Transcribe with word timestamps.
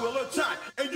will 0.00 0.16
attack, 0.16 0.58
and 0.78 0.89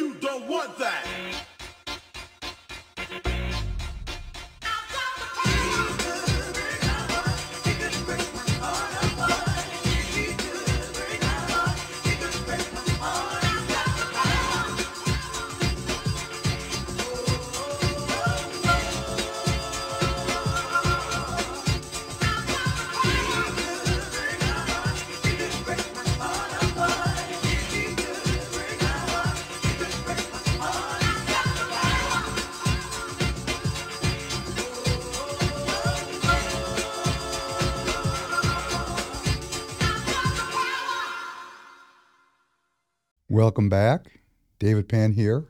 Welcome 43.44 43.68
back. 43.68 44.20
David 44.58 44.88
Penn 44.88 45.12
here. 45.12 45.44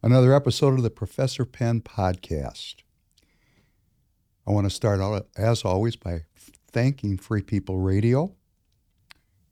Another 0.00 0.32
episode 0.32 0.74
of 0.74 0.84
the 0.84 0.90
Professor 0.90 1.44
Penn 1.44 1.80
podcast. 1.80 2.76
I 4.46 4.52
want 4.52 4.64
to 4.66 4.70
start 4.70 5.00
out, 5.00 5.26
as 5.36 5.64
always, 5.64 5.96
by 5.96 6.20
thanking 6.70 7.18
Free 7.18 7.42
People 7.42 7.78
Radio 7.78 8.36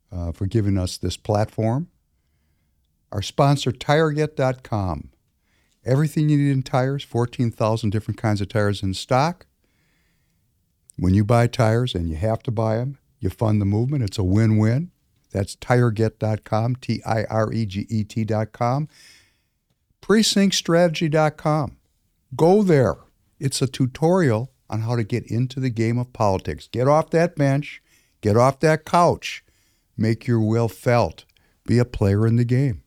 uh, 0.09 0.31
for 0.31 0.45
giving 0.45 0.77
us 0.77 0.95
this 0.95 1.17
platform. 1.17 1.89
Our 3.11 3.21
sponsor, 3.21 3.73
TireGet.com. 3.73 5.09
Everything 5.83 6.29
you 6.29 6.37
need 6.37 6.51
in 6.53 6.63
tires, 6.63 7.03
14,000 7.03 7.89
different 7.89 8.17
kinds 8.17 8.39
of 8.39 8.47
tires 8.47 8.81
in 8.81 8.93
stock. 8.93 9.47
When 10.95 11.13
you 11.13 11.25
buy 11.25 11.47
tires, 11.47 11.93
and 11.93 12.09
you 12.09 12.15
have 12.15 12.41
to 12.43 12.51
buy 12.51 12.77
them, 12.77 12.99
you 13.19 13.29
fund 13.29 13.59
the 13.59 13.65
movement. 13.65 14.05
It's 14.05 14.17
a 14.17 14.23
win 14.23 14.55
win. 14.57 14.91
That's 15.37 15.55
tireget.com, 15.57 16.77
T 16.77 16.99
I 17.05 17.23
R 17.25 17.53
E 17.53 17.67
G 17.67 17.85
E 17.91 18.03
T.com. 18.03 18.87
Precinctstrategy.com. 20.01 21.77
Go 22.35 22.63
there. 22.63 22.95
It's 23.39 23.61
a 23.61 23.67
tutorial 23.67 24.51
on 24.67 24.81
how 24.81 24.95
to 24.95 25.03
get 25.03 25.27
into 25.27 25.59
the 25.59 25.69
game 25.69 25.99
of 25.99 26.11
politics. 26.11 26.67
Get 26.71 26.87
off 26.87 27.11
that 27.11 27.35
bench, 27.35 27.83
get 28.21 28.35
off 28.35 28.59
that 28.61 28.83
couch, 28.83 29.43
make 29.95 30.25
your 30.25 30.41
will 30.41 30.67
felt, 30.67 31.25
be 31.67 31.77
a 31.77 31.85
player 31.85 32.25
in 32.25 32.37
the 32.37 32.43
game. 32.43 32.81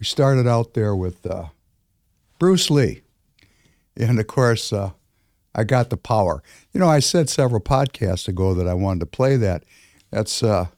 We 0.00 0.06
started 0.06 0.48
out 0.48 0.72
there 0.72 0.96
with 0.96 1.26
uh, 1.26 1.48
Bruce 2.38 2.70
Lee. 2.70 3.02
And 3.94 4.18
of 4.18 4.26
course, 4.26 4.72
uh, 4.72 4.92
I 5.54 5.64
got 5.64 5.90
the 5.90 5.98
power. 5.98 6.42
You 6.72 6.80
know, 6.80 6.88
I 6.88 7.00
said 7.00 7.28
several 7.28 7.60
podcasts 7.60 8.26
ago 8.26 8.54
that 8.54 8.66
I 8.66 8.72
wanted 8.72 9.00
to 9.00 9.06
play 9.06 9.36
that. 9.36 9.64
That's 10.10 10.42
uh, 10.42 10.68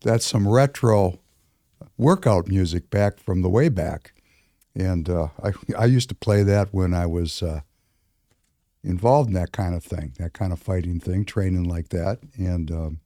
that's 0.00 0.26
some 0.26 0.48
retro 0.48 1.18
workout 1.96 2.48
music 2.48 2.90
back 2.90 3.18
from 3.18 3.42
the 3.42 3.48
way 3.48 3.68
back, 3.68 4.12
and 4.74 5.08
uh, 5.08 5.28
I 5.42 5.52
I 5.76 5.84
used 5.86 6.08
to 6.10 6.14
play 6.14 6.42
that 6.42 6.72
when 6.72 6.94
I 6.94 7.06
was 7.06 7.42
uh, 7.42 7.60
involved 8.82 9.28
in 9.28 9.34
that 9.34 9.52
kind 9.52 9.74
of 9.74 9.84
thing, 9.84 10.12
that 10.18 10.32
kind 10.32 10.52
of 10.52 10.58
fighting 10.58 11.00
thing, 11.00 11.24
training 11.24 11.64
like 11.64 11.88
that, 11.90 12.20
and 12.36 12.70
um, 12.70 13.00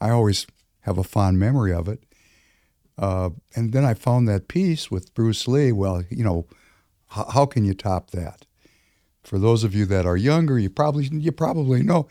I 0.00 0.10
always 0.10 0.46
have 0.80 0.98
a 0.98 1.04
fond 1.04 1.38
memory 1.38 1.72
of 1.72 1.88
it. 1.88 2.02
Uh, 2.98 3.30
and 3.54 3.72
then 3.72 3.84
I 3.84 3.94
found 3.94 4.26
that 4.28 4.48
piece 4.48 4.90
with 4.90 5.12
Bruce 5.14 5.46
Lee. 5.46 5.70
Well, 5.70 6.04
you 6.08 6.24
know, 6.24 6.46
h- 7.14 7.26
how 7.34 7.44
can 7.44 7.64
you 7.64 7.74
top 7.74 8.12
that? 8.12 8.46
For 9.22 9.38
those 9.38 9.64
of 9.64 9.74
you 9.74 9.84
that 9.86 10.06
are 10.06 10.16
younger, 10.16 10.58
you 10.58 10.70
probably 10.70 11.08
you 11.12 11.32
probably 11.32 11.82
know 11.82 12.08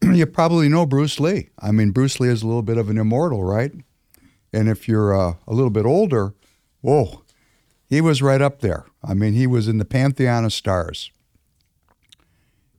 you 0.02 0.26
probably 0.26 0.68
know 0.68 0.86
Bruce 0.86 1.18
Lee. 1.20 1.50
I 1.58 1.70
mean, 1.70 1.90
Bruce 1.90 2.20
Lee 2.20 2.28
is 2.28 2.42
a 2.42 2.46
little 2.46 2.62
bit 2.62 2.78
of 2.78 2.90
an 2.90 2.98
immortal, 2.98 3.42
right? 3.44 3.72
And 4.52 4.68
if 4.68 4.88
you're 4.88 5.14
uh, 5.14 5.34
a 5.46 5.54
little 5.54 5.70
bit 5.70 5.84
older, 5.84 6.34
whoa, 6.80 7.22
he 7.88 8.00
was 8.00 8.22
right 8.22 8.40
up 8.40 8.60
there. 8.60 8.86
I 9.02 9.14
mean, 9.14 9.34
he 9.34 9.46
was 9.46 9.68
in 9.68 9.78
the 9.78 9.84
pantheon 9.84 10.44
of 10.44 10.52
stars. 10.52 11.10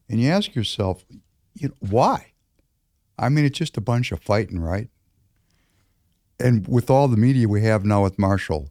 And 0.09 0.21
you 0.21 0.29
ask 0.29 0.55
yourself, 0.55 1.05
you 1.53 1.69
know, 1.69 1.75
why? 1.79 2.33
I 3.19 3.29
mean, 3.29 3.45
it's 3.45 3.57
just 3.57 3.77
a 3.77 3.81
bunch 3.81 4.11
of 4.11 4.21
fighting, 4.21 4.59
right? 4.59 4.89
And 6.39 6.67
with 6.67 6.89
all 6.89 7.07
the 7.07 7.17
media 7.17 7.47
we 7.47 7.63
have 7.63 7.83
now 7.83 8.03
with 8.03 8.19
martial, 8.19 8.69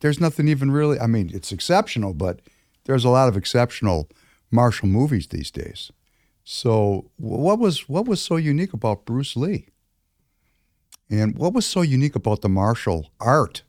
there's 0.00 0.20
nothing 0.20 0.48
even 0.48 0.70
really, 0.70 0.98
I 0.98 1.06
mean, 1.06 1.30
it's 1.32 1.52
exceptional, 1.52 2.14
but 2.14 2.40
there's 2.84 3.04
a 3.04 3.10
lot 3.10 3.28
of 3.28 3.36
exceptional 3.36 4.08
martial 4.50 4.88
movies 4.88 5.28
these 5.28 5.50
days. 5.50 5.90
So 6.44 7.10
what 7.16 7.58
was 7.58 7.88
what 7.88 8.06
was 8.06 8.22
so 8.22 8.36
unique 8.36 8.74
about 8.74 9.06
Bruce 9.06 9.36
Lee? 9.36 9.68
And 11.10 11.36
what 11.38 11.54
was 11.54 11.66
so 11.66 11.82
unique 11.82 12.16
about 12.16 12.42
the 12.42 12.48
martial 12.48 13.10
art 13.20 13.62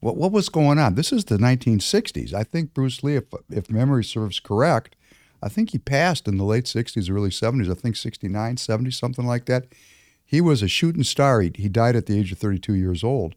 What, 0.00 0.16
what 0.16 0.32
was 0.32 0.48
going 0.48 0.78
on? 0.78 0.94
This 0.94 1.12
is 1.12 1.24
the 1.26 1.38
1960s. 1.38 2.34
I 2.34 2.44
think 2.44 2.74
Bruce 2.74 3.02
Lee, 3.02 3.16
if, 3.16 3.24
if 3.50 3.70
memory 3.70 4.04
serves 4.04 4.40
correct, 4.40 4.96
I 5.42 5.48
think 5.48 5.70
he 5.70 5.78
passed 5.78 6.28
in 6.28 6.38
the 6.38 6.44
late 6.44 6.64
60s, 6.64 7.10
early 7.10 7.30
70s. 7.30 7.70
I 7.70 7.74
think 7.74 7.96
69, 7.96 8.56
70, 8.56 8.90
something 8.90 9.26
like 9.26 9.46
that. 9.46 9.66
He 10.24 10.40
was 10.40 10.62
a 10.62 10.68
shooting 10.68 11.04
star. 11.04 11.40
He, 11.40 11.52
he 11.54 11.68
died 11.68 11.96
at 11.96 12.06
the 12.06 12.18
age 12.18 12.32
of 12.32 12.38
32 12.38 12.74
years 12.74 13.04
old. 13.04 13.34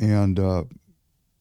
And 0.00 0.38
uh, 0.40 0.64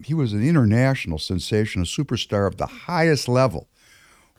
he 0.03 0.13
was 0.13 0.33
an 0.33 0.47
international 0.47 1.19
sensation, 1.19 1.81
a 1.81 1.85
superstar 1.85 2.47
of 2.47 2.57
the 2.57 2.67
highest 2.67 3.27
level. 3.27 3.69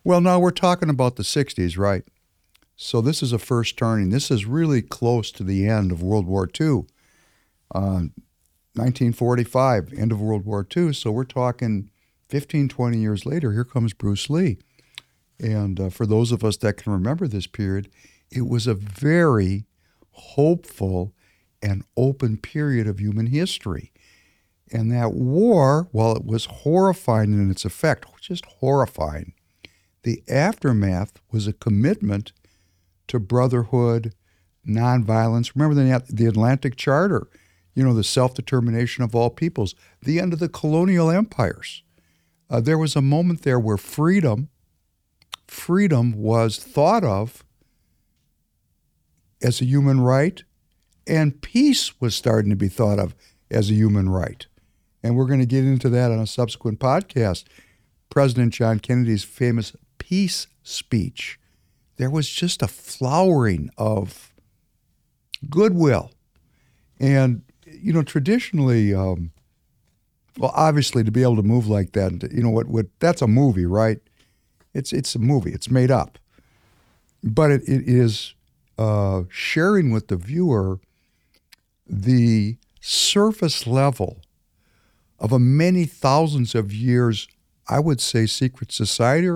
Well, 0.03 0.21
now 0.23 0.39
we're 0.39 0.51
talking 0.51 0.89
about 0.89 1.17
the 1.17 1.23
60s, 1.23 1.77
right? 1.77 2.05
So 2.75 3.03
this 3.03 3.23
is 3.23 3.33
a 3.33 3.39
first 3.39 3.77
turning. 3.77 4.09
This 4.09 4.31
is 4.31 4.47
really 4.47 4.81
close 4.81 5.31
to 5.33 5.45
the 5.45 5.69
end 5.69 5.93
of 5.93 6.03
World 6.03 6.27
War 6.27 6.49
II. 6.59 6.85
Uh, 7.75 8.09
1945, 8.75 9.93
end 9.93 10.13
of 10.13 10.21
World 10.21 10.47
War 10.47 10.67
II. 10.75 10.95
So 10.95 11.11
we're 11.11 11.25
talking 11.25 11.91
15, 12.31 12.69
20 12.69 12.99
years 12.99 13.27
later, 13.27 13.53
here 13.53 13.65
comes 13.65 13.93
Bruce 13.93 14.31
Lee. 14.31 14.59
And 15.39 15.79
uh, 15.79 15.91
for 15.91 16.07
those 16.07 16.33
of 16.33 16.45
us 16.45 16.57
that 16.59 16.79
can 16.79 16.93
remember 16.93 17.29
this 17.29 17.47
period, 17.47 17.91
it 18.31 18.49
was 18.49 18.67
a 18.67 18.75
very 18.75 19.65
hopeful 20.13 21.13
and 21.63 21.85
open 21.97 22.39
period 22.39 22.87
of 22.87 23.01
human 23.01 23.27
history. 23.27 23.93
And 24.73 24.91
that 24.93 25.13
war, 25.13 25.89
while 25.93 26.17
it 26.17 26.25
was 26.25 26.47
horrifying 26.47 27.33
in 27.33 27.51
its 27.51 27.65
effect, 27.65 28.07
just 28.21 28.47
horrifying, 28.47 29.35
the 30.03 30.23
aftermath 30.29 31.21
was 31.31 31.47
a 31.47 31.53
commitment 31.53 32.33
to 33.09 33.19
brotherhood, 33.19 34.15
nonviolence. 34.67 35.53
Remember 35.55 35.75
the, 35.75 36.05
the 36.09 36.27
Atlantic 36.27 36.77
Charter, 36.77 37.29
you 37.75 37.83
know, 37.83 37.95
the 37.95 38.05
self 38.05 38.35
determination 38.35 39.05
of 39.05 39.15
all 39.15 39.31
peoples, 39.31 39.75
the 40.03 40.21
end 40.21 40.33
of 40.33 40.39
the 40.39 40.49
colonial 40.49 41.11
empires. 41.11 41.83
Uh, 42.49 42.61
there 42.61 42.79
was 42.79 42.97
a 42.97 43.03
moment 43.03 43.43
there 43.43 43.61
where 43.61 43.77
freedom, 43.77 44.49
freedom 45.47 46.13
was 46.13 46.59
thought 46.59 47.05
of 47.05 47.45
as 49.43 49.61
a 49.61 49.65
human 49.65 50.01
right, 50.01 50.43
and 51.07 51.41
peace 51.43 52.01
was 52.01 52.15
starting 52.15 52.51
to 52.51 52.57
be 52.57 52.69
thought 52.69 52.99
of 52.99 53.15
as 53.51 53.71
a 53.71 53.75
human 53.75 54.09
right. 54.09 54.47
And 55.03 55.17
we're 55.17 55.27
going 55.27 55.41
to 55.41 55.47
get 55.47 55.65
into 55.65 55.89
that 55.91 56.11
on 56.11 56.19
a 56.19 56.27
subsequent 56.27 56.79
podcast. 56.79 57.45
President 58.11 58.53
John 58.53 58.81
Kennedy's 58.81 59.25
famous 59.25 59.75
peace 60.01 60.49
speech. 60.65 61.39
There 61.97 62.11
was 62.11 62.29
just 62.29 62.63
a 62.63 62.67
flowering 62.67 63.71
of 63.79 64.33
goodwill. 65.49 66.11
And, 66.99 67.43
you 67.65 67.93
know, 67.93 68.03
traditionally, 68.03 68.93
um, 68.93 69.31
well, 70.39 70.53
obviously, 70.55 71.05
to 71.05 71.11
be 71.13 71.23
able 71.23 71.37
to 71.37 71.43
move 71.43 71.69
like 71.69 71.93
that, 71.93 72.29
you 72.33 72.43
know, 72.43 72.51
what, 72.51 72.67
what 72.67 72.87
that's 72.99 73.23
a 73.23 73.29
movie, 73.29 73.67
right? 73.67 74.01
It's, 74.75 74.93
it's 74.93 75.15
a 75.15 75.19
movie, 75.19 75.53
it's 75.53 75.71
made 75.71 75.91
up. 75.91 76.19
But 77.23 77.51
it, 77.51 77.63
it 77.69 77.89
is 77.89 78.35
uh, 78.79 79.23
sharing 79.29 79.91
with 79.91 80.09
the 80.09 80.17
viewer 80.17 80.81
the 81.87 82.57
surface 82.81 83.67
level 83.67 84.23
of 85.19 85.33
a 85.33 85.39
many 85.39 85.85
thousands 85.85 86.55
of 86.55 86.73
years, 86.73 87.29
I 87.69 87.79
would 87.79 88.01
say, 88.01 88.27
secret 88.27 88.73
society, 88.73 89.29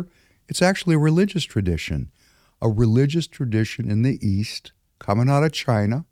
it's 0.49 0.62
actually 0.62 0.94
a 0.94 0.99
religious 0.99 1.44
tradition. 1.44 2.11
A 2.62 2.69
religious 2.69 3.26
tradition 3.26 3.91
in 3.91 4.02
the 4.02 4.19
East, 4.26 4.73
coming 4.99 5.29
out 5.29 5.44
of 5.44 5.52
China, 5.52 6.06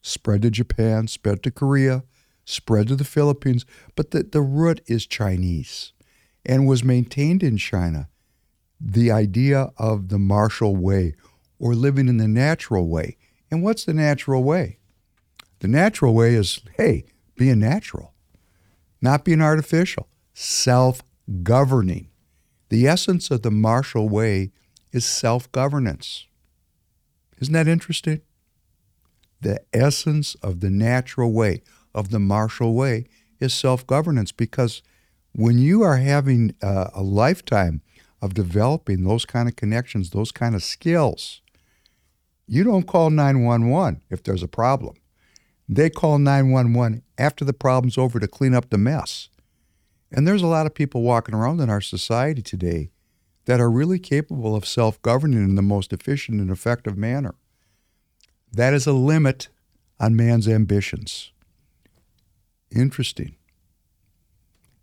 spread 0.00 0.42
to 0.42 0.50
Japan, 0.50 1.08
spread 1.08 1.42
to 1.42 1.50
Korea, 1.50 2.04
spread 2.44 2.88
to 2.88 2.96
the 2.96 3.04
Philippines, 3.04 3.64
but 3.96 4.10
the, 4.10 4.22
the 4.22 4.40
root 4.42 4.80
is 4.86 5.06
Chinese 5.06 5.92
and 6.44 6.66
was 6.66 6.84
maintained 6.84 7.42
in 7.42 7.56
China. 7.56 8.08
The 8.80 9.10
idea 9.10 9.72
of 9.76 10.08
the 10.08 10.18
martial 10.18 10.76
way 10.76 11.14
or 11.58 11.74
living 11.74 12.08
in 12.08 12.16
the 12.16 12.28
natural 12.28 12.88
way. 12.88 13.16
And 13.50 13.62
what's 13.62 13.84
the 13.84 13.94
natural 13.94 14.42
way? 14.42 14.78
The 15.60 15.68
natural 15.68 16.14
way 16.14 16.34
is, 16.34 16.60
hey, 16.76 17.04
being 17.36 17.60
natural 17.60 18.12
not 19.02 19.24
being 19.24 19.42
artificial, 19.42 20.08
self 20.32 21.02
governing. 21.42 22.08
The 22.72 22.86
essence 22.86 23.30
of 23.30 23.42
the 23.42 23.50
martial 23.50 24.08
way 24.08 24.50
is 24.92 25.04
self 25.04 25.52
governance. 25.52 26.26
Isn't 27.38 27.52
that 27.52 27.68
interesting? 27.68 28.22
The 29.42 29.60
essence 29.74 30.36
of 30.36 30.60
the 30.60 30.70
natural 30.70 31.34
way, 31.34 31.64
of 31.94 32.08
the 32.08 32.18
martial 32.18 32.72
way, 32.72 33.04
is 33.38 33.52
self 33.52 33.86
governance 33.86 34.32
because 34.32 34.80
when 35.32 35.58
you 35.58 35.82
are 35.82 35.98
having 35.98 36.54
a, 36.62 36.88
a, 36.94 37.02
lifetime 37.02 37.82
of 38.22 38.32
developing 38.32 39.04
those 39.04 39.26
kind 39.26 39.50
of 39.50 39.56
connections, 39.56 40.08
those 40.08 40.32
kind 40.32 40.54
of 40.54 40.62
skills, 40.62 41.42
you 42.46 42.64
don't 42.64 42.86
call 42.86 43.10
911 43.10 44.00
if 44.08 44.22
there's 44.22 44.42
a 44.42 44.48
problem. 44.48 44.94
They 45.68 45.90
call 45.90 46.18
911 46.18 47.02
after 47.18 47.44
the 47.44 47.52
problem's 47.52 47.98
over 47.98 48.18
to 48.18 48.26
clean 48.26 48.54
up 48.54 48.70
the 48.70 48.78
mess. 48.78 49.28
And 50.12 50.28
there's 50.28 50.42
a 50.42 50.46
lot 50.46 50.66
of 50.66 50.74
people 50.74 51.02
walking 51.02 51.34
around 51.34 51.60
in 51.60 51.70
our 51.70 51.80
society 51.80 52.42
today 52.42 52.90
that 53.46 53.60
are 53.60 53.70
really 53.70 53.98
capable 53.98 54.54
of 54.54 54.66
self 54.66 55.00
governing 55.02 55.38
in 55.38 55.54
the 55.54 55.62
most 55.62 55.92
efficient 55.92 56.40
and 56.40 56.50
effective 56.50 56.96
manner. 56.96 57.34
That 58.52 58.74
is 58.74 58.86
a 58.86 58.92
limit 58.92 59.48
on 59.98 60.14
man's 60.14 60.46
ambitions. 60.46 61.32
Interesting. 62.70 63.36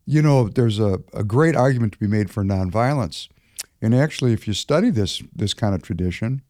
You 0.06 0.24
know, 0.24 0.50
there's 0.50 0.80
a, 0.80 1.02
a 1.14 1.24
great 1.24 1.56
argument 1.56 1.94
to 1.94 2.00
be 2.00 2.08
made 2.08 2.32
for 2.32 2.44
nonviolence. 2.44 3.28
And 3.82 3.94
actually, 3.94 4.34
if 4.34 4.48
you 4.48 4.54
study 4.54 4.90
this, 4.90 5.22
this 5.34 5.54
kind 5.54 5.76
of 5.76 5.84
tradition, 5.84 6.42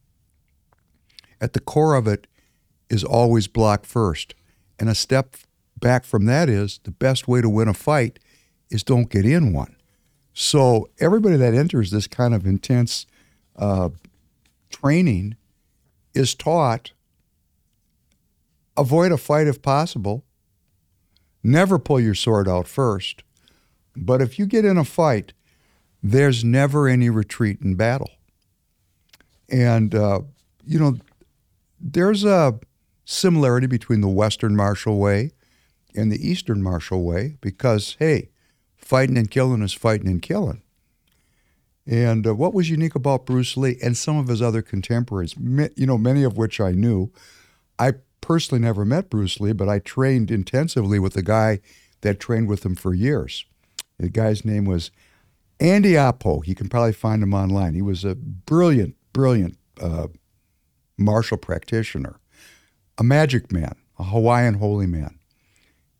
at 1.42 1.52
the 1.54 1.60
core 1.60 1.96
of 1.96 2.08
it 2.08 2.28
is 2.90 3.04
always 3.04 3.48
block 3.48 3.86
first. 3.86 4.34
And 4.80 4.90
a 4.90 4.96
step 4.96 5.36
back 5.78 6.06
from 6.06 6.26
that 6.26 6.48
is 6.48 6.80
the 6.84 6.92
best 6.92 7.28
way 7.28 7.42
to 7.42 7.50
win 7.50 7.68
a 7.68 7.74
fight 7.74 8.20
is 8.70 8.84
don't 8.84 9.10
get 9.10 9.26
in 9.26 9.54
one. 9.54 9.76
So 10.34 10.90
everybody 11.00 11.38
that 11.38 11.54
enters 11.54 11.92
this 11.92 12.08
kind 12.08 12.34
of 12.34 12.46
intense 12.46 13.06
uh, 13.56 13.90
training 14.70 15.36
is 16.14 16.36
taught 16.36 16.92
avoid 18.80 19.12
a 19.12 19.18
fight 19.18 19.48
if 19.48 19.62
possible. 19.62 20.24
Never 21.44 21.78
pull 21.78 22.00
your 22.00 22.16
sword 22.16 22.48
out 22.48 22.68
first. 22.68 23.24
But 23.96 24.22
if 24.22 24.40
you 24.40 24.46
get 24.46 24.66
in 24.66 24.78
a 24.78 24.86
fight, 24.86 25.34
there's 26.02 26.44
never 26.44 26.88
any 26.88 27.10
retreat 27.10 27.60
in 27.62 27.76
battle. 27.76 28.12
And, 29.50 29.94
uh, 29.94 30.22
you 30.66 30.80
know, 30.80 30.98
there's 31.80 32.24
a 32.24 32.60
similarity 33.04 33.68
between 33.68 34.02
the 34.02 34.08
Western 34.08 34.56
martial 34.56 34.98
way 34.98 35.32
and 35.96 36.12
the 36.12 36.28
Eastern 36.28 36.62
martial 36.64 37.04
way 37.04 37.38
because, 37.42 37.98
hey, 38.00 38.30
fighting 38.90 39.20
and 39.20 39.30
killing 39.30 39.62
is 39.62 39.72
fighting 39.72 40.08
and 40.08 40.20
killing. 40.20 40.64
And 41.86 42.26
uh, 42.26 42.34
what 42.34 42.56
was 42.56 42.72
unique 42.72 42.96
about 42.96 43.28
Bruce 43.28 43.56
Lee 43.56 43.78
and 43.84 43.96
some 43.96 44.18
of 44.18 44.28
his 44.28 44.42
other 44.42 44.64
contemporaries, 44.64 45.36
you 45.38 45.86
know, 45.86 45.98
many 45.98 46.24
of 46.24 46.38
which 46.38 46.60
I 46.60 46.72
knew, 46.72 47.12
I 47.78 47.94
personally 48.20 48.64
never 48.64 48.86
met 48.86 49.12
Bruce 49.12 49.40
Lee, 49.40 49.54
but 49.54 49.70
I 49.70 49.78
trained 49.78 50.32
intensively 50.32 50.98
with 50.98 51.16
a 51.16 51.22
guy 51.22 51.60
that 52.02 52.20
trained 52.20 52.48
with 52.48 52.66
him 52.66 52.74
for 52.74 52.96
years. 52.96 53.46
The 54.00 54.10
guy's 54.10 54.44
name 54.44 54.66
was 54.66 54.90
Andy 55.60 55.92
Appo. 55.92 56.46
You 56.48 56.56
can 56.56 56.68
probably 56.68 56.94
find 56.94 57.22
him 57.22 57.34
online. 57.36 57.76
He 57.76 57.84
was 57.84 58.04
a 58.04 58.16
brilliant, 58.16 58.96
brilliant 59.14 59.56
uh, 59.80 60.08
martial 60.98 61.38
practitioner 61.38 62.20
a 62.98 63.04
magic 63.04 63.50
man, 63.52 63.76
a 63.98 64.04
Hawaiian 64.04 64.56
holy 64.56 64.88
man. 64.88 65.19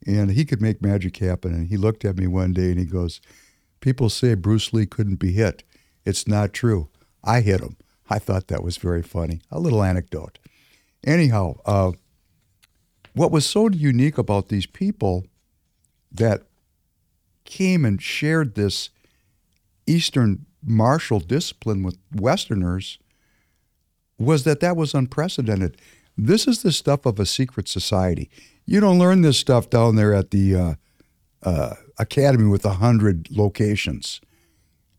And 0.06 0.32
he 0.32 0.46
could 0.46 0.62
make 0.62 0.82
magic 0.82 1.18
happen. 1.18 1.54
And 1.54 1.68
he 1.68 1.78
looked 1.78 2.06
at 2.06 2.18
me 2.18 2.28
one 2.28 2.54
day 2.54 2.70
and 2.70 2.80
he 2.80 2.86
goes, 2.86 3.22
People 3.82 4.10
say 4.10 4.34
Bruce 4.34 4.74
Lee 4.74 4.86
couldn't 4.86 5.18
be 5.18 5.32
hit. 5.32 5.64
It's 6.06 6.28
not 6.28 6.54
true. 6.54 6.90
I 7.24 7.42
hit 7.42 7.62
him. 7.62 7.78
I 8.10 8.20
thought 8.20 8.48
that 8.48 8.64
was 8.64 8.78
very 8.78 9.04
funny. 9.04 9.42
A 9.52 9.60
little 9.60 9.84
anecdote. 9.84 10.40
Anyhow, 11.04 11.60
uh, 11.66 11.92
what 13.14 13.32
was 13.32 13.46
so 13.46 13.70
unique 13.70 14.18
about 14.18 14.50
these 14.50 14.66
people 14.66 15.26
that 16.12 16.44
came 17.46 17.86
and 17.86 18.02
shared 18.02 18.56
this 18.56 18.90
Eastern 19.88 20.46
martial 20.64 21.20
discipline 21.20 21.84
with 21.84 21.98
Westerners 22.14 23.00
was 24.18 24.44
that 24.44 24.60
that 24.60 24.76
was 24.76 24.94
unprecedented. 24.94 25.80
This 26.26 26.48
is 26.48 26.64
the 26.64 26.74
stuff 26.74 27.06
of 27.06 27.18
a 27.18 27.26
secret 27.26 27.70
society. 27.70 28.30
You 28.66 28.82
don't 28.82 29.00
learn 29.00 29.22
this 29.22 29.38
stuff 29.38 29.70
down 29.70 29.96
there 29.96 30.14
at 30.14 30.32
the 30.32 30.56
uh, 30.56 30.74
uh, 31.44 31.76
academy 31.98 32.50
with 32.50 32.66
a 32.66 32.74
hundred 32.74 33.30
locations. 33.32 34.20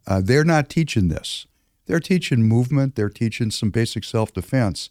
Uh, 0.07 0.23
they're 0.25 0.45
not 0.45 0.71
teaching 0.71 1.09
this. 1.09 1.47
They're 1.85 2.01
teaching 2.01 2.45
movement. 2.45 2.95
They're 2.95 3.11
teaching 3.11 3.51
some 3.51 3.69
basic 3.71 4.03
self-defense. 4.03 4.89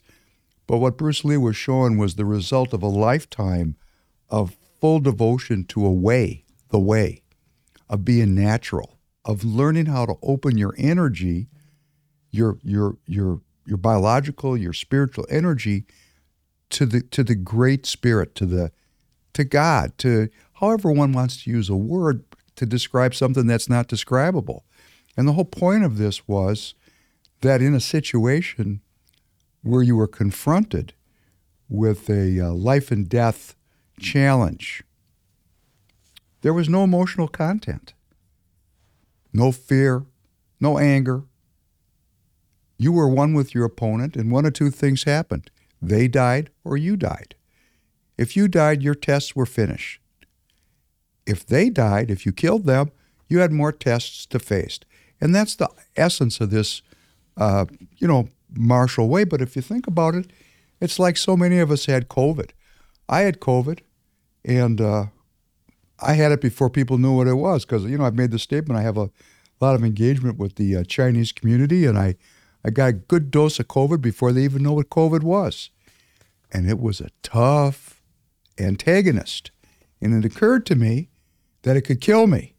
But 0.67 0.77
what 0.77 0.97
Bruce 0.97 1.25
Lee 1.25 1.37
was 1.37 1.55
showing 1.55 1.97
was 1.97 2.13
the 2.13 2.25
result 2.25 2.73
of 2.73 2.83
a 2.83 2.87
lifetime 2.87 3.75
of 4.29 4.55
full 4.79 4.99
devotion 4.99 5.63
to 5.65 5.83
a 5.83 5.91
way, 5.91 6.45
the 6.69 6.79
way 6.79 7.23
of 7.89 8.05
being 8.05 8.35
natural, 8.35 8.99
of 9.25 9.43
learning 9.43 9.87
how 9.87 10.05
to 10.05 10.15
open 10.21 10.59
your 10.59 10.75
energy, 10.77 11.47
your 12.29 12.59
your 12.63 12.97
your 13.07 13.41
your 13.65 13.77
biological, 13.77 14.55
your 14.55 14.73
spiritual 14.73 15.25
energy 15.29 15.85
to 16.69 16.85
the 16.85 17.01
to 17.01 17.23
the 17.23 17.35
great 17.35 17.85
spirit, 17.85 18.35
to 18.35 18.45
the 18.45 18.71
to 19.33 19.43
God, 19.43 19.97
to 19.99 20.29
however 20.53 20.91
one 20.91 21.13
wants 21.13 21.43
to 21.43 21.49
use 21.49 21.69
a 21.69 21.75
word 21.75 22.23
to 22.55 22.65
describe 22.65 23.15
something 23.15 23.47
that's 23.47 23.69
not 23.69 23.87
describable. 23.87 24.65
And 25.15 25.27
the 25.27 25.33
whole 25.33 25.45
point 25.45 25.83
of 25.83 25.97
this 25.97 26.27
was 26.27 26.73
that 27.41 27.61
in 27.61 27.73
a 27.73 27.79
situation 27.79 28.81
where 29.63 29.83
you 29.83 29.95
were 29.95 30.07
confronted 30.07 30.93
with 31.67 32.09
a 32.09 32.39
uh, 32.39 32.51
life 32.51 32.91
and 32.91 33.07
death 33.07 33.55
challenge, 33.99 34.83
there 36.41 36.53
was 36.53 36.69
no 36.69 36.83
emotional 36.83 37.27
content, 37.27 37.93
no 39.33 39.51
fear, 39.51 40.05
no 40.59 40.77
anger. 40.77 41.23
You 42.77 42.93
were 42.93 43.09
one 43.09 43.33
with 43.33 43.53
your 43.53 43.65
opponent, 43.65 44.15
and 44.15 44.31
one 44.31 44.45
or 44.45 44.51
two 44.51 44.69
things 44.69 45.03
happened 45.03 45.51
they 45.81 46.07
died 46.07 46.49
or 46.63 46.77
you 46.77 46.95
died. 46.95 47.35
If 48.17 48.35
you 48.35 48.47
died, 48.47 48.83
your 48.83 48.95
tests 48.95 49.35
were 49.35 49.45
finished. 49.45 50.01
If 51.25 51.45
they 51.45 51.69
died, 51.69 52.11
if 52.11 52.25
you 52.25 52.31
killed 52.31 52.65
them, 52.65 52.91
you 53.27 53.39
had 53.39 53.51
more 53.51 53.71
tests 53.71 54.25
to 54.27 54.39
face. 54.39 54.79
And 55.21 55.33
that's 55.33 55.55
the 55.55 55.69
essence 55.95 56.41
of 56.41 56.49
this, 56.49 56.81
uh, 57.37 57.65
you 57.97 58.07
know, 58.07 58.29
martial 58.51 59.07
way. 59.07 59.23
But 59.23 59.41
if 59.41 59.55
you 59.55 59.61
think 59.61 59.87
about 59.87 60.15
it, 60.15 60.31
it's 60.81 60.99
like 60.99 61.17
so 61.17 61.37
many 61.37 61.59
of 61.59 61.71
us 61.71 61.85
had 61.85 62.09
COVID. 62.09 62.51
I 63.07 63.21
had 63.21 63.39
COVID, 63.39 63.79
and 64.45 64.79
uh, 64.79 65.05
I 66.01 66.13
had 66.13 66.31
it 66.31 66.41
before 66.41 66.69
people 66.69 66.97
knew 66.97 67.15
what 67.15 67.27
it 67.27 67.33
was 67.33 67.65
because, 67.65 67.85
you 67.85 67.97
know, 67.97 68.05
I've 68.05 68.15
made 68.15 68.31
the 68.31 68.39
statement 68.39 68.79
I 68.79 68.83
have 68.83 68.97
a 68.97 69.09
lot 69.59 69.75
of 69.75 69.83
engagement 69.83 70.37
with 70.37 70.55
the 70.55 70.77
uh, 70.77 70.83
Chinese 70.83 71.31
community, 71.31 71.85
and 71.85 71.97
I, 71.97 72.15
I 72.69 72.71
got 72.71 72.89
a 72.89 72.93
good 72.93 73.31
dose 73.31 73.59
of 73.59 73.67
COVID 73.67 73.99
before 73.99 74.31
they 74.31 74.43
even 74.43 74.61
know 74.61 74.73
what 74.73 74.91
COVID 74.91 75.23
was. 75.23 75.71
And 76.51 76.69
it 76.69 76.79
was 76.79 77.01
a 77.01 77.09
tough 77.23 77.99
antagonist. 78.59 79.49
And 79.99 80.13
it 80.13 80.23
occurred 80.23 80.67
to 80.67 80.75
me 80.75 81.09
that 81.63 81.75
it 81.75 81.81
could 81.81 81.99
kill 81.99 82.27
me. 82.27 82.53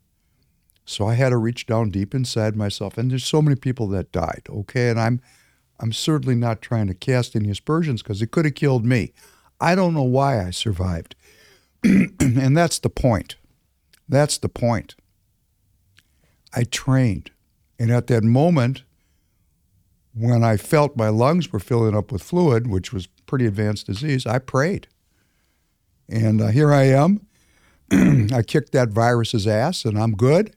So 0.85 1.07
I 1.07 1.15
had 1.15 1.29
to 1.29 1.37
reach 1.37 1.67
down 1.67 1.91
deep 1.91 2.13
inside 2.13 2.57
myself. 2.57 2.99
And 2.99 3.09
there's 3.09 3.25
so 3.25 3.41
many 3.41 3.55
people 3.55 3.87
that 3.91 4.11
died, 4.11 4.43
okay? 4.51 4.91
And 4.91 4.99
I'm 4.99 5.21
I'm 5.79 5.93
certainly 5.93 6.35
not 6.35 6.61
trying 6.61 6.89
to 6.89 6.95
cast 6.95 7.37
any 7.37 7.49
aspersions 7.49 8.03
because 8.03 8.21
it 8.21 8.33
could 8.33 8.47
have 8.47 8.57
killed 8.57 8.85
me. 8.85 9.13
I 9.61 9.77
don't 9.77 9.95
know 9.95 10.03
why 10.03 10.45
I 10.45 10.51
survived. 10.51 11.15
and 11.85 12.57
that's 12.57 12.81
the 12.81 12.91
point. 12.91 13.37
That's 14.09 14.39
the 14.39 14.49
point. 14.49 14.97
I 16.53 16.65
trained. 16.65 17.31
And 17.79 17.93
at 17.93 18.09
that 18.09 18.25
moment, 18.25 18.83
when 20.15 20.43
I 20.43 20.57
felt 20.57 20.97
my 20.97 21.09
lungs 21.09 21.53
were 21.53 21.61
filling 21.61 21.97
up 21.97 22.11
with 22.11 22.23
fluid, 22.23 22.67
which 22.67 22.93
was 22.93 23.07
pretty 23.27 23.47
advanced 23.47 23.87
disease, 23.87 24.27
I 24.27 24.39
prayed. 24.39 24.89
And 26.09 26.41
uh, 26.41 26.49
here 26.49 26.73
I 26.73 26.85
am. 26.85 27.27
I 27.93 28.43
kicked 28.43 28.73
that 28.73 28.91
virus's 28.91 29.47
ass, 29.47 29.85
and 29.85 29.99
I'm 29.99 30.17
good. 30.17 30.55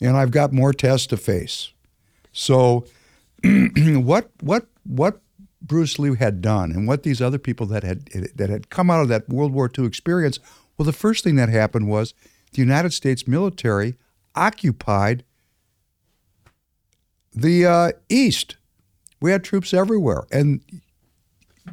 And 0.00 0.16
I've 0.16 0.30
got 0.30 0.52
more 0.52 0.72
tests 0.72 1.06
to 1.08 1.16
face. 1.16 1.72
So, 2.32 2.86
what 3.44 4.30
what 4.40 4.66
what 4.84 5.20
Bruce 5.62 5.98
Lee 5.98 6.16
had 6.16 6.42
done, 6.42 6.72
and 6.72 6.86
what 6.86 7.04
these 7.04 7.22
other 7.22 7.38
people 7.38 7.66
that 7.66 7.82
had 7.82 8.06
that 8.34 8.50
had 8.50 8.70
come 8.70 8.90
out 8.90 9.02
of 9.02 9.08
that 9.08 9.28
World 9.28 9.52
War 9.52 9.70
II 9.76 9.86
experience, 9.86 10.40
well, 10.76 10.84
the 10.84 10.92
first 10.92 11.24
thing 11.24 11.36
that 11.36 11.48
happened 11.48 11.88
was 11.88 12.12
the 12.52 12.60
United 12.60 12.92
States 12.92 13.26
military 13.26 13.94
occupied 14.34 15.24
the 17.32 17.66
uh, 17.66 17.90
East. 18.08 18.56
We 19.24 19.30
had 19.30 19.42
troops 19.42 19.72
everywhere, 19.72 20.24
and 20.30 20.60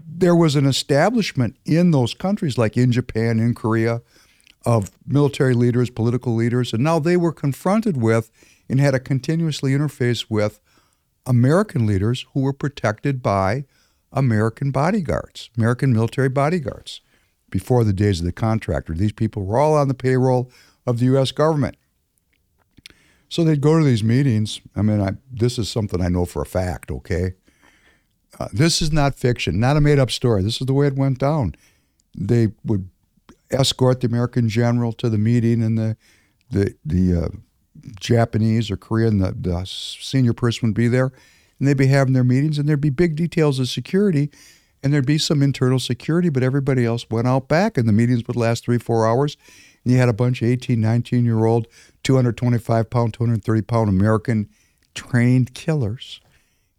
there 0.08 0.38
was 0.38 0.56
an 0.56 0.66
establishment 0.66 1.58
in 1.66 1.92
those 1.92 2.14
countries, 2.14 2.58
like 2.58 2.78
in 2.78 2.94
Japan, 2.94 3.42
in 3.42 3.56
Korea, 3.56 4.02
of 4.66 4.90
military 5.06 5.54
leaders, 5.54 5.90
political 5.90 6.34
leaders, 6.34 6.72
and 6.72 6.82
now 6.82 6.98
they 6.98 7.18
were 7.18 7.34
confronted 7.34 7.98
with 7.98 8.32
and 8.70 8.80
had 8.80 8.92
to 8.92 9.02
continuously 9.02 9.74
interface 9.74 10.28
with 10.30 10.62
American 11.26 11.86
leaders 11.86 12.26
who 12.34 12.40
were 12.40 12.54
protected 12.54 13.22
by 13.22 13.66
American 14.14 14.72
bodyguards, 14.72 15.50
American 15.58 15.92
military 15.92 16.30
bodyguards. 16.30 17.02
Before 17.50 17.84
the 17.84 17.92
days 17.92 18.22
of 18.22 18.26
the 18.26 18.32
contractor, 18.32 18.94
these 18.94 19.12
people 19.12 19.44
were 19.44 19.60
all 19.60 19.76
on 19.76 19.90
the 19.90 19.94
payroll 19.94 20.50
of 20.88 21.00
the 21.00 21.06
U.S. 21.08 21.34
government. 21.34 21.76
So 23.28 23.44
they'd 23.44 23.60
go 23.60 23.78
to 23.78 23.84
these 23.84 24.06
meetings. 24.06 24.62
I 24.74 24.84
mean, 24.84 25.02
I, 25.02 25.16
this 25.30 25.60
is 25.60 25.68
something 25.68 26.02
I 26.02 26.08
know 26.08 26.24
for 26.24 26.42
a 26.42 26.46
fact, 26.46 26.92
okay? 26.92 27.34
Uh, 28.40 28.48
this 28.54 28.82
is 28.82 28.92
not 28.92 29.16
fiction, 29.16 29.60
not 29.60 29.78
a 29.78 29.82
made 29.82 30.00
up 30.00 30.12
story. 30.12 30.42
This 30.42 30.62
is 30.62 30.68
the 30.68 30.74
way 30.74 30.88
it 30.88 30.96
went 30.96 31.20
down. 31.20 31.56
They 32.18 32.50
would 32.64 32.90
escort 33.52 34.02
the 34.02 34.08
American 34.08 34.50
general 34.50 34.94
to 34.94 35.10
the 35.10 35.18
meeting, 35.18 35.62
and 35.62 35.78
the 35.78 35.98
the 36.50 36.76
the 36.86 37.24
uh, 37.24 37.28
Japanese 38.00 38.72
or 38.72 38.78
Korean 38.78 39.20
the, 39.20 39.32
the 39.32 39.66
senior 39.66 40.34
person 40.34 40.70
would 40.70 40.76
be 40.76 40.88
there, 40.88 41.12
and 41.60 41.68
they'd 41.68 41.78
be 41.78 41.88
having 41.88 42.14
their 42.14 42.24
meetings, 42.24 42.58
and 42.58 42.68
there'd 42.68 42.82
be 42.82 42.90
big 42.90 43.16
details 43.16 43.60
of 43.60 43.68
security, 43.68 44.30
and 44.82 44.94
there'd 44.94 45.06
be 45.06 45.18
some 45.18 45.42
internal 45.42 45.80
security, 45.80 46.30
but 46.30 46.44
everybody 46.44 46.86
else 46.86 47.06
went 47.10 47.28
out 47.28 47.48
back, 47.48 47.78
and 47.78 47.88
the 47.88 47.94
meetings 47.94 48.24
would 48.28 48.36
last 48.36 48.64
three 48.64 48.78
four 48.78 49.06
hours, 49.06 49.36
and 49.84 49.92
you 49.92 50.00
had 50.00 50.10
a 50.10 50.14
bunch 50.14 50.42
of 50.42 50.48
18, 50.48 50.80
19 50.80 51.26
year 51.26 51.46
old, 51.46 51.68
225 52.04 52.90
pound, 52.90 53.14
230 53.14 53.62
pound 53.64 53.90
American 53.90 54.50
trained 54.94 55.54
killers, 55.54 56.21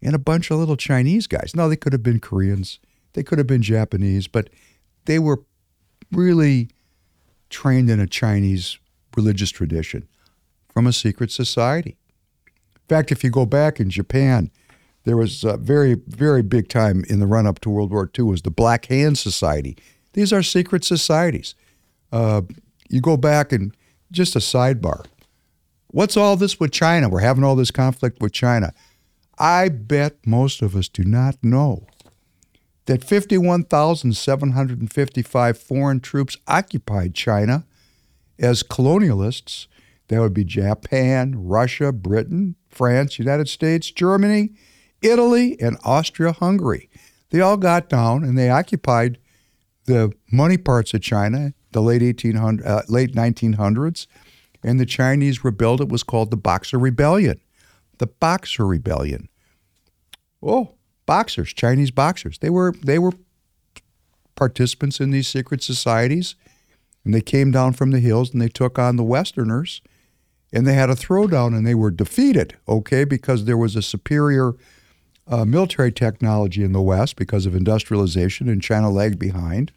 and 0.03 0.13
a 0.13 0.19
bunch 0.19 0.51
of 0.51 0.59
little 0.59 0.77
Chinese 0.77 1.27
guys. 1.27 1.53
Now 1.55 1.67
they 1.67 1.75
could 1.75 1.93
have 1.93 2.03
been 2.03 2.19
Koreans, 2.19 2.79
they 3.13 3.23
could 3.23 3.37
have 3.37 3.47
been 3.47 3.61
Japanese, 3.61 4.27
but 4.27 4.49
they 5.05 5.19
were 5.19 5.43
really 6.11 6.69
trained 7.49 7.89
in 7.89 7.99
a 7.99 8.07
Chinese 8.07 8.77
religious 9.15 9.49
tradition 9.49 10.07
from 10.73 10.87
a 10.87 10.93
secret 10.93 11.31
society. 11.31 11.97
In 12.75 12.87
fact, 12.89 13.11
if 13.11 13.23
you 13.23 13.29
go 13.29 13.45
back 13.45 13.79
in 13.79 13.89
Japan, 13.89 14.51
there 15.05 15.17
was 15.17 15.43
a 15.43 15.57
very, 15.57 15.95
very 16.07 16.41
big 16.41 16.69
time 16.69 17.03
in 17.09 17.19
the 17.19 17.27
run 17.27 17.45
up 17.45 17.59
to 17.61 17.69
World 17.69 17.91
War 17.91 18.09
II 18.17 18.25
was 18.25 18.41
the 18.41 18.51
Black 18.51 18.85
Hand 18.85 19.17
Society. 19.17 19.77
These 20.13 20.31
are 20.33 20.43
secret 20.43 20.83
societies. 20.83 21.55
Uh, 22.11 22.41
you 22.89 23.01
go 23.01 23.17
back 23.17 23.51
and 23.51 23.75
just 24.11 24.35
a 24.35 24.39
sidebar. 24.39 25.05
What's 25.87 26.17
all 26.17 26.35
this 26.37 26.59
with 26.59 26.71
China? 26.71 27.09
We're 27.09 27.19
having 27.19 27.43
all 27.43 27.55
this 27.55 27.71
conflict 27.71 28.21
with 28.21 28.31
China. 28.31 28.73
I 29.37 29.69
bet 29.69 30.25
most 30.25 30.61
of 30.61 30.75
us 30.75 30.87
do 30.87 31.03
not 31.03 31.35
know 31.43 31.87
that 32.85 33.03
51,755 33.03 35.57
foreign 35.57 35.99
troops 35.99 36.37
occupied 36.47 37.15
China 37.15 37.65
as 38.37 38.61
colonialists. 38.63 39.67
That 40.09 40.19
would 40.19 40.33
be 40.33 40.43
Japan, 40.43 41.35
Russia, 41.37 41.93
Britain, 41.93 42.55
France, 42.69 43.17
United 43.17 43.47
States, 43.47 43.89
Germany, 43.89 44.51
Italy, 45.01 45.55
and 45.61 45.77
Austria 45.83 46.33
Hungary. 46.33 46.89
They 47.29 47.39
all 47.41 47.57
got 47.57 47.89
down 47.89 48.23
and 48.23 48.37
they 48.37 48.49
occupied 48.49 49.17
the 49.85 50.13
money 50.31 50.57
parts 50.57 50.93
of 50.93 51.01
China, 51.01 51.53
the 51.71 51.81
late 51.81 52.01
1800, 52.01 52.65
uh, 52.65 52.83
late 52.87 53.13
1900s, 53.13 54.07
and 54.63 54.79
the 54.79 54.85
Chinese 54.85 55.43
rebelled. 55.43 55.81
It 55.81 55.89
was 55.89 56.03
called 56.03 56.31
the 56.31 56.37
Boxer 56.37 56.77
Rebellion. 56.77 57.41
The 57.97 58.07
Boxer 58.07 58.65
Rebellion. 58.65 59.29
Oh, 60.41 60.73
boxers, 61.05 61.53
Chinese 61.53 61.91
boxers. 61.91 62.37
They 62.39 62.49
were 62.49 62.73
they 62.83 62.99
were 62.99 63.13
participants 64.35 64.99
in 64.99 65.11
these 65.11 65.27
secret 65.27 65.61
societies, 65.63 66.35
and 67.05 67.13
they 67.13 67.21
came 67.21 67.51
down 67.51 67.73
from 67.73 67.91
the 67.91 67.99
hills 67.99 68.33
and 68.33 68.41
they 68.41 68.49
took 68.49 68.79
on 68.79 68.95
the 68.95 69.03
Westerners, 69.03 69.81
and 70.51 70.65
they 70.67 70.73
had 70.73 70.89
a 70.89 70.95
throwdown 70.95 71.55
and 71.55 71.65
they 71.65 71.75
were 71.75 71.91
defeated. 71.91 72.57
Okay, 72.67 73.03
because 73.03 73.45
there 73.45 73.57
was 73.57 73.75
a 73.75 73.81
superior 73.81 74.53
uh, 75.27 75.45
military 75.45 75.91
technology 75.91 76.63
in 76.63 76.73
the 76.73 76.81
West 76.81 77.15
because 77.15 77.45
of 77.45 77.55
industrialization, 77.55 78.49
and 78.49 78.61
China 78.61 78.89
lagged 78.89 79.19
behind. 79.19 79.71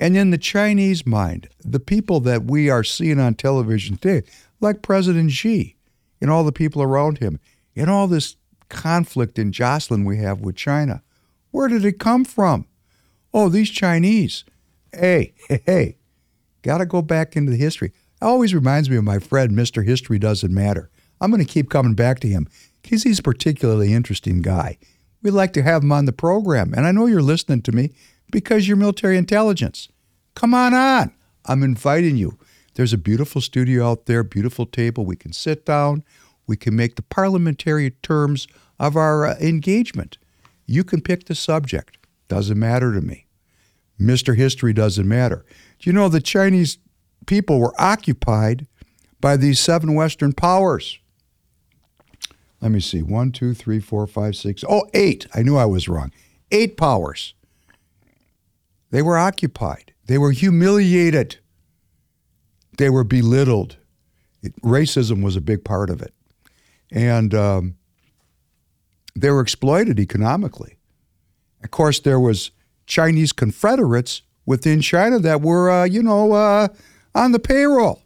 And 0.00 0.16
in 0.16 0.30
the 0.30 0.38
Chinese 0.38 1.04
mind, 1.04 1.48
the 1.64 1.80
people 1.80 2.20
that 2.20 2.44
we 2.44 2.70
are 2.70 2.84
seeing 2.84 3.18
on 3.18 3.34
television 3.34 3.96
today, 3.96 4.28
like 4.60 4.80
President 4.80 5.32
Xi 5.32 5.74
and 6.20 6.30
all 6.30 6.44
the 6.44 6.52
people 6.52 6.82
around 6.82 7.18
him, 7.18 7.40
and 7.76 7.90
all 7.90 8.06
this 8.06 8.36
conflict 8.68 9.38
and 9.38 9.54
jostling 9.54 10.04
we 10.04 10.18
have 10.18 10.40
with 10.40 10.56
China. 10.56 11.02
Where 11.50 11.68
did 11.68 11.84
it 11.84 11.98
come 11.98 12.24
from? 12.24 12.66
Oh, 13.32 13.48
these 13.48 13.70
Chinese. 13.70 14.44
Hey, 14.92 15.34
hey, 15.48 15.62
hey, 15.66 15.96
got 16.62 16.78
to 16.78 16.86
go 16.86 17.02
back 17.02 17.36
into 17.36 17.50
the 17.50 17.58
history. 17.58 17.88
It 17.88 18.24
always 18.24 18.54
reminds 18.54 18.90
me 18.90 18.96
of 18.96 19.04
my 19.04 19.18
friend, 19.18 19.52
Mr. 19.52 19.84
History 19.84 20.18
Doesn't 20.18 20.52
Matter. 20.52 20.90
I'm 21.20 21.30
going 21.30 21.44
to 21.44 21.52
keep 21.52 21.70
coming 21.70 21.94
back 21.94 22.20
to 22.20 22.28
him 22.28 22.48
because 22.82 23.02
he's 23.02 23.18
a 23.18 23.22
particularly 23.22 23.92
interesting 23.92 24.40
guy. 24.42 24.78
We'd 25.22 25.32
like 25.32 25.52
to 25.54 25.62
have 25.62 25.82
him 25.82 25.92
on 25.92 26.04
the 26.04 26.12
program. 26.12 26.72
And 26.74 26.86
I 26.86 26.92
know 26.92 27.06
you're 27.06 27.22
listening 27.22 27.62
to 27.62 27.72
me 27.72 27.92
because 28.30 28.68
you're 28.68 28.76
military 28.76 29.16
intelligence. 29.16 29.88
Come 30.34 30.54
on 30.54 30.74
on. 30.74 31.12
I'm 31.44 31.62
inviting 31.62 32.16
you. 32.16 32.38
There's 32.78 32.92
a 32.92 32.96
beautiful 32.96 33.40
studio 33.40 33.90
out 33.90 34.06
there, 34.06 34.22
beautiful 34.22 34.64
table. 34.64 35.04
We 35.04 35.16
can 35.16 35.32
sit 35.32 35.66
down. 35.66 36.04
We 36.46 36.56
can 36.56 36.76
make 36.76 36.94
the 36.94 37.02
parliamentary 37.02 37.90
terms 37.90 38.46
of 38.78 38.96
our 38.96 39.26
uh, 39.26 39.36
engagement. 39.40 40.16
You 40.64 40.84
can 40.84 41.00
pick 41.00 41.24
the 41.24 41.34
subject. 41.34 41.98
Doesn't 42.28 42.56
matter 42.56 42.92
to 42.92 43.00
me. 43.00 43.26
Mr. 44.00 44.36
History 44.36 44.72
doesn't 44.72 45.08
matter. 45.08 45.44
Do 45.80 45.90
you 45.90 45.92
know 45.92 46.08
the 46.08 46.20
Chinese 46.20 46.78
people 47.26 47.58
were 47.58 47.74
occupied 47.80 48.68
by 49.20 49.36
these 49.36 49.58
seven 49.58 49.94
Western 49.96 50.32
powers? 50.32 51.00
Let 52.60 52.70
me 52.70 52.78
see. 52.78 53.02
One, 53.02 53.32
two, 53.32 53.54
three, 53.54 53.80
four, 53.80 54.06
five, 54.06 54.36
six. 54.36 54.62
Oh, 54.68 54.88
eight. 54.94 55.26
I 55.34 55.42
knew 55.42 55.56
I 55.56 55.66
was 55.66 55.88
wrong. 55.88 56.12
Eight 56.52 56.76
powers. 56.76 57.34
They 58.92 59.02
were 59.02 59.18
occupied. 59.18 59.94
They 60.06 60.16
were 60.16 60.30
humiliated. 60.30 61.38
They 62.78 62.90
were 62.90 63.04
belittled. 63.04 63.76
It, 64.42 64.60
racism 64.62 65.22
was 65.22 65.36
a 65.36 65.40
big 65.40 65.64
part 65.64 65.90
of 65.90 66.00
it. 66.02 66.14
And 66.90 67.34
um, 67.34 67.76
they 69.14 69.30
were 69.30 69.40
exploited 69.40 70.00
economically. 70.00 70.78
Of 71.62 71.70
course, 71.70 72.00
there 72.00 72.20
was 72.20 72.50
Chinese 72.86 73.32
Confederates 73.32 74.22
within 74.46 74.80
China 74.80 75.18
that 75.18 75.42
were, 75.42 75.70
uh, 75.70 75.84
you 75.84 76.02
know, 76.02 76.32
uh, 76.32 76.68
on 77.14 77.32
the 77.32 77.38
payroll. 77.38 78.02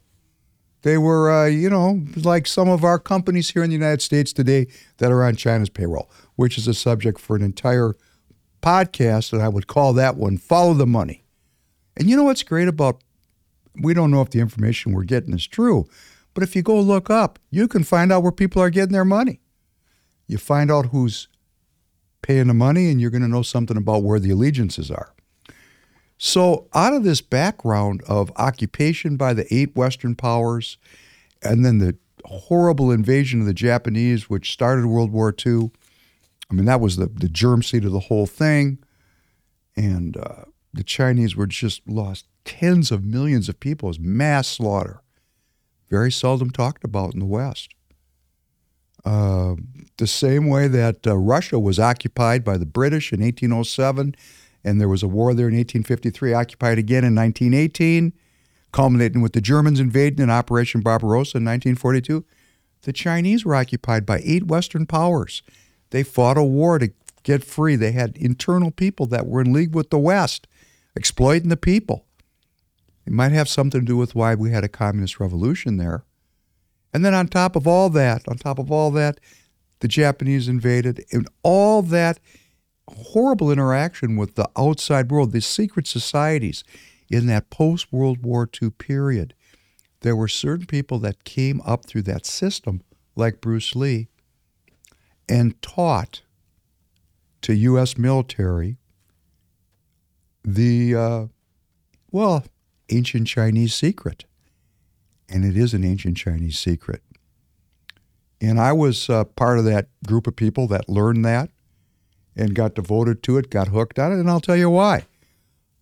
They 0.83 0.99
were, 0.99 1.31
uh, 1.31 1.47
you 1.47 1.71
know, 1.71 2.03
like 2.17 2.49
some 2.49 2.69
of 2.69 2.83
our 2.83 2.99
companies 2.99 3.51
here 3.51 3.63
in 3.63 3.71
the 3.71 3.77
United 3.77 4.03
States 4.03 4.33
today 4.33 4.67
that 4.97 5.13
are 5.13 5.23
on 5.23 5.37
China's 5.37 5.69
payroll, 5.69 6.11
which 6.35 6.59
is 6.59 6.67
a 6.67 6.75
subject 6.75 7.21
for 7.21 7.37
an 7.37 7.43
entire 7.43 7.95
podcast, 8.63 9.33
and 9.33 9.43
I 9.43 9.49
would 9.49 9.67
call 9.69 9.93
that 9.93 10.17
one 10.17 10.39
Follow 10.39 10.75
the 10.75 10.87
Money. 10.87 11.25
And 11.97 12.11
you 12.11 12.17
know 12.17 12.25
what's 12.25 12.43
great 12.43 12.69
about, 12.69 13.03
we 13.77 13.95
don't 13.95 14.11
know 14.11 14.23
if 14.23 14.31
the 14.31 14.41
information 14.41 14.93
we're 14.93 15.05
getting 15.05 15.35
is 15.35 15.47
true, 15.47 15.87
but 16.35 16.43
if 16.43 16.57
you 16.57 16.63
go 16.63 16.81
look 16.81 17.11
up, 17.11 17.39
you 17.51 17.69
can 17.69 17.85
find 17.85 18.13
out 18.13 18.23
where 18.23 18.33
people 18.33 18.63
are 18.63 18.71
getting 18.71 18.93
their 18.93 19.05
money. 19.05 19.41
You 20.27 20.39
find 20.39 20.71
out 20.71 20.87
who's 20.87 21.29
paying 22.23 22.47
the 22.47 22.55
money, 22.55 22.91
and 22.91 23.01
you're 23.01 23.11
going 23.11 23.23
to 23.23 23.29
know 23.29 23.43
something 23.43 23.77
about 23.77 24.03
where 24.03 24.21
the 24.21 24.31
allegiances 24.31 24.91
are. 24.91 25.15
So, 26.19 26.69
out 26.73 26.93
of 26.93 27.03
this 27.03 27.21
background 27.21 28.03
of 28.07 28.31
occupation 28.37 29.17
by 29.17 29.35
the 29.35 29.53
eight 29.53 29.75
Western 29.75 30.15
powers, 30.15 30.79
and 31.43 31.65
then 31.65 31.79
the 31.79 31.97
horrible 32.25 32.93
invasion 32.93 33.41
of 33.41 33.47
the 33.47 33.55
Japanese, 33.55 34.31
which 34.31 34.53
started 34.53 34.87
World 34.87 35.11
War 35.11 35.35
II, 35.45 35.73
I 36.51 36.55
mean, 36.55 36.67
that 36.67 36.81
was 36.81 36.97
the, 36.97 37.07
the 37.07 37.29
germ 37.29 37.63
seed 37.63 37.85
of 37.85 37.93
the 37.93 37.99
whole 37.99 38.27
thing. 38.27 38.79
And 39.75 40.17
uh, 40.17 40.45
the 40.73 40.85
Chinese 40.85 41.35
were 41.35 41.47
just 41.47 41.81
lost 41.89 42.27
tens 42.45 42.91
of 42.91 43.05
millions 43.05 43.49
of 43.49 43.61
people 43.61 43.89
as 43.89 43.99
mass 43.99 44.49
slaughter. 44.49 45.03
Very 45.91 46.11
seldom 46.11 46.51
talked 46.51 46.85
about 46.85 47.15
in 47.15 47.21
the 47.21 47.27
West. 47.27 47.75
Uh, 49.05 49.57
the 49.97 50.07
same 50.07 50.49
way 50.49 50.69
that 50.69 51.07
uh, 51.07 51.17
Russia 51.17 51.59
was 51.59 51.79
occupied 51.79 52.45
by 52.45 52.57
the 52.57 52.67
British 52.67 53.13
in 53.13 53.21
1807 53.21 54.15
and 54.65 54.81
there 54.81 54.89
was 54.89 55.03
a 55.03 55.09
war 55.09 55.35
there 55.35 55.49
in 55.49 55.55
1853, 55.55 56.33
occupied 56.33 56.79
again 56.79 57.05
in 57.05 57.15
1918, 57.15 58.13
culminating 58.73 59.21
with 59.21 59.33
the 59.33 59.41
Germans 59.41 59.81
invading 59.81 60.23
in 60.23 60.31
Operation 60.31 60.81
Barbarossa 60.81 61.39
in 61.39 61.45
1942. 61.45 62.25
The 62.83 62.93
Chinese 62.93 63.45
were 63.45 63.55
occupied 63.55 64.07
by 64.07 64.21
eight 64.25 64.47
Western 64.47 64.87
powers. 64.87 65.43
They 65.91 66.03
fought 66.03 66.39
a 66.39 66.43
war 66.43 66.79
to 66.79 66.93
get 67.23 67.45
free. 67.45 67.77
They 67.77 67.93
had 67.93 68.17
internal 68.17 68.71
people 68.71 69.07
that 69.07 69.27
were 69.27 69.41
in 69.41 69.53
league 69.53 69.75
with 69.75 69.91
the 69.91 69.99
West, 69.99 70.47
exploiting 70.97 71.49
the 71.49 71.57
people. 71.57 72.07
It 73.07 73.13
might 73.13 73.33
have 73.33 73.49
something 73.49 73.81
to 73.81 73.87
do 73.87 73.97
with 73.97 74.15
why 74.15 74.35
we 74.35 74.51
had 74.51 74.65
a 74.65 74.69
communist 74.69 75.19
revolution 75.21 75.77
there. 75.77 76.05
And 76.93 77.05
then 77.05 77.15
on 77.15 77.29
top 77.29 77.57
of 77.57 77.67
all 77.67 77.91
that, 77.91 78.27
on 78.29 78.37
top 78.37 78.59
of 78.59 78.71
all 78.71 78.91
that, 78.93 79.19
the 79.81 79.89
Japanese 79.89 80.47
invaded, 80.47 81.05
and 81.11 81.29
all 81.43 81.83
that 81.83 82.21
horrible 82.89 83.51
interaction 83.51 84.17
with 84.17 84.35
the 84.35 84.49
outside 84.57 85.11
world, 85.11 85.33
the 85.33 85.41
secret 85.41 85.87
societies 85.87 86.63
in 87.11 87.27
that 87.27 87.51
post 87.51 87.93
World 87.93 88.23
War 88.23 88.49
II 88.61 88.71
period. 88.71 89.35
There 90.01 90.17
were 90.17 90.29
certain 90.29 90.67
people 90.67 90.99
that 91.01 91.25
came 91.25 91.61
up 91.65 91.87
through 91.87 92.03
that 92.03 92.27
system, 92.27 92.83
like 93.15 93.41
Bruce 93.41 93.75
Lee, 93.75 94.09
and 95.29 95.61
taught 95.63 96.23
to 97.43 97.55
U.S. 97.55 97.99
military 97.99 98.79
the, 100.45 100.95
uh, 100.95 101.27
well, 102.11 102.45
ancient 102.93 103.27
Chinese 103.27 103.75
secret. 103.75 104.25
And 105.29 105.45
it 105.45 105.57
is 105.57 105.73
an 105.75 105.85
ancient 105.85 106.17
Chinese 106.17 106.59
secret. 106.59 107.03
And 108.41 108.61
I 108.61 108.73
was 108.73 109.09
uh, 109.09 109.25
part 109.25 109.59
of 109.59 109.65
that 109.67 109.89
group 110.07 110.27
of 110.27 110.37
people 110.37 110.67
that 110.69 110.89
learned 110.89 111.25
that 111.25 111.51
and 112.35 112.55
got 112.55 112.75
devoted 112.75 113.23
to 113.23 113.39
it, 113.39 113.51
got 113.51 113.69
hooked 113.69 113.99
on 113.99 114.13
it, 114.13 114.19
and 114.19 114.29
I'll 114.29 114.41
tell 114.41 114.57
you 114.57 114.71
why. 114.71 115.07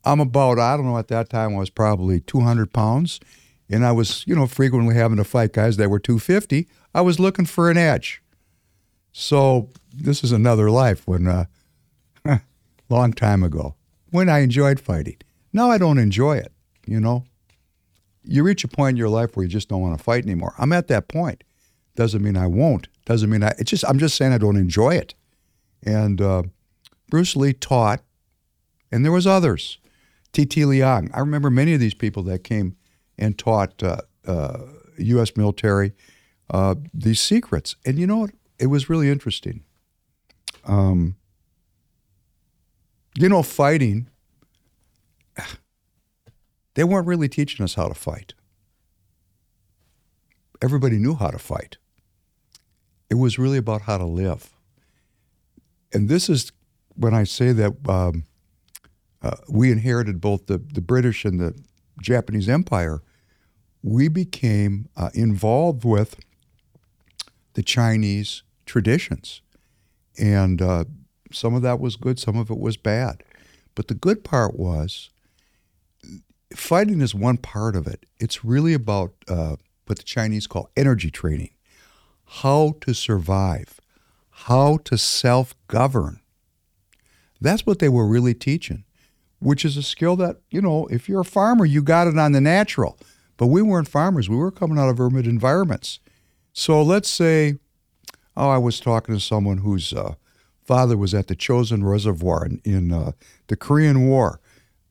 I'm 0.04 0.20
about, 0.20 0.58
I 0.58 0.76
don't 0.76 0.86
know, 0.86 0.98
at 0.98 1.08
that 1.08 1.30
time 1.30 1.54
I 1.54 1.58
was 1.58 1.70
probably 1.70 2.20
200 2.20 2.72
pounds, 2.72 3.20
and 3.68 3.84
I 3.84 3.92
was, 3.92 4.24
you 4.26 4.34
know, 4.34 4.46
frequently 4.46 4.94
having 4.94 5.16
to 5.18 5.24
fight 5.24 5.52
guys 5.52 5.76
that 5.76 5.90
were 5.90 5.98
250. 5.98 6.68
I 6.94 7.00
was 7.00 7.20
looking 7.20 7.46
for 7.46 7.70
an 7.70 7.76
edge. 7.76 8.22
So 9.12 9.70
this 9.92 10.22
is 10.24 10.32
another 10.32 10.70
life 10.70 11.06
when, 11.06 11.26
uh, 11.26 11.44
long 12.88 13.12
time 13.12 13.42
ago, 13.42 13.74
when 14.10 14.28
I 14.28 14.40
enjoyed 14.40 14.80
fighting. 14.80 15.16
Now 15.52 15.70
I 15.70 15.78
don't 15.78 15.98
enjoy 15.98 16.36
it, 16.36 16.52
you 16.90 17.00
know. 17.00 17.24
You 18.22 18.42
reach 18.42 18.64
a 18.64 18.68
point 18.68 18.94
in 18.94 18.96
your 18.96 19.08
life 19.08 19.36
where 19.36 19.44
you 19.44 19.48
just 19.48 19.68
don't 19.68 19.80
want 19.80 19.96
to 19.96 20.02
fight 20.02 20.24
anymore. 20.24 20.54
I'm 20.58 20.72
at 20.72 20.88
that 20.88 21.08
point. 21.08 21.44
Doesn't 21.94 22.22
mean 22.22 22.36
I 22.36 22.46
won't. 22.46 22.88
Doesn't 23.06 23.30
mean 23.30 23.42
I, 23.42 23.54
it's 23.58 23.70
just, 23.70 23.84
I'm 23.88 23.98
just 23.98 24.16
saying 24.16 24.32
I 24.32 24.38
don't 24.38 24.56
enjoy 24.56 24.94
it. 24.94 25.14
And 25.82 26.20
uh, 26.20 26.42
Bruce 27.08 27.34
Lee 27.36 27.52
taught, 27.52 28.02
and 28.92 29.04
there 29.04 29.12
was 29.12 29.26
others. 29.26 29.78
T.T. 30.32 30.64
Liang. 30.64 31.10
I 31.14 31.20
remember 31.20 31.50
many 31.50 31.74
of 31.74 31.80
these 31.80 31.94
people 31.94 32.22
that 32.24 32.44
came 32.44 32.76
and 33.18 33.38
taught 33.38 33.82
uh, 33.82 33.98
uh, 34.26 34.58
U.S. 34.98 35.36
military 35.36 35.92
uh, 36.50 36.74
these 36.92 37.20
secrets. 37.20 37.76
And 37.84 37.98
you 37.98 38.06
know 38.06 38.18
what? 38.18 38.30
It 38.58 38.66
was 38.66 38.90
really 38.90 39.10
interesting. 39.10 39.64
Um, 40.64 41.16
you 43.18 43.28
know, 43.28 43.42
fighting, 43.42 44.08
they 46.80 46.84
weren't 46.84 47.06
really 47.06 47.28
teaching 47.28 47.62
us 47.62 47.74
how 47.74 47.88
to 47.88 47.94
fight. 47.94 48.32
Everybody 50.62 50.98
knew 50.98 51.14
how 51.14 51.28
to 51.28 51.38
fight. 51.38 51.76
It 53.10 53.16
was 53.16 53.38
really 53.38 53.58
about 53.58 53.82
how 53.82 53.98
to 53.98 54.06
live 54.06 54.50
and 55.92 56.08
this 56.08 56.28
is 56.28 56.52
when 56.96 57.14
I 57.14 57.24
say 57.24 57.52
that 57.52 57.72
um, 57.88 58.24
uh, 59.22 59.36
we 59.48 59.70
inherited 59.70 60.20
both 60.20 60.46
the, 60.46 60.58
the 60.58 60.80
British 60.80 61.24
and 61.24 61.40
the 61.40 61.54
Japanese 62.00 62.48
Empire, 62.48 63.02
we 63.82 64.08
became 64.08 64.88
uh, 64.96 65.10
involved 65.14 65.84
with 65.84 66.16
the 67.54 67.62
Chinese 67.62 68.42
traditions. 68.66 69.42
And 70.18 70.60
uh, 70.60 70.84
some 71.32 71.54
of 71.54 71.62
that 71.62 71.80
was 71.80 71.96
good, 71.96 72.18
some 72.18 72.36
of 72.36 72.50
it 72.50 72.58
was 72.58 72.76
bad. 72.76 73.22
But 73.74 73.88
the 73.88 73.94
good 73.94 74.24
part 74.24 74.58
was 74.58 75.10
fighting 76.54 77.00
is 77.00 77.14
one 77.14 77.36
part 77.36 77.76
of 77.76 77.86
it. 77.86 78.06
It's 78.18 78.44
really 78.44 78.74
about 78.74 79.12
uh, 79.28 79.56
what 79.86 79.98
the 79.98 80.04
Chinese 80.04 80.46
call 80.46 80.70
energy 80.76 81.10
training 81.10 81.50
how 82.32 82.76
to 82.80 82.94
survive 82.94 83.80
how 84.46 84.78
to 84.84 84.96
self 84.96 85.54
govern. 85.68 86.20
That's 87.40 87.66
what 87.66 87.78
they 87.78 87.88
were 87.88 88.06
really 88.06 88.34
teaching, 88.34 88.84
which 89.38 89.64
is 89.64 89.76
a 89.76 89.82
skill 89.82 90.16
that, 90.16 90.36
you 90.50 90.62
know, 90.62 90.86
if 90.86 91.08
you're 91.08 91.20
a 91.20 91.24
farmer, 91.24 91.64
you 91.64 91.82
got 91.82 92.06
it 92.06 92.18
on 92.18 92.32
the 92.32 92.40
natural. 92.40 92.98
But 93.36 93.46
we 93.46 93.62
weren't 93.62 93.88
farmers, 93.88 94.28
we 94.28 94.36
were 94.36 94.50
coming 94.50 94.78
out 94.78 94.88
of 94.88 95.00
urban 95.00 95.26
environments. 95.26 96.00
So 96.52 96.82
let's 96.82 97.08
say, 97.08 97.56
oh, 98.36 98.48
I 98.48 98.58
was 98.58 98.80
talking 98.80 99.14
to 99.14 99.20
someone 99.20 99.58
whose 99.58 99.92
uh, 99.92 100.14
father 100.64 100.96
was 100.96 101.14
at 101.14 101.28
the 101.28 101.36
Chosin 101.36 101.82
Reservoir 101.84 102.46
in, 102.46 102.60
in 102.64 102.92
uh, 102.92 103.12
the 103.48 103.56
Korean 103.56 104.08
War. 104.08 104.39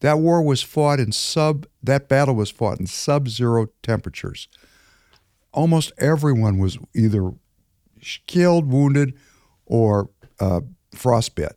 That 0.02 0.20
war 0.20 0.42
was 0.42 0.62
fought 0.62 1.00
in 1.00 1.12
sub, 1.12 1.66
that 1.84 2.08
battle 2.08 2.36
was 2.36 2.50
fought 2.50 2.80
in 2.80 2.88
sub 2.88 3.28
zero 3.28 3.68
temperatures. 3.84 4.48
Almost 5.52 5.92
everyone 5.98 6.58
was 6.58 6.78
either 6.96 7.32
killed, 8.28 8.72
wounded, 8.72 9.14
or 9.66 10.10
uh, 10.40 10.62
frostbite. 10.94 11.54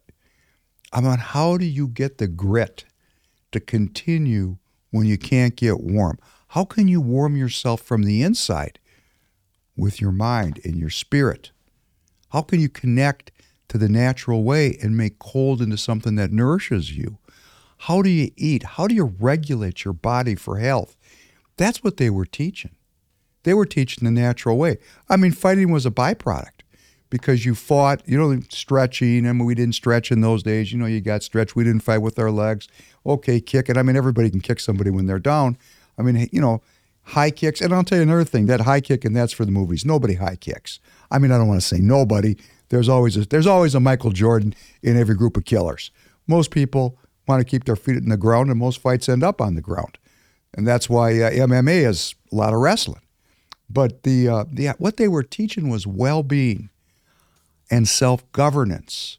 I 0.93 1.01
mean, 1.01 1.19
how 1.19 1.57
do 1.57 1.65
you 1.65 1.89
get 1.89 2.19
the 2.19 2.27
grit 2.27 2.85
to 3.53 3.61
continue 3.61 4.59
when 4.91 5.07
you 5.07 5.17
can't 5.19 5.57
get 5.57 5.81
warm? 5.81 6.19
How 6.49 6.65
can 6.65 6.89
you 6.89 7.01
warm 7.01 7.37
yourself 7.37 7.81
from 7.81 8.03
the 8.03 8.23
inside 8.23 8.79
with 9.77 10.01
your 10.01 10.13
mind 10.13 10.61
and 10.65 10.77
your 10.77 10.91
spirit? 10.91 11.53
How 12.31 12.43
can 12.43 12.61
you 12.61 12.69
connect 12.69 13.33
to 13.69 13.79
the 13.79 13.89
natural 13.89 14.43
way 14.45 14.77
and 14.83 14.97
make 14.97 15.19
cold 15.19 15.63
into 15.63 15.79
something 15.79 16.17
that 16.17 16.33
nourishes 16.33 16.97
you? 16.97 17.19
How 17.87 18.01
do 18.01 18.11
you 18.11 18.31
eat? 18.37 18.63
How 18.63 18.87
do 18.87 18.95
you 18.95 19.13
regulate 19.19 19.85
your 19.85 19.93
body 19.93 20.37
for 20.37 20.59
health? 20.59 20.97
That's 21.57 21.83
what 21.83 21.97
they 21.97 22.11
were 22.11 22.25
teaching. 22.25 22.77
They 23.43 23.55
were 23.55 23.67
teaching 23.67 24.05
the 24.05 24.13
natural 24.13 24.57
way. 24.57 24.79
I 25.09 25.17
mean, 25.17 25.33
fighting 25.33 25.73
was 25.73 25.85
a 25.85 25.91
byproduct 25.91 26.63
because 27.11 27.45
you 27.45 27.57
fought, 27.57 28.01
you 28.07 28.17
know, 28.17 28.41
stretching. 28.51 29.27
I 29.27 29.33
mean, 29.33 29.47
we 29.47 29.57
didn't 29.57 29.75
stretch 29.75 30.13
in 30.13 30.21
those 30.21 30.45
days. 30.45 30.71
You 30.71 30.79
know, 30.79 30.87
you 30.87 31.01
got 31.01 31.25
stretched. 31.25 31.57
We 31.57 31.65
didn't 31.65 31.83
fight 31.83 31.99
with 31.99 32.21
our 32.21 32.31
legs. 32.31 32.69
Okay, 33.05 33.41
kick 33.41 33.69
it. 33.69 33.77
I 33.77 33.83
mean, 33.83 33.97
everybody 33.97 34.31
can 34.31 34.41
kick 34.41 34.61
somebody 34.61 34.91
when 34.91 35.07
they're 35.07 35.19
down. 35.19 35.59
I 35.99 36.03
mean, 36.03 36.29
you 36.31 36.41
know, 36.41 36.63
high 37.03 37.33
kicks. 37.33 37.61
And 37.61 37.75
I'll 37.75 37.83
tell 37.83 37.99
you 37.99 38.03
another 38.03 38.23
thing 38.23 38.47
that 38.47 38.61
high 38.61 38.81
kick, 38.81 39.05
and 39.05 39.17
that's 39.17 39.33
for 39.33 39.45
the 39.45 39.51
movies. 39.51 39.85
Nobody 39.85 40.15
high 40.15 40.37
kicks. 40.37 40.79
I 41.11 41.19
mean, 41.19 41.33
I 41.33 41.37
don't 41.37 41.49
want 41.49 41.61
to 41.61 41.67
say 41.67 41.81
nobody. 41.81 42.37
There's 42.69 42.89
always 42.89 43.17
a, 43.17 43.27
there's 43.27 43.49
always 43.49 43.75
a 43.75 43.81
Michael 43.81 44.13
Jordan 44.13 44.55
in 44.83 44.97
every 44.97 45.17
group 45.17 45.37
of 45.37 45.45
killers. 45.45 45.91
Most 46.29 46.53
people 46.53 46.97
want 47.27 47.41
to 47.41 47.45
keep 47.45 47.65
their 47.65 47.77
feet 47.77 47.97
in 47.97 48.09
the 48.09 48.17
ground, 48.17 48.51
and 48.51 48.59
most 48.59 48.81
fights 48.81 49.09
end 49.09 49.23
up 49.23 49.41
on 49.41 49.55
the 49.55 49.61
ground. 49.61 49.99
And 50.55 50.67
that's 50.67 50.89
why 50.89 51.13
uh, 51.21 51.31
MMA 51.31 51.87
is 51.89 52.15
a 52.31 52.35
lot 52.35 52.53
of 52.53 52.61
wrestling. 52.61 53.01
But 53.71 54.03
the, 54.03 54.29
uh, 54.29 54.45
the 54.51 54.69
what 54.79 54.99
they 54.99 55.09
were 55.09 55.23
teaching 55.23 55.71
was 55.71 55.87
well-being 55.87 56.69
and 57.71 57.89
self 57.89 58.31
governance. 58.33 59.19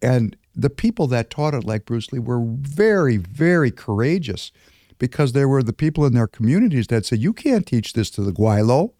And 0.00 0.36
the 0.54 0.70
people 0.70 1.06
that 1.08 1.30
taught 1.30 1.54
it, 1.54 1.64
like 1.64 1.86
Bruce 1.86 2.12
Lee, 2.12 2.18
were 2.18 2.42
very, 2.44 3.16
very 3.16 3.70
courageous 3.70 4.52
because 4.98 5.32
there 5.32 5.48
were 5.48 5.62
the 5.62 5.72
people 5.72 6.04
in 6.04 6.14
their 6.14 6.28
communities 6.28 6.86
that 6.88 7.04
said, 7.04 7.20
You 7.20 7.32
can't 7.32 7.66
teach 7.66 7.92
this 7.92 8.10
to 8.10 8.22
the 8.22 8.32
Gweilo. 8.32 8.92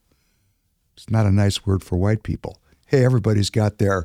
It's 0.97 1.09
not 1.09 1.27
a 1.27 1.31
nice 1.31 1.65
word 1.65 1.85
for 1.85 1.97
white 1.97 2.23
people. 2.23 2.61
Hey, 2.87 3.05
everybody's 3.05 3.51
got 3.51 3.79
their, 3.79 4.05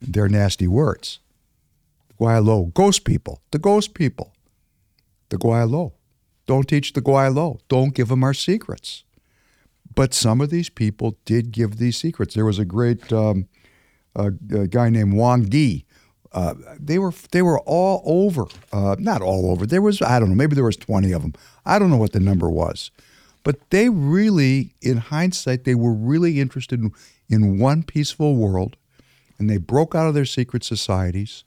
their 0.00 0.28
nasty 0.28 0.66
words. 0.66 1.20
Gweilo, 2.20 2.72
ghost 2.74 3.04
people, 3.04 3.40
the 3.50 3.58
ghost 3.58 3.94
people, 3.94 4.34
the 5.30 5.38
Gweilo. 5.38 5.92
Don't 6.46 6.68
teach 6.68 6.92
the 6.92 7.00
Gweilo. 7.00 7.60
Don't 7.68 7.94
give 7.94 8.08
them 8.08 8.24
our 8.24 8.34
secrets. 8.34 9.04
But 9.94 10.14
some 10.14 10.40
of 10.40 10.50
these 10.50 10.68
people 10.68 11.16
did 11.24 11.50
give 11.52 11.76
these 11.76 11.96
secrets. 11.96 12.34
There 12.34 12.44
was 12.44 12.58
a 12.58 12.64
great 12.64 13.12
um, 13.12 13.48
a, 14.14 14.26
a 14.26 14.66
guy 14.66 14.90
named 14.90 15.14
Wang 15.14 15.44
Di. 15.44 15.84
Uh, 16.32 16.54
they 16.78 16.98
were 16.98 17.12
they 17.32 17.42
were 17.42 17.58
all 17.60 18.02
over, 18.04 18.46
uh, 18.72 18.96
not 18.98 19.20
all 19.22 19.50
over. 19.50 19.66
There 19.66 19.82
was 19.82 20.00
I 20.00 20.20
don't 20.20 20.28
know, 20.28 20.34
maybe 20.36 20.54
there 20.54 20.64
was 20.64 20.76
twenty 20.76 21.12
of 21.12 21.22
them. 21.22 21.34
I 21.64 21.78
don't 21.78 21.90
know 21.90 21.96
what 21.96 22.12
the 22.12 22.20
number 22.20 22.48
was, 22.48 22.90
but 23.42 23.70
they 23.70 23.88
really, 23.88 24.74
in 24.80 24.98
hindsight, 24.98 25.64
they 25.64 25.74
were 25.74 25.92
really 25.92 26.40
interested 26.40 26.80
in, 26.80 26.92
in 27.28 27.58
one 27.58 27.82
peaceful 27.82 28.36
world, 28.36 28.76
and 29.38 29.50
they 29.50 29.56
broke 29.56 29.94
out 29.94 30.06
of 30.06 30.14
their 30.14 30.24
secret 30.24 30.62
societies, 30.62 31.44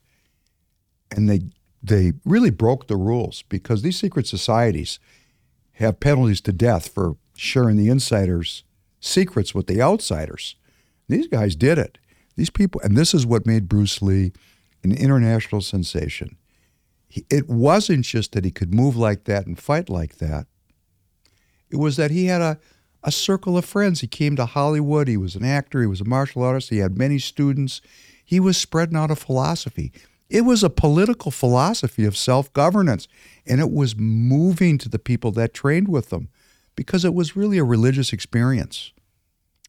and 1.15 1.29
they 1.29 1.41
they 1.81 2.13
really 2.23 2.49
broke 2.49 2.87
the 2.87 2.95
rules 2.95 3.43
because 3.49 3.81
these 3.81 3.99
secret 3.99 4.25
societies 4.25 4.99
have 5.73 5.99
penalties 5.99 6.39
to 6.41 6.53
death 6.53 6.87
for 6.87 7.17
sharing 7.35 7.75
the 7.75 7.89
insiders' 7.89 8.63
secrets 9.01 9.53
with 9.53 9.67
the 9.67 9.81
outsiders. 9.81 10.55
These 11.09 11.27
guys 11.27 11.55
did 11.55 11.77
it. 11.77 11.97
These 12.37 12.49
people, 12.49 12.79
and 12.83 12.95
this 12.95 13.13
is 13.13 13.25
what 13.25 13.45
made 13.45 13.67
Bruce 13.67 14.01
Lee 14.01 14.31
an 14.83 14.91
international 14.91 15.61
sensation. 15.61 16.37
He, 17.07 17.25
it 17.29 17.49
wasn't 17.49 18.05
just 18.05 18.31
that 18.33 18.45
he 18.45 18.51
could 18.51 18.73
move 18.73 18.95
like 18.95 19.25
that 19.25 19.45
and 19.45 19.59
fight 19.59 19.89
like 19.89 20.17
that. 20.17 20.47
It 21.69 21.77
was 21.77 21.97
that 21.97 22.11
he 22.11 22.25
had 22.25 22.41
a, 22.41 22.59
a 23.03 23.11
circle 23.11 23.57
of 23.57 23.65
friends. 23.65 24.01
He 24.01 24.07
came 24.07 24.35
to 24.35 24.45
Hollywood. 24.45 25.07
He 25.07 25.17
was 25.17 25.35
an 25.35 25.45
actor. 25.45 25.81
He 25.81 25.87
was 25.87 26.01
a 26.01 26.05
martial 26.05 26.43
artist. 26.43 26.69
He 26.69 26.79
had 26.79 26.97
many 26.97 27.19
students. 27.19 27.81
He 28.23 28.39
was 28.39 28.57
spreading 28.57 28.97
out 28.97 29.11
a 29.11 29.15
philosophy. 29.15 29.91
It 30.33 30.45
was 30.45 30.63
a 30.63 30.69
political 30.71 31.29
philosophy 31.29 32.05
of 32.05 32.17
self 32.17 32.51
governance, 32.53 33.07
and 33.45 33.61
it 33.61 33.71
was 33.71 33.95
moving 33.95 34.79
to 34.79 34.89
the 34.89 34.97
people 34.97 35.31
that 35.33 35.53
trained 35.53 35.87
with 35.87 36.09
them 36.09 36.27
because 36.75 37.05
it 37.05 37.13
was 37.13 37.35
really 37.35 37.59
a 37.59 37.63
religious 37.63 38.11
experience. 38.11 38.93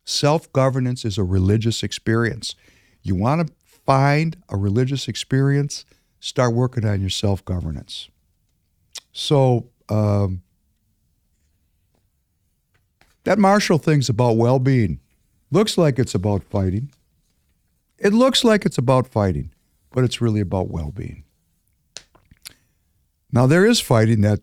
Self 0.07 0.51
governance 0.55 1.05
is 1.05 1.19
a 1.19 1.23
religious 1.23 1.83
experience. 1.83 2.55
You 3.03 3.15
want 3.15 3.47
to 3.47 3.53
find 3.85 4.39
a 4.49 4.57
religious 4.57 5.07
experience, 5.07 5.85
start 6.19 6.55
working 6.55 6.87
on 6.87 7.03
your 7.03 7.11
self 7.11 7.45
governance. 7.45 8.09
So, 9.13 9.69
um, 9.91 10.41
that 13.25 13.39
martial 13.39 13.77
thing's 13.77 14.09
about 14.09 14.39
well 14.39 14.59
being. 14.59 14.99
Looks 15.51 15.77
like 15.77 15.99
it's 15.99 16.15
about 16.15 16.43
fighting. 16.43 16.91
It 17.99 18.15
looks 18.15 18.45
like 18.45 18.65
it's 18.65 18.79
about 18.79 19.07
fighting, 19.07 19.51
but 19.95 20.03
it's 20.03 20.21
really 20.21 20.41
about 20.41 20.71
well 20.71 20.91
being. 20.91 21.23
Now, 23.33 23.47
there 23.47 23.65
is 23.65 23.81
fighting 23.81 24.21
that 24.23 24.41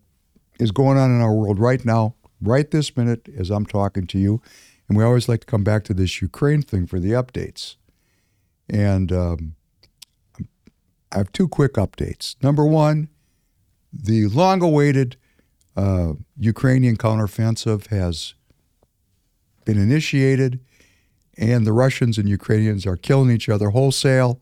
is 0.59 0.71
going 0.71 0.97
on 0.97 1.11
in 1.11 1.21
our 1.21 1.33
world 1.33 1.59
right 1.59 1.83
now, 1.83 2.15
right 2.41 2.69
this 2.71 2.95
minute, 2.95 3.27
as 3.37 3.49
I'm 3.49 3.65
talking 3.65 4.07
to 4.07 4.17
you. 4.17 4.41
And 4.87 4.97
we 4.97 5.03
always 5.03 5.29
like 5.29 5.41
to 5.41 5.45
come 5.45 5.63
back 5.63 5.83
to 5.85 5.93
this 5.93 6.21
Ukraine 6.21 6.61
thing 6.61 6.87
for 6.87 6.99
the 6.99 7.11
updates. 7.11 7.75
And 8.69 9.11
um, 9.11 9.55
I 11.11 11.17
have 11.17 11.31
two 11.33 11.47
quick 11.47 11.73
updates. 11.73 12.41
Number 12.41 12.65
one, 12.65 13.09
the 13.93 14.27
long 14.27 14.61
awaited 14.61 15.17
uh, 15.75 16.13
Ukrainian 16.37 16.95
counteroffensive 16.95 17.87
has 17.87 18.35
been 19.65 19.77
initiated, 19.77 20.59
and 21.37 21.67
the 21.67 21.73
Russians 21.73 22.17
and 22.17 22.27
Ukrainians 22.29 22.85
are 22.85 22.97
killing 22.97 23.29
each 23.31 23.49
other 23.49 23.69
wholesale. 23.71 24.41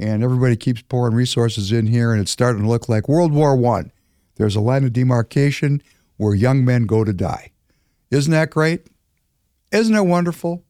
And 0.00 0.24
everybody 0.24 0.56
keeps 0.56 0.80
pouring 0.80 1.14
resources 1.14 1.72
in 1.72 1.86
here, 1.86 2.10
and 2.10 2.22
it's 2.22 2.30
starting 2.30 2.62
to 2.62 2.68
look 2.68 2.88
like 2.88 3.06
World 3.06 3.32
War 3.32 3.54
One. 3.54 3.92
There's 4.36 4.56
a 4.56 4.60
line 4.60 4.82
of 4.84 4.94
demarcation 4.94 5.82
where 6.16 6.34
young 6.34 6.64
men 6.64 6.86
go 6.86 7.04
to 7.04 7.12
die. 7.12 7.52
Isn't 8.10 8.32
that 8.32 8.48
great? 8.48 8.86
Isn't 9.70 9.94
it 9.94 10.06
wonderful? 10.06 10.64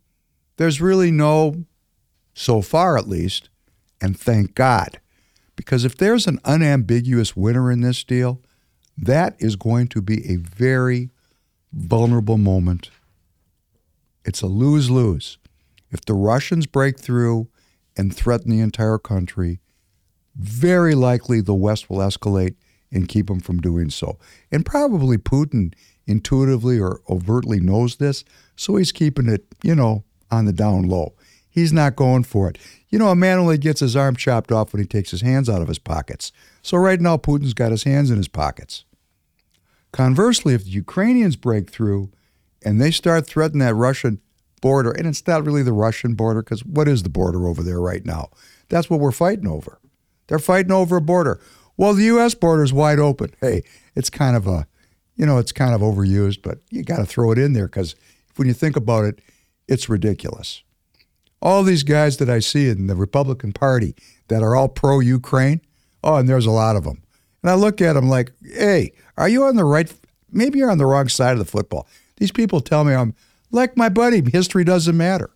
There's 0.56 0.80
really 0.80 1.12
no, 1.12 1.64
so 2.34 2.60
far 2.60 2.98
at 2.98 3.06
least, 3.06 3.50
and 4.00 4.18
thank 4.18 4.56
God. 4.56 5.00
Because 5.54 5.84
if 5.84 5.96
there's 5.96 6.26
an 6.26 6.40
unambiguous 6.44 7.36
winner 7.36 7.70
in 7.70 7.82
this 7.82 8.02
deal, 8.02 8.42
that 8.98 9.36
is 9.38 9.54
going 9.54 9.86
to 9.88 10.02
be 10.02 10.28
a 10.28 10.38
very 10.38 11.10
vulnerable 11.72 12.36
moment. 12.36 12.90
It's 14.24 14.42
a 14.42 14.48
lose 14.48 14.90
lose. 14.90 15.38
If 15.92 16.04
the 16.04 16.14
Russians 16.14 16.66
break 16.66 16.98
through 16.98 17.46
and 18.00 18.16
threaten 18.16 18.50
the 18.50 18.60
entire 18.60 18.96
country, 18.96 19.60
very 20.34 20.94
likely 20.94 21.42
the 21.42 21.52
West 21.52 21.90
will 21.90 21.98
escalate 21.98 22.54
and 22.90 23.08
keep 23.10 23.26
them 23.26 23.40
from 23.40 23.60
doing 23.60 23.90
so. 23.90 24.18
And 24.50 24.64
probably 24.64 25.18
Putin 25.18 25.74
intuitively 26.06 26.80
or 26.80 27.02
overtly 27.10 27.60
knows 27.60 27.96
this, 27.96 28.24
so 28.56 28.76
he's 28.76 28.90
keeping 28.90 29.28
it, 29.28 29.44
you 29.62 29.74
know, 29.74 30.04
on 30.30 30.46
the 30.46 30.52
down 30.52 30.88
low. 30.88 31.12
He's 31.50 31.74
not 31.74 31.94
going 31.94 32.24
for 32.24 32.48
it. 32.48 32.56
You 32.88 32.98
know, 32.98 33.08
a 33.08 33.14
man 33.14 33.38
only 33.38 33.58
gets 33.58 33.80
his 33.80 33.94
arm 33.94 34.16
chopped 34.16 34.50
off 34.50 34.72
when 34.72 34.80
he 34.80 34.86
takes 34.86 35.10
his 35.10 35.20
hands 35.20 35.50
out 35.50 35.60
of 35.60 35.68
his 35.68 35.78
pockets. 35.78 36.32
So 36.62 36.78
right 36.78 37.02
now, 37.02 37.18
Putin's 37.18 37.52
got 37.52 37.70
his 37.70 37.82
hands 37.82 38.10
in 38.10 38.16
his 38.16 38.28
pockets. 38.28 38.86
Conversely, 39.92 40.54
if 40.54 40.64
the 40.64 40.70
Ukrainians 40.70 41.36
break 41.36 41.68
through 41.68 42.10
and 42.64 42.80
they 42.80 42.92
start 42.92 43.26
threatening 43.26 43.66
that 43.66 43.74
Russian 43.74 44.22
border, 44.60 44.90
and 44.90 45.06
it's 45.06 45.26
not 45.26 45.44
really 45.44 45.62
the 45.62 45.72
Russian 45.72 46.14
border, 46.14 46.42
because 46.42 46.64
what 46.64 46.88
is 46.88 47.02
the 47.02 47.08
border 47.08 47.46
over 47.46 47.62
there 47.62 47.80
right 47.80 48.04
now? 48.04 48.30
That's 48.68 48.88
what 48.88 49.00
we're 49.00 49.12
fighting 49.12 49.46
over. 49.46 49.80
They're 50.28 50.38
fighting 50.38 50.72
over 50.72 50.96
a 50.96 51.00
border. 51.00 51.40
Well, 51.76 51.94
the 51.94 52.04
U.S. 52.04 52.34
border 52.34 52.62
is 52.62 52.72
wide 52.72 52.98
open. 52.98 53.34
Hey, 53.40 53.62
it's 53.94 54.10
kind 54.10 54.36
of 54.36 54.46
a 54.46 54.66
you 55.20 55.26
know, 55.26 55.36
it's 55.36 55.52
kind 55.52 55.74
of 55.74 55.82
overused, 55.82 56.40
but 56.42 56.60
you 56.70 56.82
got 56.82 56.96
to 56.96 57.04
throw 57.04 57.30
it 57.30 57.36
in 57.36 57.52
there 57.52 57.66
because 57.66 57.94
when 58.36 58.48
you 58.48 58.54
think 58.54 58.74
about 58.74 59.04
it, 59.04 59.20
it's 59.68 59.86
ridiculous. 59.86 60.62
All 61.42 61.62
these 61.62 61.82
guys 61.82 62.16
that 62.16 62.30
I 62.30 62.38
see 62.38 62.70
in 62.70 62.86
the 62.86 62.96
Republican 62.96 63.52
Party 63.52 63.94
that 64.28 64.42
are 64.42 64.56
all 64.56 64.68
pro 64.68 64.98
Ukraine, 65.00 65.60
oh, 66.02 66.16
and 66.16 66.26
there's 66.26 66.46
a 66.46 66.50
lot 66.50 66.74
of 66.74 66.84
them. 66.84 67.02
And 67.42 67.50
I 67.50 67.54
look 67.54 67.82
at 67.82 67.92
them 67.92 68.08
like, 68.08 68.32
hey, 68.42 68.92
are 69.18 69.28
you 69.28 69.44
on 69.44 69.56
the 69.56 69.64
right? 69.64 69.92
Maybe 70.32 70.58
you're 70.58 70.70
on 70.70 70.78
the 70.78 70.86
wrong 70.86 71.08
side 71.08 71.32
of 71.32 71.38
the 71.38 71.44
football. 71.44 71.86
These 72.16 72.32
people 72.32 72.62
tell 72.62 72.84
me 72.84 72.94
I'm 72.94 73.14
like 73.50 73.76
my 73.76 73.88
buddy, 73.88 74.22
history 74.30 74.64
doesn't 74.64 74.96
matter. 74.96 75.30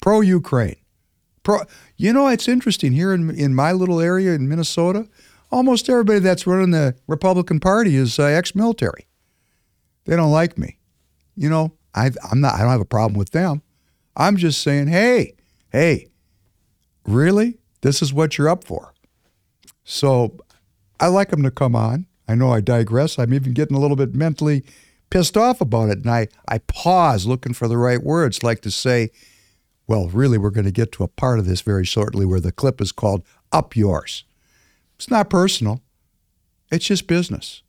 Pro 0.00 0.20
Ukraine. 0.20 0.76
Pro, 1.42 1.60
you 1.96 2.12
know, 2.12 2.28
it's 2.28 2.48
interesting 2.48 2.92
here 2.92 3.12
in, 3.12 3.30
in 3.30 3.54
my 3.54 3.72
little 3.72 4.00
area 4.00 4.32
in 4.32 4.48
Minnesota, 4.48 5.08
almost 5.50 5.88
everybody 5.88 6.18
that's 6.20 6.46
running 6.46 6.70
the 6.70 6.94
Republican 7.06 7.60
Party 7.60 7.96
is 7.96 8.18
uh, 8.18 8.24
ex 8.24 8.54
military. 8.54 9.06
They 10.04 10.16
don't 10.16 10.32
like 10.32 10.56
me. 10.56 10.78
You 11.36 11.48
know, 11.48 11.72
I, 11.94 12.10
I'm 12.30 12.40
not. 12.40 12.54
I 12.54 12.58
don't 12.58 12.70
have 12.70 12.80
a 12.80 12.86
problem 12.86 13.18
with 13.18 13.30
them. 13.30 13.62
I'm 14.16 14.36
just 14.36 14.62
saying, 14.62 14.88
hey, 14.88 15.34
hey, 15.70 16.08
really? 17.04 17.58
This 17.82 18.02
is 18.02 18.12
what 18.12 18.36
you're 18.36 18.48
up 18.48 18.64
for. 18.64 18.92
So 19.84 20.36
I 20.98 21.06
like 21.06 21.30
them 21.30 21.42
to 21.44 21.50
come 21.50 21.76
on. 21.76 22.06
I 22.26 22.34
know 22.34 22.52
I 22.52 22.60
digress. 22.60 23.18
I'm 23.18 23.32
even 23.32 23.52
getting 23.52 23.76
a 23.76 23.80
little 23.80 23.96
bit 23.96 24.14
mentally 24.14 24.64
pissed 25.10 25.36
off 25.36 25.60
about 25.60 25.90
it. 25.90 25.98
And 25.98 26.10
I, 26.10 26.28
I 26.46 26.58
pause 26.58 27.26
looking 27.26 27.54
for 27.54 27.68
the 27.68 27.78
right 27.78 28.02
words, 28.02 28.42
like 28.42 28.60
to 28.62 28.70
say, 28.70 29.10
well, 29.86 30.08
really, 30.08 30.38
we're 30.38 30.50
going 30.50 30.66
to 30.66 30.70
get 30.72 30.92
to 30.92 31.04
a 31.04 31.08
part 31.08 31.38
of 31.38 31.46
this 31.46 31.62
very 31.62 31.84
shortly 31.84 32.26
where 32.26 32.40
the 32.40 32.52
clip 32.52 32.80
is 32.80 32.92
called 32.92 33.24
Up 33.52 33.74
Yours. 33.74 34.24
It's 34.96 35.10
not 35.10 35.30
personal. 35.30 35.80
It's 36.70 36.86
just 36.86 37.06
business. 37.06 37.62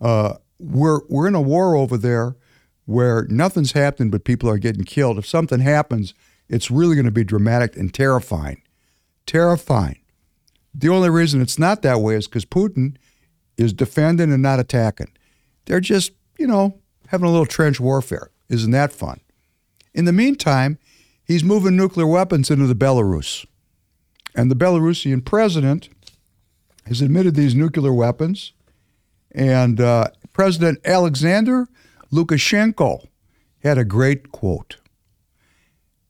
Uh, 0.00 0.34
we're 0.58 1.00
we're 1.08 1.28
in 1.28 1.34
a 1.34 1.40
war 1.40 1.76
over 1.76 1.96
there 1.96 2.34
where 2.86 3.26
nothing's 3.28 3.72
happening, 3.72 4.10
but 4.10 4.24
people 4.24 4.48
are 4.48 4.58
getting 4.58 4.84
killed. 4.84 5.18
If 5.18 5.26
something 5.26 5.60
happens, 5.60 6.14
it's 6.48 6.70
really 6.70 6.96
going 6.96 7.04
to 7.06 7.12
be 7.12 7.24
dramatic 7.24 7.76
and 7.76 7.94
terrifying. 7.94 8.62
Terrifying. 9.26 10.00
The 10.74 10.88
only 10.88 11.10
reason 11.10 11.40
it's 11.40 11.58
not 11.58 11.82
that 11.82 12.00
way 12.00 12.16
is 12.16 12.26
because 12.26 12.44
Putin 12.44 12.96
is 13.56 13.72
defending 13.72 14.32
and 14.32 14.42
not 14.42 14.58
attacking. 14.58 15.12
They're 15.66 15.80
just, 15.80 16.12
you 16.42 16.48
know, 16.48 16.80
having 17.06 17.28
a 17.28 17.30
little 17.30 17.46
trench 17.46 17.78
warfare. 17.78 18.28
Isn't 18.48 18.72
that 18.72 18.92
fun? 18.92 19.20
In 19.94 20.06
the 20.06 20.12
meantime, 20.12 20.76
he's 21.24 21.44
moving 21.44 21.76
nuclear 21.76 22.06
weapons 22.06 22.50
into 22.50 22.66
the 22.66 22.74
Belarus. 22.74 23.46
And 24.34 24.50
the 24.50 24.56
Belarusian 24.56 25.24
president 25.24 25.88
has 26.86 27.00
admitted 27.00 27.36
these 27.36 27.54
nuclear 27.54 27.92
weapons. 27.92 28.54
And 29.30 29.80
uh, 29.80 30.08
President 30.32 30.80
Alexander 30.84 31.68
Lukashenko 32.12 33.06
had 33.62 33.78
a 33.78 33.84
great 33.84 34.32
quote 34.32 34.78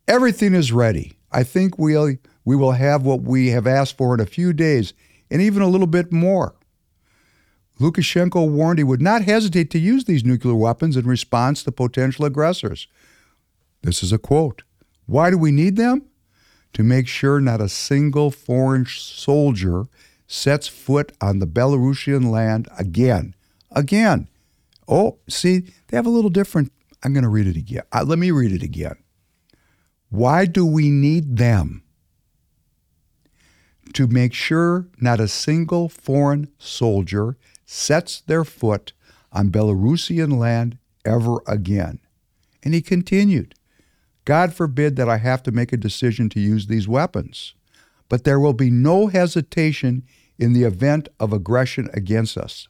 Everything 0.09 0.55
is 0.55 0.73
ready. 0.73 1.13
I 1.31 1.43
think 1.45 1.79
we'll, 1.79 2.17
we 2.45 2.57
will 2.57 2.73
have 2.73 3.03
what 3.03 3.21
we 3.21 3.49
have 3.49 3.67
asked 3.67 3.99
for 3.99 4.15
in 4.15 4.21
a 4.21 4.27
few 4.27 4.55
days 4.55 4.95
and 5.31 5.43
even 5.43 5.61
a 5.61 5.69
little 5.69 5.87
bit 5.87 6.11
more. 6.11 6.55
Lukashenko 7.83 8.49
warned 8.49 8.79
he 8.79 8.85
would 8.85 9.03
not 9.03 9.23
hesitate 9.23 9.69
to 9.71 9.79
use 9.79 10.05
these 10.05 10.25
nuclear 10.25 10.55
weapons 10.55 10.97
in 10.97 11.05
response 11.05 11.65
to 11.65 11.73
potential 11.73 12.25
aggressors. 12.25 12.87
This 13.83 14.05
is 14.05 14.13
a 14.13 14.19
quote. 14.19 14.63
Why 15.07 15.31
do 15.31 15.37
we 15.37 15.51
need 15.51 15.77
them? 15.77 16.07
To 16.75 16.85
make 16.85 17.09
sure 17.09 17.41
not 17.41 17.61
a 17.61 17.69
single 17.69 18.31
foreign 18.31 18.87
soldier 18.87 19.89
sets 20.29 20.69
foot 20.69 21.13
on 21.21 21.41
the 21.41 21.47
Belarusian 21.47 22.31
land 22.31 22.69
again. 22.79 23.35
Again. 23.73 24.29
Oh, 24.87 25.19
see, 25.29 25.65
they 25.89 25.97
have 25.97 26.07
a 26.07 26.11
little 26.11 26.31
different. 26.31 26.73
I'm 27.03 27.13
going 27.13 27.25
to 27.25 27.29
read 27.29 27.49
it 27.49 27.57
again. 27.57 27.83
Uh, 27.93 28.05
let 28.07 28.19
me 28.19 28.31
read 28.31 28.53
it 28.53 28.63
again. 28.63 28.97
Why 30.09 30.47
do 30.47 30.65
we 30.65 30.89
need 30.89 31.37
them? 31.37 31.83
To 33.95 34.07
make 34.07 34.33
sure 34.33 34.87
not 35.01 35.21
a 35.21 35.27
single 35.27 35.89
foreign 35.89 36.49
soldier 36.59 37.37
sets 37.73 38.21
their 38.21 38.45
foot 38.45 38.93
on 39.33 39.49
Belarusian 39.49 40.39
land 40.39 40.77
ever 41.07 41.39
again. 41.47 41.99
And 42.63 42.75
he 42.75 42.83
continued 42.83 43.55
God 44.25 44.55
forbid 44.55 44.95
that 44.97 45.09
I 45.09 45.17
have 45.17 45.43
to 45.45 45.51
make 45.51 45.73
a 45.73 45.77
decision 45.77 46.29
to 46.29 46.39
use 46.39 46.67
these 46.67 46.87
weapons, 46.87 47.55
but 48.09 48.23
there 48.23 48.39
will 48.39 48.53
be 48.53 48.71
no 48.71 49.09
hesitation 49.09 50.05
in 50.39 50.53
the 50.53 50.63
event 50.63 51.09
of 51.19 51.33
aggression 51.33 51.89
against 51.93 52.39
us. 52.39 52.69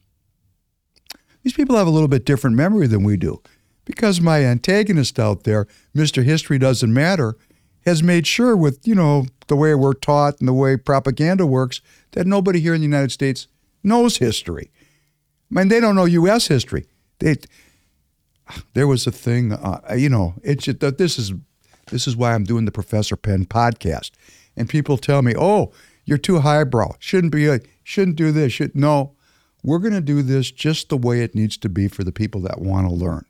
These 1.42 1.52
people 1.52 1.76
have 1.76 1.86
a 1.86 1.90
little 1.90 2.08
bit 2.08 2.24
different 2.24 2.56
memory 2.56 2.86
than 2.86 3.04
we 3.04 3.18
do. 3.18 3.42
Because 3.84 4.20
my 4.20 4.44
antagonist 4.44 5.18
out 5.18 5.42
there, 5.42 5.66
Mr. 5.94 6.22
History 6.22 6.58
Doesn't 6.58 6.94
Matter, 6.94 7.36
has 7.84 8.02
made 8.02 8.26
sure 8.26 8.56
with, 8.56 8.86
you 8.86 8.94
know, 8.94 9.26
the 9.48 9.56
way 9.56 9.74
we're 9.74 9.92
taught 9.92 10.38
and 10.38 10.48
the 10.48 10.54
way 10.54 10.76
propaganda 10.76 11.44
works, 11.44 11.80
that 12.12 12.26
nobody 12.26 12.60
here 12.60 12.72
in 12.72 12.80
the 12.80 12.86
United 12.86 13.10
States 13.10 13.48
knows 13.82 14.18
history. 14.18 14.70
I 15.52 15.60
mean, 15.60 15.68
they 15.68 15.80
don't 15.80 15.94
know 15.96 16.06
U.S. 16.06 16.48
history. 16.48 16.86
They, 17.18 17.36
there 18.74 18.86
was 18.86 19.06
a 19.06 19.12
thing, 19.12 19.52
uh, 19.52 19.80
you 19.96 20.08
know, 20.08 20.34
it's 20.42 20.66
this 20.66 21.18
is 21.18 21.32
this 21.90 22.06
is 22.06 22.16
why 22.16 22.34
I'm 22.34 22.44
doing 22.44 22.64
the 22.64 22.72
Professor 22.72 23.16
Penn 23.16 23.44
podcast. 23.44 24.12
And 24.56 24.68
people 24.68 24.96
tell 24.96 25.20
me, 25.22 25.34
"Oh, 25.36 25.72
you're 26.04 26.18
too 26.18 26.40
highbrow. 26.40 26.94
Shouldn't 26.98 27.32
be. 27.32 27.46
A, 27.48 27.60
shouldn't 27.82 28.16
do 28.16 28.32
this. 28.32 28.52
Should 28.52 28.74
no. 28.74 29.14
We're 29.62 29.78
going 29.78 29.94
to 29.94 30.00
do 30.00 30.22
this 30.22 30.50
just 30.50 30.88
the 30.88 30.96
way 30.96 31.20
it 31.20 31.36
needs 31.36 31.56
to 31.58 31.68
be 31.68 31.86
for 31.86 32.02
the 32.02 32.10
people 32.10 32.40
that 32.42 32.60
want 32.60 32.88
to 32.88 32.92
learn. 32.92 33.24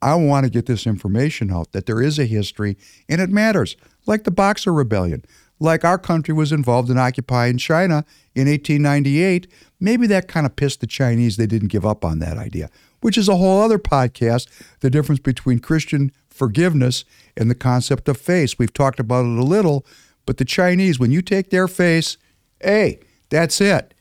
I 0.00 0.16
want 0.16 0.44
to 0.44 0.50
get 0.50 0.66
this 0.66 0.88
information 0.88 1.52
out 1.52 1.70
that 1.70 1.86
there 1.86 2.02
is 2.02 2.18
a 2.18 2.24
history 2.24 2.76
and 3.08 3.20
it 3.20 3.30
matters, 3.30 3.76
like 4.04 4.24
the 4.24 4.32
Boxer 4.32 4.72
Rebellion, 4.72 5.24
like 5.62 5.84
our 5.84 5.98
country 5.98 6.34
was 6.34 6.52
involved 6.52 6.90
in 6.90 6.98
occupying 6.98 7.56
China 7.56 8.04
in 8.34 8.48
1898. 8.48 9.46
Maybe 9.80 10.06
that 10.08 10.28
kind 10.28 10.44
of 10.44 10.56
pissed 10.56 10.80
the 10.80 10.86
Chinese. 10.86 11.36
They 11.36 11.46
didn't 11.46 11.68
give 11.68 11.86
up 11.86 12.04
on 12.04 12.18
that 12.18 12.36
idea, 12.36 12.68
which 13.00 13.16
is 13.16 13.28
a 13.28 13.36
whole 13.36 13.62
other 13.62 13.78
podcast 13.78 14.48
the 14.80 14.90
difference 14.90 15.20
between 15.20 15.60
Christian 15.60 16.12
forgiveness 16.28 17.04
and 17.36 17.50
the 17.50 17.54
concept 17.54 18.08
of 18.08 18.16
face. 18.16 18.58
We've 18.58 18.72
talked 18.72 18.98
about 18.98 19.24
it 19.24 19.38
a 19.38 19.44
little, 19.44 19.86
but 20.26 20.38
the 20.38 20.44
Chinese, 20.44 20.98
when 20.98 21.12
you 21.12 21.22
take 21.22 21.50
their 21.50 21.68
face, 21.68 22.16
hey, 22.60 22.98
that's 23.30 23.60
it. 23.60 23.94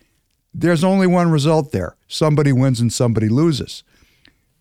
There's 0.54 0.84
only 0.84 1.08
one 1.08 1.32
result 1.32 1.71
there 1.71 1.95
somebody 2.08 2.52
wins 2.52 2.82
and 2.82 2.91
somebody 2.91 3.30
loses. 3.30 3.84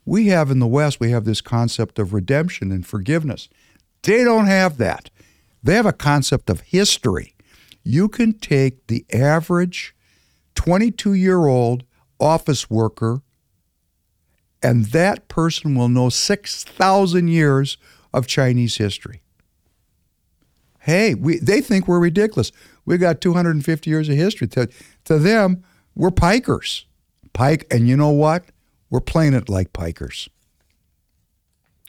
We 0.05 0.29
have 0.29 0.51
in 0.51 0.61
the 0.61 0.67
West, 0.67 1.01
we 1.01 1.11
have 1.11 1.25
this 1.25 1.41
concept 1.41 1.99
of 1.99 2.13
redemption 2.13 2.71
and 2.71 2.87
forgiveness. 2.87 3.49
They 4.03 4.25
don't 4.25 4.47
have 4.47 4.79
that. 4.79 5.11
They 5.63 5.75
have 5.75 5.87
a 5.87 5.93
concept 5.93 6.51
of 6.51 6.61
history. 6.61 7.35
You 7.83 8.09
can 8.09 8.33
take 8.33 8.87
the 8.87 9.05
average 9.13 9.95
22 10.55 11.15
year 11.15 11.47
old 11.47 11.85
office 12.19 12.69
worker, 12.69 13.23
and 14.63 14.87
that 14.87 15.29
person 15.29 15.75
will 15.75 15.89
know 15.89 16.09
6,000 16.09 17.29
years 17.29 17.79
of 18.13 18.27
Chinese 18.27 18.77
history. 18.77 19.23
Hey, 20.81 21.15
we, 21.15 21.39
they 21.39 21.61
think 21.61 21.87
we're 21.87 22.01
ridiculous. 22.01 22.53
We 22.85 22.97
got 22.99 23.21
250 23.21 23.89
years 23.89 24.09
of 24.09 24.17
history. 24.17 24.49
To, 24.49 24.69
to 25.05 25.19
them, 25.19 25.63
we're 25.95 26.11
pikers. 26.11 26.85
Pike, 27.33 27.67
and 27.71 27.87
you 27.87 27.97
know 27.97 28.11
what? 28.11 28.45
We're 28.89 29.01
playing 29.01 29.35
it 29.35 29.49
like 29.49 29.73
pikers. 29.73 30.29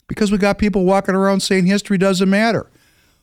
Because 0.08 0.32
we 0.32 0.38
got 0.38 0.58
people 0.58 0.84
walking 0.84 1.16
around 1.16 1.40
saying 1.40 1.66
history 1.66 1.98
doesn't 1.98 2.30
matter. 2.30 2.70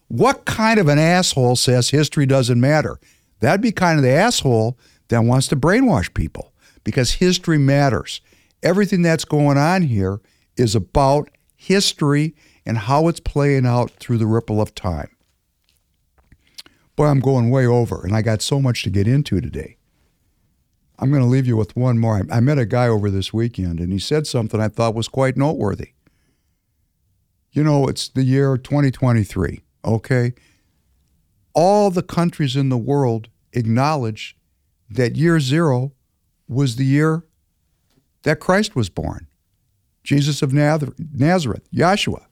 What 0.08 0.46
kind 0.46 0.80
of 0.80 0.88
an 0.88 0.98
asshole 0.98 1.56
says 1.56 1.90
history 1.90 2.24
doesn't 2.24 2.60
matter? 2.60 2.98
That'd 3.40 3.60
be 3.60 3.72
kind 3.72 3.98
of 3.98 4.02
the 4.02 4.10
asshole 4.10 4.78
that 5.08 5.20
wants 5.20 5.48
to 5.48 5.56
brainwash 5.56 6.12
people 6.14 6.52
because 6.82 7.12
history 7.14 7.58
matters. 7.58 8.22
Everything 8.62 9.02
that's 9.02 9.26
going 9.26 9.58
on 9.58 9.82
here 9.82 10.20
is 10.56 10.74
about 10.74 11.28
history 11.54 12.34
and 12.64 12.78
how 12.78 13.08
it's 13.08 13.20
playing 13.20 13.66
out 13.66 13.90
through 13.92 14.18
the 14.18 14.26
ripple 14.26 14.60
of 14.60 14.74
time. 14.74 15.10
Boy, 16.96 17.06
I'm 17.06 17.20
going 17.20 17.50
way 17.50 17.66
over, 17.66 18.02
and 18.04 18.14
I 18.14 18.22
got 18.22 18.42
so 18.42 18.60
much 18.60 18.82
to 18.82 18.90
get 18.90 19.06
into 19.06 19.40
today. 19.40 19.76
I'm 20.98 21.10
going 21.10 21.22
to 21.22 21.28
leave 21.28 21.46
you 21.46 21.56
with 21.56 21.76
one 21.76 21.98
more. 21.98 22.26
I 22.30 22.40
met 22.40 22.58
a 22.58 22.66
guy 22.66 22.88
over 22.88 23.08
this 23.08 23.32
weekend, 23.32 23.78
and 23.78 23.92
he 23.92 24.00
said 24.00 24.26
something 24.26 24.60
I 24.60 24.68
thought 24.68 24.96
was 24.96 25.06
quite 25.06 25.36
noteworthy. 25.36 25.90
You 27.52 27.62
know, 27.62 27.86
it's 27.86 28.08
the 28.08 28.24
year 28.24 28.56
2023 28.56 29.62
okay? 29.84 30.34
All 31.54 31.90
the 31.90 32.02
countries 32.02 32.56
in 32.56 32.68
the 32.68 32.78
world 32.78 33.28
acknowledge 33.52 34.36
that 34.90 35.16
year 35.16 35.40
zero 35.40 35.92
was 36.48 36.76
the 36.76 36.84
year 36.84 37.24
that 38.22 38.40
Christ 38.40 38.74
was 38.74 38.88
born. 38.88 39.26
Jesus 40.02 40.42
of 40.42 40.52
Nazareth, 40.52 41.68
Yeshua. 41.72 42.24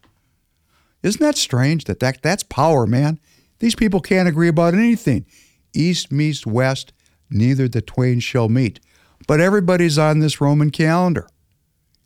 Isn't 1.03 1.21
that 1.21 1.37
strange 1.37 1.85
that, 1.85 2.01
that 2.01 2.23
that's 2.23 2.43
power, 2.43 2.87
man? 2.87 3.21
These 3.59 3.75
people 3.75 4.01
can't 4.01 4.29
agree 4.29 4.49
about 4.49 4.75
anything. 4.75 5.27
East 5.75 6.11
meets 6.11 6.47
west, 6.47 6.93
neither 7.31 7.69
the 7.69 7.83
twain 7.83 8.21
shall 8.21 8.49
meet. 8.49 8.81
But 9.27 9.41
everybody's 9.41 9.99
on 9.99 10.21
this 10.21 10.41
Roman 10.41 10.71
calendar, 10.71 11.29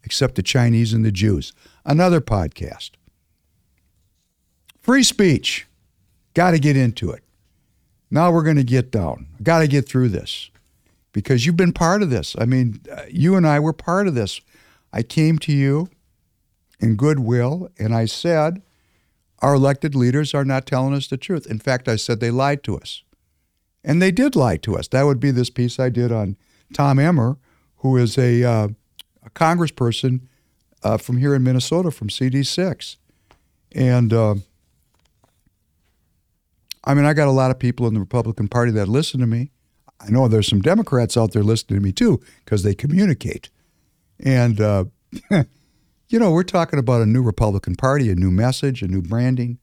except 0.04 0.34
the 0.34 0.42
Chinese 0.42 0.92
and 0.92 1.04
the 1.04 1.12
Jews. 1.12 1.52
Another 1.84 2.20
podcast. 2.20 2.90
Free 4.80 5.02
speech. 5.02 5.66
Got 6.34 6.52
to 6.52 6.58
get 6.58 6.76
into 6.76 7.10
it. 7.10 7.22
Now 8.10 8.32
we're 8.32 8.42
going 8.42 8.56
to 8.56 8.64
get 8.64 8.90
down. 8.90 9.26
Got 9.42 9.60
to 9.60 9.68
get 9.68 9.88
through 9.88 10.08
this 10.08 10.50
because 11.12 11.46
you've 11.46 11.56
been 11.56 11.72
part 11.72 12.02
of 12.02 12.10
this. 12.10 12.34
I 12.38 12.44
mean, 12.44 12.80
uh, 12.90 13.02
you 13.10 13.36
and 13.36 13.46
I 13.46 13.60
were 13.60 13.72
part 13.72 14.08
of 14.08 14.14
this. 14.14 14.40
I 14.92 15.02
came 15.02 15.38
to 15.40 15.52
you 15.52 15.88
in 16.80 16.96
goodwill 16.96 17.70
and 17.78 17.94
I 17.94 18.06
said, 18.06 18.62
our 19.40 19.54
elected 19.54 19.94
leaders 19.94 20.34
are 20.34 20.44
not 20.44 20.66
telling 20.66 20.94
us 20.94 21.08
the 21.08 21.16
truth. 21.16 21.46
In 21.46 21.58
fact, 21.58 21.88
I 21.88 21.96
said 21.96 22.20
they 22.20 22.30
lied 22.30 22.62
to 22.64 22.76
us. 22.76 23.02
And 23.82 24.02
they 24.02 24.10
did 24.10 24.36
lie 24.36 24.58
to 24.58 24.76
us. 24.76 24.88
That 24.88 25.04
would 25.04 25.20
be 25.20 25.30
this 25.30 25.48
piece 25.48 25.80
I 25.80 25.88
did 25.88 26.12
on 26.12 26.36
Tom 26.74 26.98
Emmer, 26.98 27.38
who 27.76 27.96
is 27.96 28.18
a, 28.18 28.44
uh, 28.44 28.68
a 29.24 29.30
congressperson 29.30 30.20
uh, 30.82 30.98
from 30.98 31.16
here 31.16 31.34
in 31.34 31.42
Minnesota 31.42 31.90
from 31.90 32.08
CD6. 32.08 32.96
And 33.72 34.12
uh, 34.12 34.34
I 36.84 36.94
mean, 36.94 37.04
I 37.04 37.12
got 37.12 37.28
a 37.28 37.32
lot 37.32 37.50
of 37.50 37.58
people 37.58 37.86
in 37.86 37.94
the 37.94 38.00
Republican 38.00 38.48
Party 38.48 38.72
that 38.72 38.88
listen 38.88 39.20
to 39.20 39.26
me. 39.26 39.50
I 40.00 40.10
know 40.10 40.28
there's 40.28 40.48
some 40.48 40.62
Democrats 40.62 41.16
out 41.16 41.32
there 41.32 41.42
listening 41.42 41.78
to 41.78 41.84
me 41.84 41.92
too 41.92 42.20
because 42.44 42.62
they 42.62 42.74
communicate. 42.74 43.50
And, 44.18 44.60
uh, 44.60 44.84
you 46.08 46.18
know, 46.18 46.30
we're 46.30 46.42
talking 46.42 46.78
about 46.78 47.02
a 47.02 47.06
new 47.06 47.22
Republican 47.22 47.74
Party, 47.74 48.10
a 48.10 48.14
new 48.14 48.30
message, 48.30 48.82
a 48.82 48.88
new 48.88 49.02
branding. 49.02 49.58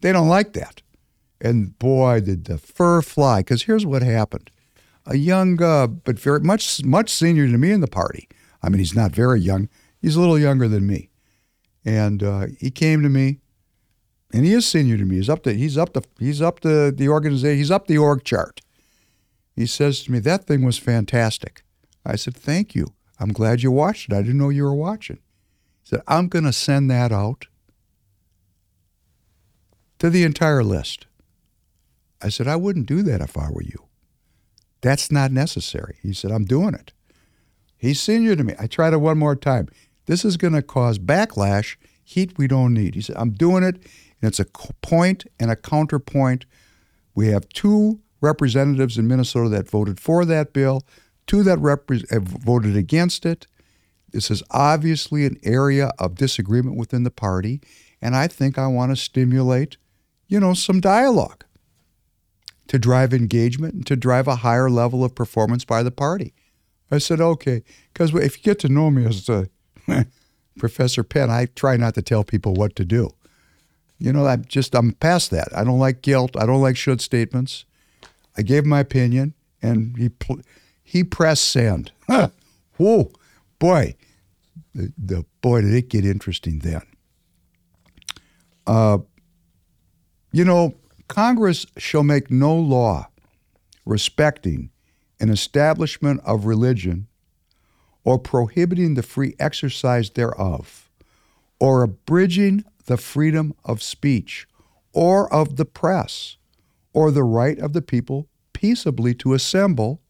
They 0.00 0.12
don't 0.12 0.28
like 0.28 0.52
that. 0.54 0.82
And 1.40 1.78
boy, 1.78 2.20
did 2.20 2.46
the 2.46 2.58
fur 2.58 3.02
fly. 3.02 3.40
Because 3.40 3.62
here's 3.64 3.86
what 3.86 4.02
happened 4.02 4.50
a 5.08 5.16
young, 5.16 5.60
uh, 5.62 5.86
but 5.86 6.18
very 6.18 6.40
much 6.40 6.84
much 6.84 7.10
senior 7.10 7.46
to 7.46 7.58
me 7.58 7.72
in 7.72 7.80
the 7.80 7.88
party. 7.88 8.28
I 8.62 8.68
mean, 8.68 8.78
he's 8.78 8.94
not 8.94 9.12
very 9.12 9.40
young. 9.40 9.68
He's 10.00 10.16
a 10.16 10.20
little 10.20 10.38
younger 10.38 10.68
than 10.68 10.86
me, 10.86 11.10
and 11.84 12.22
uh, 12.22 12.46
he 12.58 12.70
came 12.70 13.02
to 13.02 13.08
me, 13.08 13.40
and 14.32 14.44
he 14.44 14.52
is 14.52 14.66
senior 14.66 14.96
to 14.98 15.04
me. 15.04 15.16
He's 15.16 15.28
up 15.28 15.42
to 15.44 15.52
he's 15.54 15.76
up 15.78 15.92
to 15.94 16.02
he's 16.18 16.42
up 16.42 16.60
to 16.60 16.90
the 16.90 17.08
organization. 17.08 17.58
He's 17.58 17.70
up 17.70 17.86
the 17.86 17.98
org 17.98 18.24
chart. 18.24 18.60
He 19.54 19.66
says 19.66 20.02
to 20.04 20.12
me, 20.12 20.18
"That 20.18 20.46
thing 20.46 20.62
was 20.62 20.78
fantastic." 20.78 21.62
I 22.04 22.16
said, 22.16 22.36
"Thank 22.36 22.74
you. 22.74 22.94
I'm 23.20 23.32
glad 23.32 23.62
you 23.62 23.70
watched 23.70 24.10
it. 24.10 24.14
I 24.14 24.22
didn't 24.22 24.38
know 24.38 24.50
you 24.50 24.64
were 24.64 24.74
watching." 24.74 25.18
He 25.82 25.88
said, 25.90 26.02
"I'm 26.06 26.28
going 26.28 26.44
to 26.44 26.52
send 26.52 26.90
that 26.90 27.12
out 27.12 27.46
to 29.98 30.10
the 30.10 30.24
entire 30.24 30.62
list." 30.62 31.06
I 32.20 32.28
said, 32.28 32.46
"I 32.48 32.56
wouldn't 32.56 32.86
do 32.86 33.02
that 33.02 33.20
if 33.20 33.36
I 33.36 33.50
were 33.50 33.62
you." 33.62 33.88
That's 34.80 35.10
not 35.10 35.32
necessary. 35.32 35.96
He 36.02 36.12
said, 36.12 36.30
I'm 36.30 36.44
doing 36.44 36.74
it. 36.74 36.92
He's 37.76 38.00
senior 38.00 38.36
to 38.36 38.44
me. 38.44 38.54
I 38.58 38.66
tried 38.66 38.92
it 38.92 38.98
one 38.98 39.18
more 39.18 39.36
time. 39.36 39.68
This 40.06 40.24
is 40.24 40.36
going 40.36 40.54
to 40.54 40.62
cause 40.62 40.98
backlash, 40.98 41.76
heat 42.02 42.38
we 42.38 42.46
don't 42.46 42.74
need. 42.74 42.94
He 42.94 43.00
said, 43.00 43.16
I'm 43.16 43.30
doing 43.30 43.62
it, 43.62 43.82
and 44.20 44.28
it's 44.28 44.40
a 44.40 44.44
point 44.82 45.24
and 45.38 45.50
a 45.50 45.56
counterpoint. 45.56 46.46
We 47.14 47.28
have 47.28 47.48
two 47.48 48.00
representatives 48.20 48.98
in 48.98 49.08
Minnesota 49.08 49.48
that 49.50 49.70
voted 49.70 50.00
for 50.00 50.24
that 50.24 50.52
bill, 50.52 50.82
two 51.26 51.42
that 51.44 51.58
repre- 51.58 52.10
have 52.10 52.24
voted 52.24 52.76
against 52.76 53.24
it. 53.24 53.46
This 54.10 54.30
is 54.30 54.42
obviously 54.50 55.26
an 55.26 55.38
area 55.42 55.92
of 55.98 56.14
disagreement 56.14 56.76
within 56.76 57.04
the 57.04 57.10
party, 57.10 57.60
and 58.00 58.16
I 58.16 58.26
think 58.26 58.58
I 58.58 58.66
want 58.66 58.90
to 58.90 58.96
stimulate, 58.96 59.76
you 60.26 60.40
know, 60.40 60.54
some 60.54 60.80
dialogue 60.80 61.44
to 62.68 62.78
drive 62.78 63.12
engagement 63.12 63.74
and 63.74 63.86
to 63.86 63.96
drive 63.96 64.28
a 64.28 64.36
higher 64.36 64.70
level 64.70 65.04
of 65.04 65.14
performance 65.14 65.64
by 65.64 65.82
the 65.82 65.90
party. 65.90 66.34
I 66.90 66.98
said, 66.98 67.20
okay, 67.20 67.62
because 67.92 68.14
if 68.14 68.38
you 68.38 68.42
get 68.42 68.58
to 68.60 68.68
know 68.68 68.90
me 68.90 69.04
as 69.04 69.28
uh, 69.28 69.44
a 69.88 70.06
Professor 70.58 71.02
Penn, 71.02 71.30
I 71.30 71.46
try 71.46 71.76
not 71.76 71.94
to 71.94 72.02
tell 72.02 72.24
people 72.24 72.54
what 72.54 72.76
to 72.76 72.84
do. 72.84 73.10
You 73.98 74.12
know, 74.12 74.26
I'm 74.26 74.44
just, 74.44 74.74
I'm 74.74 74.92
past 74.92 75.30
that. 75.32 75.48
I 75.54 75.64
don't 75.64 75.78
like 75.78 76.02
guilt. 76.02 76.36
I 76.36 76.46
don't 76.46 76.60
like 76.60 76.76
should 76.76 77.00
statements. 77.00 77.64
I 78.36 78.42
gave 78.42 78.64
my 78.64 78.80
opinion 78.80 79.34
and 79.60 79.96
he, 79.96 80.10
he 80.82 81.04
pressed 81.04 81.48
send. 81.48 81.90
Whoa, 82.76 83.10
boy, 83.58 83.96
the, 84.74 84.92
the, 84.96 85.24
boy, 85.40 85.62
did 85.62 85.74
it 85.74 85.88
get 85.88 86.04
interesting 86.04 86.60
then. 86.60 86.82
Uh, 88.66 88.98
you 90.30 90.44
know, 90.44 90.74
Congress 91.08 91.66
shall 91.76 92.04
make 92.04 92.30
no 92.30 92.54
law 92.54 93.08
respecting 93.84 94.70
an 95.18 95.30
establishment 95.30 96.20
of 96.24 96.44
religion 96.44 97.08
or 98.04 98.18
prohibiting 98.18 98.94
the 98.94 99.02
free 99.02 99.34
exercise 99.38 100.10
thereof, 100.10 100.88
or 101.60 101.82
abridging 101.82 102.64
the 102.88 102.96
freedom 102.96 103.54
of 103.64 103.82
speech 103.82 104.48
or 104.92 105.32
of 105.32 105.56
the 105.56 105.64
press, 105.64 106.36
or 106.92 107.10
the 107.10 107.22
right 107.22 107.58
of 107.58 107.72
the 107.72 107.82
people 107.82 108.26
peaceably 108.52 109.14
to 109.14 109.34
assemble 109.34 110.00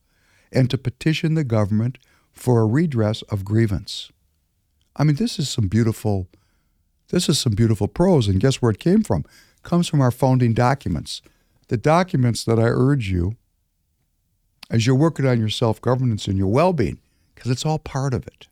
and 0.50 0.70
to 0.70 0.78
petition 0.78 1.34
the 1.34 1.44
government 1.44 1.98
for 2.32 2.60
a 2.60 2.66
redress 2.66 3.22
of 3.22 3.44
grievance. 3.44 4.10
I 4.96 5.04
mean, 5.04 5.16
this 5.16 5.38
is 5.38 5.50
some 5.50 5.68
beautiful, 5.68 6.28
this 7.10 7.28
is 7.28 7.38
some 7.38 7.52
beautiful 7.54 7.88
prose, 7.88 8.28
and 8.28 8.40
guess 8.40 8.62
where 8.62 8.70
it 8.70 8.78
came 8.78 9.02
from? 9.02 9.24
comes 9.64 9.88
from 9.88 10.00
our 10.00 10.10
founding 10.10 10.54
documents. 10.54 11.20
The 11.66 11.76
documents 11.76 12.44
that 12.44 12.58
I 12.58 12.68
urge 12.68 13.10
you 13.10 13.36
as 14.70 14.86
you're 14.86 14.96
working 14.96 15.26
on 15.26 15.38
your 15.38 15.50
self 15.50 15.80
governance 15.80 16.26
and 16.26 16.38
your 16.38 16.46
well 16.46 16.72
being, 16.72 17.00
because 17.34 17.50
it's 17.50 17.66
all 17.66 17.78
part 17.78 18.14
of 18.14 18.26
it. 18.26 18.46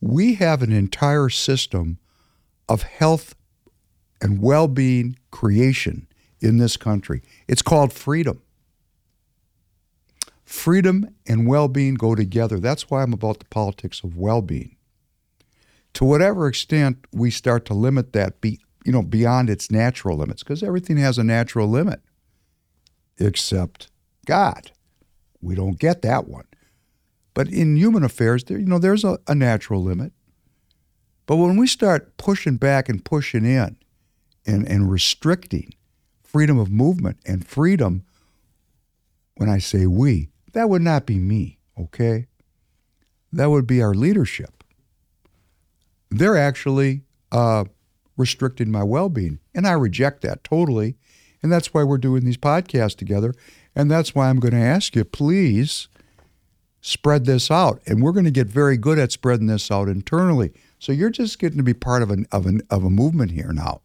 We 0.00 0.34
have 0.34 0.62
an 0.62 0.72
entire 0.72 1.28
system 1.28 1.98
of 2.70 2.84
health 2.84 3.34
and 4.22 4.40
well 4.40 4.68
being 4.68 5.18
creation 5.30 6.06
in 6.38 6.56
this 6.56 6.76
country. 6.76 7.20
It's 7.48 7.62
called 7.62 7.92
freedom. 7.92 8.40
Freedom 10.44 11.14
and 11.26 11.46
well 11.46 11.68
being 11.68 11.94
go 11.94 12.14
together. 12.14 12.58
That's 12.58 12.88
why 12.88 13.02
I'm 13.02 13.12
about 13.12 13.40
the 13.40 13.44
politics 13.46 14.02
of 14.02 14.16
well 14.16 14.40
being. 14.40 14.76
To 15.94 16.04
whatever 16.04 16.46
extent 16.46 17.04
we 17.12 17.30
start 17.30 17.64
to 17.66 17.74
limit 17.74 18.12
that 18.12 18.40
be, 18.40 18.60
you 18.84 18.92
know, 18.92 19.02
beyond 19.02 19.50
its 19.50 19.70
natural 19.70 20.16
limits, 20.16 20.44
because 20.44 20.62
everything 20.62 20.96
has 20.98 21.18
a 21.18 21.24
natural 21.24 21.68
limit, 21.68 22.00
except 23.18 23.88
God. 24.26 24.70
We 25.42 25.56
don't 25.56 25.78
get 25.78 26.02
that 26.02 26.28
one. 26.28 26.46
But 27.34 27.48
in 27.48 27.76
human 27.76 28.04
affairs, 28.04 28.44
there, 28.44 28.58
you 28.58 28.66
know, 28.66 28.78
there's 28.78 29.04
a, 29.04 29.18
a 29.26 29.34
natural 29.34 29.82
limit. 29.82 30.12
But 31.30 31.36
when 31.36 31.56
we 31.56 31.68
start 31.68 32.16
pushing 32.16 32.56
back 32.56 32.88
and 32.88 33.04
pushing 33.04 33.44
in 33.44 33.76
and, 34.44 34.66
and 34.66 34.90
restricting 34.90 35.74
freedom 36.24 36.58
of 36.58 36.72
movement 36.72 37.18
and 37.24 37.46
freedom, 37.46 38.02
when 39.36 39.48
I 39.48 39.58
say 39.58 39.86
we, 39.86 40.30
that 40.54 40.68
would 40.68 40.82
not 40.82 41.06
be 41.06 41.20
me, 41.20 41.60
okay? 41.78 42.26
That 43.32 43.48
would 43.48 43.64
be 43.64 43.80
our 43.80 43.94
leadership. 43.94 44.64
They're 46.10 46.36
actually 46.36 47.02
uh, 47.30 47.66
restricting 48.16 48.72
my 48.72 48.82
well 48.82 49.08
being. 49.08 49.38
And 49.54 49.68
I 49.68 49.72
reject 49.74 50.22
that 50.22 50.42
totally. 50.42 50.96
And 51.44 51.52
that's 51.52 51.72
why 51.72 51.84
we're 51.84 51.98
doing 51.98 52.24
these 52.24 52.38
podcasts 52.38 52.96
together. 52.96 53.34
And 53.76 53.88
that's 53.88 54.16
why 54.16 54.30
I'm 54.30 54.40
going 54.40 54.54
to 54.54 54.58
ask 54.58 54.96
you, 54.96 55.04
please 55.04 55.86
spread 56.80 57.24
this 57.24 57.52
out. 57.52 57.80
And 57.86 58.02
we're 58.02 58.10
going 58.10 58.24
to 58.24 58.32
get 58.32 58.48
very 58.48 58.76
good 58.76 58.98
at 58.98 59.12
spreading 59.12 59.46
this 59.46 59.70
out 59.70 59.88
internally. 59.88 60.52
So 60.80 60.92
you're 60.92 61.10
just 61.10 61.38
getting 61.38 61.58
to 61.58 61.62
be 61.62 61.74
part 61.74 62.02
of, 62.02 62.10
an, 62.10 62.26
of, 62.32 62.46
an, 62.46 62.62
of 62.70 62.84
a 62.84 62.90
movement 62.90 63.32
here 63.32 63.52
now 63.52 63.82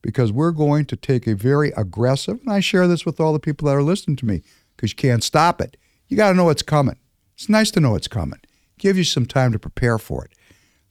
because 0.00 0.32
we're 0.32 0.52
going 0.52 0.86
to 0.86 0.96
take 0.96 1.26
a 1.26 1.34
very 1.34 1.70
aggressive, 1.76 2.40
and 2.40 2.50
I 2.50 2.60
share 2.60 2.88
this 2.88 3.04
with 3.04 3.20
all 3.20 3.34
the 3.34 3.38
people 3.38 3.68
that 3.68 3.76
are 3.76 3.82
listening 3.82 4.16
to 4.16 4.26
me 4.26 4.42
because 4.74 4.92
you 4.92 4.96
can't 4.96 5.22
stop 5.22 5.60
it. 5.60 5.76
You 6.08 6.16
got 6.16 6.30
to 6.30 6.34
know 6.34 6.48
it's 6.48 6.62
coming. 6.62 6.96
It's 7.34 7.50
nice 7.50 7.70
to 7.72 7.80
know 7.80 7.94
it's 7.94 8.08
coming. 8.08 8.40
Give 8.78 8.96
you 8.96 9.04
some 9.04 9.26
time 9.26 9.52
to 9.52 9.58
prepare 9.58 9.98
for 9.98 10.24
it. 10.24 10.32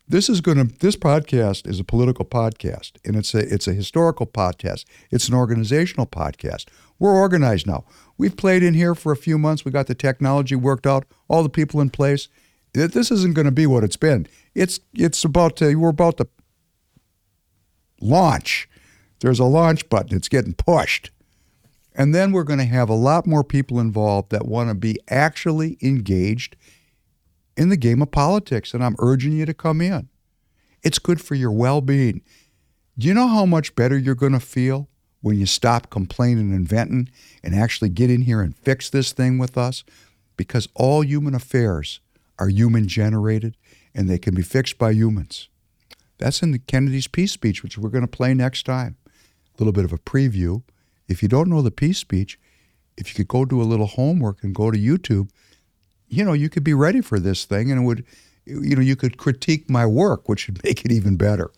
This 0.08 0.30
is 0.30 0.40
going 0.40 0.58
to 0.58 0.64
this 0.80 0.96
podcast 0.96 1.68
is 1.68 1.80
a 1.80 1.84
political 1.84 2.26
podcast 2.26 2.94
and 3.06 3.16
it's 3.16 3.36
a 3.36 3.40
it's 3.40 3.68
a 3.68 3.74
historical 3.74 4.26
podcast. 4.26 4.86
It's 5.12 5.28
an 5.28 5.36
organizational 5.36 6.08
podcast. 6.08 6.66
We're 6.98 7.16
organized 7.16 7.68
now. 7.68 7.86
We've 8.18 8.36
played 8.36 8.64
in 8.64 8.74
here 8.74 8.96
for 8.96 9.12
a 9.12 9.18
few 9.18 9.38
months. 9.38 9.66
We 9.66 9.72
got 9.72 9.86
the 9.86 9.96
technology 9.96 10.56
worked 10.56 10.88
out, 10.88 11.06
all 11.28 11.44
the 11.44 11.50
people 11.50 11.80
in 11.80 11.92
place. 11.92 12.28
This 12.74 13.12
isn't 13.12 13.34
going 13.34 13.46
to 13.46 13.52
be 13.52 13.68
what 13.68 13.84
it's 13.84 13.98
been. 13.98 14.28
It's 14.60 14.82
it's 14.94 15.24
about 15.24 15.56
to 15.58 15.74
we're 15.76 15.90
about 15.90 16.18
to 16.18 16.28
launch. 18.02 18.68
There's 19.22 19.40
a 19.40 19.46
launch 19.46 19.88
button. 19.88 20.18
It's 20.18 20.28
getting 20.28 20.54
pushed. 20.54 21.12
And 21.96 22.14
then 22.14 22.32
we're 22.34 22.44
going 22.44 22.60
to 22.60 22.66
have 22.66 22.90
a 22.90 22.94
lot 22.94 23.26
more 23.26 23.44
people 23.44 23.80
involved 23.80 24.32
that 24.32 24.46
want 24.46 24.70
to 24.70 24.76
be 24.76 24.98
actually 25.10 25.78
engaged 25.82 26.58
in 27.58 27.70
the 27.70 27.78
game 27.78 28.02
of 28.02 28.12
politics, 28.12 28.74
and 28.74 28.84
I'm 28.84 28.96
urging 29.00 29.34
you 29.34 29.46
to 29.46 29.54
come 29.54 29.82
in. 29.82 30.10
It's 30.84 31.00
good 31.00 31.22
for 31.22 31.36
your 31.36 31.52
well 31.52 31.80
being. 31.80 32.22
Do 32.98 33.08
you 33.08 33.14
know 33.14 33.28
how 33.28 33.46
much 33.46 33.76
better 33.76 33.98
you're 33.98 34.14
going 34.14 34.34
to 34.34 34.40
feel 34.42 34.90
when 35.22 35.38
you 35.38 35.46
stop 35.46 35.90
complaining 35.90 36.54
and 36.54 36.68
venting 36.68 37.10
and 37.44 37.56
actually 37.56 37.90
get 37.90 38.10
in 38.10 38.24
here 38.24 38.42
and 38.42 38.56
fix 38.56 38.90
this 38.90 39.14
thing 39.14 39.38
with 39.38 39.58
us? 39.58 39.86
Because 40.36 40.68
all 40.76 41.02
human 41.02 41.34
affairs 41.34 42.02
are 42.38 42.50
human 42.50 42.88
generated 42.90 43.56
and 43.94 44.10
they 44.10 44.18
can 44.18 44.36
be 44.36 44.42
fixed 44.42 44.78
by 44.78 44.92
humans. 44.92 45.50
That's 46.18 46.42
in 46.42 46.52
the 46.52 46.60
Kennedy's 46.60 47.08
peace 47.08 47.32
speech, 47.32 47.64
which 47.64 47.78
we're 47.78 47.90
going 47.90 48.04
to 48.04 48.08
play 48.08 48.34
next 48.34 48.66
time. 48.66 48.98
A 49.08 49.58
little 49.58 49.74
bit 49.74 49.86
of 49.86 49.94
a 49.94 49.98
preview. 49.98 50.64
If 51.08 51.24
you 51.24 51.30
don't 51.30 51.50
know 51.50 51.62
the 51.62 51.72
peace 51.72 51.98
speech, 51.98 52.40
if 52.98 53.10
you 53.10 53.16
could 53.16 53.30
go 53.30 53.46
do 53.46 53.62
a 53.62 53.64
little 53.64 53.88
homework 53.88 54.44
and 54.44 54.54
go 54.54 54.70
to 54.70 54.78
YouTube, 54.78 55.30
you 56.10 56.24
know, 56.24 56.34
you 56.34 56.50
could 56.50 56.64
be 56.64 56.74
ready 56.74 57.02
for 57.02 57.20
this 57.20 57.46
thing 57.46 57.72
and 57.72 57.82
it 57.82 57.86
would, 57.86 58.06
you 58.46 58.76
know, 58.76 58.82
you 58.82 58.96
could 58.96 59.18
critique 59.18 59.70
my 59.70 59.86
work, 59.86 60.28
which 60.28 60.48
would 60.48 60.64
make 60.64 60.84
it 60.86 60.92
even 60.92 61.16
better. 61.16 61.52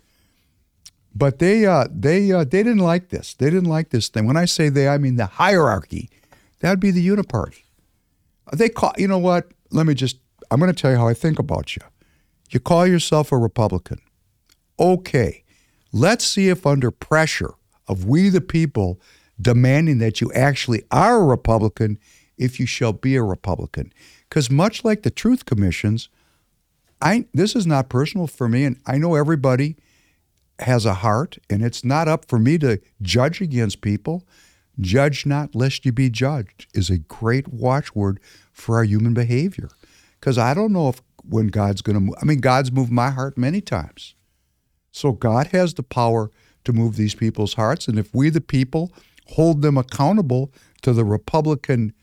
But 1.14 1.40
they, 1.40 1.66
uh, 1.66 1.88
they, 1.92 2.32
uh, 2.32 2.46
they 2.46 2.64
didn't 2.64 2.78
like 2.78 3.10
this. 3.10 3.34
They 3.34 3.50
didn't 3.50 3.70
like 3.70 3.90
this 3.90 4.08
thing. 4.08 4.26
When 4.26 4.38
I 4.38 4.46
say 4.46 4.70
they, 4.70 4.88
I 4.88 4.98
mean 4.98 5.18
the 5.18 5.26
hierarchy. 5.26 6.10
That 6.60 6.70
would 6.70 6.80
be 6.80 6.92
the 6.92 7.06
uniparty. 7.06 7.64
They 8.54 8.70
call, 8.70 8.94
you 8.98 9.08
know 9.08 9.18
what? 9.18 9.52
Let 9.72 9.88
me 9.88 9.94
just, 9.94 10.18
I'm 10.52 10.60
going 10.60 10.74
to 10.74 10.80
tell 10.80 10.92
you 10.92 10.98
how 10.98 11.08
I 11.08 11.14
think 11.14 11.40
about 11.40 11.76
you. 11.76 11.82
You 12.52 12.60
call 12.60 12.86
yourself 12.86 13.32
a 13.32 13.38
Republican. 13.38 14.00
Okay, 14.80 15.44
let's 15.94 16.26
see 16.26 16.50
if 16.50 16.66
under 16.66 16.92
pressure 16.92 17.54
of 17.88 18.06
we 18.06 18.30
the 18.30 18.42
people 18.42 19.00
demanding 19.40 20.00
that 20.00 20.22
you 20.22 20.32
actually 20.34 20.84
are 20.92 21.22
a 21.22 21.26
Republican, 21.26 21.98
if 22.38 22.60
you 22.60 22.66
shall 22.66 22.94
be 22.94 23.16
a 23.16 23.24
Republican. 23.24 23.94
Because 24.28 24.52
much 24.52 24.84
like 24.84 25.04
the 25.04 25.10
truth 25.10 25.46
commissions, 25.46 26.10
I 27.02 27.26
this 27.34 27.56
is 27.56 27.66
not 27.66 27.90
personal 27.90 28.28
for 28.28 28.48
me, 28.48 28.66
and 28.66 28.78
I 28.86 28.98
know 28.98 29.16
everybody 29.16 29.78
has 30.60 30.86
a 30.86 30.96
heart, 30.96 31.38
and 31.50 31.64
it's 31.64 31.84
not 31.84 32.08
up 32.08 32.26
for 32.28 32.38
me 32.38 32.58
to 32.60 32.80
judge 33.02 33.42
against 33.42 33.82
people. 33.82 34.28
Judge 34.80 35.26
not 35.26 35.56
lest 35.56 35.86
you 35.86 35.92
be 35.92 36.10
judged 36.10 36.68
is 36.74 36.90
a 36.90 36.98
great 36.98 37.48
watchword 37.48 38.20
for 38.52 38.76
our 38.76 38.84
human 38.84 39.14
behavior. 39.14 39.70
Because 40.20 40.38
I 40.38 40.54
don't 40.54 40.72
know 40.72 40.88
if 40.90 41.02
when 41.28 41.48
God's 41.48 41.82
going 41.82 41.96
to 41.96 42.00
move, 42.00 42.16
I 42.22 42.26
mean, 42.26 42.40
God's 42.40 42.72
moved 42.72 42.92
my 42.92 43.10
heart 43.10 43.38
many 43.38 43.62
times. 43.62 44.16
So 44.92 45.12
God 45.12 45.48
has 45.48 45.74
the 45.74 45.84
power 45.84 46.32
to 46.64 46.74
move 46.74 46.96
these 46.96 47.16
people's 47.16 47.54
hearts. 47.54 47.88
And 47.88 47.98
if 47.98 48.14
we, 48.14 48.30
the 48.30 48.42
people, 48.42 48.92
hold 49.28 49.62
them 49.62 49.78
accountable 49.78 50.52
to 50.82 50.94
the 50.94 51.06
Republican 51.06 51.94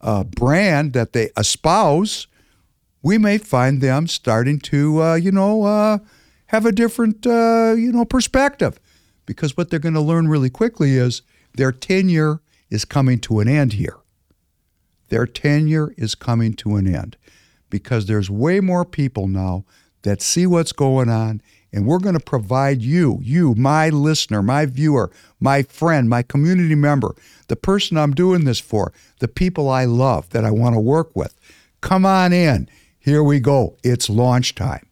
uh, 0.00 0.24
brand 0.24 0.92
that 0.92 1.12
they 1.12 1.30
espouse, 1.36 2.26
we 3.02 3.18
may 3.18 3.38
find 3.38 3.80
them 3.80 4.06
starting 4.06 4.58
to, 4.60 5.02
uh, 5.02 5.14
you 5.14 5.32
know, 5.32 5.64
uh, 5.64 5.98
have 6.46 6.66
a 6.66 6.72
different, 6.72 7.26
uh, 7.26 7.74
you 7.76 7.92
know, 7.92 8.04
perspective. 8.04 8.78
Because 9.24 9.56
what 9.56 9.70
they're 9.70 9.78
going 9.78 9.94
to 9.94 10.00
learn 10.00 10.28
really 10.28 10.50
quickly 10.50 10.96
is 10.96 11.22
their 11.54 11.72
tenure 11.72 12.40
is 12.70 12.84
coming 12.84 13.18
to 13.20 13.38
an 13.38 13.48
end 13.48 13.74
here. 13.74 13.98
Their 15.08 15.26
tenure 15.26 15.94
is 15.96 16.14
coming 16.14 16.54
to 16.54 16.76
an 16.76 16.92
end 16.92 17.16
because 17.72 18.06
there's 18.06 18.30
way 18.30 18.60
more 18.60 18.84
people 18.84 19.26
now 19.26 19.64
that 20.02 20.20
see 20.20 20.46
what's 20.46 20.72
going 20.72 21.08
on 21.08 21.40
and 21.72 21.86
we're 21.86 21.98
going 21.98 22.18
to 22.18 22.24
provide 22.24 22.82
you, 22.82 23.18
you, 23.22 23.54
my 23.54 23.88
listener, 23.88 24.42
my 24.42 24.66
viewer, 24.66 25.10
my 25.40 25.62
friend, 25.62 26.08
my 26.08 26.22
community 26.22 26.74
member, 26.74 27.16
the 27.48 27.56
person 27.56 27.96
I'm 27.96 28.12
doing 28.12 28.44
this 28.44 28.60
for, 28.60 28.92
the 29.20 29.26
people 29.26 29.70
I 29.70 29.86
love 29.86 30.28
that 30.30 30.44
I 30.44 30.50
want 30.50 30.74
to 30.74 30.80
work 30.80 31.16
with. 31.16 31.34
Come 31.80 32.04
on 32.04 32.32
in. 32.34 32.68
Here 32.98 33.22
we 33.22 33.40
go. 33.40 33.78
It's 33.82 34.10
launch 34.10 34.54
time. 34.54 34.86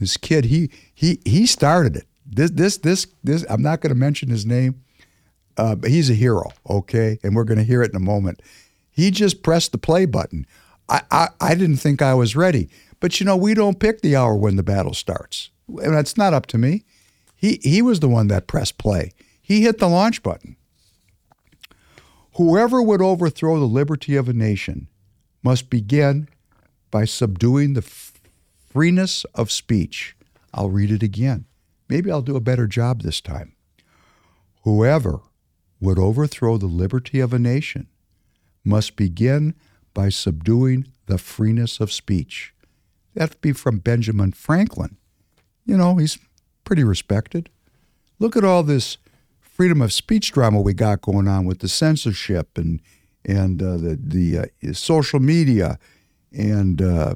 This 0.00 0.16
kid, 0.16 0.46
he 0.46 0.70
he 0.92 1.20
he 1.24 1.46
started 1.46 1.94
it. 1.94 2.06
This 2.26 2.50
this 2.50 2.78
this 2.78 3.06
this. 3.22 3.44
I'm 3.48 3.62
not 3.62 3.80
going 3.80 3.92
to 3.92 3.98
mention 3.98 4.28
his 4.28 4.44
name, 4.44 4.82
uh, 5.56 5.76
but 5.76 5.90
he's 5.90 6.10
a 6.10 6.14
hero. 6.14 6.52
Okay, 6.68 7.18
and 7.22 7.36
we're 7.36 7.44
going 7.44 7.58
to 7.58 7.64
hear 7.64 7.82
it 7.82 7.90
in 7.90 7.96
a 7.96 8.00
moment. 8.00 8.42
He 8.90 9.10
just 9.12 9.42
pressed 9.42 9.70
the 9.70 9.78
play 9.78 10.04
button. 10.04 10.46
I, 10.88 11.02
I 11.10 11.28
I 11.40 11.54
didn't 11.54 11.78
think 11.78 12.02
I 12.02 12.14
was 12.14 12.36
ready. 12.36 12.68
But 13.00 13.20
you 13.20 13.26
know, 13.26 13.36
we 13.36 13.54
don't 13.54 13.80
pick 13.80 14.00
the 14.00 14.16
hour 14.16 14.34
when 14.34 14.56
the 14.56 14.62
battle 14.62 14.94
starts. 14.94 15.50
And 15.68 15.94
that's 15.94 16.16
not 16.16 16.34
up 16.34 16.46
to 16.46 16.58
me. 16.58 16.84
He 17.36 17.60
he 17.62 17.82
was 17.82 18.00
the 18.00 18.08
one 18.08 18.28
that 18.28 18.46
pressed 18.46 18.78
play. 18.78 19.12
He 19.40 19.62
hit 19.62 19.78
the 19.78 19.88
launch 19.88 20.22
button. 20.22 20.56
Whoever 22.36 22.82
would 22.82 23.02
overthrow 23.02 23.58
the 23.58 23.66
liberty 23.66 24.16
of 24.16 24.28
a 24.28 24.32
nation 24.32 24.88
must 25.42 25.70
begin 25.70 26.28
by 26.90 27.04
subduing 27.04 27.74
the 27.74 27.82
freeness 27.82 29.24
of 29.34 29.52
speech. 29.52 30.16
I'll 30.52 30.70
read 30.70 30.90
it 30.90 31.02
again. 31.02 31.44
Maybe 31.88 32.10
I'll 32.10 32.22
do 32.22 32.36
a 32.36 32.40
better 32.40 32.66
job 32.66 33.02
this 33.02 33.20
time. 33.20 33.54
Whoever 34.62 35.20
would 35.80 35.98
overthrow 35.98 36.56
the 36.56 36.66
liberty 36.66 37.20
of 37.20 37.32
a 37.32 37.38
nation 37.38 37.88
must 38.64 38.96
begin 38.96 39.54
by 39.94 40.08
subduing 40.08 40.88
the 41.06 41.18
freeness 41.18 41.80
of 41.80 41.92
speech. 41.92 42.52
That'd 43.14 43.40
be 43.40 43.52
from 43.52 43.78
Benjamin 43.78 44.32
Franklin. 44.32 44.96
You 45.64 45.76
know, 45.76 45.96
he's 45.96 46.18
pretty 46.64 46.84
respected. 46.84 47.48
Look 48.18 48.36
at 48.36 48.44
all 48.44 48.62
this 48.62 48.98
freedom 49.40 49.80
of 49.80 49.92
speech 49.92 50.32
drama 50.32 50.60
we 50.60 50.74
got 50.74 51.00
going 51.00 51.28
on 51.28 51.44
with 51.44 51.60
the 51.60 51.68
censorship 51.68 52.58
and 52.58 52.80
and 53.24 53.62
uh, 53.62 53.76
the 53.76 53.98
the 54.00 54.38
uh, 54.38 54.72
social 54.72 55.20
media 55.20 55.78
and 56.32 56.82
uh, 56.82 57.14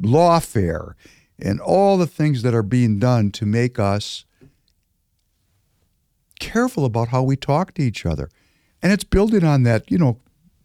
lawfare 0.00 0.94
and 1.38 1.60
all 1.60 1.98
the 1.98 2.06
things 2.06 2.42
that 2.42 2.54
are 2.54 2.62
being 2.62 2.98
done 2.98 3.30
to 3.32 3.44
make 3.44 3.78
us 3.78 4.24
careful 6.38 6.84
about 6.84 7.08
how 7.08 7.22
we 7.22 7.36
talk 7.36 7.74
to 7.74 7.82
each 7.82 8.06
other. 8.06 8.30
And 8.80 8.92
it's 8.92 9.04
building 9.04 9.44
on 9.44 9.62
that, 9.64 9.90
you 9.90 9.98
know, 9.98 10.18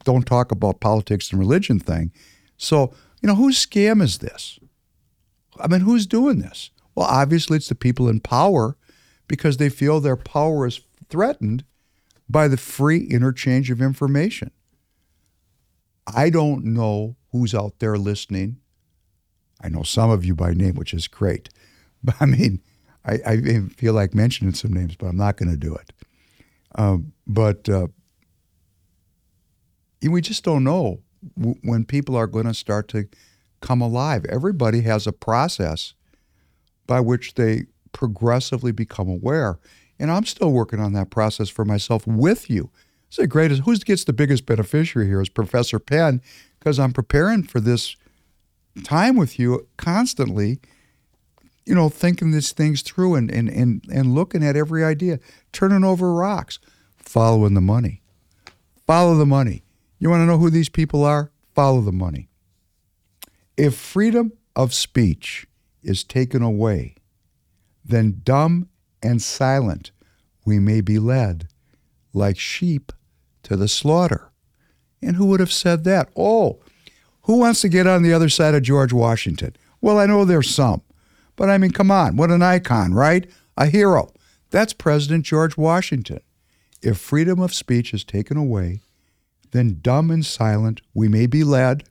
don't 0.08 0.26
talk 0.26 0.54
about 0.54 0.80
politics 0.80 1.32
and 1.32 1.40
religion 1.40 1.82
thing. 1.82 2.14
So, 2.56 2.94
you 3.22 3.28
know, 3.28 3.36
whose 3.36 3.64
scam 3.64 4.02
is 4.02 4.20
this? 4.20 4.58
I 5.60 5.68
mean, 5.68 5.82
who's 5.82 6.08
doing 6.08 6.40
this? 6.40 6.72
Well, 6.96 7.08
obviously, 7.08 7.58
it's 7.58 7.68
the 7.68 7.76
people 7.76 8.08
in 8.08 8.22
power 8.22 8.78
because 9.28 9.58
they 9.58 9.68
feel 9.68 10.00
their 10.00 10.16
power 10.16 10.66
is 10.66 10.80
threatened 11.10 11.66
by 12.30 12.48
the 12.48 12.56
free 12.56 13.04
interchange 13.04 13.70
of 13.70 13.82
information. 13.82 14.52
I 16.08 16.30
don't 16.30 16.64
know 16.64 17.18
who's 17.34 17.54
out 17.54 17.80
there 17.80 17.98
listening. 17.98 18.62
I 19.60 19.68
know 19.68 19.84
some 19.84 20.10
of 20.10 20.24
you 20.24 20.36
by 20.36 20.54
name, 20.54 20.76
which 20.76 20.94
is 20.94 21.08
great. 21.08 21.50
But 22.04 22.16
I 22.22 22.28
mean, 22.28 22.62
I, 23.04 23.14
I 23.26 23.60
feel 23.76 23.94
like 23.94 24.14
mentioning 24.14 24.54
some 24.54 24.72
names, 24.72 24.96
but 24.96 25.08
I'm 25.08 25.18
not 25.18 25.36
going 25.36 25.50
to 25.50 25.58
do 25.58 25.74
it. 25.76 25.92
Um, 26.76 27.12
but 27.26 27.68
uh, 27.68 27.88
we 30.02 30.22
just 30.22 30.44
don't 30.44 30.64
know 30.64 31.00
when 31.36 31.86
people 31.86 32.16
are 32.16 32.28
going 32.28 32.46
to 32.46 32.54
start 32.54 32.88
to 32.90 33.08
come 33.62 33.82
alive. 33.82 34.26
Everybody 34.26 34.82
has 34.82 35.08
a 35.08 35.12
process 35.12 35.94
by 36.86 37.00
which 37.00 37.34
they 37.34 37.66
progressively 37.92 38.72
become 38.72 39.10
aware. 39.10 39.60
And 40.00 40.12
I'm 40.12 40.26
still 40.26 40.52
working 40.52 40.80
on 40.80 40.94
that 40.94 41.10
process 41.10 41.50
for 41.50 41.66
myself 41.66 42.06
with 42.06 42.50
you. 42.50 42.70
It's 43.08 43.18
the 43.18 43.28
greatest. 43.28 43.64
Who 43.64 43.76
gets 43.78 44.04
the 44.04 44.14
biggest 44.14 44.46
beneficiary 44.46 45.08
here 45.08 45.22
is 45.22 45.30
Professor 45.30 45.80
Penn, 45.80 46.22
because 46.60 46.80
I'm 46.80 46.94
preparing 46.94 47.44
for 47.44 47.60
this 47.60 47.96
time 48.84 49.16
with 49.16 49.40
you 49.40 49.68
constantly, 49.78 50.60
you 51.66 51.74
know, 51.74 51.90
thinking 51.90 52.32
these 52.32 52.52
things 52.52 52.82
through 52.82 53.16
and, 53.16 53.32
and, 53.32 53.50
and, 53.50 53.84
and 53.92 54.14
looking 54.14 54.44
at 54.44 54.56
every 54.56 54.84
idea, 54.84 55.20
turning 55.52 55.84
over 55.84 56.14
rocks, 56.14 56.60
following 56.98 57.54
the 57.54 57.62
money. 57.62 58.02
Follow 58.86 59.16
the 59.16 59.26
money. 59.26 59.64
You 60.00 60.10
want 60.10 60.22
to 60.22 60.26
know 60.26 60.38
who 60.38 60.50
these 60.50 60.70
people 60.70 61.04
are? 61.04 61.32
Follow 61.56 61.82
the 61.82 61.92
money. 61.92 62.30
If 63.56 63.76
freedom 63.76 64.34
of 64.56 64.74
speech 64.74 65.48
is 65.82 66.04
taken 66.04 66.44
away, 66.44 66.96
then 67.84 68.22
dumb 68.24 68.70
and 69.02 69.22
silent 69.22 69.92
we 70.46 70.60
may 70.60 70.82
be 70.82 71.00
led, 71.00 71.48
like 72.14 72.38
sheep 72.38 72.92
to 73.44 73.56
the 73.56 73.68
slaughter. 73.68 74.32
And 75.02 75.16
who 75.16 75.26
would 75.28 75.40
have 75.40 75.52
said 75.52 75.84
that? 75.84 76.10
Oh, 76.16 76.60
who 77.24 77.38
wants 77.38 77.62
to 77.62 77.70
get 77.70 77.88
on 77.88 78.04
the 78.04 78.14
other 78.14 78.30
side 78.30 78.56
of 78.56 78.64
George 78.64 78.94
Washington? 78.94 79.56
Well, 79.82 80.00
I 80.00 80.06
know 80.06 80.26
there's 80.26 80.50
some. 80.50 80.82
But 81.36 81.50
I 81.50 81.58
mean, 81.58 81.72
come 81.72 81.92
on, 81.92 82.16
what 82.16 82.32
an 82.32 82.42
icon, 82.42 82.94
right? 82.94 83.30
A 83.58 83.68
hero. 83.68 84.12
That's 84.50 84.74
President 84.74 85.26
George 85.26 85.58
Washington. 85.58 86.22
If 86.82 86.98
freedom 86.98 87.40
of 87.40 87.54
speech 87.54 87.94
is 87.94 88.04
taken 88.04 88.38
away, 88.38 88.82
then 89.58 89.80
dumb 89.82 90.12
and 90.12 90.26
silent 90.26 90.82
we 90.94 91.08
may 91.08 91.26
be 91.26 91.44
led, 91.44 91.84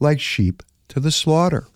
like 0.00 0.20
sheep 0.20 0.62
to 0.88 1.00
the 1.00 1.12
slaughter. 1.12 1.66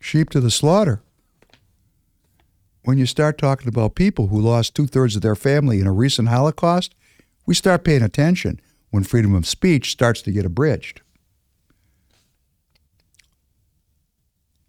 Sheep 0.00 0.30
to 0.30 0.40
the 0.40 0.50
slaughter. 0.50 1.02
When 2.84 2.98
you 2.98 3.06
start 3.06 3.36
talking 3.36 3.68
about 3.68 3.94
people 3.94 4.28
who 4.28 4.40
lost 4.40 4.74
two 4.74 4.86
thirds 4.86 5.14
of 5.14 5.22
their 5.22 5.36
family 5.36 5.80
in 5.80 5.86
a 5.86 5.92
recent 5.92 6.28
Holocaust, 6.28 6.94
we 7.44 7.54
start 7.54 7.84
paying 7.84 8.02
attention 8.02 8.60
when 8.90 9.04
freedom 9.04 9.34
of 9.34 9.46
speech 9.46 9.90
starts 9.90 10.22
to 10.22 10.32
get 10.32 10.46
abridged. 10.46 11.02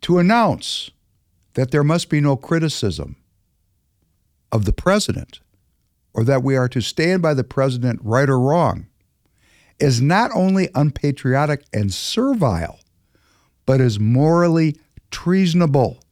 To 0.01 0.17
announce 0.17 0.91
that 1.53 1.71
there 1.71 1.83
must 1.83 2.09
be 2.09 2.19
no 2.19 2.35
criticism 2.35 3.15
of 4.51 4.65
the 4.65 4.73
president 4.73 5.39
or 6.13 6.23
that 6.23 6.43
we 6.43 6.55
are 6.55 6.69
to 6.69 6.81
stand 6.81 7.21
by 7.21 7.33
the 7.33 7.43
president 7.43 7.99
right 8.03 8.29
or 8.29 8.39
wrong 8.39 8.87
is 9.79 10.01
not 10.01 10.31
only 10.33 10.69
unpatriotic 10.75 11.63
and 11.71 11.93
servile, 11.93 12.79
but 13.65 13.79
is 13.79 13.99
morally 13.99 14.75
treasonable 15.11 16.03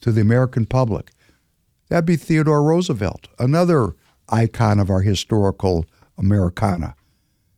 to 0.00 0.12
the 0.12 0.20
American 0.20 0.64
public. 0.64 1.10
That'd 1.88 2.06
be 2.06 2.16
Theodore 2.16 2.62
Roosevelt, 2.62 3.28
another 3.38 3.96
icon 4.28 4.78
of 4.78 4.90
our 4.90 5.00
historical 5.00 5.86
Americana. 6.16 6.94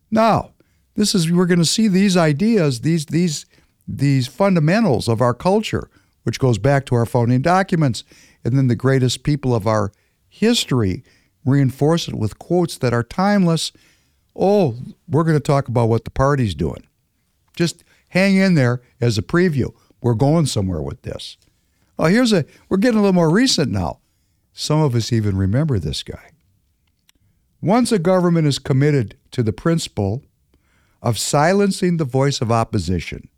Now, 0.09 0.51
this 0.95 1.13
is 1.13 1.31
we're 1.31 1.45
going 1.45 1.59
to 1.59 1.65
see 1.65 1.87
these 1.87 2.17
ideas, 2.17 2.81
these 2.81 3.05
these 3.05 3.45
these 3.87 4.27
fundamentals 4.27 5.07
of 5.07 5.21
our 5.21 5.33
culture, 5.33 5.89
which 6.23 6.39
goes 6.39 6.57
back 6.57 6.85
to 6.85 6.95
our 6.95 7.05
founding 7.05 7.41
documents, 7.41 8.03
and 8.43 8.57
then 8.57 8.67
the 8.67 8.75
greatest 8.75 9.23
people 9.23 9.53
of 9.53 9.67
our 9.67 9.91
history 10.29 11.03
reinforce 11.45 12.07
it 12.07 12.15
with 12.15 12.39
quotes 12.39 12.77
that 12.77 12.93
are 12.93 13.03
timeless 13.03 13.71
oh, 14.35 14.75
we're 15.07 15.23
going 15.23 15.37
to 15.37 15.43
talk 15.43 15.67
about 15.67 15.89
what 15.89 16.05
the 16.05 16.11
party's 16.11 16.55
doing. 16.55 16.87
Just 17.55 17.83
hang 18.09 18.35
in 18.35 18.55
there 18.55 18.81
as 18.99 19.17
a 19.17 19.21
preview. 19.21 19.73
We're 20.01 20.15
going 20.15 20.45
somewhere 20.47 20.81
with 20.81 21.03
this. 21.03 21.37
Oh, 21.97 22.05
here's 22.05 22.33
a, 22.33 22.45
we're 22.69 22.77
getting 22.77 22.97
a 22.97 23.01
little 23.01 23.13
more 23.13 23.29
recent 23.29 23.71
now. 23.71 23.99
Some 24.51 24.81
of 24.81 24.95
us 24.95 25.13
even 25.13 25.37
remember 25.37 25.79
this 25.79 26.03
guy. 26.03 26.31
Once 27.61 27.91
a 27.91 27.99
government 27.99 28.47
is 28.47 28.59
committed 28.59 29.17
to 29.31 29.41
the 29.41 29.53
principle 29.53 30.23
of 31.01 31.17
silencing 31.17 31.97
the 31.97 32.05
voice 32.05 32.41
of 32.41 32.51
opposition, 32.51 33.29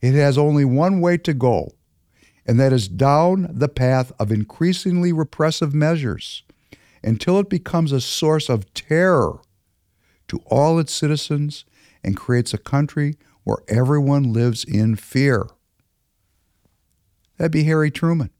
it 0.00 0.12
has 0.12 0.36
only 0.36 0.64
one 0.64 1.00
way 1.00 1.16
to 1.18 1.32
go, 1.32 1.72
and 2.44 2.60
that 2.60 2.72
is 2.72 2.86
down 2.86 3.48
the 3.50 3.68
path 3.68 4.12
of 4.18 4.30
increasingly 4.30 5.12
repressive 5.12 5.74
measures 5.74 6.42
until 7.06 7.38
it 7.38 7.48
becomes 7.48 7.92
a 7.92 8.00
source 8.00 8.48
of 8.48 8.74
terror 8.74 9.38
to 10.26 10.42
all 10.46 10.80
its 10.80 10.92
citizens 10.92 11.64
and 12.02 12.16
creates 12.16 12.52
a 12.52 12.58
country 12.58 13.14
where 13.44 13.58
everyone 13.68 14.32
lives 14.32 14.64
in 14.64 14.96
fear. 14.96 15.46
That'd 17.36 17.52
be 17.52 17.62
Harry 17.62 17.92
Truman. 17.92 18.30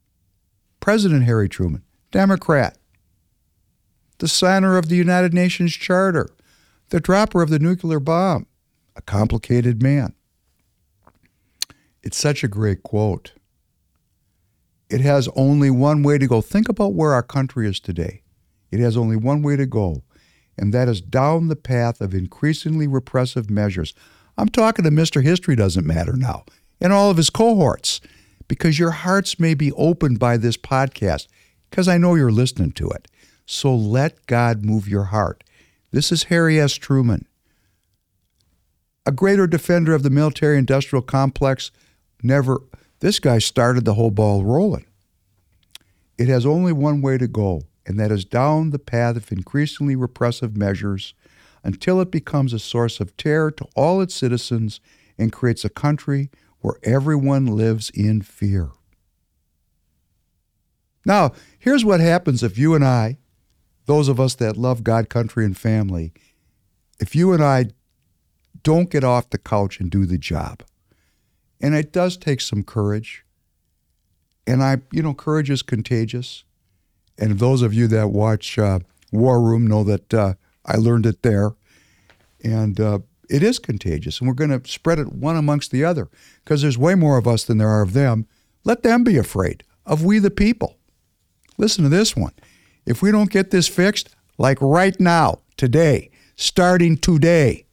President 0.81 1.25
Harry 1.25 1.49
Truman, 1.49 1.85
Democrat, 2.11 2.77
the 4.19 4.29
signer 4.29 4.77
of 4.77 4.89
the 4.89 4.97
United 4.97 5.33
Nations 5.33 5.73
Charter, 5.73 6.29
the 6.91 7.01
dropper 7.01 7.43
of 7.43 7.51
the 7.51 7.59
nuclear 7.59 8.01
bomb, 8.01 8.47
a 8.95 9.03
complicated 9.03 9.83
man. 9.83 10.15
It's 12.03 12.17
such 12.17 12.43
a 12.43 12.49
great 12.49 12.83
quote. 12.83 13.33
It 14.89 15.01
has 15.01 15.29
only 15.35 15.71
one 15.71 16.03
way 16.03 16.19
to 16.19 16.27
go. 16.27 16.41
Think 16.41 16.69
about 16.69 16.95
where 16.95 17.13
our 17.13 17.23
country 17.23 17.69
is 17.69 17.81
today. 17.81 18.23
It 18.71 18.81
has 18.81 18.97
only 18.97 19.17
one 19.17 19.43
way 19.43 19.57
to 19.57 19.67
go, 19.67 20.03
and 20.59 20.73
that 20.75 20.89
is 20.89 21.01
down 21.01 21.49
the 21.49 21.57
path 21.57 22.01
of 22.01 22.15
increasingly 22.15 22.87
repressive 22.87 23.51
measures. 23.51 23.95
I'm 24.37 24.49
talking 24.49 24.85
to 24.85 24.91
Mr. 24.91 25.23
History 25.23 25.57
Doesn't 25.57 25.87
Matter 25.87 26.15
now 26.15 26.45
and 26.81 26.93
all 26.93 27.11
of 27.11 27.17
his 27.17 27.31
cohorts 27.31 28.01
because 28.49 28.79
your 28.79 28.91
hearts 28.91 29.41
may 29.41 29.55
be 29.55 29.73
opened 29.73 30.19
by 30.19 30.37
this 30.37 30.57
podcast 30.57 31.27
because 31.71 31.89
I 31.89 31.99
know 31.99 32.15
you're 32.15 32.31
listening 32.31 32.73
to 32.73 32.89
it. 32.91 33.09
So 33.47 33.75
let 33.75 34.27
God 34.27 34.65
move 34.65 34.89
your 34.89 35.05
heart. 35.05 35.45
This 35.91 36.11
is 36.13 36.25
Harry 36.25 36.59
S. 36.61 36.75
Truman, 36.75 37.27
a 39.05 39.13
greater 39.13 39.47
defender 39.47 39.95
of 39.95 40.03
the 40.03 40.11
military 40.11 40.59
industrial 40.59 41.03
complex. 41.03 41.71
Never, 42.23 42.61
this 43.01 43.19
guy 43.19 43.39
started 43.39 43.85
the 43.85 43.95
whole 43.95 44.11
ball 44.11 44.45
rolling. 44.45 44.87
It 46.19 46.29
has 46.29 46.45
only 46.45 46.73
one 46.73 47.03
way 47.03 47.19
to 47.19 47.29
go, 47.29 47.63
and 47.87 47.99
that 47.99 48.11
is 48.11 48.25
down 48.25 48.71
the 48.71 48.79
path 48.79 49.17
of 49.17 49.33
increasingly 49.33 49.97
repressive 49.97 50.57
measures 50.57 51.15
until 51.63 52.01
it 52.01 52.11
becomes 52.11 52.53
a 52.53 52.59
source 52.59 53.01
of 53.01 53.17
terror 53.17 53.51
to 53.51 53.67
all 53.75 54.01
its 54.01 54.15
citizens 54.15 54.81
and 55.17 55.33
creates 55.33 55.65
a 55.65 55.71
country 55.71 56.31
where 56.61 56.77
everyone 56.83 57.47
lives 57.47 57.91
in 57.91 58.21
fear. 58.21 58.71
Now, 61.05 61.33
here's 61.59 61.85
what 61.85 62.01
happens 62.01 62.43
if 62.43 62.59
you 62.59 62.75
and 62.75 62.85
I, 62.85 63.19
those 63.87 64.09
of 64.09 64.19
us 64.19 64.35
that 64.35 64.57
love 64.57 64.83
God, 64.83 65.09
country, 65.09 65.45
and 65.45 65.57
family, 65.57 66.13
if 66.99 67.15
you 67.15 67.33
and 67.33 67.43
I 67.43 67.67
don't 68.63 68.91
get 68.91 69.05
off 69.05 69.31
the 69.31 69.39
couch 69.39 69.79
and 69.79 69.91
do 69.91 70.07
the 70.07 70.19
job. 70.19 70.65
And 71.61 71.75
it 71.75 71.93
does 71.93 72.17
take 72.17 72.41
some 72.41 72.65
courage. 72.65 73.25
And 74.45 74.63
I, 74.63 74.79
you 74.91 75.03
know, 75.03 75.15
courage 75.15 75.51
is 75.51 75.63
contagious. 75.63 76.43
And 77.19 77.39
those 77.39 77.63
of 77.63 77.73
you 77.73 77.87
that 77.89 78.09
watch 78.09 78.59
uh, 78.59 78.81
War 79.13 79.41
Room 79.41 79.67
know 79.67 79.85
that 79.85 80.13
uh, 80.13 80.35
I 80.65 80.77
learned 80.77 81.07
it 81.07 81.23
there. 81.23 81.55
And 82.45 82.79
uh, 82.81 82.99
it 83.29 83.43
is 83.43 83.59
contagious. 83.59 84.21
And 84.21 84.29
we're 84.29 84.35
going 84.35 84.59
to 84.59 84.71
spread 84.71 84.99
it 84.99 85.13
one 85.13 85.37
amongst 85.37 85.71
the 85.71 85.85
other 85.85 86.09
because 86.45 86.63
there's 86.63 86.79
way 86.79 86.95
more 86.95 87.19
of 87.19 87.27
us 87.27 87.45
than 87.45 87.59
there 87.59 87.69
are 87.69 87.83
of 87.83 87.93
them. 87.93 88.27
Let 88.65 88.83
them 88.83 89.05
be 89.05 89.17
afraid 89.17 89.65
of 89.85 90.05
we 90.05 90.19
the 90.19 90.31
people. 90.31 90.77
Listen 91.59 91.85
to 91.85 91.91
this 91.91 92.17
one. 92.17 92.33
If 92.85 93.03
we 93.03 93.11
don't 93.11 93.31
get 93.31 93.51
this 93.51 93.69
fixed, 93.69 94.15
like 94.39 94.59
right 94.61 94.99
now, 95.01 95.41
today, 95.57 96.11
starting 96.37 96.97
today, 96.97 97.65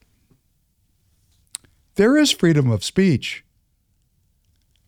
there 1.96 2.16
is 2.16 2.30
freedom 2.30 2.70
of 2.70 2.82
speech, 2.82 3.44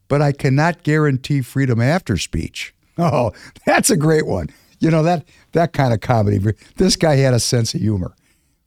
but 0.08 0.22
I 0.22 0.32
cannot 0.32 0.82
guarantee 0.82 1.42
freedom 1.42 1.80
after 1.80 2.16
speech. 2.16 2.74
Oh, 2.98 3.32
that's 3.66 3.90
a 3.90 3.96
great 3.96 4.26
one. 4.26 4.48
You 4.78 4.90
know 4.90 5.02
that 5.02 5.26
that 5.52 5.72
kind 5.74 5.92
of 5.92 6.00
comedy. 6.00 6.38
This 6.76 6.96
guy 6.96 7.16
had 7.16 7.34
a 7.34 7.40
sense 7.40 7.74
of 7.74 7.80
humor. 7.80 8.14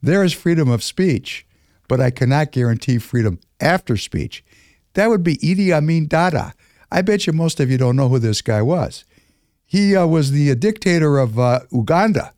There 0.01 0.23
is 0.23 0.33
freedom 0.33 0.69
of 0.69 0.83
speech, 0.83 1.47
but 1.87 1.99
I 1.99 2.11
cannot 2.11 2.51
guarantee 2.51 2.99
freedom 2.99 3.39
after 3.59 3.97
speech. 3.97 4.43
That 4.93 5.09
would 5.09 5.23
be 5.23 5.37
Idi 5.37 5.71
Amin 5.71 6.07
Dada. 6.07 6.53
I 6.91 7.01
bet 7.01 7.27
you 7.27 7.33
most 7.33 7.59
of 7.59 7.69
you 7.69 7.77
don't 7.77 7.95
know 7.95 8.09
who 8.09 8.19
this 8.19 8.41
guy 8.41 8.61
was. 8.61 9.03
He 9.65 9.95
uh, 9.95 10.07
was 10.07 10.31
the 10.31 10.55
dictator 10.55 11.19
of 11.19 11.37
uh, 11.37 11.61
Uganda, 11.71 12.33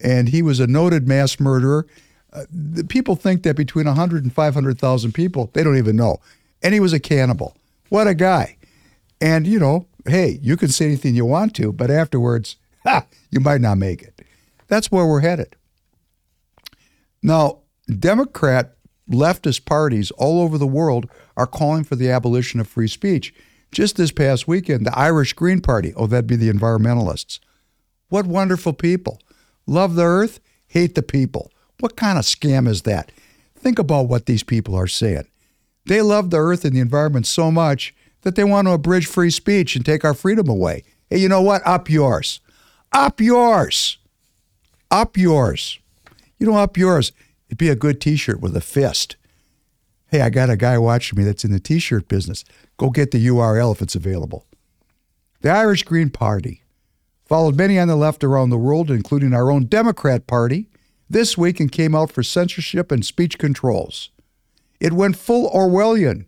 and 0.00 0.28
he 0.28 0.42
was 0.42 0.60
a 0.60 0.66
noted 0.66 1.08
mass 1.08 1.40
murderer. 1.40 1.86
Uh, 2.32 2.44
the 2.50 2.84
people 2.84 3.16
think 3.16 3.42
that 3.42 3.56
between 3.56 3.86
100 3.86 4.22
and 4.22 4.32
500,000 4.32 5.12
people, 5.12 5.50
they 5.54 5.64
don't 5.64 5.78
even 5.78 5.96
know. 5.96 6.18
And 6.62 6.74
he 6.74 6.80
was 6.80 6.92
a 6.92 7.00
cannibal. 7.00 7.56
What 7.88 8.06
a 8.06 8.14
guy. 8.14 8.56
And, 9.20 9.46
you 9.46 9.58
know, 9.58 9.86
hey, 10.10 10.38
you 10.42 10.56
can 10.56 10.68
say 10.68 10.86
anything 10.86 11.14
you 11.14 11.24
want 11.24 11.54
to, 11.56 11.72
but 11.72 11.90
afterwards, 11.90 12.56
ha, 12.84 13.06
you 13.30 13.40
might 13.40 13.60
not 13.60 13.78
make 13.78 14.02
it. 14.02 14.22
That's 14.66 14.90
where 14.90 15.06
we're 15.06 15.20
headed. 15.20 15.56
Now, 17.22 17.60
Democrat 17.98 18.76
leftist 19.10 19.64
parties 19.64 20.10
all 20.12 20.40
over 20.42 20.58
the 20.58 20.66
world 20.66 21.08
are 21.36 21.46
calling 21.46 21.84
for 21.84 21.96
the 21.96 22.10
abolition 22.10 22.60
of 22.60 22.68
free 22.68 22.88
speech. 22.88 23.34
Just 23.72 23.96
this 23.96 24.12
past 24.12 24.48
weekend, 24.48 24.86
the 24.86 24.98
Irish 24.98 25.32
Green 25.32 25.60
Party, 25.60 25.92
oh, 25.96 26.06
that'd 26.06 26.26
be 26.26 26.36
the 26.36 26.50
environmentalists. 26.50 27.38
What 28.08 28.26
wonderful 28.26 28.72
people. 28.72 29.20
Love 29.66 29.94
the 29.94 30.04
earth, 30.04 30.40
hate 30.68 30.94
the 30.94 31.02
people. 31.02 31.50
What 31.80 31.96
kind 31.96 32.18
of 32.18 32.24
scam 32.24 32.66
is 32.66 32.82
that? 32.82 33.12
Think 33.56 33.78
about 33.78 34.08
what 34.08 34.26
these 34.26 34.42
people 34.42 34.74
are 34.74 34.86
saying. 34.86 35.26
They 35.86 36.00
love 36.02 36.30
the 36.30 36.38
earth 36.38 36.64
and 36.64 36.74
the 36.74 36.80
environment 36.80 37.26
so 37.26 37.50
much 37.50 37.94
that 38.22 38.34
they 38.34 38.44
want 38.44 38.66
to 38.66 38.72
abridge 38.72 39.06
free 39.06 39.30
speech 39.30 39.76
and 39.76 39.84
take 39.84 40.04
our 40.04 40.14
freedom 40.14 40.48
away. 40.48 40.84
Hey, 41.08 41.18
you 41.18 41.28
know 41.28 41.42
what? 41.42 41.62
Up 41.66 41.88
yours. 41.88 42.40
Up 42.92 43.20
yours. 43.20 43.98
Up 44.90 45.16
yours. 45.16 45.78
You 46.38 46.46
know, 46.46 46.54
up 46.56 46.76
yours. 46.76 47.12
It'd 47.48 47.58
be 47.58 47.68
a 47.68 47.76
good 47.76 48.00
t 48.00 48.16
shirt 48.16 48.40
with 48.40 48.56
a 48.56 48.60
fist. 48.60 49.16
Hey, 50.10 50.20
I 50.20 50.30
got 50.30 50.50
a 50.50 50.56
guy 50.56 50.78
watching 50.78 51.18
me 51.18 51.24
that's 51.24 51.44
in 51.44 51.52
the 51.52 51.60
t 51.60 51.78
shirt 51.78 52.08
business. 52.08 52.44
Go 52.76 52.90
get 52.90 53.10
the 53.10 53.26
URL 53.26 53.72
if 53.72 53.82
it's 53.82 53.94
available. 53.94 54.46
The 55.40 55.50
Irish 55.50 55.82
Green 55.82 56.10
Party 56.10 56.62
followed 57.26 57.56
many 57.56 57.78
on 57.78 57.88
the 57.88 57.96
left 57.96 58.24
around 58.24 58.50
the 58.50 58.58
world, 58.58 58.90
including 58.90 59.34
our 59.34 59.50
own 59.50 59.66
Democrat 59.66 60.26
Party, 60.26 60.68
this 61.10 61.36
week 61.36 61.60
and 61.60 61.70
came 61.70 61.94
out 61.94 62.10
for 62.10 62.22
censorship 62.22 62.90
and 62.90 63.04
speech 63.04 63.38
controls. 63.38 64.10
It 64.80 64.92
went 64.92 65.16
full 65.16 65.50
Orwellian. 65.50 66.26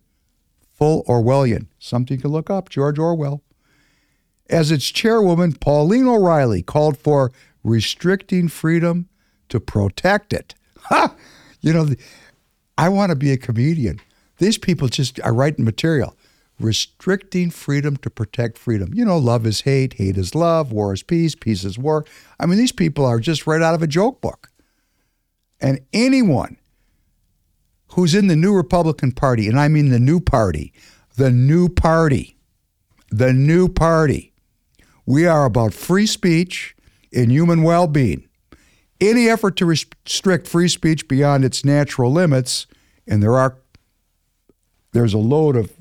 Full 0.80 1.04
Orwellian. 1.04 1.66
Something 1.78 2.16
you 2.16 2.22
can 2.22 2.30
look 2.30 2.48
up, 2.48 2.70
George 2.70 2.98
Orwell. 2.98 3.42
As 4.48 4.70
its 4.70 4.90
chairwoman, 4.90 5.52
Pauline 5.52 6.08
O'Reilly 6.08 6.62
called 6.62 6.96
for 6.96 7.30
restricting 7.62 8.48
freedom 8.48 9.08
to 9.50 9.60
protect 9.60 10.32
it. 10.32 10.54
Ha! 10.84 11.14
You 11.60 11.74
know, 11.74 11.88
I 12.78 12.88
want 12.88 13.10
to 13.10 13.16
be 13.16 13.30
a 13.30 13.36
comedian. 13.36 14.00
These 14.38 14.56
people 14.56 14.88
just 14.88 15.20
are 15.20 15.34
writing 15.34 15.66
material. 15.66 16.16
Restricting 16.58 17.50
freedom 17.50 17.98
to 17.98 18.08
protect 18.08 18.56
freedom. 18.56 18.94
You 18.94 19.04
know, 19.04 19.18
love 19.18 19.44
is 19.46 19.60
hate, 19.62 19.94
hate 19.94 20.16
is 20.16 20.34
love, 20.34 20.72
war 20.72 20.94
is 20.94 21.02
peace, 21.02 21.34
peace 21.34 21.62
is 21.62 21.78
war. 21.78 22.06
I 22.38 22.46
mean, 22.46 22.56
these 22.56 22.72
people 22.72 23.04
are 23.04 23.20
just 23.20 23.46
right 23.46 23.60
out 23.60 23.74
of 23.74 23.82
a 23.82 23.86
joke 23.86 24.22
book. 24.22 24.50
And 25.60 25.80
anyone 25.92 26.56
who's 27.92 28.14
in 28.14 28.26
the 28.28 28.36
new 28.36 28.54
Republican 28.54 29.12
Party, 29.12 29.48
and 29.48 29.58
I 29.58 29.68
mean 29.68 29.90
the 29.90 29.98
new 29.98 30.20
party, 30.20 30.72
the 31.16 31.30
new 31.30 31.68
party, 31.68 32.36
the 33.10 33.32
new 33.32 33.68
party, 33.68 34.32
we 35.06 35.26
are 35.26 35.44
about 35.44 35.74
free 35.74 36.06
speech 36.06 36.76
and 37.12 37.32
human 37.32 37.62
well 37.62 37.86
being. 37.86 38.28
Any 39.00 39.28
effort 39.28 39.56
to 39.56 39.66
restrict 39.66 40.46
free 40.46 40.68
speech 40.68 41.08
beyond 41.08 41.44
its 41.44 41.64
natural 41.64 42.12
limits, 42.12 42.66
and 43.06 43.22
there 43.22 43.36
are 43.36 43.58
there's 44.92 45.14
a 45.14 45.18
load 45.18 45.56
of 45.56 45.72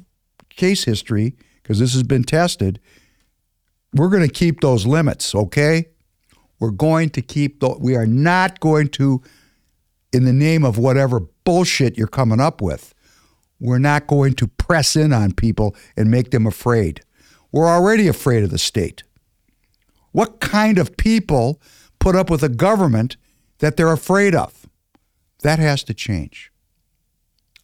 case 0.50 0.86
history 0.86 1.36
because 1.62 1.80
this 1.80 1.94
has 1.94 2.04
been 2.04 2.24
tested. 2.24 2.80
We're 3.94 4.10
going 4.10 4.28
to 4.28 4.34
keep 4.34 4.62
those 4.62 4.86
limits, 4.86 5.34
okay? 5.36 5.86
We're 6.60 6.72
going 6.72 7.10
to 7.12 7.22
keep 7.22 7.60
those. 7.60 7.78
We 7.80 7.96
are 7.96 8.08
not 8.08 8.60
going 8.60 8.90
to 8.90 9.22
in 10.12 10.26
the 10.26 10.34
name 10.34 10.64
of 10.64 10.78
whatever 10.78 11.22
bullshit 11.44 11.98
you're 11.98 12.08
coming 12.08 12.40
up 12.40 12.62
with. 12.62 12.94
We're 13.60 13.80
not 13.80 14.08
going 14.08 14.34
to 14.36 14.48
press 14.48 14.96
in 14.96 15.14
on 15.14 15.34
people 15.34 15.76
and 15.98 16.10
make 16.10 16.32
them 16.32 16.48
afraid. 16.48 17.02
We're 17.52 17.68
already 17.68 18.08
afraid 18.08 18.44
of 18.44 18.52
the 18.52 18.58
state. 18.58 19.04
What 20.12 20.40
kind 20.40 20.78
of 20.78 20.98
people 20.98 21.62
put 22.00 22.16
up 22.16 22.30
with 22.30 22.44
a 22.44 22.50
government 22.50 23.18
that 23.60 23.78
they're 23.78 23.92
afraid 23.92 24.34
of? 24.34 24.68
That 25.42 25.60
has 25.60 25.84
to 25.84 25.94
change. 25.94 26.52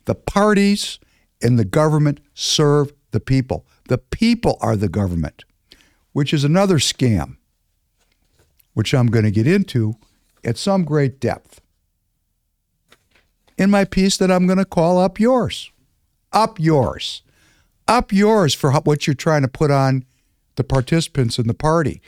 The 0.05 0.15
parties 0.15 0.99
and 1.41 1.57
the 1.57 1.65
government 1.65 2.19
serve 2.33 2.93
the 3.11 3.19
people. 3.19 3.65
The 3.87 3.97
people 3.97 4.57
are 4.61 4.75
the 4.75 4.89
government, 4.89 5.45
which 6.11 6.33
is 6.33 6.43
another 6.43 6.77
scam, 6.77 7.37
which 8.73 8.93
I'm 8.93 9.07
going 9.07 9.25
to 9.25 9.31
get 9.31 9.47
into 9.47 9.95
at 10.43 10.57
some 10.57 10.83
great 10.83 11.19
depth 11.19 11.61
in 13.57 13.69
my 13.69 13.85
piece 13.85 14.17
that 14.17 14.31
I'm 14.31 14.45
going 14.45 14.57
to 14.57 14.65
call 14.65 14.99
Up 14.99 15.19
Yours. 15.19 15.71
Up 16.31 16.59
Yours. 16.59 17.23
up 17.87 18.11
yours 18.11 18.53
for 18.53 18.71
what 18.71 19.05
you're 19.05 19.13
trying 19.13 19.43
to 19.43 19.47
put 19.47 19.71
on 19.71 20.05
the 20.55 20.63
participants 20.63 21.37
in 21.37 21.47
the 21.47 21.53
party. 21.53 22.01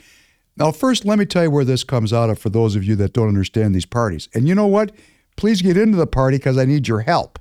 Now, 0.56 0.72
first, 0.72 1.04
let 1.04 1.18
me 1.18 1.24
tell 1.24 1.44
you 1.44 1.50
where 1.50 1.64
this 1.64 1.84
comes 1.84 2.12
out 2.12 2.30
of 2.30 2.38
for 2.38 2.50
those 2.50 2.74
of 2.74 2.82
you 2.82 2.96
that 2.96 3.12
don't 3.12 3.28
understand 3.28 3.74
these 3.74 3.86
parties. 3.86 4.28
And 4.34 4.48
you 4.48 4.54
know 4.54 4.66
what? 4.66 4.92
Please 5.36 5.62
get 5.62 5.76
into 5.76 5.96
the 5.96 6.06
party 6.06 6.36
because 6.38 6.58
I 6.58 6.64
need 6.64 6.88
your 6.88 7.00
help. 7.00 7.38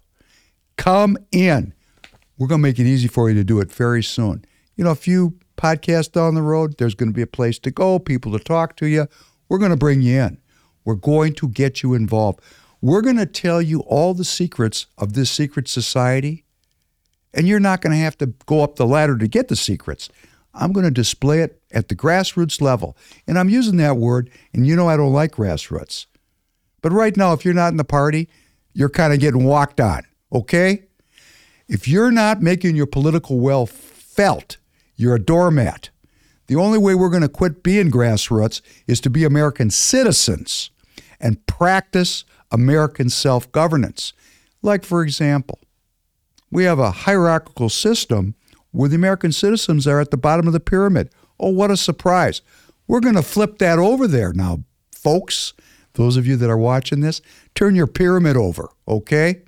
Come 0.76 1.18
in. 1.32 1.74
We're 2.38 2.48
going 2.48 2.62
to 2.62 2.68
make 2.68 2.78
it 2.78 2.86
easy 2.86 3.08
for 3.08 3.28
you 3.30 3.36
to 3.36 3.44
do 3.44 3.60
it 3.60 3.72
very 3.72 4.04
soon. 4.04 4.46
You 4.76 4.84
know, 4.84 4.92
a 4.92 4.96
few 4.96 5.40
podcasts 5.58 6.12
down 6.12 6.36
the 6.36 6.44
road, 6.44 6.78
there's 6.78 6.94
going 6.94 7.10
to 7.10 7.16
be 7.16 7.24
a 7.24 7.28
place 7.28 7.58
to 7.60 7.72
go, 7.72 7.98
people 7.98 8.32
to 8.38 8.40
talk 8.40 8.76
to 8.76 8.86
you. 8.86 9.08
We're 9.50 9.58
going 9.58 9.72
to 9.72 9.78
bring 9.78 10.04
you 10.04 10.22
in. 10.22 10.38
We're 10.86 10.94
going 10.94 11.34
to 11.36 11.48
get 11.48 11.82
you 11.82 11.96
involved. 11.96 12.42
We're 12.82 13.02
going 13.02 13.18
to 13.18 13.26
tell 13.26 13.62
you 13.62 13.80
all 13.82 14.14
the 14.14 14.26
secrets 14.26 14.86
of 14.98 15.14
this 15.14 15.32
secret 15.32 15.68
society, 15.68 16.46
and 17.34 17.48
you're 17.48 17.60
not 17.60 17.82
going 17.82 17.92
to 17.92 18.04
have 18.04 18.18
to 18.20 18.28
go 18.46 18.64
up 18.64 18.76
the 18.76 18.86
ladder 18.86 19.18
to 19.18 19.28
get 19.28 19.48
the 19.48 19.56
secrets. 19.56 20.10
I'm 20.54 20.72
going 20.74 20.86
to 20.86 20.92
display 20.92 21.42
it 21.42 21.62
at 21.72 21.88
the 21.88 21.96
grassroots 21.96 22.62
level. 22.62 22.98
And 23.28 23.38
I'm 23.38 23.50
using 23.50 23.78
that 23.78 23.98
word, 23.98 24.30
and 24.54 24.66
you 24.66 24.76
know 24.76 24.90
I 24.90 24.98
don't 24.98 25.14
like 25.14 25.34
grassroots. 25.34 26.08
But 26.82 26.92
right 26.92 27.16
now, 27.16 27.34
if 27.34 27.46
you're 27.46 27.54
not 27.54 27.72
in 27.72 27.78
the 27.78 27.84
party, 27.84 28.28
you're 28.74 28.90
kind 28.90 29.14
of 29.14 29.20
getting 29.20 29.44
walked 29.44 29.80
on, 29.80 30.04
okay? 30.32 30.84
If 31.68 31.88
you're 31.88 32.12
not 32.12 32.42
making 32.42 32.76
your 32.76 32.86
political 32.86 33.40
will 33.40 33.66
felt, 33.66 34.58
you're 34.96 35.16
a 35.16 35.24
doormat. 35.24 35.90
The 36.48 36.56
only 36.56 36.78
way 36.78 36.96
we're 36.96 37.10
going 37.10 37.24
to 37.24 37.30
quit 37.30 37.62
being 37.62 37.92
grassroots 37.92 38.62
is 38.88 39.02
to 39.02 39.10
be 39.10 39.24
American 39.24 39.70
citizens 39.70 40.70
and 41.20 41.46
practice 41.46 42.24
American 42.52 43.10
self 43.10 43.52
governance. 43.52 44.14
Like, 44.62 44.84
for 44.84 45.04
example, 45.04 45.60
we 46.52 46.64
have 46.64 46.80
a 46.80 46.92
hierarchical 46.92 47.70
system 47.70 48.36
where 48.72 48.90
the 48.90 48.96
American 48.96 49.32
citizens 49.32 49.88
are 49.88 50.00
at 50.00 50.12
the 50.12 50.18
bottom 50.18 50.48
of 50.48 50.54
the 50.54 50.60
pyramid. 50.60 51.10
Oh, 51.40 51.50
what 51.50 51.72
a 51.72 51.78
surprise. 51.78 52.42
We're 52.88 53.00
going 53.00 53.16
to 53.16 53.22
flip 53.22 53.58
that 53.60 53.80
over 53.80 54.08
there 54.08 54.34
now, 54.34 54.64
folks. 54.92 55.54
Those 55.94 56.16
of 56.16 56.28
you 56.28 56.38
that 56.38 56.50
are 56.50 56.58
watching 56.58 57.00
this, 57.00 57.22
turn 57.56 57.76
your 57.76 57.88
pyramid 57.88 58.38
over, 58.38 58.70
okay? 58.88 59.42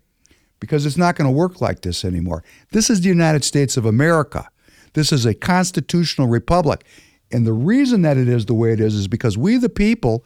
Because 0.60 0.86
it's 0.86 0.98
not 0.98 1.16
going 1.16 1.28
to 1.28 1.36
work 1.36 1.62
like 1.62 1.82
this 1.82 2.04
anymore. 2.04 2.44
This 2.72 2.90
is 2.90 3.02
the 3.02 3.08
United 3.08 3.44
States 3.44 3.78
of 3.78 3.86
America. 3.86 4.50
This 4.94 5.12
is 5.12 5.26
a 5.26 5.36
constitutional 5.36 6.28
republic. 6.28 6.84
And 7.32 7.46
the 7.46 7.54
reason 7.54 8.02
that 8.02 8.18
it 8.18 8.28
is 8.28 8.48
the 8.48 8.56
way 8.56 8.74
it 8.74 8.80
is 8.80 8.96
is 8.96 9.08
because 9.08 9.38
we, 9.38 9.58
the 9.58 9.70
people, 9.70 10.26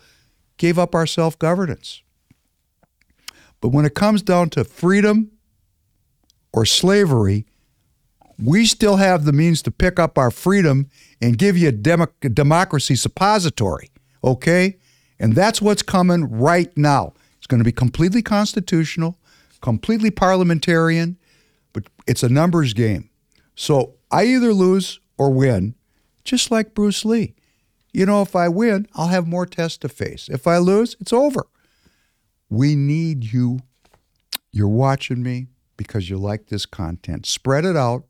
gave 0.57 0.79
up 0.79 0.95
our 0.95 1.05
self 1.05 1.37
governance. 1.37 2.02
But 3.63 3.69
when 3.69 3.85
it 3.85 3.95
comes 3.95 4.21
down 4.21 4.49
to 4.49 4.65
freedom 4.65 5.31
or 6.51 6.65
slavery, 6.65 7.45
we 8.37 8.65
still 8.65 8.97
have 8.97 9.23
the 9.23 9.31
means 9.31 9.61
to 9.61 9.71
pick 9.71 9.97
up 9.97 10.17
our 10.17 10.31
freedom 10.31 10.89
and 11.21 11.37
give 11.37 11.57
you 11.57 11.69
a 11.69 11.71
demo- 11.71 12.11
democracy 12.21 12.97
suppository, 12.97 13.89
okay? 14.21 14.75
And 15.17 15.33
that's 15.33 15.61
what's 15.61 15.81
coming 15.81 16.29
right 16.29 16.75
now. 16.77 17.13
It's 17.37 17.47
going 17.47 17.61
to 17.61 17.63
be 17.63 17.71
completely 17.71 18.21
constitutional, 18.21 19.17
completely 19.61 20.11
parliamentarian, 20.11 21.17
but 21.71 21.83
it's 22.05 22.21
a 22.21 22.27
numbers 22.27 22.73
game. 22.73 23.09
So 23.55 23.93
I 24.11 24.25
either 24.25 24.53
lose 24.53 24.99
or 25.17 25.29
win, 25.29 25.75
just 26.25 26.51
like 26.51 26.73
Bruce 26.73 27.05
Lee. 27.05 27.33
You 27.93 28.05
know, 28.05 28.21
if 28.23 28.35
I 28.35 28.49
win, 28.49 28.89
I'll 28.93 29.07
have 29.07 29.25
more 29.25 29.45
tests 29.45 29.77
to 29.77 29.87
face. 29.87 30.27
If 30.27 30.47
I 30.47 30.57
lose, 30.57 30.97
it's 30.99 31.13
over. 31.13 31.47
We 32.49 32.75
need 32.75 33.25
you. 33.25 33.59
You're 34.51 34.67
watching 34.67 35.23
me 35.23 35.47
because 35.77 36.09
you 36.09 36.17
like 36.17 36.47
this 36.47 36.65
content. 36.65 37.25
Spread 37.25 37.65
it 37.65 37.75
out 37.75 38.05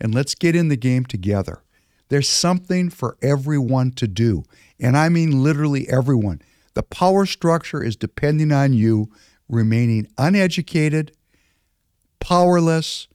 and 0.00 0.14
let's 0.14 0.34
get 0.34 0.54
in 0.56 0.68
the 0.68 0.76
game 0.76 1.04
together. 1.04 1.62
There's 2.08 2.28
something 2.28 2.90
for 2.90 3.16
everyone 3.22 3.92
to 3.92 4.08
do. 4.08 4.44
And 4.78 4.96
I 4.96 5.08
mean 5.08 5.42
literally 5.42 5.88
everyone. 5.88 6.42
The 6.74 6.82
power 6.82 7.26
structure 7.26 7.82
is 7.82 7.96
depending 7.96 8.52
on 8.52 8.72
you 8.72 9.10
remaining 9.48 10.06
uneducated, 10.18 11.12
powerless, 12.20 13.08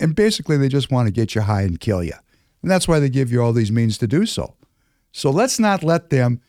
and 0.00 0.14
basically 0.14 0.56
they 0.56 0.68
just 0.68 0.90
want 0.90 1.06
to 1.06 1.12
get 1.12 1.34
you 1.34 1.42
high 1.42 1.62
and 1.62 1.78
kill 1.78 2.02
you. 2.02 2.14
And 2.62 2.70
that's 2.70 2.88
why 2.88 2.98
they 2.98 3.10
give 3.10 3.30
you 3.30 3.42
all 3.42 3.52
these 3.52 3.72
means 3.72 3.98
to 3.98 4.06
do 4.06 4.26
so. 4.26 4.56
So 5.12 5.30
let's 5.30 5.58
not 5.58 5.82
let 5.82 6.10
them 6.10 6.40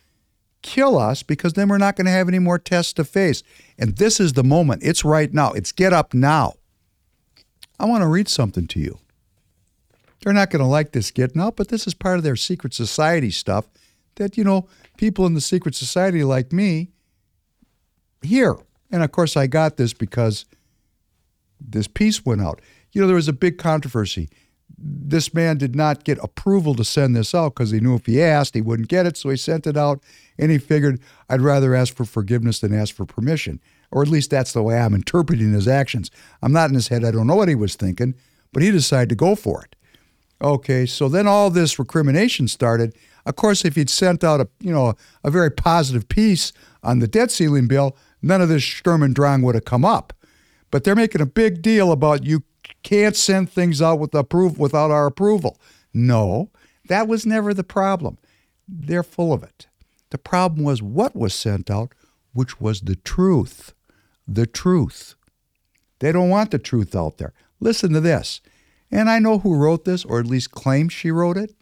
kill 0.62 0.98
us 0.98 1.24
because 1.24 1.54
then 1.54 1.70
we're 1.70 1.78
not 1.78 1.96
going 1.96 2.06
to 2.06 2.12
have 2.12 2.28
any 2.28 2.40
more 2.40 2.60
tests 2.60 2.94
to 2.94 3.04
face. 3.04 3.44
And 3.78 3.98
this 3.98 4.20
is 4.20 4.34
the 4.34 4.44
moment. 4.44 4.84
It's 4.84 5.06
right 5.06 5.34
now. 5.34 5.54
It's 5.54 5.72
get 5.72 5.94
up 5.94 6.14
now. 6.14 6.54
I 7.80 7.86
want 7.86 8.02
to 8.02 8.08
read 8.08 8.28
something 8.28 8.68
to 8.68 8.80
you. 8.80 9.00
They're 10.22 10.34
not 10.34 10.50
going 10.50 10.62
to 10.62 10.68
like 10.68 10.92
this 10.92 11.12
getting 11.12 11.42
up, 11.42 11.56
but 11.56 11.70
this 11.70 11.88
is 11.88 11.94
part 11.94 12.18
of 12.18 12.24
their 12.24 12.36
secret 12.36 12.74
society 12.74 13.32
stuff 13.32 13.68
that, 14.16 14.38
you 14.38 14.44
know, 14.44 14.68
people 14.98 15.26
in 15.26 15.34
the 15.34 15.42
secret 15.42 15.76
society 15.76 16.24
like 16.24 16.52
me 16.52 16.90
hear. 18.22 18.58
And 18.92 19.02
of 19.02 19.12
course, 19.12 19.38
I 19.38 19.48
got 19.48 19.78
this 19.78 19.94
because 19.94 20.46
this 21.62 21.88
piece 21.88 22.26
went 22.26 22.42
out. 22.42 22.62
You 22.92 23.02
know, 23.02 23.08
there 23.08 23.16
was 23.16 23.28
a 23.28 23.34
big 23.34 23.58
controversy. 23.58 24.30
This 24.82 25.34
man 25.34 25.58
did 25.58 25.76
not 25.76 26.04
get 26.04 26.18
approval 26.24 26.74
to 26.76 26.84
send 26.84 27.16
this 27.16 27.36
out 27.36 27.56
because 27.56 27.72
he 27.72 27.80
knew 27.80 27.96
if 27.96 28.06
he 28.06 28.22
asked, 28.22 28.54
he 28.54 28.62
wouldn't 28.62 28.88
get 28.88 29.06
it. 29.06 29.18
So 29.18 29.30
he 29.30 29.38
sent 29.38 29.68
it 29.68 29.76
out 29.76 30.02
and 30.38 30.52
he 30.52 30.58
figured, 30.58 31.02
I'd 31.30 31.42
rather 31.42 31.76
ask 31.76 31.94
for 31.94 32.06
forgiveness 32.06 32.60
than 32.60 32.74
ask 32.74 32.96
for 32.96 33.06
permission. 33.06 33.60
Or 33.92 34.02
at 34.02 34.08
least 34.08 34.30
that's 34.30 34.54
the 34.54 34.64
way 34.64 34.78
I'm 34.78 34.94
interpreting 34.94 35.52
his 35.52 35.68
actions. 35.68 36.12
I'm 36.42 36.54
not 36.54 36.70
in 36.70 36.76
his 36.76 36.88
head. 36.88 37.04
I 37.04 37.12
don't 37.12 37.28
know 37.28 37.36
what 37.36 37.50
he 37.50 37.56
was 37.56 37.76
thinking, 37.76 38.16
but 38.54 38.64
he 38.64 38.72
decided 38.72 39.10
to 39.10 39.16
go 39.16 39.36
for 39.36 39.64
it. 39.64 39.76
Okay, 40.42 40.86
so 40.86 41.10
then 41.10 41.28
all 41.28 41.50
this 41.50 41.78
recrimination 41.78 42.48
started. 42.48 42.96
Of 43.26 43.36
course, 43.36 43.66
if 43.66 43.76
he'd 43.76 43.90
sent 43.90 44.24
out 44.24 44.40
a 44.40 44.48
you 44.62 44.72
know 44.72 44.94
a 45.24 45.30
very 45.30 45.52
positive 45.52 46.08
piece 46.08 46.54
on 46.82 47.00
the 47.00 47.08
debt 47.08 47.30
ceiling 47.30 47.68
bill, 47.68 47.98
none 48.22 48.42
of 48.42 48.48
this 48.48 48.64
Sturm 48.64 49.04
und 49.04 49.14
Drang 49.14 49.42
would 49.42 49.56
have 49.56 49.66
come 49.66 49.84
up. 49.84 50.14
But 50.72 50.84
they're 50.84 50.96
making 50.96 51.22
a 51.22 51.26
big 51.26 51.62
deal 51.62 51.92
about 51.92 52.24
you 52.24 52.44
can't 52.84 53.16
send 53.16 53.50
things 53.50 53.82
out 53.82 54.00
with 54.00 54.14
approve 54.14 54.60
without 54.60 54.92
our 54.92 55.06
approval. 55.06 55.58
No, 55.94 56.50
that 56.88 57.08
was 57.08 57.26
never 57.26 57.54
the 57.54 57.64
problem. 57.64 58.18
They're 58.68 59.04
full 59.04 59.34
of 59.34 59.44
it. 59.44 59.68
The 60.12 60.18
problem 60.18 60.64
was 60.64 60.82
what 60.82 61.16
was 61.16 61.34
sent 61.34 61.70
out, 61.70 61.94
which 62.34 62.60
was 62.60 62.82
the 62.82 62.96
truth. 62.96 63.74
The 64.28 64.46
truth. 64.46 65.16
They 66.00 66.12
don't 66.12 66.30
want 66.30 66.52
the 66.52 66.60
truth 66.60 66.96
out 66.96 67.18
there. 67.18 67.34
Listen 67.60 67.94
to 67.94 68.00
this. 68.00 68.42
And 68.92 69.10
I 69.10 69.20
know 69.20 69.40
who 69.40 69.56
wrote 69.56 69.86
this, 69.86 70.04
or 70.06 70.20
at 70.20 70.26
least 70.26 70.52
claims 70.52 70.94
she 70.94 71.12
wrote 71.12 71.38
it. 71.38 71.54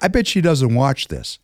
I 0.00 0.08
bet 0.08 0.26
she 0.26 0.40
doesn't 0.40 0.74
watch 0.74 1.08
this. 1.08 1.38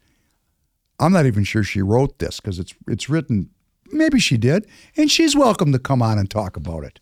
I'm 0.98 1.12
not 1.12 1.26
even 1.26 1.44
sure 1.44 1.62
she 1.62 1.80
wrote 1.82 2.18
this 2.18 2.40
because 2.40 2.58
it's 2.58 2.74
it's 2.88 3.08
written. 3.08 3.50
Maybe 3.92 4.18
she 4.18 4.36
did, 4.36 4.66
and 4.96 5.10
she's 5.10 5.36
welcome 5.36 5.72
to 5.72 5.78
come 5.78 6.02
on 6.02 6.18
and 6.18 6.28
talk 6.28 6.56
about 6.56 6.82
it. 6.82 6.98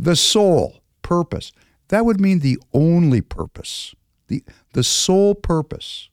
The 0.00 0.16
sole 0.16 0.80
purpose. 1.02 1.52
That 1.88 2.06
would 2.06 2.20
mean 2.20 2.38
the 2.38 2.58
only 2.72 3.20
purpose. 3.20 3.94
The 4.28 4.42
the 4.72 4.82
sole 4.82 5.34
purpose 5.34 6.08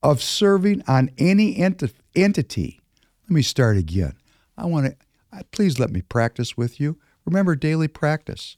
of 0.00 0.22
serving 0.22 0.84
on 0.86 1.10
any 1.18 1.56
enti- 1.56 1.92
entity. 2.14 2.80
Let 3.24 3.30
me 3.30 3.42
start 3.42 3.76
again. 3.76 4.14
I 4.56 4.66
want 4.66 4.86
to 4.86 5.44
please 5.50 5.80
let 5.80 5.90
me 5.90 6.02
practice 6.02 6.56
with 6.56 6.78
you. 6.78 6.98
Remember 7.24 7.56
daily 7.56 7.88
practice. 7.88 8.56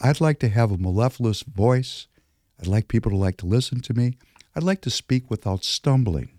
I'd 0.00 0.20
like 0.20 0.40
to 0.40 0.48
have 0.48 0.72
a 0.72 0.78
mellifluous 0.78 1.42
voice. 1.42 2.08
I'd 2.58 2.66
like 2.66 2.88
people 2.88 3.12
to 3.12 3.16
like 3.16 3.36
to 3.36 3.46
listen 3.46 3.80
to 3.82 3.94
me. 3.94 4.14
I'd 4.56 4.64
like 4.64 4.80
to 4.80 4.90
speak 4.90 5.30
without 5.30 5.62
stumbling. 5.62 6.30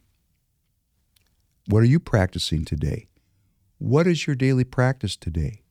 What 1.68 1.80
are 1.80 1.88
you 1.88 2.02
practicing 2.02 2.66
today? 2.66 3.08
What 3.78 4.06
is 4.06 4.28
your 4.28 4.36
daily 4.36 4.66
practice 4.66 5.16
today? 5.16 5.62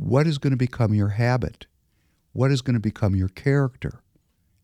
What 0.00 0.26
is 0.26 0.38
going 0.38 0.52
to 0.52 0.56
become 0.56 0.94
your 0.94 1.10
habit? 1.10 1.66
What 2.32 2.50
is 2.50 2.62
going 2.62 2.72
to 2.72 2.80
become 2.80 3.14
your 3.14 3.28
character? 3.28 4.00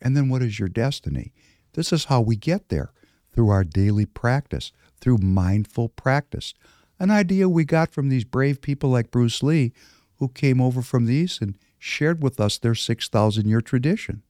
And 0.00 0.16
then 0.16 0.30
what 0.30 0.42
is 0.42 0.58
your 0.58 0.70
destiny? 0.70 1.34
This 1.74 1.92
is 1.92 2.06
how 2.06 2.22
we 2.22 2.36
get 2.36 2.70
there 2.70 2.92
through 3.34 3.50
our 3.50 3.62
daily 3.62 4.06
practice, 4.06 4.72
through 4.98 5.18
mindful 5.18 5.90
practice. 5.90 6.54
An 6.98 7.10
idea 7.10 7.50
we 7.50 7.66
got 7.66 7.92
from 7.92 8.08
these 8.08 8.24
brave 8.24 8.62
people 8.62 8.88
like 8.88 9.10
Bruce 9.10 9.42
Lee 9.42 9.74
who 10.16 10.28
came 10.28 10.58
over 10.58 10.80
from 10.80 11.04
the 11.04 11.12
East 11.12 11.42
and 11.42 11.58
shared 11.78 12.22
with 12.22 12.40
us 12.40 12.56
their 12.56 12.74
6,000 12.74 13.46
year 13.46 13.60
tradition. 13.60 14.22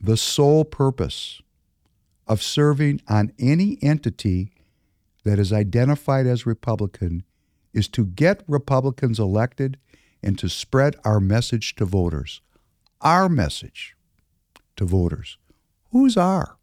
The 0.00 0.16
sole 0.16 0.64
purpose 0.64 1.42
of 2.26 2.42
serving 2.42 3.02
on 3.08 3.32
any 3.38 3.76
entity 3.82 4.52
that 5.24 5.38
is 5.38 5.52
identified 5.52 6.26
as 6.26 6.46
Republican 6.46 7.22
is 7.76 7.88
to 7.88 8.06
get 8.06 8.42
Republicans 8.48 9.18
elected 9.18 9.76
and 10.22 10.38
to 10.38 10.48
spread 10.48 10.96
our 11.04 11.20
message 11.20 11.74
to 11.76 11.84
voters. 11.84 12.40
Our 13.02 13.28
message 13.28 13.94
to 14.76 14.86
voters. 14.86 15.36
Who's 15.92 16.16
our? 16.16 16.56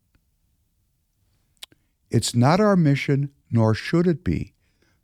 It's 2.09 2.33
not 2.33 2.59
our 2.59 2.75
mission, 2.75 3.29
nor 3.51 3.75
should 3.75 4.07
it 4.07 4.23
be, 4.23 4.53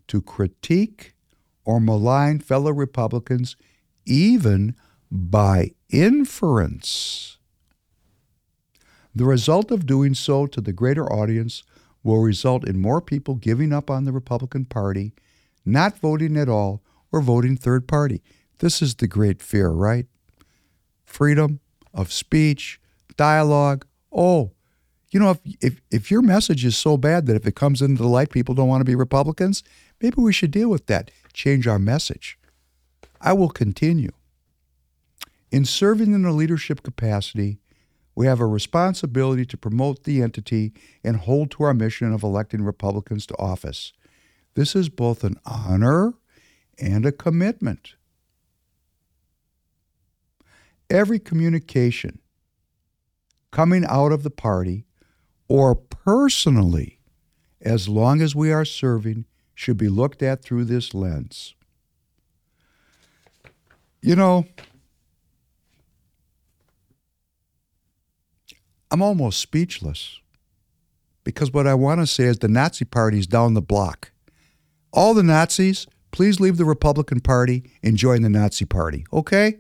to 0.08 0.20
critique 0.22 1.14
or 1.64 1.80
malign 1.80 2.40
fellow 2.40 2.72
Republicans 2.72 3.56
even 4.06 4.76
by 5.12 5.72
inference. 5.90 7.38
The 9.14 9.26
result 9.26 9.70
of 9.70 9.86
doing 9.86 10.16
so 10.16 10.48
to 10.48 10.60
the 10.60 10.74
greater 10.74 11.12
audience 11.12 11.64
will 12.04 12.20
result 12.20 12.68
in 12.68 12.82
more 12.82 13.02
people 13.02 13.36
giving 13.36 13.72
up 13.72 13.92
on 13.92 14.06
the 14.06 14.12
Republican 14.12 14.66
Party, 14.66 15.14
not 15.72 16.00
voting 16.00 16.38
at 16.38 16.50
all, 16.50 16.82
or 17.12 17.22
voting 17.22 17.58
third 17.58 17.88
party. 17.88 18.22
This 18.60 18.82
is 18.82 18.96
the 18.96 19.08
great 19.08 19.42
fear, 19.42 19.70
right? 19.70 20.06
Freedom 21.06 21.60
of 21.94 22.12
speech, 22.12 22.80
dialogue. 23.18 23.86
Oh, 24.12 24.52
you 25.12 25.20
know, 25.20 25.32
if, 25.32 25.40
if, 25.62 25.82
if 25.90 26.12
your 26.12 26.22
message 26.22 26.64
is 26.64 26.78
so 26.78 26.98
bad 26.98 27.26
that 27.26 27.36
if 27.36 27.48
it 27.48 27.56
comes 27.56 27.82
into 27.82 28.02
the 28.02 28.08
light, 28.08 28.30
people 28.30 28.54
don't 28.54 28.68
want 28.68 28.82
to 28.82 28.86
be 28.86 28.96
Republicans, 28.96 29.64
maybe 30.02 30.22
we 30.22 30.34
should 30.34 30.52
deal 30.52 30.70
with 30.70 30.86
that. 30.86 31.10
Change 31.34 31.68
our 31.68 31.80
message. 31.80 32.38
I 33.20 33.34
will 33.34 33.50
continue. 33.50 34.12
In 35.52 35.66
serving 35.66 36.14
in 36.14 36.26
a 36.26 36.32
leadership 36.32 36.84
capacity, 36.84 37.60
we 38.14 38.28
have 38.28 38.40
a 38.40 38.46
responsibility 38.46 39.46
to 39.46 39.58
promote 39.58 40.04
the 40.04 40.22
entity 40.22 40.74
and 41.04 41.18
hold 41.18 41.52
to 41.52 41.64
our 41.64 41.74
mission 41.74 42.14
of 42.14 42.22
electing 42.22 42.62
Republicans 42.64 43.26
to 43.28 43.38
office. 43.40 43.94
This 44.56 44.76
is 44.76 44.90
both 44.90 45.24
an 45.24 45.40
honor 45.46 46.14
and 46.78 47.06
a 47.06 47.12
commitment. 47.12 47.96
Every 50.90 51.20
communication 51.20 52.20
coming 53.52 53.86
out 53.86 54.12
of 54.12 54.24
the 54.24 54.30
party 54.30 54.86
or 55.48 55.76
personally, 55.76 57.00
as 57.62 57.88
long 57.88 58.22
as 58.22 58.36
we 58.36 58.52
are 58.52 58.66
serving, 58.66 59.26
should 59.54 59.78
be 59.78 59.90
looked 59.90 60.24
at 60.24 60.42
through 60.42 60.66
this 60.66 60.94
lens. 60.94 61.54
You 64.02 64.16
know, 64.16 64.46
I'm 68.92 69.02
almost 69.02 69.40
speechless 69.40 70.20
because 71.24 71.52
what 71.52 71.68
I 71.68 71.74
want 71.74 72.00
to 72.00 72.08
say 72.08 72.24
is 72.24 72.40
the 72.40 72.48
Nazi 72.48 72.86
Party's 72.86 73.28
down 73.28 73.54
the 73.54 73.62
block. 73.62 74.12
All 74.92 75.14
the 75.14 75.24
Nazis, 75.24 75.88
please 76.12 76.40
leave 76.40 76.58
the 76.58 76.66
Republican 76.66 77.20
Party 77.20 77.70
and 77.84 77.98
join 77.98 78.22
the 78.22 78.30
Nazi 78.30 78.66
Party, 78.66 79.06
okay? 79.14 79.60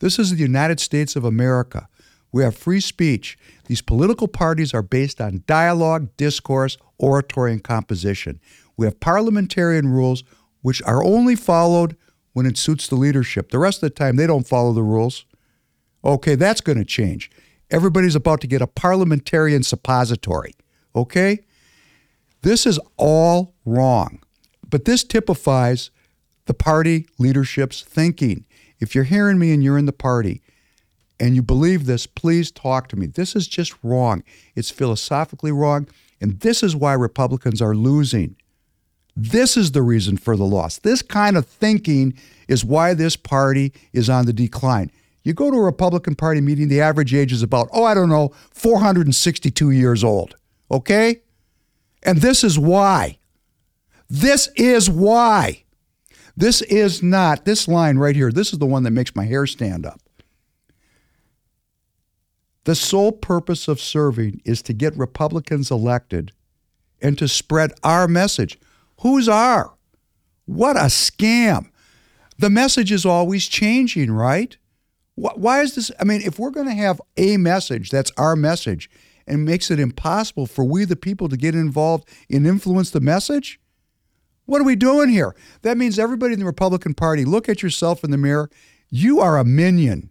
This 0.00 0.18
is 0.18 0.30
the 0.30 0.36
United 0.36 0.80
States 0.80 1.16
of 1.16 1.24
America. 1.24 1.88
We 2.32 2.42
have 2.42 2.56
free 2.56 2.80
speech. 2.80 3.38
These 3.66 3.80
political 3.80 4.28
parties 4.28 4.74
are 4.74 4.82
based 4.82 5.20
on 5.20 5.44
dialogue, 5.46 6.08
discourse, 6.16 6.76
oratory, 6.98 7.52
and 7.52 7.62
composition. 7.62 8.40
We 8.76 8.86
have 8.86 9.00
parliamentarian 9.00 9.88
rules 9.88 10.24
which 10.62 10.82
are 10.82 11.02
only 11.02 11.36
followed 11.36 11.96
when 12.32 12.44
it 12.44 12.58
suits 12.58 12.88
the 12.88 12.96
leadership. 12.96 13.50
The 13.50 13.58
rest 13.58 13.78
of 13.78 13.88
the 13.88 13.94
time, 13.94 14.16
they 14.16 14.26
don't 14.26 14.46
follow 14.46 14.72
the 14.72 14.82
rules. 14.82 15.24
Okay, 16.04 16.34
that's 16.34 16.60
going 16.60 16.78
to 16.78 16.84
change. 16.84 17.30
Everybody's 17.70 18.14
about 18.14 18.40
to 18.42 18.46
get 18.46 18.60
a 18.60 18.66
parliamentarian 18.66 19.62
suppository. 19.62 20.54
Okay? 20.94 21.44
This 22.42 22.66
is 22.66 22.78
all 22.96 23.54
wrong. 23.64 24.20
But 24.68 24.84
this 24.84 25.04
typifies 25.04 25.90
the 26.46 26.54
party 26.54 27.06
leadership's 27.18 27.82
thinking. 27.82 28.46
If 28.80 28.94
you're 28.94 29.04
hearing 29.04 29.38
me 29.38 29.52
and 29.52 29.62
you're 29.62 29.78
in 29.78 29.86
the 29.86 29.92
party 29.92 30.42
and 31.18 31.34
you 31.34 31.42
believe 31.42 31.86
this, 31.86 32.06
please 32.06 32.50
talk 32.50 32.88
to 32.88 32.96
me. 32.96 33.06
This 33.06 33.34
is 33.34 33.48
just 33.48 33.74
wrong. 33.82 34.22
It's 34.54 34.70
philosophically 34.70 35.52
wrong. 35.52 35.88
And 36.20 36.40
this 36.40 36.62
is 36.62 36.74
why 36.74 36.94
Republicans 36.94 37.60
are 37.60 37.74
losing. 37.74 38.36
This 39.16 39.56
is 39.56 39.72
the 39.72 39.82
reason 39.82 40.16
for 40.18 40.36
the 40.36 40.44
loss. 40.44 40.78
This 40.78 41.00
kind 41.00 41.36
of 41.36 41.46
thinking 41.46 42.14
is 42.48 42.64
why 42.64 42.94
this 42.94 43.16
party 43.16 43.72
is 43.92 44.10
on 44.10 44.26
the 44.26 44.32
decline. 44.32 44.90
You 45.22 45.32
go 45.32 45.50
to 45.50 45.56
a 45.56 45.62
Republican 45.62 46.14
Party 46.14 46.40
meeting, 46.40 46.68
the 46.68 46.80
average 46.80 47.12
age 47.14 47.32
is 47.32 47.42
about, 47.42 47.68
oh, 47.72 47.84
I 47.84 47.94
don't 47.94 48.08
know, 48.08 48.32
462 48.52 49.70
years 49.70 50.04
old. 50.04 50.36
Okay? 50.70 51.22
And 52.02 52.18
this 52.18 52.44
is 52.44 52.58
why. 52.58 53.18
This 54.08 54.48
is 54.56 54.88
why. 54.88 55.64
This 56.36 56.62
is 56.62 57.02
not, 57.02 57.44
this 57.44 57.66
line 57.66 57.96
right 57.96 58.14
here, 58.14 58.30
this 58.30 58.52
is 58.52 58.58
the 58.58 58.66
one 58.66 58.82
that 58.82 58.90
makes 58.90 59.16
my 59.16 59.24
hair 59.24 59.46
stand 59.46 59.86
up. 59.86 60.00
The 62.64 62.74
sole 62.74 63.12
purpose 63.12 63.68
of 63.68 63.80
serving 63.80 64.42
is 64.44 64.60
to 64.62 64.72
get 64.72 64.96
Republicans 64.96 65.70
elected 65.70 66.32
and 67.00 67.16
to 67.18 67.28
spread 67.28 67.72
our 67.82 68.08
message. 68.08 68.58
Who's 69.00 69.28
our? 69.28 69.72
What 70.46 70.76
a 70.76 70.86
scam. 70.86 71.70
The 72.38 72.50
message 72.50 72.92
is 72.92 73.06
always 73.06 73.48
changing, 73.48 74.10
right? 74.10 74.56
Why 75.14 75.62
is 75.62 75.74
this? 75.74 75.90
I 75.98 76.04
mean, 76.04 76.20
if 76.20 76.38
we're 76.38 76.50
going 76.50 76.66
to 76.66 76.74
have 76.74 77.00
a 77.16 77.38
message 77.38 77.90
that's 77.90 78.12
our 78.18 78.36
message 78.36 78.90
and 79.26 79.44
makes 79.44 79.70
it 79.70 79.80
impossible 79.80 80.46
for 80.46 80.64
we, 80.64 80.84
the 80.84 80.96
people, 80.96 81.28
to 81.30 81.36
get 81.36 81.54
involved 81.54 82.06
and 82.30 82.46
influence 82.46 82.90
the 82.90 83.00
message, 83.00 83.58
what 84.46 84.60
are 84.60 84.64
we 84.64 84.76
doing 84.76 85.08
here? 85.08 85.34
That 85.62 85.76
means 85.76 85.98
everybody 85.98 86.32
in 86.32 86.40
the 86.40 86.46
Republican 86.46 86.94
Party, 86.94 87.24
look 87.24 87.48
at 87.48 87.62
yourself 87.62 88.02
in 88.02 88.10
the 88.10 88.16
mirror. 88.16 88.50
You 88.90 89.20
are 89.20 89.38
a 89.38 89.44
minion, 89.44 90.10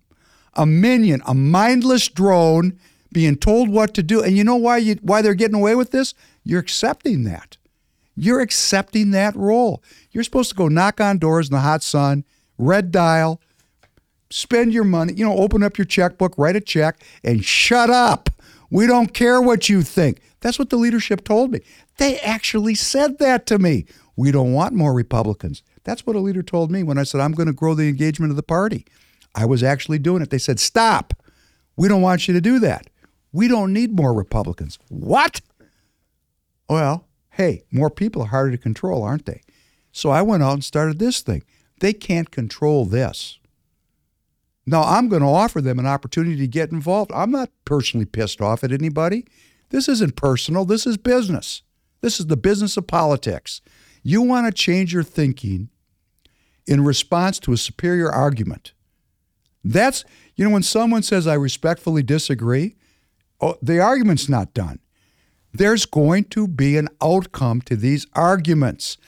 a 0.54 0.66
minion, 0.66 1.22
a 1.26 1.34
mindless 1.34 2.08
drone 2.08 2.78
being 3.12 3.38
told 3.38 3.70
what 3.70 3.94
to 3.96 4.04
do. 4.04 4.22
And 4.22 4.38
you 4.38 4.44
know 4.44 4.58
why 4.58 4.78
you 4.78 4.96
why 5.02 5.22
they're 5.22 5.34
getting 5.34 5.56
away 5.56 5.76
with 5.76 5.92
this? 5.92 6.14
You're 6.44 6.60
accepting 6.60 7.24
that. 7.24 7.58
You're 8.16 8.42
accepting 8.42 9.12
that 9.12 9.36
role. 9.36 9.82
You're 10.12 10.24
supposed 10.24 10.50
to 10.50 10.56
go 10.56 10.68
knock 10.68 11.02
on 11.02 11.18
doors 11.18 11.50
in 11.50 11.54
the 11.54 11.62
hot 11.62 11.84
sun, 11.84 12.24
red 12.58 12.92
dial, 12.92 13.42
spend 14.30 14.74
your 14.74 14.84
money, 14.84 15.14
you 15.14 15.26
know, 15.26 15.36
open 15.38 15.64
up 15.64 15.78
your 15.78 15.86
checkbook, 15.86 16.38
write 16.38 16.56
a 16.56 16.62
check, 16.62 17.02
and 17.24 17.44
shut 17.44 17.90
up. 17.90 18.30
We 18.70 18.88
don't 18.88 19.14
care 19.14 19.42
what 19.42 19.70
you 19.70 19.82
think. 19.82 20.22
That's 20.42 20.60
what 20.60 20.70
the 20.70 20.78
leadership 20.78 21.24
told 21.24 21.52
me. 21.52 21.62
They 21.98 22.20
actually 22.20 22.76
said 22.76 23.20
that 23.20 23.46
to 23.48 23.60
me. 23.60 23.86
We 24.16 24.32
don't 24.32 24.54
want 24.54 24.74
more 24.74 24.94
Republicans. 24.94 25.64
That's 25.84 26.06
what 26.06 26.16
a 26.16 26.20
leader 26.20 26.44
told 26.44 26.72
me 26.72 26.84
when 26.84 26.98
I 26.98 27.04
said, 27.04 27.22
I'm 27.22 27.34
going 27.34 27.48
to 27.48 27.54
grow 27.54 27.74
the 27.74 27.90
engagement 27.90 28.32
of 28.32 28.38
the 28.38 28.44
party. 28.44 28.86
I 29.34 29.46
was 29.46 29.64
actually 29.64 30.00
doing 30.00 30.22
it. 30.22 30.30
They 30.30 30.38
said, 30.38 30.60
Stop. 30.60 31.14
We 31.76 31.88
don't 31.90 32.02
want 32.02 32.28
you 32.28 32.34
to 32.34 32.42
do 32.42 32.60
that. 32.60 32.88
We 33.34 33.50
don't 33.50 33.74
need 33.74 33.94
more 33.94 34.14
Republicans. 34.14 34.80
What? 34.88 35.42
Well, 36.70 37.06
hey, 37.32 37.64
more 37.70 37.90
people 37.90 38.22
are 38.22 38.28
harder 38.28 38.52
to 38.52 38.58
control, 38.58 39.04
aren't 39.04 39.26
they? 39.26 39.42
So 39.92 40.10
I 40.10 40.22
went 40.22 40.42
out 40.42 40.54
and 40.54 40.64
started 40.64 41.00
this 41.00 41.22
thing. 41.22 41.44
They 41.82 41.92
can't 41.92 42.32
control 42.32 42.86
this. 42.86 43.40
Now, 44.66 44.84
I'm 44.84 45.10
going 45.10 45.22
to 45.22 45.28
offer 45.28 45.62
them 45.62 45.78
an 45.78 45.86
opportunity 45.86 46.38
to 46.38 46.48
get 46.48 46.72
involved. 46.72 47.12
I'm 47.14 47.32
not 47.32 47.52
personally 47.66 48.06
pissed 48.06 48.42
off 48.42 48.64
at 48.64 48.72
anybody. 48.72 49.26
This 49.70 49.88
isn't 49.88 50.16
personal, 50.16 50.66
this 50.66 50.88
is 50.88 50.98
business. 50.98 51.62
This 52.02 52.20
is 52.20 52.28
the 52.28 52.38
business 52.38 52.78
of 52.78 52.88
politics. 52.88 53.62
You 54.08 54.22
want 54.22 54.46
to 54.46 54.54
change 54.54 54.94
your 54.94 55.02
thinking 55.02 55.70
in 56.68 56.84
response 56.84 57.40
to 57.40 57.54
a 57.54 57.58
superior 57.58 58.12
argument. 58.12 58.74
That's, 59.64 60.06
you 60.36 60.46
know, 60.46 60.52
when 60.52 60.62
someone 60.62 61.02
says, 61.02 61.26
I 61.26 61.34
respectfully 61.34 62.04
disagree, 62.04 62.76
oh, 63.42 63.56
the 63.64 63.80
argument's 63.80 64.30
not 64.30 64.54
done. 64.54 64.78
There's 65.52 65.88
going 65.88 66.26
to 66.26 66.48
be 66.48 66.78
an 66.78 66.88
outcome 67.02 67.62
to 67.62 67.76
these 67.76 68.06
arguments. 68.14 69.00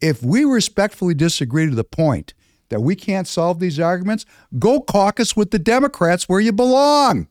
If 0.00 0.22
we 0.22 0.44
respectfully 0.44 1.14
disagree 1.14 1.68
to 1.68 1.74
the 1.74 1.82
point 1.82 2.32
that 2.68 2.80
we 2.80 2.94
can't 2.94 3.26
solve 3.26 3.58
these 3.58 3.80
arguments, 3.80 4.24
go 4.56 4.80
caucus 4.80 5.34
with 5.34 5.50
the 5.50 5.58
Democrats 5.58 6.28
where 6.28 6.38
you 6.38 6.52
belong. 6.52 7.26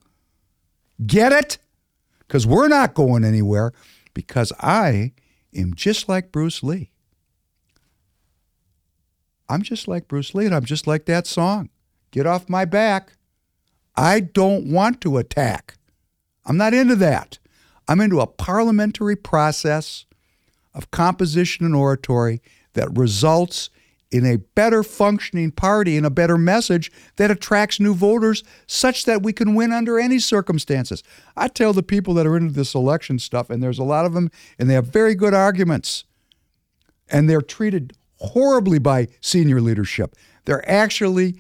Get 1.06 1.32
it? 1.32 1.58
Because 2.20 2.46
we're 2.46 2.68
not 2.68 2.96
going 2.96 3.24
anywhere 3.24 3.72
because 4.14 4.52
I 4.60 5.14
am 5.56 5.74
just 5.74 6.10
like 6.10 6.34
Bruce 6.34 6.62
Lee. 6.62 6.90
I'm 9.50 9.62
just 9.62 9.88
like 9.88 10.08
Bruce 10.08 10.34
Lee 10.34 10.46
and 10.46 10.56
I'm 10.56 10.66
just 10.66 10.88
like 10.88 11.06
that 11.06 11.28
song. 11.28 11.70
Get 12.12 12.26
off 12.26 12.50
my 12.50 12.66
back. 12.66 13.14
I 13.96 14.20
don't 14.20 14.72
want 14.72 15.02
to 15.02 15.18
attack. 15.18 15.76
I'm 16.46 16.58
not 16.58 16.74
into 16.74 16.96
that. 16.98 17.40
I'm 17.88 18.02
into 18.02 18.22
a 18.22 18.28
parliamentary 18.28 19.16
process 19.16 20.06
of 20.74 20.92
composition 20.92 21.66
and 21.66 21.76
oratory 21.76 22.42
that 22.74 22.98
results 22.98 23.70
in 24.14 24.26
a 24.26 24.38
better 24.38 24.84
functioning 24.84 25.52
party 25.52 25.98
and 25.98 26.06
a 26.06 26.12
better 26.12 26.38
message 26.38 26.92
that 27.16 27.32
attracts 27.32 27.80
new 27.80 27.96
voters 27.96 28.44
such 28.68 29.06
that 29.06 29.24
we 29.24 29.34
can 29.34 29.56
win 29.56 29.74
under 29.74 30.00
any 30.00 30.20
circumstances. 30.20 31.04
I 31.36 31.48
tell 31.48 31.74
the 31.74 31.84
people 31.84 32.14
that 32.14 32.28
are 32.28 32.38
into 32.38 32.54
this 32.54 32.76
election 32.76 33.18
stuff, 33.18 33.50
and 33.50 33.62
there's 33.62 33.80
a 33.80 33.84
lot 33.84 34.06
of 34.06 34.14
them, 34.14 34.30
and 34.60 34.70
they 34.70 34.76
have 34.76 34.88
very 34.88 35.16
good 35.16 35.34
arguments, 35.34 36.04
and 37.10 37.28
they're 37.28 37.42
treated 37.42 37.94
horribly 38.24 38.80
by 38.80 39.08
senior 39.22 39.62
leadership. 39.62 40.16
They're 40.46 40.70
actually 40.70 41.36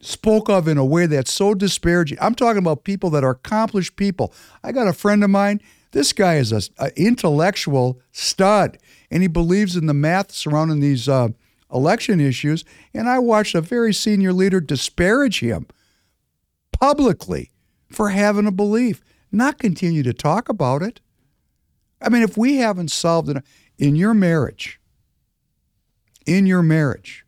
spoke 0.00 0.48
of 0.48 0.68
in 0.68 0.78
a 0.78 0.84
way 0.84 1.06
that's 1.06 1.32
so 1.32 1.54
disparaging. 1.54 2.18
I'm 2.20 2.34
talking 2.34 2.58
about 2.58 2.84
people 2.84 3.10
that 3.10 3.24
are 3.24 3.30
accomplished 3.30 3.96
people. 3.96 4.32
I 4.62 4.72
got 4.72 4.86
a 4.86 4.92
friend 4.92 5.24
of 5.24 5.30
mine. 5.30 5.60
This 5.92 6.12
guy 6.12 6.36
is 6.36 6.52
an 6.52 6.90
intellectual 6.96 8.00
stud, 8.12 8.78
and 9.10 9.22
he 9.22 9.28
believes 9.28 9.76
in 9.76 9.86
the 9.86 9.94
math 9.94 10.32
surrounding 10.32 10.80
these 10.80 11.08
uh, 11.08 11.28
election 11.72 12.20
issues, 12.20 12.64
and 12.92 13.08
I 13.08 13.18
watched 13.18 13.54
a 13.54 13.60
very 13.60 13.94
senior 13.94 14.32
leader 14.32 14.60
disparage 14.60 15.40
him 15.40 15.66
publicly 16.72 17.50
for 17.90 18.10
having 18.10 18.46
a 18.46 18.52
belief, 18.52 19.02
not 19.30 19.58
continue 19.58 20.02
to 20.02 20.12
talk 20.12 20.48
about 20.48 20.82
it. 20.82 21.00
I 22.00 22.08
mean, 22.08 22.22
if 22.22 22.36
we 22.36 22.56
haven't 22.56 22.90
solved 22.90 23.30
it 23.30 23.42
in 23.78 23.96
your 23.96 24.14
marriage, 24.14 24.80
in 26.26 26.46
your 26.46 26.62
marriage, 26.62 27.24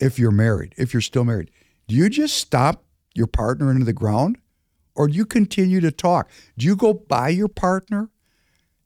if 0.00 0.18
you're 0.18 0.30
married, 0.30 0.74
if 0.76 0.92
you're 0.92 1.00
still 1.00 1.24
married, 1.24 1.50
do 1.88 1.94
you 1.94 2.08
just 2.08 2.36
stop 2.36 2.84
your 3.14 3.26
partner 3.26 3.70
into 3.70 3.84
the 3.84 3.92
ground 3.92 4.38
or 4.94 5.08
do 5.08 5.14
you 5.14 5.26
continue 5.26 5.80
to 5.80 5.90
talk? 5.90 6.30
Do 6.56 6.66
you 6.66 6.76
go 6.76 6.94
by 6.94 7.28
your 7.30 7.48
partner 7.48 8.10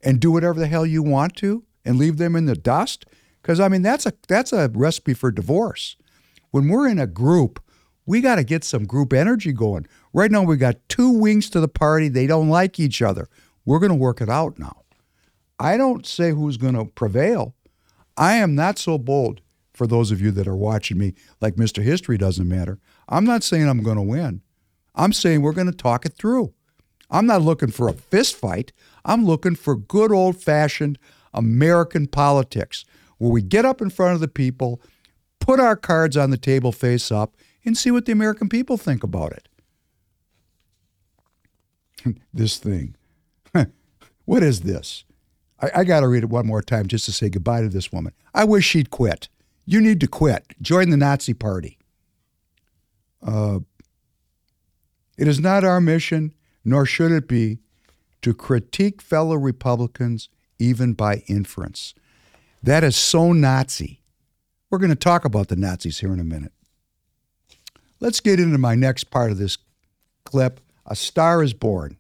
and 0.03 0.21
do 0.21 0.31
whatever 0.31 0.59
the 0.59 0.67
hell 0.67 0.87
you 0.87 1.03
want 1.03 1.37
to 1.37 1.65
and 1.85 1.99
leave 1.99 2.17
them 2.17 2.37
in 2.37 2.47
the 2.47 2.55
dust? 2.55 3.07
Because 3.43 3.61
I 3.61 3.69
mean 3.69 3.83
that's 3.83 4.07
a 4.07 4.13
that's 4.27 4.53
a 4.53 4.71
recipe 4.75 5.15
for 5.15 5.31
divorce. 5.31 5.97
When 6.51 6.69
we're 6.69 6.89
in 6.89 6.99
a 6.99 7.07
group, 7.07 7.63
we 8.07 8.21
got 8.21 8.37
to 8.37 8.45
get 8.45 8.65
some 8.65 8.87
group 8.87 9.13
energy 9.13 9.53
going. 9.53 9.87
Right 10.13 10.31
now 10.31 10.43
we 10.43 10.57
got 10.57 10.89
two 10.89 11.11
wings 11.11 11.51
to 11.51 11.61
the 11.61 11.69
party. 11.69 12.09
They 12.09 12.27
don't 12.27 12.49
like 12.49 12.81
each 12.81 13.03
other. 13.03 13.29
We're 13.65 13.79
going 13.79 13.91
to 13.91 13.97
work 13.97 14.21
it 14.21 14.31
out 14.31 14.59
now. 14.59 14.83
I 15.59 15.77
don't 15.77 16.07
say 16.07 16.31
who's 16.31 16.57
going 16.57 16.75
to 16.75 16.87
prevail. 16.87 17.55
I 18.19 18.35
am 18.35 18.57
not 18.57 18.79
so 18.79 18.99
bold 18.99 19.41
for 19.73 19.87
those 19.87 20.11
of 20.11 20.21
you 20.21 20.33
that 20.33 20.49
are 20.49 20.57
watching 20.57 20.99
me 20.99 21.15
like 21.41 21.55
Mr. 21.55 21.83
History 21.83 22.19
doesn't 22.19 22.49
matter. 22.49 22.81
I'm 23.09 23.25
not 23.25 23.45
saying 23.45 23.69
I'm 23.69 23.85
going 23.85 23.97
to 23.97 24.03
win. 24.03 24.43
I'm 24.97 25.13
saying 25.13 25.41
we're 25.41 25.53
going 25.53 25.71
to 25.71 25.73
talk 25.73 26.05
it 26.05 26.15
through. 26.15 26.53
I'm 27.11 27.27
not 27.27 27.43
looking 27.43 27.71
for 27.71 27.89
a 27.89 27.93
fist 27.93 28.35
fight. 28.35 28.73
I'm 29.05 29.25
looking 29.25 29.55
for 29.55 29.77
good 29.77 30.11
old 30.11 30.37
fashioned 30.37 30.99
American 31.33 32.09
politics 32.09 32.85
where 33.19 33.31
we 33.31 33.41
get 33.41 33.65
up 33.65 33.81
in 33.81 33.89
front 33.89 34.15
of 34.15 34.21
the 34.21 34.29
people, 34.29 34.83
put 35.39 35.61
our 35.61 35.77
cards 35.77 36.17
on 36.17 36.31
the 36.31 36.37
table 36.37 36.73
face 36.73 37.13
up, 37.13 37.37
and 37.65 37.79
see 37.79 37.93
what 37.93 38.05
the 38.05 38.13
American 38.13 38.49
people 38.49 38.77
think 38.77 39.05
about 39.05 39.33
it. 39.33 39.49
this 42.35 42.57
thing. 42.57 42.97
what 44.25 44.43
is 44.43 44.63
this? 44.63 45.05
I, 45.61 45.71
I 45.77 45.85
got 45.85 46.01
to 46.01 46.09
read 46.09 46.25
it 46.25 46.31
one 46.31 46.47
more 46.47 46.63
time 46.63 46.87
just 46.87 47.05
to 47.07 47.13
say 47.13 47.29
goodbye 47.29 47.63
to 47.63 47.69
this 47.69 47.93
woman. 47.93 48.13
I 48.35 48.45
wish 48.45 48.67
she'd 48.67 48.91
quit. 48.91 49.29
You 49.67 49.81
need 49.81 50.01
to 50.01 50.09
quit. 50.09 50.55
Join 50.63 50.91
the 50.91 50.97
Nazi 50.97 51.35
Party. 51.35 51.79
Uh, 53.25 53.61
it 55.17 55.27
is 55.27 55.41
not 55.41 55.65
our 55.65 55.81
mission, 55.81 56.33
nor 56.65 56.87
should 56.87 57.13
it 57.13 57.29
be, 57.29 57.59
to 58.23 58.33
critique 58.33 59.03
fellow 59.03 59.37
Republicans 59.37 60.29
even 60.59 60.93
by 60.93 61.23
inference. 61.27 61.95
That 62.63 62.85
is 62.85 62.97
so 62.97 63.33
Nazi. 63.33 64.01
We're 64.71 64.79
going 64.79 64.91
to 64.91 64.97
talk 64.97 65.25
about 65.25 65.49
the 65.49 65.57
Nazis 65.57 66.01
here 66.01 66.13
in 66.13 66.21
a 66.21 66.25
minute. 66.25 66.53
Let's 68.01 68.21
get 68.21 68.39
into 68.39 68.59
my 68.59 68.75
next 68.75 69.05
part 69.05 69.31
of 69.31 69.39
this 69.39 69.59
clip. 70.25 70.61
A 70.87 70.95
star 70.95 71.43
is 71.43 71.53
born. 71.53 71.97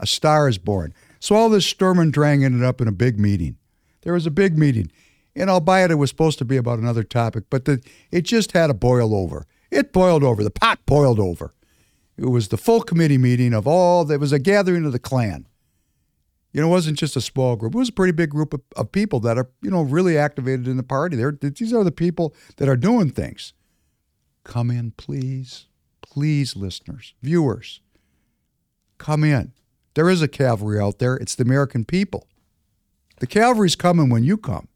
A 0.00 0.06
star 0.06 0.48
is 0.48 0.58
born. 0.58 0.94
So 1.20 1.34
all 1.34 1.48
this 1.48 1.66
Sturm 1.66 1.98
and 1.98 2.12
Drang 2.12 2.44
ended 2.44 2.62
up 2.62 2.80
in 2.80 2.88
a 2.88 2.92
big 2.92 3.18
meeting. 3.18 3.56
There 4.02 4.12
was 4.12 4.26
a 4.26 4.30
big 4.30 4.56
meeting. 4.56 4.90
And 5.34 5.50
I'll 5.50 5.64
it, 5.68 5.94
was 5.94 6.10
supposed 6.10 6.38
to 6.38 6.44
be 6.44 6.56
about 6.56 6.80
another 6.80 7.04
topic, 7.04 7.44
but 7.48 7.64
the, 7.64 7.80
it 8.10 8.22
just 8.22 8.52
had 8.52 8.66
to 8.68 8.74
boil 8.74 9.14
over. 9.14 9.46
It 9.70 9.92
boiled 9.92 10.24
over. 10.24 10.42
The 10.42 10.50
pot 10.50 10.80
boiled 10.84 11.20
over. 11.20 11.54
It 12.16 12.26
was 12.26 12.48
the 12.48 12.56
full 12.56 12.82
committee 12.82 13.18
meeting 13.18 13.54
of 13.54 13.66
all, 13.66 14.04
there 14.04 14.18
was 14.18 14.32
a 14.32 14.40
gathering 14.40 14.84
of 14.84 14.92
the 14.92 14.98
clan. 14.98 15.46
You 16.52 16.60
know, 16.60 16.68
it 16.68 16.70
wasn't 16.70 16.98
just 16.98 17.14
a 17.14 17.20
small 17.20 17.54
group. 17.54 17.74
It 17.74 17.78
was 17.78 17.90
a 17.90 17.92
pretty 17.92 18.12
big 18.12 18.30
group 18.30 18.52
of, 18.54 18.62
of 18.74 18.90
people 18.90 19.20
that 19.20 19.38
are, 19.38 19.48
you 19.62 19.70
know, 19.70 19.82
really 19.82 20.18
activated 20.18 20.66
in 20.66 20.76
the 20.76 20.82
party. 20.82 21.14
They're, 21.14 21.38
these 21.40 21.72
are 21.72 21.84
the 21.84 21.92
people 21.92 22.34
that 22.56 22.68
are 22.68 22.76
doing 22.76 23.10
things. 23.10 23.52
Come 24.42 24.70
in, 24.70 24.92
please. 24.92 25.66
Please, 26.00 26.56
listeners, 26.56 27.14
viewers. 27.22 27.80
Come 28.96 29.22
in. 29.22 29.52
There 29.98 30.08
is 30.08 30.22
a 30.22 30.28
cavalry 30.28 30.78
out 30.78 31.00
there. 31.00 31.16
It's 31.16 31.34
the 31.34 31.42
American 31.42 31.84
people. 31.84 32.28
The 33.18 33.26
cavalry's 33.26 33.74
coming 33.74 34.10
when 34.10 34.22
you 34.22 34.36
come. 34.36 34.68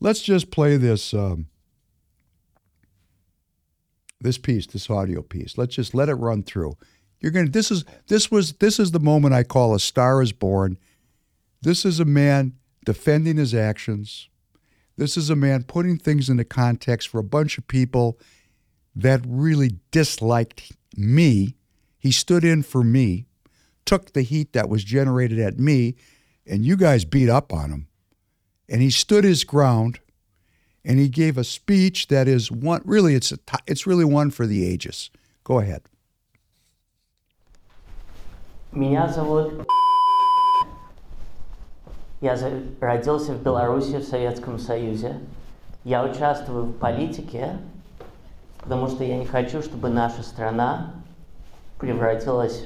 Let's 0.00 0.20
just 0.20 0.50
play 0.50 0.76
this 0.76 1.14
um, 1.14 1.46
this 4.20 4.36
piece, 4.36 4.66
this 4.66 4.90
audio 4.90 5.22
piece. 5.22 5.56
Let's 5.56 5.76
just 5.76 5.94
let 5.94 6.10
it 6.10 6.16
run 6.16 6.42
through. 6.42 6.76
You're 7.20 7.32
to 7.32 7.46
this 7.46 7.70
is 7.70 7.86
this 8.08 8.30
was 8.30 8.52
this 8.58 8.78
is 8.78 8.90
the 8.90 9.00
moment 9.00 9.32
I 9.32 9.44
call 9.44 9.74
a 9.74 9.80
star 9.80 10.20
is 10.20 10.32
born. 10.32 10.76
This 11.62 11.86
is 11.86 11.98
a 11.98 12.04
man 12.04 12.52
defending 12.84 13.38
his 13.38 13.54
actions. 13.54 14.28
This 14.98 15.16
is 15.16 15.30
a 15.30 15.36
man 15.36 15.62
putting 15.62 15.96
things 15.96 16.28
into 16.28 16.44
context 16.44 17.08
for 17.08 17.18
a 17.18 17.24
bunch 17.24 17.56
of 17.56 17.66
people 17.66 18.18
that 18.94 19.22
really 19.26 19.78
disliked 19.90 20.72
me. 20.98 21.56
He 21.98 22.12
stood 22.12 22.44
in 22.44 22.62
for 22.62 22.84
me, 22.84 23.24
took 23.85 24.13
the 24.13 24.21
heat 24.21 24.53
that 24.53 24.69
was 24.69 24.83
generated 24.83 25.39
at 25.39 25.59
me, 25.59 25.95
and 26.45 26.65
you 26.65 26.75
guys 26.75 27.05
beat 27.05 27.29
up 27.29 27.53
on 27.53 27.71
him. 27.71 27.87
And 28.69 28.81
he 28.81 28.89
stood 28.89 29.23
his 29.23 29.43
ground 29.43 29.99
and 30.83 30.99
he 30.99 31.09
gave 31.09 31.37
a 31.37 31.43
speech 31.43 32.07
that 32.07 32.27
is 32.27 32.49
one 32.49 32.81
really 32.85 33.13
it's 33.13 33.31
a, 33.33 33.39
it's 33.67 33.85
really 33.85 34.05
one 34.05 34.31
for 34.31 34.47
the 34.47 34.65
ages. 34.65 35.09
Go 35.43 35.59
ahead. 35.59 35.83
Меня 38.73 39.07
зовут 39.07 39.67
Я 42.19 42.35
родился 42.79 43.33
в 43.33 43.43
Беларуси, 43.43 43.97
в 43.97 44.03
Советском 44.03 44.57
Союзе. 44.57 45.19
Я 45.83 46.03
участвую 46.03 46.65
в 46.65 46.73
политике, 46.73 47.59
потому 48.57 48.87
что 48.87 49.03
я 49.03 49.17
не 49.17 49.25
хочу, 49.25 49.61
чтобы 49.61 49.89
наша 49.89 50.23
страна 50.23 50.95
превратилась 51.77 52.65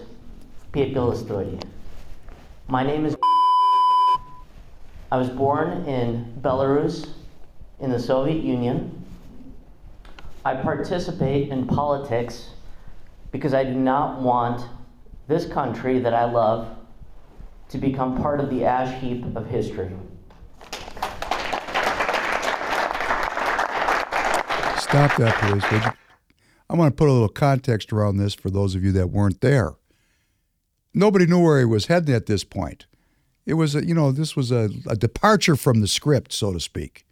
my 2.68 2.82
name 2.82 3.06
is. 3.06 3.16
I 5.10 5.16
was 5.16 5.30
born 5.30 5.86
in 5.86 6.38
Belarus 6.42 7.08
in 7.80 7.90
the 7.90 7.98
Soviet 7.98 8.44
Union. 8.44 9.02
I 10.44 10.54
participate 10.56 11.48
in 11.48 11.66
politics 11.66 12.50
because 13.32 13.54
I 13.54 13.64
do 13.64 13.72
not 13.72 14.20
want 14.20 14.66
this 15.28 15.46
country 15.46 15.98
that 16.00 16.12
I 16.12 16.30
love 16.30 16.76
to 17.70 17.78
become 17.78 18.20
part 18.20 18.38
of 18.38 18.50
the 18.50 18.66
ash 18.66 19.00
heap 19.00 19.24
of 19.34 19.46
history. 19.46 19.90
Stop 24.78 25.16
that, 25.16 25.38
please. 25.40 25.64
I 26.68 26.74
want 26.74 26.94
to 26.94 26.98
put 26.98 27.08
a 27.08 27.12
little 27.12 27.30
context 27.30 27.94
around 27.94 28.18
this 28.18 28.34
for 28.34 28.50
those 28.50 28.74
of 28.74 28.84
you 28.84 28.92
that 28.92 29.06
weren't 29.06 29.40
there. 29.40 29.76
Nobody 30.98 31.26
knew 31.26 31.40
where 31.40 31.58
he 31.58 31.66
was 31.66 31.86
heading 31.86 32.14
at 32.14 32.24
this 32.24 32.42
point. 32.42 32.86
It 33.44 33.52
was, 33.52 33.74
a, 33.74 33.84
you 33.86 33.94
know, 33.94 34.12
this 34.12 34.34
was 34.34 34.50
a, 34.50 34.70
a 34.88 34.96
departure 34.96 35.54
from 35.54 35.82
the 35.82 35.86
script, 35.86 36.32
so 36.32 36.54
to 36.54 36.58
speak. 36.58 37.04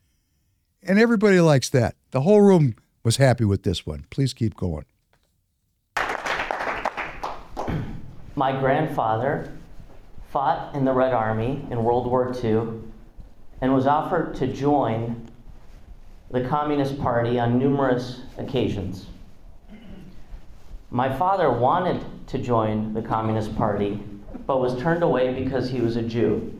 And 0.82 0.98
everybody 0.98 1.38
likes 1.38 1.68
that. 1.68 1.94
The 2.10 2.22
whole 2.22 2.40
room 2.40 2.76
was 3.02 3.18
happy 3.18 3.44
with 3.44 3.62
this 3.62 3.84
one. 3.84 4.06
Please 4.08 4.32
keep 4.32 4.56
going. 4.56 4.86
My 8.34 8.58
grandfather 8.58 9.52
fought 10.30 10.74
in 10.74 10.86
the 10.86 10.92
Red 10.92 11.12
Army 11.12 11.66
in 11.70 11.84
World 11.84 12.06
War 12.06 12.34
II 12.42 12.80
and 13.60 13.74
was 13.74 13.86
offered 13.86 14.34
to 14.36 14.46
join 14.46 15.28
the 16.30 16.48
Communist 16.48 16.98
Party 16.98 17.38
on 17.38 17.58
numerous 17.58 18.22
occasions. 18.38 19.04
My 20.90 21.16
father 21.16 21.50
wanted 21.50 22.04
to 22.28 22.38
join 22.38 22.94
the 22.94 23.02
Communist 23.02 23.56
Party, 23.56 24.00
but 24.46 24.60
was 24.60 24.80
turned 24.80 25.02
away 25.02 25.32
because 25.42 25.70
he 25.70 25.80
was 25.80 25.96
a 25.96 26.02
Jew. 26.02 26.58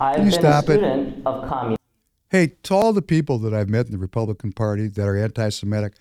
I've 0.00 0.24
you 0.24 0.30
been 0.30 0.46
a 0.46 0.62
stop 0.62 0.68
it? 0.68 0.82
of 1.24 1.48
communism. 1.48 1.76
Hey, 2.28 2.54
to 2.64 2.74
all 2.74 2.92
the 2.92 3.02
people 3.02 3.38
that 3.38 3.54
I've 3.54 3.68
met 3.68 3.86
in 3.86 3.92
the 3.92 3.98
Republican 3.98 4.52
Party 4.52 4.88
that 4.88 5.06
are 5.06 5.16
anti 5.16 5.48
Semitic, 5.48 5.94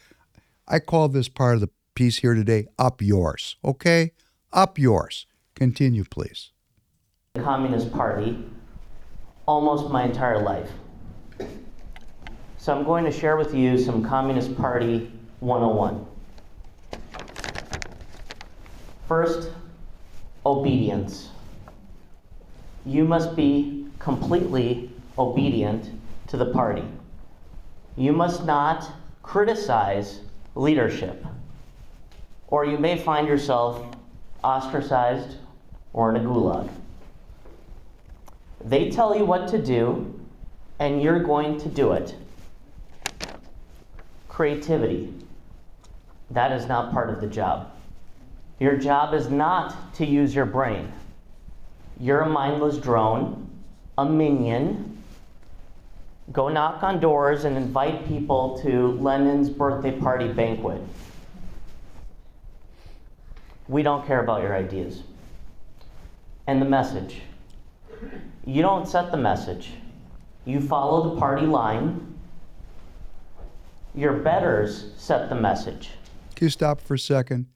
I 0.68 0.80
call 0.80 1.08
this 1.08 1.30
part 1.30 1.56
of 1.56 1.62
the 1.62 1.70
piece 1.94 2.18
here 2.18 2.34
today 2.34 2.68
up 2.80 3.02
yours. 3.02 3.58
Okay? 3.64 4.12
Up 4.52 4.78
yours. 4.80 5.28
Continue, 5.54 6.04
please. 6.04 6.52
the 7.36 7.42
Communist 7.42 7.92
Party 7.92 8.44
almost 9.48 9.90
my 9.90 10.04
entire 10.04 10.42
life. 10.42 10.72
So 12.58 12.76
I'm 12.76 12.84
going 12.84 13.06
to 13.06 13.12
share 13.12 13.38
with 13.38 13.54
you 13.54 13.78
some 13.78 14.04
Communist 14.04 14.58
Party 14.58 15.12
101. 15.40 16.06
First, 19.08 19.52
obedience. 20.46 21.30
You 22.86 23.06
must 23.06 23.36
be 23.36 23.88
completely 24.00 24.92
obedient 25.18 25.90
to 26.28 26.38
the 26.38 26.46
party. 26.48 26.84
You 27.96 28.14
must 28.14 28.46
not 28.46 28.92
criticize 29.24 30.22
leadership, 30.56 31.26
or 32.48 32.66
you 32.66 32.78
may 32.78 32.98
find 32.98 33.28
yourself 33.28 33.86
ostracized 34.44 35.38
or 35.94 36.10
in 36.14 36.18
a 36.18 36.28
gulag. 36.28 36.70
They 38.64 38.90
tell 38.90 39.16
you 39.16 39.26
what 39.26 39.48
to 39.50 39.62
do, 39.62 40.20
and 40.80 41.02
you're 41.02 41.24
going 41.24 41.60
to 41.60 41.70
do 41.70 41.94
it. 41.94 42.16
creativity. 44.28 45.14
That 46.32 46.52
is 46.52 46.68
not 46.68 46.92
part 46.92 47.10
of 47.10 47.22
the 47.22 47.28
job. 47.28 47.72
Your 48.60 48.78
job 48.78 49.14
is 49.14 49.30
not 49.30 49.94
to 49.96 50.06
use 50.06 50.34
your 50.34 50.46
brain. 50.46 50.92
You're 52.00 52.22
a 52.22 52.30
mindless 52.30 52.78
drone, 52.78 53.50
a 53.98 54.06
minion. 54.06 55.04
Go 56.32 56.50
knock 56.50 56.82
on 56.82 57.00
doors 57.00 57.44
and 57.44 57.58
invite 57.58 58.08
people 58.08 58.58
to 58.60 58.94
Lenin's 58.94 59.50
birthday 59.50 59.92
party 59.92 60.28
banquet. 60.28 60.82
We 63.68 63.84
don't 63.84 64.06
care 64.06 64.22
about 64.22 64.42
your 64.42 64.56
ideas. 64.56 65.04
And 66.48 66.62
the 66.62 66.66
message. 66.66 67.22
You 68.46 68.62
don't 68.62 68.88
set 68.88 69.12
the 69.12 69.18
message. 69.18 69.72
You 70.46 70.62
follow 70.62 71.10
the 71.10 71.20
party 71.20 71.46
line. 71.46 72.16
Your 73.96 74.14
betters 74.14 74.92
set 74.98 75.30
the 75.30 75.36
message. 75.36 75.92
Can 76.36 76.46
you 76.46 76.50
stop 76.50 76.80
for 76.80 76.94
a 76.94 77.00
second? 77.00 77.48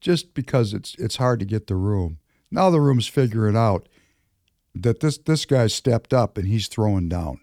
Just 0.00 0.34
because 0.34 0.72
it's 0.72 0.94
it's 0.98 1.16
hard 1.16 1.40
to 1.40 1.46
get 1.46 1.66
the 1.66 1.76
room. 1.76 2.18
Now 2.50 2.70
the 2.70 2.80
room's 2.80 3.06
figuring 3.06 3.56
out 3.56 3.88
that 4.74 5.00
this 5.00 5.18
this 5.18 5.44
guy 5.44 5.66
stepped 5.66 6.12
up 6.12 6.38
and 6.38 6.48
he's 6.48 6.68
throwing 6.68 7.08
down. 7.08 7.40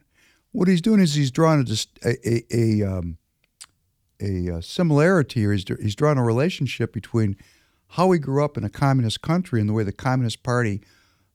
What 0.51 0.67
he's 0.67 0.81
doing 0.81 0.99
is 0.99 1.13
he's 1.13 1.31
drawing 1.31 1.67
a 2.03 2.15
a 2.25 2.43
a, 2.51 2.83
um, 2.83 3.17
a, 4.19 4.57
uh 4.57 4.61
similarity, 4.61 5.45
or 5.45 5.51
he's 5.51 5.65
he's 5.79 5.95
drawing 5.95 6.17
a 6.17 6.23
relationship 6.23 6.93
between 6.93 7.35
how 7.89 8.11
he 8.11 8.19
grew 8.19 8.43
up 8.43 8.57
in 8.57 8.63
a 8.63 8.69
communist 8.69 9.21
country 9.21 9.59
and 9.59 9.69
the 9.69 9.73
way 9.73 9.83
the 9.83 9.91
Communist 9.91 10.43
Party 10.43 10.81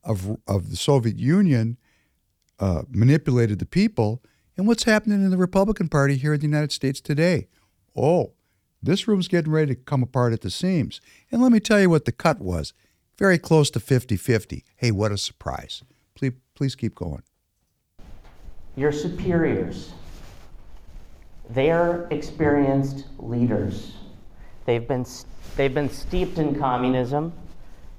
of 0.03 0.37
of 0.47 0.71
the 0.71 0.77
Soviet 0.77 1.19
Union 1.19 1.79
uh, 2.59 2.83
manipulated 2.91 3.59
the 3.59 3.67
people, 3.67 4.23
and 4.57 4.67
what's 4.67 4.85
happening 4.85 5.23
in 5.23 5.31
the 5.31 5.37
Republican 5.37 5.89
Party 5.89 6.17
here 6.17 6.35
in 6.35 6.41
the 6.41 6.47
United 6.47 6.73
States 6.73 7.01
today. 7.01 7.49
Oh, 7.97 8.33
this 8.83 9.07
room's 9.07 9.29
getting 9.29 9.53
ready 9.53 9.75
to 9.75 9.81
come 9.81 10.03
apart 10.03 10.33
at 10.33 10.41
the 10.41 10.51
seams. 10.51 11.01
And 11.31 11.41
let 11.41 11.53
me 11.53 11.61
tell 11.61 11.81
you 11.81 11.89
what 11.89 12.05
the 12.05 12.13
cut 12.13 12.41
was 12.41 12.73
very 13.19 13.39
close 13.39 13.71
to 13.71 13.81
50 13.81 14.17
50. 14.17 14.65
Hey, 14.77 14.91
what 14.91 15.13
a 15.13 15.19
surprise. 15.19 15.83
Please, 16.15 16.33
please 16.55 16.75
keep 16.75 16.95
going. 16.95 17.23
Your 18.77 18.93
superiors, 18.93 19.93
they 21.51 21.71
are 21.71 22.07
experienced 22.11 23.07
leaders. 23.19 23.93
They've 24.65 24.87
been, 24.87 25.05
they've 25.57 25.75
been 25.75 25.91
steeped 25.91 26.39
in 26.39 26.59
communism, 26.59 27.33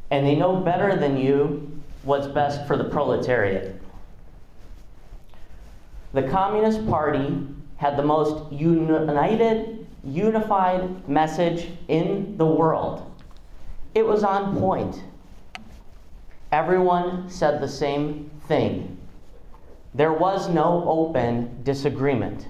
and 0.09 0.25
they 0.25 0.35
know 0.35 0.57
better 0.57 0.95
than 0.95 1.17
you 1.17 1.81
what's 2.03 2.27
best 2.27 2.67
for 2.67 2.75
the 2.75 2.85
proletariat. 2.85 3.79
The 6.13 6.23
Communist 6.23 6.87
Party 6.87 7.47
had 7.77 7.97
the 7.97 8.03
most 8.03 8.51
united, 8.51 9.82
unified 10.03 11.07
message 11.07 11.69
in 11.87 12.37
the 12.37 12.45
world. 12.45 13.09
It 13.95 14.05
was 14.05 14.23
on 14.23 14.57
point. 14.57 15.01
Everyone 16.51 17.29
said 17.29 17.61
the 17.61 17.67
same 17.67 18.29
thing. 18.47 18.97
There 19.93 20.13
was 20.13 20.49
no 20.49 20.83
open 20.87 21.63
disagreement. 21.63 22.47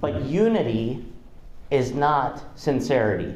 But 0.00 0.22
unity 0.22 1.04
is 1.70 1.92
not 1.92 2.42
sincerity. 2.56 3.34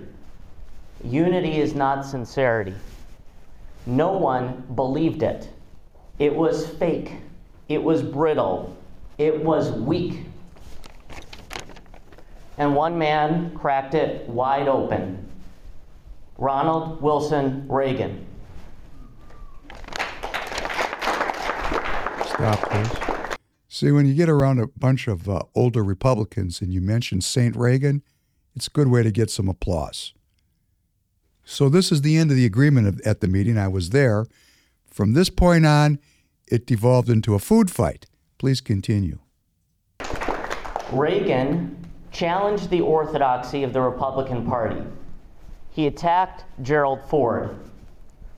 Unity 1.05 1.61
is 1.61 1.75
not 1.75 2.05
sincerity. 2.05 2.75
No 3.87 4.13
one 4.13 4.65
believed 4.75 5.23
it. 5.23 5.49
It 6.19 6.35
was 6.35 6.69
fake. 6.69 7.15
It 7.69 7.83
was 7.83 8.03
brittle. 8.03 8.77
It 9.19 9.43
was 9.43 9.73
weak. 9.73 10.27
And 12.59 12.75
one 12.75 12.99
man 12.99 13.57
cracked 13.57 13.95
it 13.95 14.29
wide 14.29 14.69
open 14.69 15.29
Ronald 16.39 17.01
Wilson 17.01 17.67
Reagan. 17.69 18.27
Stop, 22.27 22.59
please. 22.71 23.37
See, 23.69 23.93
when 23.93 24.07
you 24.07 24.15
get 24.15 24.29
around 24.29 24.59
a 24.59 24.67
bunch 24.67 25.07
of 25.07 25.29
uh, 25.29 25.43
older 25.55 25.83
Republicans 25.83 26.61
and 26.61 26.73
you 26.73 26.81
mention 26.81 27.21
St. 27.21 27.55
Reagan, 27.55 28.03
it's 28.55 28.67
a 28.67 28.71
good 28.71 28.89
way 28.89 29.03
to 29.03 29.11
get 29.11 29.31
some 29.31 29.49
applause. 29.49 30.13
So, 31.45 31.69
this 31.69 31.91
is 31.91 32.03
the 32.03 32.17
end 32.17 32.31
of 32.31 32.37
the 32.37 32.47
agreement 32.47 32.87
of, 32.87 33.01
at 33.01 33.21
the 33.21 33.29
meeting. 33.29 33.59
I 33.59 33.69
was 33.69 33.91
there. 33.91 34.27
From 34.87 35.15
this 35.15 35.31
point 35.31 35.67
on, 35.67 35.99
it 36.47 36.67
devolved 36.67 37.09
into 37.09 37.35
a 37.35 37.39
food 37.39 37.71
fight. 37.71 38.07
Please 38.39 38.61
continue. 38.61 39.19
Reagan 40.93 41.77
challenged 42.13 42.71
the 42.71 42.81
orthodoxy 42.81 43.63
of 43.63 43.73
the 43.73 43.81
Republican 43.81 44.47
Party. 44.47 44.83
He 45.71 45.87
attacked 45.87 46.45
Gerald 46.63 47.01
Ford. 47.09 47.57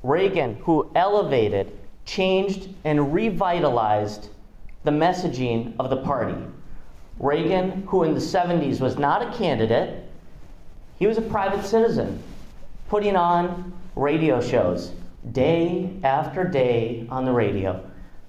Reagan, 0.03 0.57
who 0.57 0.91
elevated, 0.95 1.73
changed, 2.05 2.69
and 2.85 3.13
revitalized 3.13 4.29
the 4.85 4.91
messaging 4.91 5.75
of 5.79 5.91
the 5.91 5.97
party. 5.97 6.37
Reagan, 7.19 7.83
who 7.87 8.05
in 8.05 8.15
the 8.15 8.21
70s 8.21 8.81
was 8.81 8.99
not 8.99 9.23
a 9.23 9.37
candidate, 9.37 10.05
he 10.99 11.07
was 11.07 11.19
a 11.19 11.23
private 11.23 11.65
citizen, 11.65 12.23
putting 12.89 13.17
on 13.17 13.73
radio 13.97 14.41
shows 14.41 14.93
day 15.33 15.91
after 16.03 16.45
day 16.45 17.07
on 17.11 17.25
the 17.25 17.33
radio, 17.33 17.83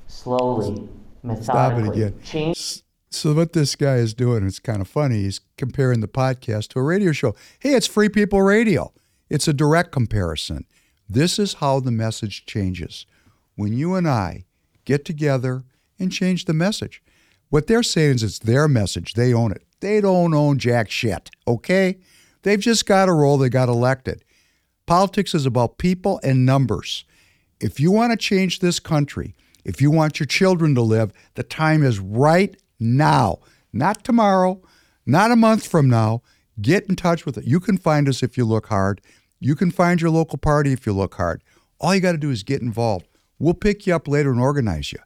slowly, 0.08 0.88
methodically. 1.24 1.84
Stop 1.84 1.96
it 1.96 1.98
again. 1.98 2.22
Change. 2.24 2.84
So 3.16 3.34
what 3.34 3.53
this 3.53 3.78
guy 3.78 3.95
is 3.95 4.13
doing, 4.13 4.45
it's 4.45 4.59
kind 4.59 4.82
of 4.82 4.89
funny. 4.89 5.22
He's 5.22 5.39
comparing 5.57 6.01
the 6.01 6.07
podcast 6.07 6.68
to 6.70 6.80
a 6.80 6.84
radio 6.84 7.13
show. 7.13 7.34
Hey, 7.59 7.74
it's 7.74 7.88
Free 7.88 8.09
People 8.09 8.41
Radio. 8.41 8.91
It's 9.30 9.47
a 9.47 9.53
direct 9.53 9.93
comparison. 9.93 10.66
This 11.07 11.39
is 11.39 11.55
how 11.55 11.80
the 11.80 11.91
message 11.91 12.45
changes. 12.45 13.05
When 13.55 13.72
you 13.72 13.95
and 13.95 14.05
I 14.05 14.43
get 14.84 15.05
together 15.05 15.63
and 15.97 16.11
change 16.11 16.43
the 16.43 16.53
message. 16.53 17.01
What 17.47 17.68
they're 17.68 17.84
saying 17.84 18.16
is 18.16 18.24
it's 18.24 18.39
their 18.39 18.68
message. 18.68 19.13
They 19.13 19.34
own 19.34 19.53
it. 19.53 19.63
They 19.80 20.01
don't 20.01 20.34
own 20.34 20.59
jack 20.59 20.91
shit, 20.91 21.30
okay? 21.47 21.99
They've 22.41 22.59
just 22.59 22.86
got 22.86 23.07
a 23.07 23.13
role. 23.13 23.38
They 23.38 23.47
got 23.47 23.70
elected. 23.70 24.26
Politics 24.88 25.34
is 25.34 25.45
about 25.45 25.78
people 25.78 26.20
and 26.22 26.45
numbers. 26.45 27.05
If 27.61 27.80
you 27.80 27.91
want 27.91 28.11
to 28.11 28.18
change 28.18 28.59
this 28.59 28.82
country, 28.82 29.36
if 29.63 29.82
you 29.82 29.89
want 29.89 30.20
your 30.20 30.28
children 30.28 30.76
to 30.76 30.82
live, 30.82 31.13
the 31.36 31.43
time 31.43 31.82
is 31.82 31.97
right 31.99 32.57
now, 32.80 33.39
not 33.73 34.03
tomorrow, 34.03 34.61
not 35.05 35.32
a 35.32 35.36
month 35.36 35.67
from 35.67 35.89
now. 35.89 36.21
Get 36.61 36.88
in 36.88 36.95
touch 36.95 37.26
with 37.26 37.38
it. 37.38 37.45
You 37.45 37.59
can 37.59 37.78
find 37.78 38.07
us 38.07 38.23
if 38.23 38.38
you 38.38 38.45
look 38.45 38.67
hard. 38.67 39.01
You 39.39 39.55
can 39.55 39.71
find 39.71 40.01
your 40.01 40.09
local 40.09 40.38
party 40.38 40.71
if 40.71 40.86
you 40.86 40.93
look 40.93 41.15
hard. 41.15 41.43
All 41.80 41.93
you 41.93 42.01
got 42.01 42.13
to 42.13 42.17
do 42.17 42.32
is 42.32 42.43
get 42.43 42.61
involved. 42.61 43.07
We'll 43.38 43.53
pick 43.53 43.86
you 43.86 43.93
up 43.93 44.07
later 44.07 44.32
and 44.32 44.39
organize 44.39 44.93
you. 44.93 44.99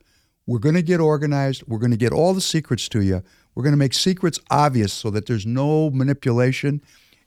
We're 0.46 0.60
going 0.60 0.76
to 0.76 0.82
get 0.82 1.00
organized. 1.00 1.64
We're 1.68 1.80
going 1.80 1.92
to 1.92 1.98
get 1.98 2.14
all 2.14 2.34
the 2.34 2.42
secrets 2.42 2.88
to 2.90 3.02
you. 3.02 3.24
We're 3.54 3.64
going 3.64 3.74
to 3.74 3.78
make 3.78 3.94
secrets 3.94 4.40
obvious 4.50 4.94
so 4.94 5.10
that 5.10 5.26
there's 5.26 5.46
no 5.46 5.90
manipulation, 5.90 6.82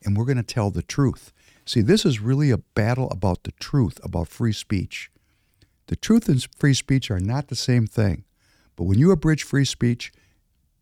and 0.04 0.16
we're 0.16 0.24
going 0.24 0.36
to 0.38 0.42
tell 0.42 0.70
the 0.70 0.82
truth. 0.82 1.32
See, 1.64 1.80
this 1.82 2.04
is 2.04 2.20
really 2.20 2.50
a 2.50 2.58
battle 2.58 3.08
about 3.10 3.44
the 3.44 3.52
truth, 3.52 4.00
about 4.02 4.28
free 4.28 4.52
speech. 4.52 5.10
The 5.86 5.96
truth 5.96 6.28
and 6.28 6.46
free 6.56 6.74
speech 6.74 7.10
are 7.10 7.20
not 7.20 7.48
the 7.48 7.56
same 7.56 7.86
thing. 7.86 8.24
But 8.76 8.84
when 8.84 8.98
you 8.98 9.10
abridge 9.10 9.42
free 9.42 9.64
speech, 9.64 10.12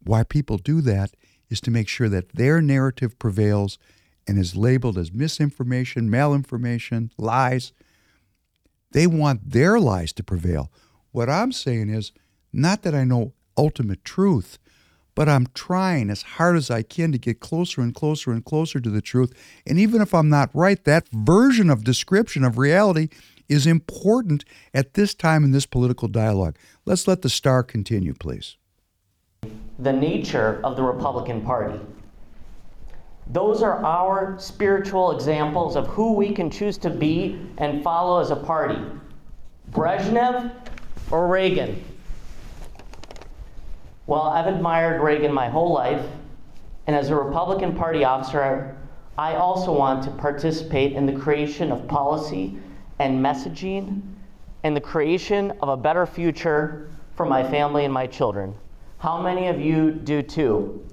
why 0.04 0.22
people 0.22 0.58
do 0.58 0.80
that 0.82 1.12
is 1.48 1.60
to 1.62 1.70
make 1.70 1.88
sure 1.88 2.08
that 2.08 2.30
their 2.30 2.60
narrative 2.62 3.18
prevails 3.18 3.78
and 4.26 4.38
is 4.38 4.56
labeled 4.56 4.96
as 4.96 5.12
misinformation, 5.12 6.08
malinformation, 6.08 7.10
lies. 7.18 7.72
They 8.92 9.06
want 9.06 9.50
their 9.50 9.80
lies 9.80 10.12
to 10.14 10.22
prevail. 10.22 10.70
What 11.12 11.28
I'm 11.28 11.52
saying 11.52 11.90
is 11.90 12.12
not 12.52 12.82
that 12.82 12.94
I 12.94 13.04
know 13.04 13.32
ultimate 13.56 14.04
truth, 14.04 14.58
but 15.14 15.28
I'm 15.28 15.48
trying 15.54 16.10
as 16.10 16.22
hard 16.22 16.56
as 16.56 16.70
I 16.70 16.82
can 16.82 17.12
to 17.12 17.18
get 17.18 17.40
closer 17.40 17.80
and 17.80 17.94
closer 17.94 18.30
and 18.30 18.44
closer 18.44 18.80
to 18.80 18.90
the 18.90 19.02
truth. 19.02 19.32
And 19.66 19.78
even 19.78 20.00
if 20.00 20.14
I'm 20.14 20.28
not 20.28 20.50
right, 20.54 20.82
that 20.84 21.08
version 21.08 21.68
of 21.68 21.84
description 21.84 22.44
of 22.44 22.58
reality 22.58 23.08
is 23.48 23.66
important 23.66 24.44
at 24.72 24.94
this 24.94 25.14
time 25.14 25.42
in 25.42 25.50
this 25.50 25.66
political 25.66 26.08
dialogue. 26.08 26.56
Let's 26.84 27.08
let 27.08 27.22
the 27.22 27.28
star 27.28 27.64
continue, 27.64 28.14
please. 28.14 28.56
The 29.80 29.92
nature 29.92 30.60
of 30.62 30.76
the 30.76 30.82
Republican 30.82 31.40
Party. 31.40 31.78
Those 33.28 33.62
are 33.62 33.82
our 33.84 34.36
spiritual 34.38 35.12
examples 35.12 35.74
of 35.74 35.86
who 35.86 36.12
we 36.12 36.32
can 36.32 36.50
choose 36.50 36.76
to 36.78 36.90
be 36.90 37.40
and 37.58 37.82
follow 37.82 38.20
as 38.20 38.30
a 38.30 38.36
party 38.36 38.78
Brezhnev 39.70 40.52
or 41.10 41.28
Reagan. 41.28 41.82
Well, 44.06 44.22
I've 44.22 44.52
admired 44.52 45.00
Reagan 45.00 45.32
my 45.32 45.48
whole 45.48 45.72
life, 45.72 46.04
and 46.86 46.96
as 46.96 47.10
a 47.10 47.14
Republican 47.14 47.76
Party 47.76 48.02
officer, 48.04 48.76
I 49.16 49.36
also 49.36 49.72
want 49.72 50.02
to 50.04 50.10
participate 50.10 50.92
in 50.92 51.06
the 51.06 51.12
creation 51.12 51.70
of 51.70 51.86
policy 51.86 52.58
and 52.98 53.24
messaging 53.24 54.02
and 54.64 54.76
the 54.76 54.80
creation 54.80 55.52
of 55.62 55.68
a 55.68 55.76
better 55.76 56.04
future 56.04 56.90
for 57.14 57.24
my 57.24 57.48
family 57.48 57.84
and 57.84 57.94
my 57.94 58.06
children. 58.06 58.54
How 59.00 59.22
many 59.22 59.46
of 59.46 59.58
you 59.58 59.92
do 59.92 60.20
too? 60.20 60.86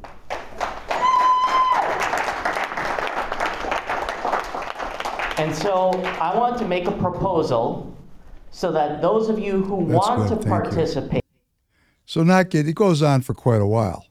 And 5.38 5.53
so 5.53 5.91
I 6.22 6.34
want 6.34 6.58
to 6.60 6.66
make 6.66 6.88
a 6.88 6.91
proposal 6.93 7.93
so 8.49 8.72
that 8.72 9.01
those 9.01 9.28
of 9.28 9.38
you 9.38 9.62
who 9.62 9.86
That's 9.86 10.08
want 10.08 10.22
good. 10.22 10.30
to 10.30 10.36
Thank 10.36 10.47
participate. 10.47 11.16
You. 11.16 11.22
So 12.05 12.24
not 12.24 12.49
get, 12.49 12.66
it 12.66 12.76
goes 12.76 13.01
on 13.03 13.24
for 13.24 13.34
quite 13.34 13.60
a 13.60 13.68
while. 13.68 14.05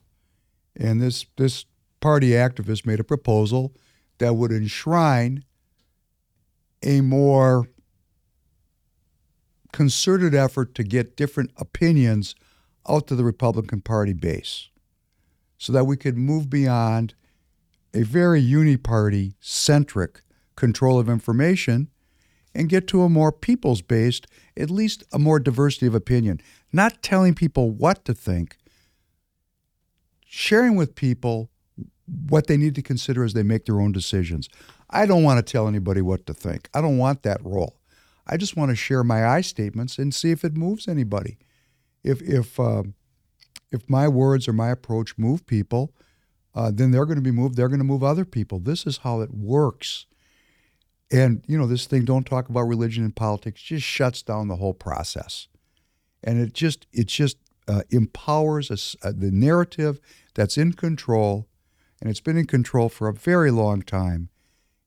And 0.76 1.00
this, 1.00 1.24
this 1.36 1.64
party 2.00 2.32
activist 2.32 2.84
made 2.84 3.00
a 3.00 3.04
proposal 3.04 3.72
that 4.18 4.34
would 4.34 4.52
enshrine 4.52 5.42
a 6.82 7.00
more 7.00 7.66
concerted 9.72 10.34
effort 10.34 10.74
to 10.74 10.84
get 10.84 11.16
different 11.16 11.50
opinions 11.56 12.34
out 12.88 13.06
to 13.06 13.16
the 13.16 13.24
Republican 13.24 13.80
Party 13.80 14.12
base, 14.12 14.68
so 15.58 15.72
that 15.72 15.84
we 15.84 15.96
could 15.96 16.16
move 16.16 16.50
beyond 16.50 17.14
a 17.94 18.02
very 18.02 18.42
uniparty 18.42 19.34
centric 19.40 20.20
control 20.54 20.98
of 20.98 21.08
information 21.08 21.88
and 22.54 22.68
get 22.68 22.86
to 22.88 23.02
a 23.02 23.08
more 23.08 23.32
people's 23.32 23.82
based, 23.82 24.26
at 24.56 24.70
least 24.70 25.04
a 25.12 25.18
more 25.18 25.38
diversity 25.38 25.86
of 25.86 25.94
opinion. 25.94 26.40
Not 26.72 27.02
telling 27.02 27.34
people 27.34 27.70
what 27.70 28.04
to 28.06 28.14
think, 28.14 28.56
sharing 30.26 30.76
with 30.76 30.94
people 30.94 31.50
what 32.28 32.46
they 32.46 32.56
need 32.56 32.74
to 32.74 32.82
consider 32.82 33.24
as 33.24 33.32
they 33.32 33.42
make 33.42 33.64
their 33.64 33.80
own 33.80 33.92
decisions. 33.92 34.48
I 34.90 35.06
don't 35.06 35.24
want 35.24 35.44
to 35.44 35.52
tell 35.52 35.68
anybody 35.68 36.00
what 36.00 36.26
to 36.26 36.34
think. 36.34 36.68
I 36.72 36.80
don't 36.80 36.98
want 36.98 37.22
that 37.22 37.44
role. 37.44 37.76
I 38.26 38.36
just 38.36 38.56
want 38.56 38.70
to 38.70 38.76
share 38.76 39.04
my 39.04 39.26
I 39.26 39.40
statements 39.40 39.98
and 39.98 40.14
see 40.14 40.30
if 40.30 40.44
it 40.44 40.56
moves 40.56 40.88
anybody. 40.88 41.38
If 42.06 42.22
if 42.22 42.58
uh, 42.60 42.84
if 43.72 43.88
my 43.88 44.08
words 44.08 44.48
or 44.48 44.52
my 44.52 44.70
approach 44.70 45.18
move 45.18 45.46
people, 45.46 45.92
uh, 46.54 46.70
then 46.72 46.90
they're 46.90 47.04
going 47.04 47.16
to 47.16 47.22
be 47.22 47.30
moved. 47.30 47.56
They're 47.56 47.68
going 47.68 47.80
to 47.80 47.84
move 47.84 48.04
other 48.04 48.24
people. 48.24 48.60
This 48.60 48.86
is 48.86 48.98
how 48.98 49.20
it 49.20 49.34
works. 49.34 50.06
And 51.10 51.44
you 51.46 51.58
know, 51.58 51.66
this 51.66 51.86
thing 51.86 52.04
don't 52.04 52.24
talk 52.26 52.48
about 52.48 52.62
religion 52.62 53.04
and 53.04 53.14
politics 53.14 53.60
just 53.60 53.84
shuts 53.84 54.22
down 54.22 54.48
the 54.48 54.56
whole 54.56 54.74
process, 54.74 55.48
and 56.24 56.40
it 56.40 56.52
just 56.52 56.86
it 56.92 57.06
just 57.06 57.36
uh, 57.68 57.82
empowers 57.90 58.70
us, 58.70 58.96
uh, 59.02 59.12
the 59.14 59.30
narrative 59.30 60.00
that's 60.34 60.56
in 60.56 60.72
control, 60.72 61.46
and 62.00 62.10
it's 62.10 62.20
been 62.20 62.36
in 62.36 62.46
control 62.46 62.88
for 62.88 63.08
a 63.08 63.12
very 63.12 63.50
long 63.50 63.82
time, 63.82 64.30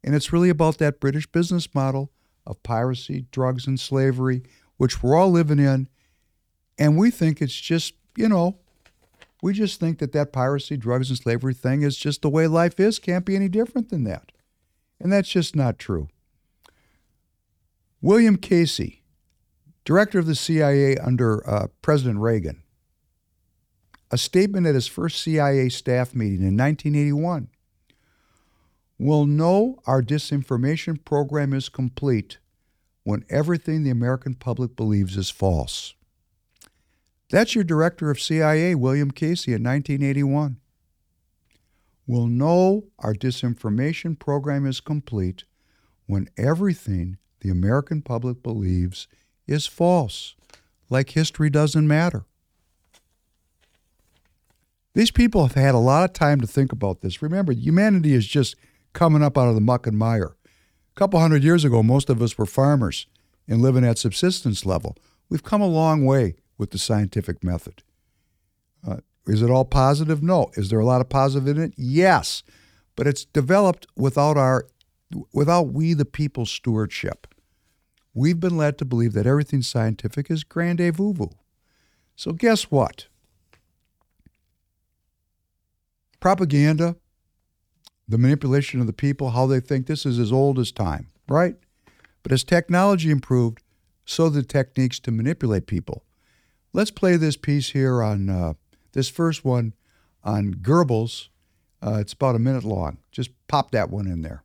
and 0.03 0.15
it's 0.15 0.33
really 0.33 0.49
about 0.49 0.77
that 0.77 0.99
British 0.99 1.27
business 1.27 1.73
model 1.73 2.11
of 2.45 2.63
piracy, 2.63 3.25
drugs, 3.31 3.67
and 3.67 3.79
slavery, 3.79 4.43
which 4.77 5.03
we're 5.03 5.15
all 5.15 5.29
living 5.29 5.59
in, 5.59 5.87
and 6.79 6.97
we 6.97 7.11
think 7.11 7.41
it's 7.41 7.59
just 7.59 7.93
you 8.17 8.27
know, 8.27 8.57
we 9.41 9.53
just 9.53 9.79
think 9.79 9.99
that 9.99 10.11
that 10.11 10.33
piracy, 10.33 10.75
drugs, 10.75 11.09
and 11.09 11.17
slavery 11.17 11.53
thing 11.53 11.83
is 11.83 11.95
just 11.95 12.21
the 12.21 12.29
way 12.29 12.47
life 12.47 12.79
is, 12.79 12.99
can't 12.99 13.25
be 13.25 13.35
any 13.35 13.47
different 13.47 13.89
than 13.89 14.03
that. 14.05 14.31
And 14.99 15.13
that's 15.13 15.29
just 15.29 15.55
not 15.55 15.79
true. 15.79 16.09
William 18.01 18.35
Casey, 18.35 19.03
director 19.85 20.19
of 20.19 20.25
the 20.25 20.35
CIA 20.35 20.97
under 20.97 21.47
uh, 21.49 21.67
President 21.81 22.19
Reagan, 22.19 22.63
a 24.11 24.17
statement 24.17 24.67
at 24.67 24.75
his 24.75 24.87
first 24.87 25.21
CIA 25.21 25.69
staff 25.69 26.13
meeting 26.15 26.41
in 26.41 26.57
1981 26.57 27.49
We'll 29.01 29.25
know 29.25 29.79
our 29.87 30.01
disinformation 30.01 31.03
program 31.05 31.53
is 31.53 31.69
complete 31.69 32.37
when 33.03 33.23
everything 33.29 33.83
the 33.83 33.89
American 33.91 34.33
public 34.33 34.75
believes 34.75 35.15
is 35.15 35.29
false. 35.29 35.93
That's 37.29 37.55
your 37.55 37.63
director 37.63 38.09
of 38.09 38.21
CIA, 38.21 38.75
William 38.75 39.11
Casey, 39.11 39.53
in 39.53 39.63
1981 39.63 40.57
We'll 42.09 42.25
know 42.25 42.85
our 42.97 43.13
disinformation 43.13 44.17
program 44.17 44.65
is 44.65 44.79
complete 44.79 45.43
when 46.07 46.27
everything 46.37 47.19
the 47.41 47.51
American 47.51 48.01
public 48.01 48.41
believes 48.41 49.07
is 49.45 49.67
false, 49.67 50.35
like 50.89 51.11
history 51.11 51.51
doesn't 51.51 51.87
matter. 51.87 52.25
These 54.95 55.11
people 55.11 55.45
have 55.45 55.53
had 55.53 55.75
a 55.75 55.77
lot 55.77 56.03
of 56.03 56.13
time 56.13 56.41
to 56.41 56.47
think 56.47 56.71
about 56.71 57.01
this. 57.01 57.21
Remember, 57.21 57.53
humanity 57.53 58.15
is 58.15 58.25
just 58.25 58.55
coming 58.91 59.21
up 59.21 59.37
out 59.37 59.47
of 59.47 59.53
the 59.53 59.61
muck 59.61 59.85
and 59.85 59.95
mire. 59.95 60.35
A 60.45 60.95
couple 60.95 61.19
hundred 61.19 61.43
years 61.43 61.63
ago, 61.63 61.83
most 61.83 62.09
of 62.09 62.23
us 62.23 62.39
were 62.39 62.47
farmers 62.47 63.05
and 63.47 63.61
living 63.61 63.85
at 63.85 63.99
subsistence 63.99 64.65
level. 64.65 64.97
We've 65.29 65.43
come 65.43 65.61
a 65.61 65.67
long 65.67 66.05
way 66.05 66.37
with 66.59 66.69
the 66.69 66.77
scientific 66.77 67.43
method. 67.43 67.81
Uh, 68.87 68.97
is 69.25 69.41
it 69.41 69.49
all 69.49 69.65
positive? 69.65 70.21
No. 70.21 70.51
Is 70.53 70.69
there 70.69 70.79
a 70.79 70.85
lot 70.85 71.01
of 71.01 71.09
positive 71.09 71.47
in 71.47 71.63
it? 71.63 71.73
Yes. 71.75 72.43
But 72.95 73.07
it's 73.07 73.25
developed 73.25 73.87
without 73.95 74.37
our 74.37 74.67
without 75.33 75.69
we 75.73 75.93
the 75.93 76.05
people 76.05 76.45
stewardship. 76.45 77.25
We've 78.13 78.39
been 78.39 78.57
led 78.57 78.77
to 78.77 78.85
believe 78.85 79.13
that 79.13 79.25
everything 79.25 79.63
scientific 79.63 80.29
is 80.29 80.43
grande 80.43 80.93
voodoo. 80.95 81.29
So 82.15 82.31
guess 82.33 82.63
what? 82.63 83.07
Propaganda, 86.19 86.97
the 88.07 88.17
manipulation 88.17 88.81
of 88.81 88.87
the 88.87 88.93
people, 88.93 89.31
how 89.31 89.47
they 89.47 89.59
think 89.59 89.87
this 89.87 90.05
is 90.05 90.19
as 90.19 90.31
old 90.31 90.59
as 90.59 90.71
time, 90.71 91.07
right? 91.27 91.55
But 92.21 92.31
as 92.31 92.43
technology 92.43 93.09
improved, 93.09 93.63
so 94.05 94.27
the 94.27 94.43
techniques 94.43 94.99
to 95.01 95.11
manipulate 95.11 95.65
people. 95.65 96.03
Let's 96.71 96.91
play 96.91 97.15
this 97.15 97.35
piece 97.35 97.71
here 97.71 98.01
on 98.03 98.29
uh, 98.29 98.53
this 98.93 99.09
first 99.09 99.43
one 99.43 99.73
on 100.23 100.55
Goebbels. 100.55 101.29
Uh, 101.81 101.97
it's 101.99 102.13
about 102.13 102.35
a 102.35 102.39
minute 102.39 102.63
long. 102.63 102.97
Just 103.11 103.31
pop 103.47 103.71
that 103.71 103.89
one 103.89 104.07
in 104.07 104.21
there. 104.21 104.43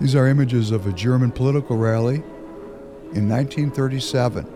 These 0.00 0.14
are 0.14 0.26
images 0.26 0.70
of 0.70 0.86
a 0.86 0.92
German 0.92 1.30
political 1.30 1.76
rally 1.76 2.16
in 3.12 3.28
1937. 3.28 4.46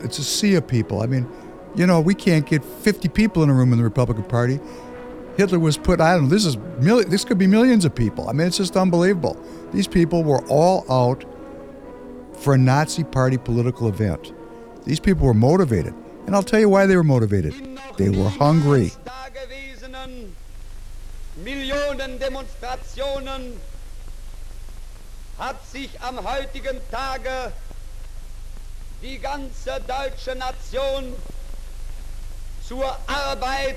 It's 0.00 0.18
a 0.18 0.24
sea 0.24 0.54
of 0.54 0.66
people. 0.66 1.02
I 1.02 1.06
mean, 1.06 1.28
you 1.74 1.86
know, 1.86 2.00
we 2.00 2.14
can't 2.14 2.46
get 2.46 2.64
50 2.64 3.08
people 3.08 3.42
in 3.42 3.50
a 3.50 3.54
room 3.54 3.72
in 3.72 3.78
the 3.78 3.84
Republican 3.84 4.24
Party. 4.24 4.58
Hitler 5.36 5.58
was 5.58 5.76
put. 5.76 6.00
I 6.00 6.14
don't 6.14 6.24
know. 6.24 6.28
This 6.30 6.46
is 6.46 6.56
This 7.08 7.24
could 7.24 7.36
be 7.36 7.46
millions 7.46 7.84
of 7.84 7.94
people. 7.94 8.28
I 8.28 8.32
mean, 8.32 8.46
it's 8.46 8.56
just 8.56 8.76
unbelievable. 8.76 9.36
These 9.72 9.86
people 9.86 10.24
were 10.24 10.42
all 10.46 10.90
out 10.90 11.24
for 12.32 12.54
a 12.54 12.58
Nazi 12.58 13.04
Party 13.04 13.36
political 13.36 13.88
event. 13.88 14.32
These 14.84 15.00
people 15.00 15.26
were 15.26 15.34
motivated, 15.34 15.94
and 16.26 16.34
I'll 16.34 16.42
tell 16.42 16.60
you 16.60 16.68
why 16.70 16.86
they 16.86 16.96
were 16.96 17.04
motivated. 17.04 17.54
They 17.98 18.08
were 18.08 18.28
hungry. 18.28 18.92
Millionen 21.36 22.18
Demonstrationen 22.18 23.60
hat 25.38 25.56
sich 25.70 26.00
am 26.00 26.26
heutigen 26.26 26.80
Tage 26.90 27.52
die 29.02 29.18
ganze 29.18 29.80
deutsche 29.86 30.34
Nation 30.34 31.12
zur 32.66 32.96
Arbeit, 33.06 33.76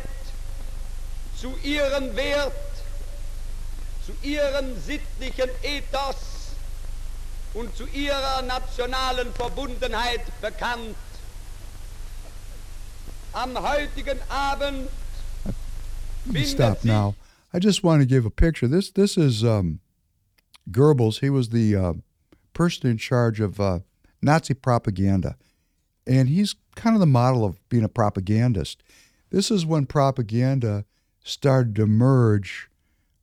zu 1.40 1.53
ihrem 1.64 2.15
Wert, 2.15 2.53
zu 4.06 4.14
ihrem 4.26 4.81
sittlichen 4.81 5.49
Ethos 5.61 6.15
und 7.53 7.76
zu 7.76 7.86
ihrer 7.88 8.41
nationalen 8.41 9.34
Verbundenheit 9.34 10.22
bekannt. 10.41 10.95
Am 13.34 13.61
heutigen 13.61 14.19
Abend 14.30 14.90
stop 16.45 16.84
now. 16.84 17.14
I 17.53 17.59
just 17.59 17.84
want 17.84 18.01
to 18.01 18.05
give 18.05 18.26
a 18.26 18.31
picture. 18.31 18.67
This 18.67 18.91
this 18.91 19.17
is 19.17 19.43
um, 19.43 19.80
Goebbels. 20.69 21.19
He 21.19 21.30
was 21.30 21.49
the 21.49 21.76
uh, 21.76 21.93
person 22.53 22.89
in 22.89 22.97
charge 22.97 23.39
of 23.39 23.59
uh, 23.59 23.80
Nazi 24.21 24.53
propaganda, 24.53 25.35
and 26.05 26.30
he's 26.30 26.55
kind 26.76 26.95
of 26.95 26.99
the 26.99 27.05
model 27.05 27.43
of 27.43 27.67
being 27.69 27.84
a 27.84 27.89
propagandist. 27.89 28.84
This 29.31 29.51
is 29.51 29.65
when 29.65 29.85
propaganda 29.85 30.85
started 31.23 31.76
to 31.76 31.85
merge 31.85 32.69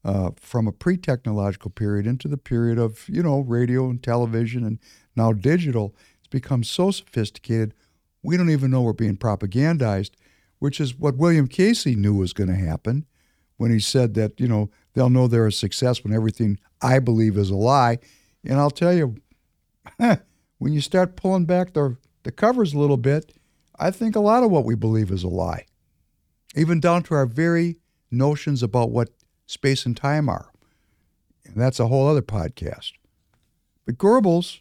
uh, 0.05 0.31
from 0.36 0.69
a 0.69 0.73
pre-technological 0.73 1.70
period 1.70 2.07
into 2.07 2.28
the 2.28 2.36
period 2.36 2.78
of 2.78 3.09
you 3.09 3.23
know 3.23 3.40
radio 3.40 3.89
and 3.89 4.03
television 4.03 4.65
and 4.65 4.78
now 5.15 5.32
digital. 5.32 5.94
It's 6.19 6.28
become 6.28 6.65
so 6.65 6.90
sophisticated 6.90 7.74
we 8.27 8.36
don't 8.36 8.51
even 8.51 8.73
know 8.73 8.82
we're 8.82 8.93
being 8.93 9.16
propagandized, 9.16 10.11
which 10.59 10.81
is 10.81 10.98
what 10.98 11.16
William 11.16 11.47
Casey 11.47 11.94
knew 11.94 12.15
was 12.15 12.32
going 12.32 12.48
to 12.48 12.57
happen 12.57 13.07
when 13.57 13.70
he 13.70 13.81
said 13.81 14.15
that, 14.15 14.39
you 14.41 14.49
know, 14.49 14.70
they'll 14.95 15.11
know 15.11 15.27
they're 15.27 15.47
a 15.47 15.53
success 15.53 16.05
when 16.05 16.12
everything 16.12 16.59
I 16.83 16.99
believe 16.99 17.37
is 17.37 17.51
a 17.51 17.57
lie. 17.57 17.99
And 18.45 18.59
I'll 18.59 18.70
tell 18.70 18.93
you, 18.93 19.16
when 19.99 20.73
you 20.73 20.81
start 20.81 21.16
pulling 21.16 21.45
back 21.45 21.73
the, 21.73 21.97
the 22.23 22.33
covers 22.33 22.74
a 22.74 22.78
little 22.78 22.97
bit, 22.97 23.33
I 23.78 23.91
think 23.91 24.16
a 24.16 24.20
lot 24.20 24.43
of 24.43 24.51
what 24.51 24.65
we 24.65 24.74
believe 24.74 25.11
is 25.11 25.23
a 25.23 25.28
lie. 25.28 25.66
even 26.55 26.81
down 26.81 27.03
to 27.05 27.15
our 27.15 27.27
very 27.27 27.77
notions 28.11 28.62
about 28.62 28.91
what 28.91 29.11
space 29.47 29.85
and 29.87 29.97
time 29.97 30.28
are. 30.28 30.51
And 31.45 31.57
that's 31.57 31.78
a 31.81 31.87
whole 31.89 32.09
other 32.09 32.23
podcast. 32.23 32.93
But 33.85 33.99
Goebbels, 33.99 34.61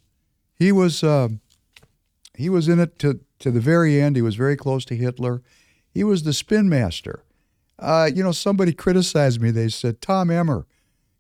he 0.54 0.72
was 0.72 1.04
uh, 1.04 1.30
he 2.36 2.50
was 2.50 2.68
in 2.68 2.80
it 2.80 3.00
to 3.00 3.22
to 3.40 3.52
the 3.52 3.60
very 3.62 4.00
end. 4.02 4.16
He 4.16 4.22
was 4.22 4.36
very 4.36 4.56
close 4.56 4.86
to 4.86 4.96
Hitler. 4.96 5.42
He 5.90 6.04
was 6.04 6.24
the 6.24 6.34
spin 6.34 6.70
master. 6.70 7.24
Uh, 7.78 8.10
you 8.14 8.24
know, 8.24 8.32
somebody 8.32 8.74
criticized 8.74 9.42
me. 9.42 9.52
They 9.52 9.70
said 9.70 10.02
Tom 10.02 10.32
Emmer 10.32 10.66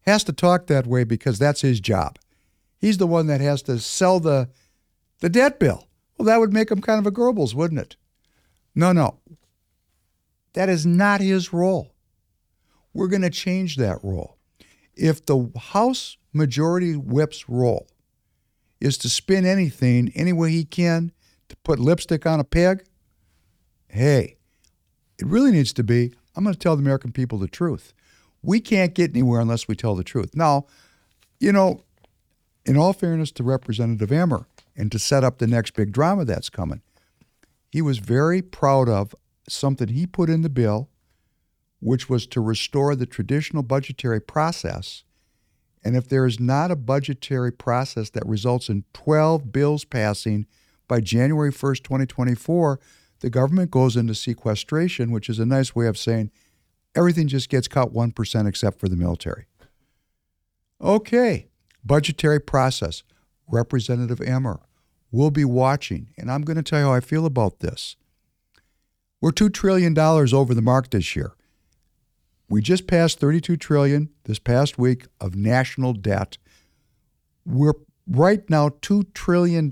has 0.01 0.23
to 0.25 0.33
talk 0.33 0.67
that 0.67 0.87
way 0.87 1.03
because 1.03 1.37
that's 1.39 1.61
his 1.61 1.79
job. 1.79 2.17
He's 2.77 2.97
the 2.97 3.07
one 3.07 3.27
that 3.27 3.41
has 3.41 3.61
to 3.63 3.79
sell 3.79 4.19
the 4.19 4.49
the 5.19 5.29
debt 5.29 5.59
bill. 5.59 5.87
Well, 6.17 6.25
that 6.27 6.39
would 6.39 6.53
make 6.53 6.71
him 6.71 6.81
kind 6.81 6.99
of 6.99 7.07
a 7.07 7.11
Goebbels, 7.11 7.53
wouldn't 7.53 7.81
it? 7.81 7.95
No, 8.73 8.91
no. 8.91 9.19
That 10.53 10.69
is 10.69 10.85
not 10.85 11.21
his 11.21 11.51
role. 11.51 11.93
We're 12.93 13.07
going 13.07 13.21
to 13.23 13.29
change 13.29 13.75
that 13.77 13.97
role. 14.03 14.37
If 14.95 15.25
the 15.25 15.51
House 15.57 16.17
Majority 16.31 16.95
Whip's 16.95 17.49
role 17.49 17.87
is 18.79 18.97
to 18.99 19.09
spin 19.09 19.45
anything 19.45 20.11
any 20.15 20.31
way 20.31 20.51
he 20.51 20.63
can 20.63 21.11
to 21.49 21.57
put 21.57 21.79
lipstick 21.79 22.25
on 22.25 22.39
a 22.39 22.45
pig, 22.45 22.85
hey, 23.89 24.37
it 25.17 25.25
really 25.25 25.51
needs 25.51 25.73
to 25.73 25.83
be 25.83 26.13
I'm 26.35 26.43
going 26.43 26.53
to 26.53 26.59
tell 26.59 26.75
the 26.75 26.81
American 26.81 27.11
people 27.11 27.37
the 27.37 27.47
truth. 27.47 27.93
We 28.41 28.59
can't 28.59 28.93
get 28.93 29.11
anywhere 29.11 29.41
unless 29.41 29.67
we 29.67 29.75
tell 29.75 29.95
the 29.95 30.03
truth. 30.03 30.35
Now, 30.35 30.65
you 31.39 31.51
know, 31.51 31.83
in 32.65 32.77
all 32.77 32.93
fairness 32.93 33.31
to 33.33 33.43
Representative 33.43 34.11
Emmer 34.11 34.47
and 34.75 34.91
to 34.91 34.99
set 34.99 35.23
up 35.23 35.37
the 35.37 35.47
next 35.47 35.71
big 35.71 35.91
drama 35.91 36.25
that's 36.25 36.49
coming, 36.49 36.81
he 37.71 37.81
was 37.81 37.97
very 37.99 38.41
proud 38.41 38.87
of 38.89 39.15
something 39.47 39.89
he 39.89 40.07
put 40.07 40.29
in 40.29 40.41
the 40.41 40.49
bill, 40.49 40.89
which 41.79 42.09
was 42.09 42.25
to 42.27 42.41
restore 42.41 42.95
the 42.95 43.05
traditional 43.05 43.63
budgetary 43.63 44.21
process. 44.21 45.03
And 45.83 45.95
if 45.95 46.07
there 46.07 46.25
is 46.25 46.39
not 46.39 46.71
a 46.71 46.75
budgetary 46.75 47.51
process 47.51 48.09
that 48.11 48.25
results 48.25 48.69
in 48.69 48.85
12 48.93 49.51
bills 49.51 49.85
passing 49.85 50.47
by 50.87 50.99
January 50.99 51.51
1st, 51.51 51.83
2024, 51.83 52.79
the 53.19 53.29
government 53.29 53.71
goes 53.71 53.95
into 53.95 54.13
sequestration, 54.13 55.11
which 55.11 55.29
is 55.29 55.39
a 55.39 55.45
nice 55.45 55.75
way 55.75 55.87
of 55.87 55.97
saying 55.97 56.31
everything 56.95 57.27
just 57.27 57.49
gets 57.49 57.67
cut 57.67 57.93
1% 57.93 58.47
except 58.47 58.79
for 58.79 58.87
the 58.87 58.95
military. 58.95 59.45
Okay, 60.81 61.47
budgetary 61.83 62.39
process. 62.39 63.03
Representative 63.47 64.21
Emmer 64.21 64.59
will 65.11 65.31
be 65.31 65.45
watching, 65.45 66.09
and 66.17 66.31
I'm 66.31 66.41
going 66.41 66.57
to 66.57 66.63
tell 66.63 66.79
you 66.79 66.85
how 66.85 66.93
I 66.93 66.99
feel 66.99 67.25
about 67.25 67.59
this. 67.59 67.95
We're 69.21 69.31
$2 69.31 69.53
trillion 69.53 69.97
over 69.97 70.53
the 70.53 70.61
mark 70.61 70.89
this 70.89 71.15
year. 71.15 71.33
We 72.49 72.61
just 72.61 72.85
passed 72.85 73.19
32 73.19 73.57
trillion 73.57 74.09
this 74.25 74.39
past 74.39 74.77
week 74.77 75.05
of 75.19 75.35
national 75.35 75.93
debt. 75.93 76.37
We're 77.45 77.73
right 78.07 78.47
now 78.49 78.69
$2 78.69 79.13
trillion 79.13 79.65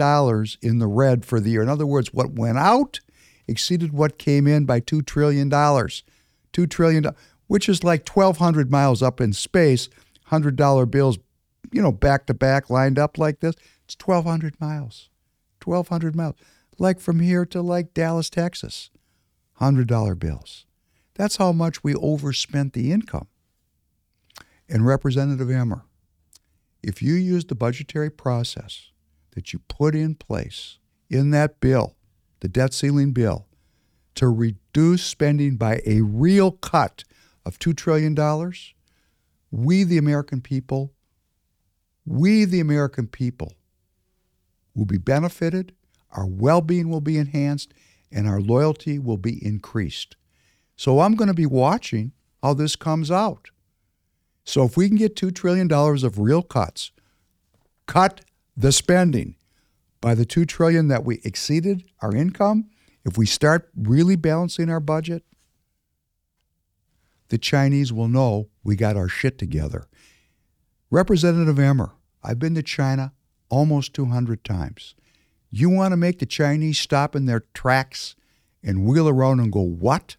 in 0.61 0.79
the 0.79 0.87
red 0.87 1.25
for 1.25 1.39
the 1.39 1.51
year. 1.51 1.61
In 1.61 1.69
other 1.69 1.85
words, 1.85 2.13
what 2.13 2.31
went 2.31 2.57
out 2.57 2.99
exceeded 3.47 3.93
what 3.93 4.17
came 4.17 4.47
in 4.47 4.65
by 4.65 4.79
$2 4.79 5.05
trillion. 5.05 5.49
$2 5.49 6.69
trillion, 6.69 7.07
which 7.47 7.67
is 7.67 7.83
like 7.83 8.07
1,200 8.07 8.71
miles 8.71 9.01
up 9.01 9.19
in 9.19 9.33
space, 9.33 9.89
$100 10.29 10.91
bills, 10.91 11.17
you 11.71 11.81
know, 11.81 11.91
back 11.91 12.25
to 12.27 12.33
back, 12.33 12.69
lined 12.69 12.99
up 12.99 13.17
like 13.17 13.39
this. 13.39 13.55
It's 13.85 13.97
1,200 14.03 14.59
miles. 14.59 15.09
1,200 15.63 16.15
miles. 16.15 16.35
Like 16.79 16.99
from 16.99 17.19
here 17.19 17.45
to 17.47 17.61
like 17.61 17.93
Dallas, 17.93 18.29
Texas. 18.29 18.89
$100 19.59 20.19
bills. 20.19 20.65
That's 21.15 21.37
how 21.37 21.51
much 21.51 21.83
we 21.83 21.93
overspent 21.95 22.73
the 22.73 22.91
income. 22.91 23.27
And 24.67 24.85
Representative 24.85 25.51
Emmer, 25.51 25.83
if 26.81 27.01
you 27.01 27.13
use 27.13 27.45
the 27.45 27.55
budgetary 27.55 28.09
process 28.09 28.89
that 29.31 29.53
you 29.53 29.59
put 29.67 29.95
in 29.95 30.15
place 30.15 30.79
in 31.09 31.31
that 31.31 31.59
bill 31.59 31.95
the 32.43 32.49
debt 32.49 32.73
ceiling 32.73 33.13
bill 33.13 33.47
to 34.15 34.27
reduce 34.27 35.01
spending 35.01 35.55
by 35.55 35.79
a 35.85 36.01
real 36.01 36.51
cut 36.51 37.05
of 37.45 37.57
$2 37.57 37.75
trillion, 37.75 38.13
we, 39.49 39.85
the 39.85 39.97
American 39.97 40.41
people, 40.41 40.91
we, 42.05 42.43
the 42.43 42.59
American 42.59 43.07
people, 43.07 43.53
will 44.75 44.83
be 44.83 44.97
benefited, 44.97 45.73
our 46.11 46.25
well 46.25 46.59
being 46.59 46.89
will 46.89 46.99
be 46.99 47.17
enhanced, 47.17 47.73
and 48.11 48.27
our 48.27 48.41
loyalty 48.41 48.99
will 48.99 49.17
be 49.17 49.43
increased. 49.43 50.17
So 50.75 50.99
I'm 50.99 51.15
going 51.15 51.29
to 51.29 51.33
be 51.33 51.45
watching 51.45 52.11
how 52.41 52.55
this 52.55 52.75
comes 52.75 53.09
out. 53.09 53.51
So 54.43 54.65
if 54.65 54.75
we 54.75 54.89
can 54.89 54.97
get 54.97 55.15
$2 55.15 55.33
trillion 55.33 55.71
of 55.71 56.19
real 56.19 56.41
cuts, 56.41 56.91
cut 57.87 58.19
the 58.57 58.73
spending, 58.73 59.37
by 60.03 60.13
the 60.13 60.25
2 60.25 60.43
trillion 60.43 60.89
that 60.89 61.05
we 61.05 61.21
exceeded 61.23 61.85
our 62.01 62.13
income, 62.13 62.69
if 63.05 63.17
we 63.17 63.25
start 63.25 63.69
really 63.73 64.17
balancing 64.17 64.69
our 64.69 64.81
budget, 64.81 65.23
the 67.29 67.37
Chinese 67.37 67.93
will 67.93 68.09
know 68.09 68.49
we 68.65 68.75
got 68.75 68.97
our 68.97 69.07
shit 69.07 69.37
together. 69.37 69.87
Representative 70.91 71.57
Emmer, 71.57 71.93
I've 72.21 72.37
been 72.37 72.53
to 72.55 72.61
China 72.61 73.13
almost 73.47 73.93
200 73.93 74.43
times. 74.43 74.93
You 75.49 75.69
want 75.69 75.93
to 75.93 75.97
make 75.97 76.19
the 76.19 76.25
Chinese 76.25 76.79
stop 76.79 77.15
in 77.15 77.25
their 77.25 77.45
tracks 77.53 78.17
and 78.61 78.85
wheel 78.85 79.07
around 79.07 79.39
and 79.39 79.53
go, 79.53 79.61
what? 79.61 80.17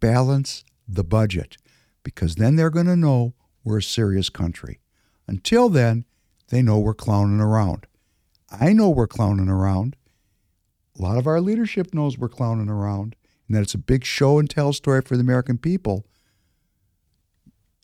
Balance 0.00 0.66
the 0.86 1.02
budget, 1.02 1.56
because 2.02 2.34
then 2.34 2.56
they're 2.56 2.68
going 2.68 2.84
to 2.84 2.96
know 2.96 3.32
we're 3.64 3.78
a 3.78 3.82
serious 3.82 4.28
country. 4.28 4.80
Until 5.26 5.70
then, 5.70 6.04
they 6.48 6.60
know 6.60 6.78
we're 6.78 6.92
clowning 6.92 7.40
around. 7.40 7.86
I 8.60 8.72
know 8.72 8.90
we're 8.90 9.06
clowning 9.06 9.48
around. 9.48 9.96
A 10.98 11.02
lot 11.02 11.16
of 11.16 11.26
our 11.26 11.40
leadership 11.40 11.94
knows 11.94 12.18
we're 12.18 12.28
clowning 12.28 12.68
around 12.68 13.16
and 13.48 13.56
that 13.56 13.62
it's 13.62 13.74
a 13.74 13.78
big 13.78 14.04
show 14.04 14.38
and 14.38 14.48
tell 14.48 14.72
story 14.72 15.00
for 15.02 15.16
the 15.16 15.22
American 15.22 15.58
people. 15.58 16.06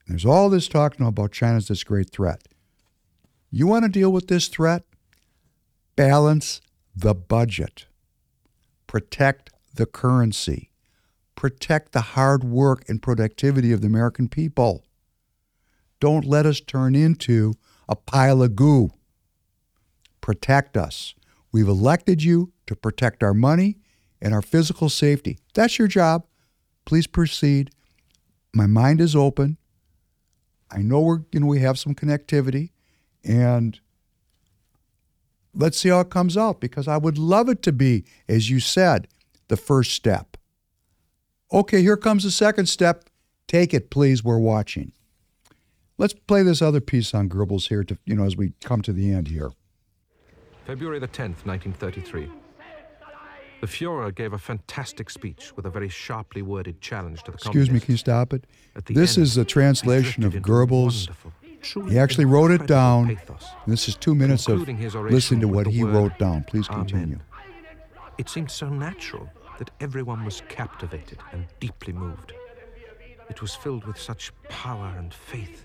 And 0.07 0.15
there's 0.15 0.27
all 0.27 0.51
this 0.51 0.69
talk 0.69 1.01
now 1.01 1.09
about 1.09 1.33
China's 1.33 1.69
this 1.69 1.85
great 1.85 2.11
threat. 2.11 2.43
You 3.51 3.67
want 3.67 3.85
to 3.85 3.91
deal 3.91 4.13
with 4.13 4.29
this 4.29 4.49
threat? 4.49 4.85
Balance 5.97 6.61
the 6.95 7.15
budget. 7.15 7.87
Protect 8.87 9.51
the 9.75 9.87
currency. 9.87 10.71
Protect 11.35 11.93
the 11.93 12.01
hard 12.01 12.45
work 12.45 12.87
and 12.89 13.01
productivity 13.01 13.73
of 13.73 13.81
the 13.81 13.87
American 13.87 14.29
people. 14.29 14.85
Don't 16.01 16.25
let 16.25 16.47
us 16.47 16.61
turn 16.61 16.95
into 16.95 17.55
a 17.89 17.97
pile 17.97 18.43
of 18.43 18.55
goo 18.55 18.91
protect 20.29 20.77
us. 20.77 21.15
We've 21.53 21.67
elected 21.67 22.23
you 22.23 22.53
to 22.67 22.77
protect 22.77 23.23
our 23.23 23.33
money 23.33 23.79
and 24.21 24.35
our 24.35 24.43
physical 24.43 24.91
safety. 24.91 25.39
That's 25.55 25.79
your 25.79 25.89
job. 25.89 26.27
Please 26.85 27.07
proceed. 27.07 27.71
My 28.53 28.67
mind 28.67 29.01
is 29.01 29.17
open. 29.17 29.57
I 30.71 30.83
know 30.83 31.01
we're 31.01 31.21
you 31.33 31.41
know 31.41 31.47
we 31.47 31.61
have 31.61 31.79
some 31.79 31.95
connectivity 31.95 32.73
and 33.25 33.81
let's 35.55 35.79
see 35.79 35.89
how 35.89 36.01
it 36.01 36.11
comes 36.11 36.37
out 36.37 36.61
because 36.61 36.89
I 36.89 36.99
would 36.99 37.17
love 37.17 37.49
it 37.49 37.63
to 37.63 37.73
be 37.73 38.05
as 38.29 38.51
you 38.51 38.61
said 38.61 39.09
the 39.49 39.57
first 39.57 39.93
step. 39.93 40.37
Okay, 41.55 41.81
here 41.81 41.97
comes 41.97 42.25
the 42.25 42.31
second 42.31 42.67
step. 42.67 43.09
Take 43.47 43.73
it 43.73 43.89
please, 43.89 44.23
we're 44.23 44.39
watching. 44.39 44.93
Let's 45.97 46.13
play 46.13 46.43
this 46.43 46.61
other 46.61 46.83
piece 46.83 47.15
on 47.15 47.31
Goebbels 47.31 47.69
here 47.69 47.83
to 47.83 47.97
you 48.05 48.15
know 48.15 48.25
as 48.25 48.37
we 48.37 48.53
come 48.61 48.83
to 48.83 48.93
the 48.93 49.11
end 49.11 49.29
here. 49.29 49.53
February 50.69 50.99
the 50.99 51.09
10th, 51.09 51.47
1933. 51.47 52.29
The 53.63 53.67
Fuhrer 53.67 54.15
gave 54.15 54.35
a 54.35 54.39
fantastic 54.39 55.09
speech 55.09 55.57
with 55.57 55.65
a 55.65 55.71
very 55.71 55.89
sharply 55.89 56.43
worded 56.43 56.83
challenge 56.83 57.23
to 57.23 57.31
the 57.31 57.37
Excuse 57.39 57.71
me, 57.71 57.81
can 57.81 57.93
you 57.93 57.97
stop 57.97 58.35
it? 58.35 58.45
This 58.85 59.17
end, 59.17 59.23
is 59.25 59.39
a 59.39 59.47
translation 59.47 60.25
of 60.25 60.35
Goebbels. 60.35 61.09
He 61.89 61.99
actually 61.99 62.27
wrote 62.27 62.51
it 62.51 62.67
down. 62.67 63.19
This 63.67 63.89
is 63.89 63.95
two 63.95 64.15
minutes 64.15 64.47
of 64.47 64.69
listening 65.11 65.41
to 65.41 65.49
what 65.49 65.67
he 65.69 65.85
wrote 65.85 66.19
down. 66.19 66.45
Please 66.45 66.69
continue. 66.69 67.15
Amen. 67.15 67.23
It 68.19 68.29
seemed 68.29 68.51
so 68.51 68.69
natural 68.69 69.27
that 69.59 69.71
everyone 69.81 70.23
was 70.23 70.43
captivated 70.51 71.17
and 71.33 71.47
deeply 71.61 71.95
moved. 71.95 72.35
It 73.31 73.41
was 73.41 73.55
filled 73.55 73.87
with 73.87 73.99
such 73.99 74.33
power 74.51 74.95
and 74.99 75.15
faith, 75.15 75.65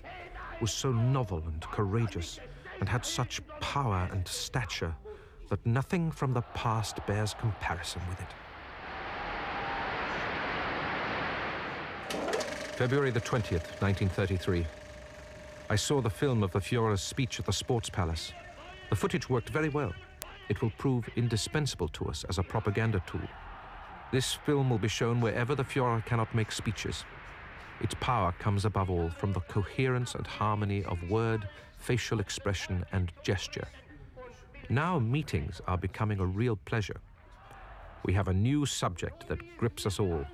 was 0.62 0.72
so 0.72 0.92
novel 0.92 1.42
and 1.46 1.60
courageous 1.60 2.40
and 2.84 2.90
had 2.90 3.06
such 3.06 3.40
power 3.60 4.06
and 4.12 4.28
stature 4.28 4.94
that 5.48 5.64
nothing 5.64 6.10
from 6.10 6.34
the 6.34 6.42
past 6.52 6.98
bears 7.06 7.32
comparison 7.32 8.02
with 8.10 8.20
it. 8.20 8.28
February 12.76 13.10
the 13.10 13.22
20th, 13.22 13.80
1933. 13.80 14.66
I 15.70 15.76
saw 15.76 16.02
the 16.02 16.10
film 16.10 16.42
of 16.42 16.52
the 16.52 16.58
Fuhrer's 16.58 17.00
speech 17.00 17.40
at 17.40 17.46
the 17.46 17.54
Sports 17.54 17.88
Palace. 17.88 18.34
The 18.90 18.96
footage 18.96 19.30
worked 19.30 19.48
very 19.48 19.70
well. 19.70 19.94
It 20.50 20.60
will 20.60 20.72
prove 20.76 21.08
indispensable 21.16 21.88
to 21.88 22.04
us 22.10 22.24
as 22.28 22.36
a 22.36 22.42
propaganda 22.42 23.02
tool. 23.06 23.26
This 24.12 24.34
film 24.34 24.68
will 24.68 24.76
be 24.76 24.88
shown 24.88 25.22
wherever 25.22 25.54
the 25.54 25.64
Fuhrer 25.64 26.04
cannot 26.04 26.34
make 26.34 26.52
speeches. 26.52 27.06
Its 27.80 27.94
power 28.00 28.32
comes 28.38 28.64
above 28.64 28.90
all 28.90 29.10
from 29.10 29.32
the 29.32 29.40
coherence 29.40 30.14
and 30.14 30.26
harmony 30.26 30.84
of 30.84 31.10
word, 31.10 31.48
facial 31.78 32.20
expression, 32.20 32.84
and 32.92 33.12
gesture. 33.22 33.66
Now 34.70 34.98
meetings 34.98 35.60
are 35.66 35.76
becoming 35.76 36.20
a 36.20 36.26
real 36.26 36.56
pleasure. 36.56 37.00
We 38.04 38.12
have 38.14 38.28
a 38.28 38.34
new 38.34 38.64
subject 38.66 39.28
that 39.28 39.58
grips 39.58 39.86
us 39.86 39.98
all. 39.98 40.24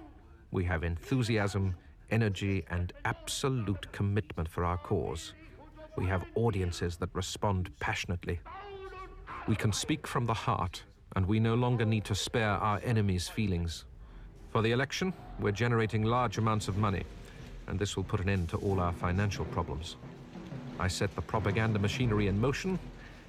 We 0.51 0.65
have 0.65 0.85
enthusiasm, 0.85 1.75
energy, 2.11 2.65
and 2.71 2.93
absolute 3.05 3.91
commitment 3.93 4.49
for 4.49 4.65
our 4.65 4.79
cause. 4.79 5.35
We 5.97 6.07
have 6.07 6.25
audiences 6.35 6.97
that 6.99 7.11
respond 7.15 7.71
passionately. 7.81 8.41
We 9.49 9.57
can 9.57 9.73
speak 9.73 10.07
from 10.07 10.27
the 10.27 10.35
heart, 10.35 10.83
and 11.17 11.27
we 11.27 11.41
no 11.41 11.55
longer 11.55 11.85
need 11.85 12.05
to 12.05 12.15
spare 12.15 12.51
our 12.51 12.81
enemies' 12.85 13.29
feelings. 13.29 13.85
For 14.51 14.63
the 14.63 14.73
election, 14.73 15.13
we're 15.39 15.53
generating 15.53 16.03
large 16.03 16.39
amounts 16.39 16.69
of 16.69 16.77
money, 16.77 17.05
and 17.71 17.79
this 17.79 17.97
will 17.97 18.03
put 18.03 18.21
an 18.21 18.29
end 18.29 18.49
to 18.49 18.57
all 18.57 18.81
our 18.81 18.93
financial 18.93 19.45
problems. 19.47 19.95
I 20.81 20.89
set 20.89 21.15
the 21.15 21.23
propaganda 21.23 21.79
machinery 21.79 22.27
in 22.27 22.39
motion, 22.39 22.79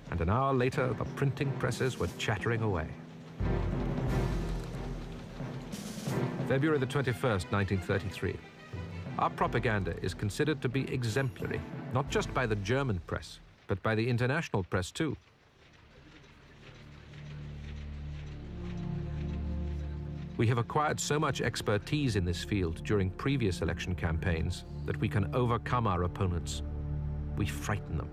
and 0.09 0.19
an 0.19 0.29
hour 0.31 0.51
later, 0.51 0.87
the 0.97 1.05
printing 1.15 1.51
presses 1.53 1.99
were 1.99 2.09
chattering 2.17 2.63
away. 2.63 2.87
February 6.47 6.79
the 6.79 6.87
21st, 6.87 7.51
1933. 7.51 8.35
Our 9.19 9.29
propaganda 9.29 9.93
is 10.01 10.15
considered 10.15 10.59
to 10.63 10.69
be 10.69 10.91
exemplary, 10.91 11.61
not 11.93 12.09
just 12.09 12.33
by 12.33 12.47
the 12.47 12.55
German 12.55 12.99
press, 13.05 13.39
but 13.67 13.81
by 13.83 13.93
the 13.93 14.09
international 14.09 14.63
press 14.63 14.89
too. 14.89 15.15
We 20.41 20.47
have 20.47 20.57
acquired 20.57 20.99
so 20.99 21.19
much 21.19 21.39
expertise 21.39 22.15
in 22.15 22.25
this 22.25 22.43
field 22.43 22.83
during 22.83 23.11
previous 23.11 23.61
election 23.61 23.93
campaigns 23.93 24.65
that 24.87 24.97
we 24.97 25.07
can 25.07 25.29
overcome 25.35 25.85
our 25.85 26.01
opponents. 26.01 26.63
We 27.37 27.45
frighten 27.45 27.95
them, 27.95 28.09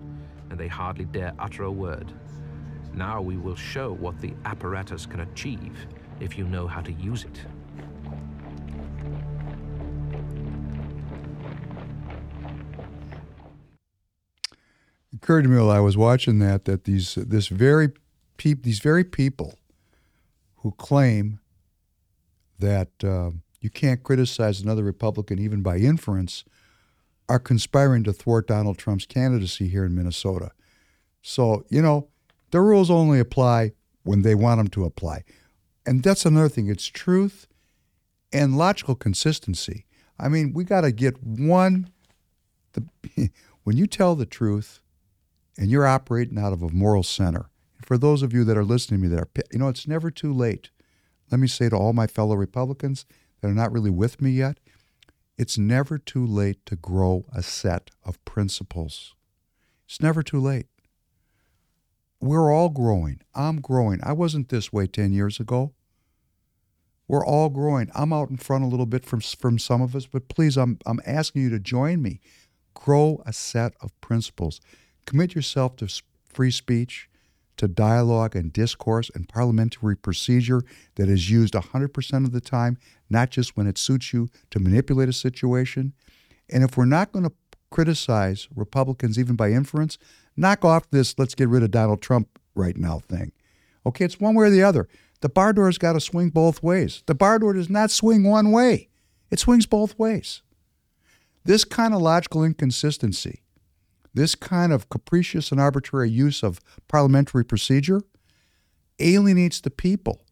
and 0.50 0.60
they 0.60 0.68
hardly 0.68 1.06
dare 1.06 1.32
utter 1.38 1.62
a 1.62 1.72
word. 1.72 2.12
Now 2.92 3.22
we 3.22 3.38
will 3.38 3.56
show 3.56 3.94
what 3.94 4.20
the 4.20 4.34
apparatus 4.44 5.06
can 5.06 5.20
achieve 5.20 5.86
if 6.20 6.36
you 6.36 6.44
know 6.44 6.66
how 6.66 6.82
to 6.82 6.92
use 6.92 7.24
it. 7.24 7.40
It 14.50 15.16
occurred 15.16 15.44
to 15.44 15.48
me 15.48 15.56
while 15.56 15.70
I 15.70 15.80
was 15.80 15.96
watching 15.96 16.40
that 16.40 16.66
that 16.66 16.84
these 16.84 17.14
this 17.14 17.48
very 17.48 17.88
these 18.36 18.80
very 18.80 19.04
people 19.04 19.58
who 20.56 20.72
claim 20.72 21.40
that 22.58 22.90
uh, 23.02 23.30
you 23.60 23.70
can't 23.70 24.02
criticize 24.02 24.60
another 24.60 24.82
Republican 24.82 25.38
even 25.38 25.62
by 25.62 25.78
inference 25.78 26.44
are 27.28 27.38
conspiring 27.38 28.04
to 28.04 28.12
thwart 28.12 28.46
Donald 28.46 28.78
Trump's 28.78 29.06
candidacy 29.06 29.68
here 29.68 29.84
in 29.84 29.94
Minnesota. 29.94 30.50
So 31.22 31.64
you 31.68 31.82
know 31.82 32.08
the 32.50 32.60
rules 32.60 32.90
only 32.90 33.20
apply 33.20 33.72
when 34.04 34.22
they 34.22 34.34
want 34.34 34.58
them 34.58 34.68
to 34.68 34.84
apply, 34.84 35.24
and 35.84 36.02
that's 36.02 36.24
another 36.24 36.48
thing. 36.48 36.68
It's 36.68 36.86
truth 36.86 37.46
and 38.32 38.56
logical 38.56 38.94
consistency. 38.94 39.86
I 40.18 40.28
mean, 40.28 40.52
we 40.52 40.64
got 40.64 40.82
to 40.82 40.92
get 40.92 41.22
one. 41.22 41.90
The 42.72 42.86
when 43.64 43.76
you 43.76 43.86
tell 43.86 44.14
the 44.14 44.26
truth 44.26 44.80
and 45.58 45.70
you're 45.70 45.86
operating 45.86 46.38
out 46.38 46.52
of 46.52 46.62
a 46.62 46.70
moral 46.70 47.02
center. 47.02 47.50
For 47.82 47.98
those 47.98 48.22
of 48.22 48.32
you 48.32 48.44
that 48.44 48.56
are 48.56 48.64
listening 48.64 49.00
to 49.00 49.08
me 49.08 49.14
that 49.14 49.20
are, 49.20 49.28
you 49.52 49.58
know, 49.58 49.68
it's 49.68 49.88
never 49.88 50.10
too 50.10 50.32
late. 50.32 50.70
Let 51.30 51.40
me 51.40 51.48
say 51.48 51.68
to 51.68 51.76
all 51.76 51.92
my 51.92 52.06
fellow 52.06 52.34
Republicans 52.34 53.04
that 53.40 53.48
are 53.48 53.54
not 53.54 53.72
really 53.72 53.90
with 53.90 54.20
me 54.20 54.30
yet, 54.30 54.58
it's 55.36 55.56
never 55.56 55.98
too 55.98 56.26
late 56.26 56.64
to 56.66 56.76
grow 56.76 57.26
a 57.32 57.42
set 57.42 57.90
of 58.04 58.22
principles. 58.24 59.14
It's 59.86 60.00
never 60.00 60.22
too 60.22 60.40
late. 60.40 60.66
We're 62.20 62.52
all 62.52 62.68
growing. 62.68 63.20
I'm 63.34 63.60
growing. 63.60 64.00
I 64.02 64.12
wasn't 64.12 64.48
this 64.48 64.72
way 64.72 64.86
10 64.86 65.12
years 65.12 65.38
ago. 65.38 65.72
We're 67.06 67.24
all 67.24 67.48
growing. 67.48 67.90
I'm 67.94 68.12
out 68.12 68.30
in 68.30 68.36
front 68.36 68.64
a 68.64 68.66
little 68.66 68.86
bit 68.86 69.04
from, 69.04 69.20
from 69.20 69.58
some 69.58 69.80
of 69.80 69.94
us, 69.94 70.06
but 70.06 70.28
please, 70.28 70.58
I'm, 70.58 70.78
I'm 70.84 71.00
asking 71.06 71.42
you 71.42 71.50
to 71.50 71.58
join 71.58 72.02
me. 72.02 72.20
Grow 72.74 73.22
a 73.24 73.32
set 73.32 73.74
of 73.80 73.98
principles. 74.00 74.60
Commit 75.06 75.34
yourself 75.34 75.76
to 75.76 75.88
free 76.28 76.50
speech, 76.50 77.08
to 77.58 77.68
dialogue 77.68 78.34
and 78.34 78.52
discourse 78.52 79.10
and 79.14 79.28
parliamentary 79.28 79.96
procedure 79.96 80.62
that 80.96 81.08
is 81.08 81.30
used 81.30 81.54
100% 81.54 82.24
of 82.24 82.32
the 82.32 82.40
time, 82.40 82.78
not 83.10 83.30
just 83.30 83.56
when 83.56 83.66
it 83.66 83.78
suits 83.78 84.12
you 84.12 84.28
to 84.50 84.58
manipulate 84.58 85.08
a 85.08 85.12
situation. 85.12 85.92
And 86.50 86.64
if 86.64 86.76
we're 86.76 86.86
not 86.86 87.12
going 87.12 87.24
to 87.24 87.32
criticize 87.70 88.48
Republicans 88.54 89.18
even 89.18 89.36
by 89.36 89.50
inference, 89.50 89.98
knock 90.36 90.64
off 90.64 90.90
this 90.90 91.18
let's 91.18 91.34
get 91.34 91.48
rid 91.48 91.62
of 91.62 91.70
Donald 91.70 92.00
Trump 92.00 92.38
right 92.54 92.76
now 92.76 92.98
thing. 92.98 93.32
Okay, 93.84 94.04
it's 94.04 94.20
one 94.20 94.34
way 94.34 94.46
or 94.46 94.50
the 94.50 94.62
other. 94.62 94.88
The 95.20 95.28
bar 95.28 95.52
door's 95.52 95.78
got 95.78 95.94
to 95.94 96.00
swing 96.00 96.30
both 96.30 96.62
ways. 96.62 97.02
The 97.06 97.14
bar 97.14 97.38
door 97.38 97.52
does 97.52 97.68
not 97.68 97.90
swing 97.90 98.24
one 98.24 98.50
way, 98.52 98.88
it 99.30 99.38
swings 99.38 99.66
both 99.66 99.98
ways. 99.98 100.42
This 101.44 101.64
kind 101.64 101.94
of 101.94 102.02
logical 102.02 102.44
inconsistency 102.44 103.42
this 104.14 104.34
kind 104.34 104.72
of 104.72 104.88
capricious 104.88 105.52
and 105.52 105.60
arbitrary 105.60 106.10
use 106.10 106.42
of 106.42 106.60
parliamentary 106.88 107.44
procedure 107.44 108.00
alienates 108.98 109.60
the 109.60 109.70
people. 109.70 110.24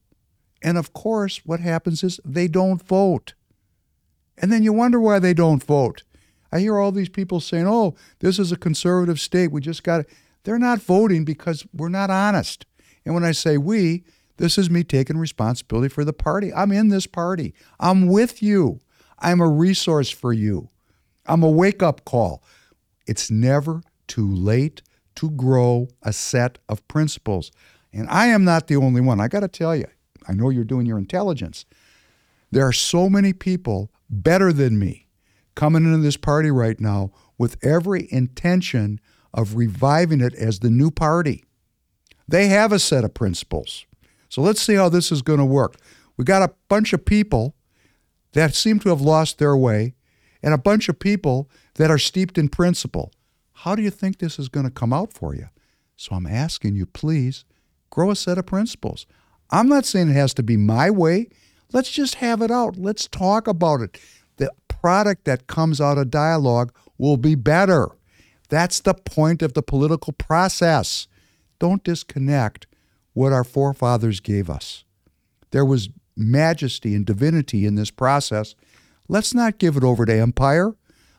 And 0.62 0.78
of 0.78 0.92
course, 0.92 1.42
what 1.44 1.60
happens 1.60 2.02
is 2.02 2.20
they 2.24 2.48
don't 2.48 2.82
vote. 2.82 3.34
And 4.38 4.52
then 4.52 4.62
you 4.62 4.72
wonder 4.72 5.00
why 5.00 5.18
they 5.18 5.34
don't 5.34 5.62
vote. 5.62 6.02
I 6.52 6.60
hear 6.60 6.78
all 6.78 6.92
these 6.92 7.08
people 7.08 7.40
saying, 7.40 7.66
oh, 7.66 7.94
this 8.20 8.38
is 8.38 8.52
a 8.52 8.56
conservative 8.56 9.20
state. 9.20 9.50
We 9.52 9.60
just 9.60 9.82
got 9.82 9.98
to. 9.98 10.06
They're 10.44 10.58
not 10.58 10.80
voting 10.80 11.24
because 11.24 11.66
we're 11.74 11.88
not 11.88 12.08
honest. 12.10 12.66
And 13.04 13.14
when 13.14 13.24
I 13.24 13.32
say 13.32 13.58
we, 13.58 14.04
this 14.36 14.58
is 14.58 14.70
me 14.70 14.84
taking 14.84 15.18
responsibility 15.18 15.88
for 15.88 16.04
the 16.04 16.12
party. 16.12 16.52
I'm 16.52 16.72
in 16.72 16.88
this 16.88 17.06
party. 17.06 17.54
I'm 17.80 18.06
with 18.06 18.42
you. 18.42 18.80
I'm 19.18 19.40
a 19.40 19.48
resource 19.48 20.10
for 20.10 20.32
you. 20.32 20.68
I'm 21.26 21.42
a 21.42 21.50
wake 21.50 21.82
up 21.82 22.04
call. 22.04 22.42
It's 23.06 23.30
never 23.30 23.82
too 24.06 24.28
late 24.28 24.82
to 25.16 25.30
grow 25.30 25.88
a 26.02 26.12
set 26.12 26.58
of 26.68 26.86
principles. 26.88 27.50
And 27.92 28.08
I 28.08 28.26
am 28.26 28.44
not 28.44 28.66
the 28.66 28.76
only 28.76 29.00
one. 29.00 29.20
I 29.20 29.28
got 29.28 29.40
to 29.40 29.48
tell 29.48 29.74
you, 29.74 29.86
I 30.28 30.32
know 30.32 30.50
you're 30.50 30.64
doing 30.64 30.86
your 30.86 30.98
intelligence. 30.98 31.64
There 32.50 32.66
are 32.66 32.72
so 32.72 33.08
many 33.08 33.32
people 33.32 33.90
better 34.10 34.52
than 34.52 34.78
me 34.78 35.08
coming 35.54 35.84
into 35.84 35.98
this 35.98 36.16
party 36.16 36.50
right 36.50 36.78
now 36.78 37.12
with 37.38 37.56
every 37.64 38.08
intention 38.10 39.00
of 39.32 39.56
reviving 39.56 40.20
it 40.20 40.34
as 40.34 40.60
the 40.60 40.70
new 40.70 40.90
party. 40.90 41.44
They 42.28 42.48
have 42.48 42.72
a 42.72 42.78
set 42.78 43.04
of 43.04 43.14
principles. 43.14 43.86
So 44.28 44.42
let's 44.42 44.60
see 44.60 44.74
how 44.74 44.88
this 44.88 45.12
is 45.12 45.22
going 45.22 45.38
to 45.38 45.44
work. 45.44 45.76
We 46.16 46.24
got 46.24 46.42
a 46.42 46.54
bunch 46.68 46.92
of 46.92 47.04
people 47.04 47.54
that 48.32 48.54
seem 48.54 48.78
to 48.80 48.88
have 48.88 49.00
lost 49.00 49.38
their 49.38 49.56
way 49.56 49.94
and 50.42 50.52
a 50.52 50.58
bunch 50.58 50.88
of 50.88 50.98
people 50.98 51.50
that 51.76 51.90
are 51.90 51.98
steeped 51.98 52.36
in 52.38 52.48
principle. 52.48 53.12
How 53.52 53.74
do 53.74 53.82
you 53.82 53.90
think 53.90 54.18
this 54.18 54.38
is 54.38 54.48
going 54.48 54.66
to 54.66 54.72
come 54.72 54.92
out 54.92 55.12
for 55.12 55.34
you? 55.34 55.48
So 55.96 56.14
I'm 56.14 56.26
asking 56.26 56.76
you, 56.76 56.86
please 56.86 57.44
grow 57.90 58.10
a 58.10 58.16
set 58.16 58.38
of 58.38 58.46
principles. 58.46 59.06
I'm 59.50 59.68
not 59.68 59.86
saying 59.86 60.10
it 60.10 60.14
has 60.14 60.34
to 60.34 60.42
be 60.42 60.56
my 60.56 60.90
way. 60.90 61.28
Let's 61.72 61.90
just 61.90 62.16
have 62.16 62.42
it 62.42 62.50
out. 62.50 62.76
Let's 62.76 63.08
talk 63.08 63.46
about 63.46 63.80
it. 63.80 63.98
The 64.36 64.50
product 64.68 65.24
that 65.24 65.46
comes 65.46 65.80
out 65.80 65.98
of 65.98 66.10
dialogue 66.10 66.72
will 66.98 67.16
be 67.16 67.34
better. 67.34 67.88
That's 68.48 68.80
the 68.80 68.94
point 68.94 69.42
of 69.42 69.54
the 69.54 69.62
political 69.62 70.12
process. 70.12 71.08
Don't 71.58 71.82
disconnect 71.82 72.66
what 73.14 73.32
our 73.32 73.44
forefathers 73.44 74.20
gave 74.20 74.50
us. 74.50 74.84
There 75.50 75.64
was 75.64 75.88
majesty 76.16 76.94
and 76.94 77.04
divinity 77.04 77.66
in 77.66 77.74
this 77.74 77.90
process. 77.90 78.54
Let's 79.08 79.34
not 79.34 79.58
give 79.58 79.76
it 79.76 79.84
over 79.84 80.04
to 80.04 80.12
empire 80.12 80.74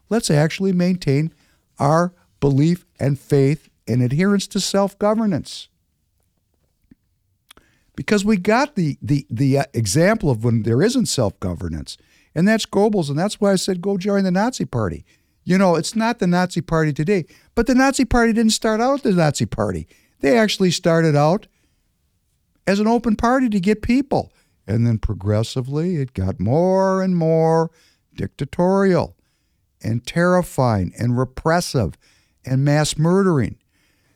let's 0.10 0.30
actually 0.30 0.74
maintain 0.74 1.34
our 1.80 2.14
belief 2.40 2.86
and 3.00 3.20
faith 3.20 3.70
and 3.88 4.02
adherence 4.02 4.48
to 4.48 4.60
self 4.60 4.98
governance. 5.00 5.70
Because 7.96 8.24
we 8.24 8.38
got 8.38 8.76
the, 8.76 8.98
the, 9.02 9.26
the 9.30 9.60
uh, 9.60 9.64
example 9.74 10.30
of 10.30 10.44
when 10.44 10.64
there 10.64 10.84
isn't 10.84 11.08
self 11.08 11.40
governance, 11.40 11.98
and 12.36 12.48
that's 12.48 12.66
Goebbels, 12.66 13.10
and 13.10 13.18
that's 13.18 13.42
why 13.42 13.52
I 13.52 13.56
said 13.56 13.82
go 13.82 13.98
join 13.98 14.24
the 14.24 14.32
Nazi 14.32 14.66
Party. 14.66 15.06
You 15.44 15.58
know, 15.58 15.76
it's 15.76 15.96
not 15.96 16.20
the 16.20 16.28
Nazi 16.28 16.62
Party 16.62 16.92
today, 16.94 17.26
but 17.56 17.68
the 17.68 17.76
Nazi 17.76 18.06
Party 18.06 18.34
didn't 18.34 18.52
start 18.52 18.82
out 18.82 19.04
the 19.04 19.14
Nazi 19.14 19.46
Party. 19.46 19.88
They 20.20 20.38
actually 20.38 20.72
started 20.72 21.16
out 21.16 21.48
as 22.68 22.80
an 22.80 22.88
open 22.88 23.16
party 23.16 23.50
to 23.50 23.60
get 23.60 23.82
people. 23.82 24.34
And 24.68 24.86
then 24.86 24.98
progressively, 24.98 25.96
it 25.96 26.14
got 26.14 26.40
more 26.40 27.02
and 27.02 27.16
more 27.16 27.72
dictatorial 28.14 29.17
and 29.88 30.06
terrifying 30.06 30.94
and 31.00 31.18
repressive 31.18 31.98
and 32.46 32.66
mass 32.66 32.98
murdering. 32.98 33.58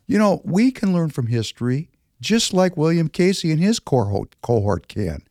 You 0.06 0.20
know, 0.20 0.42
we 0.44 0.72
can 0.72 0.92
learn 0.92 1.10
from 1.10 1.28
history 1.28 1.90
just 2.20 2.54
like 2.54 2.78
William 2.78 3.08
Casey 3.08 3.52
and 3.52 3.60
his 3.60 3.80
cohort 3.80 4.88
can. 4.88 5.24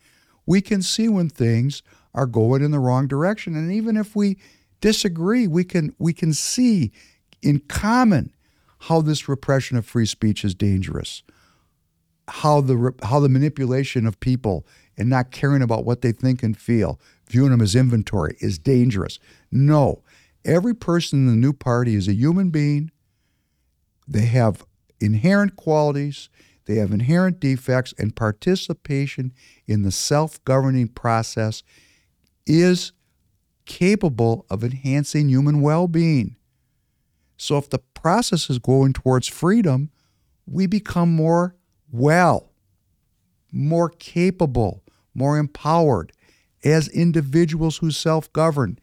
We 0.46 0.60
can 0.62 0.82
see 0.82 1.08
when 1.08 1.28
things 1.28 1.82
are 2.14 2.26
going 2.26 2.62
in 2.62 2.70
the 2.70 2.80
wrong 2.80 3.06
direction. 3.06 3.54
And 3.54 3.70
even 3.70 3.96
if 3.96 4.16
we 4.16 4.38
disagree, 4.80 5.46
we 5.46 5.62
can 5.62 5.94
we 5.98 6.12
can 6.12 6.32
see 6.32 6.90
in 7.42 7.60
common 7.60 8.32
how 8.84 9.02
this 9.02 9.28
repression 9.28 9.76
of 9.76 9.86
free 9.86 10.06
speech 10.06 10.42
is 10.42 10.54
dangerous. 10.54 11.22
How 12.26 12.62
the 12.62 12.94
how 13.02 13.20
the 13.20 13.28
manipulation 13.28 14.06
of 14.06 14.18
people 14.18 14.66
and 14.96 15.08
not 15.08 15.30
caring 15.30 15.62
about 15.62 15.84
what 15.84 16.00
they 16.00 16.12
think 16.12 16.42
and 16.42 16.56
feel, 16.56 16.98
viewing 17.28 17.50
them 17.50 17.60
as 17.60 17.76
inventory 17.76 18.36
is 18.40 18.58
dangerous. 18.58 19.18
No. 19.52 20.02
Every 20.44 20.74
person 20.74 21.20
in 21.20 21.26
the 21.26 21.36
new 21.36 21.52
party 21.52 21.94
is 21.94 22.08
a 22.08 22.14
human 22.14 22.50
being. 22.50 22.90
They 24.08 24.26
have 24.26 24.64
inherent 25.00 25.56
qualities, 25.56 26.28
they 26.64 26.76
have 26.76 26.92
inherent 26.92 27.40
defects, 27.40 27.94
and 27.98 28.14
participation 28.14 29.32
in 29.66 29.82
the 29.82 29.92
self 29.92 30.42
governing 30.44 30.88
process 30.88 31.62
is 32.46 32.92
capable 33.66 34.46
of 34.50 34.64
enhancing 34.64 35.28
human 35.28 35.60
well 35.60 35.86
being. 35.86 36.36
So, 37.36 37.56
if 37.56 37.70
the 37.70 37.78
process 37.78 38.50
is 38.50 38.58
going 38.58 38.92
towards 38.92 39.28
freedom, 39.28 39.90
we 40.46 40.66
become 40.66 41.14
more 41.14 41.54
well, 41.92 42.50
more 43.52 43.88
capable, 43.88 44.82
more 45.14 45.38
empowered 45.38 46.12
as 46.64 46.88
individuals 46.88 47.78
who 47.78 47.90
self 47.90 48.32
govern. 48.32 48.78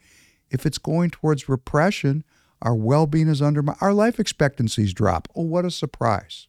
If 0.50 0.66
it's 0.66 0.78
going 0.78 1.10
towards 1.10 1.50
repression, 1.50 2.24
our 2.62 2.76
well 2.76 3.06
being 3.06 3.28
is 3.28 3.42
undermined. 3.42 3.78
Our 3.82 3.94
life 3.94 4.20
expectancies 4.20 4.94
drop. 4.94 5.28
Oh, 5.36 5.44
what 5.44 5.66
a 5.66 5.72
surprise. 5.72 6.48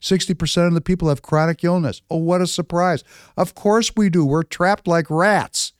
60% 0.00 0.66
of 0.66 0.74
the 0.74 0.80
people 0.80 1.08
have 1.08 1.22
chronic 1.22 1.62
illness. 1.62 2.02
Oh, 2.10 2.16
what 2.16 2.40
a 2.40 2.46
surprise. 2.46 3.04
Of 3.36 3.54
course 3.54 3.92
we 3.96 4.10
do. 4.10 4.24
We're 4.24 4.42
trapped 4.42 4.88
like 4.88 5.06
rats. 5.08 5.72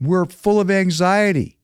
We're 0.00 0.26
full 0.26 0.60
of 0.60 0.70
anxiety. 0.70 1.58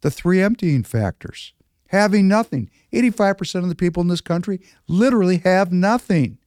The 0.00 0.10
three 0.10 0.40
emptying 0.40 0.82
factors. 0.84 1.52
Having 1.88 2.28
nothing. 2.28 2.70
85% 2.94 3.56
of 3.56 3.68
the 3.68 3.74
people 3.74 4.00
in 4.00 4.08
this 4.08 4.22
country 4.22 4.60
literally 4.88 5.38
have 5.38 5.70
nothing. 5.70 6.38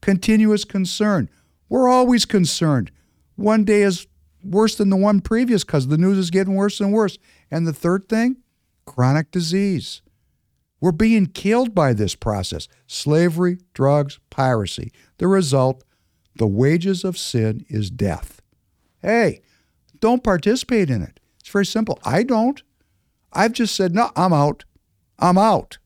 Continuous 0.00 0.64
concern. 0.64 1.28
We're 1.68 1.88
always 1.88 2.24
concerned. 2.24 2.92
One 3.34 3.64
day 3.64 3.82
is 3.82 4.06
worse 4.42 4.76
than 4.76 4.90
the 4.90 4.96
one 4.96 5.20
previous 5.20 5.64
because 5.64 5.88
the 5.88 5.98
news 5.98 6.18
is 6.18 6.30
getting 6.30 6.54
worse 6.54 6.80
and 6.80 6.92
worse. 6.92 7.18
And 7.50 7.66
the 7.66 7.72
third 7.72 8.08
thing, 8.08 8.38
chronic 8.86 9.30
disease. 9.30 10.02
We're 10.80 10.92
being 10.92 11.26
killed 11.26 11.74
by 11.74 11.92
this 11.92 12.14
process 12.14 12.68
slavery, 12.86 13.58
drugs, 13.74 14.18
piracy. 14.30 14.92
The 15.18 15.28
result, 15.28 15.82
the 16.34 16.46
wages 16.46 17.04
of 17.04 17.18
sin 17.18 17.64
is 17.68 17.90
death. 17.90 18.42
Hey, 19.00 19.40
don't 20.00 20.24
participate 20.24 20.90
in 20.90 21.02
it. 21.02 21.20
It's 21.40 21.48
very 21.48 21.66
simple. 21.66 21.98
I 22.04 22.22
don't. 22.22 22.62
I've 23.32 23.52
just 23.52 23.74
said, 23.74 23.94
no, 23.94 24.10
I'm 24.16 24.32
out. 24.32 24.64
I'm 25.18 25.38
out. 25.38 25.78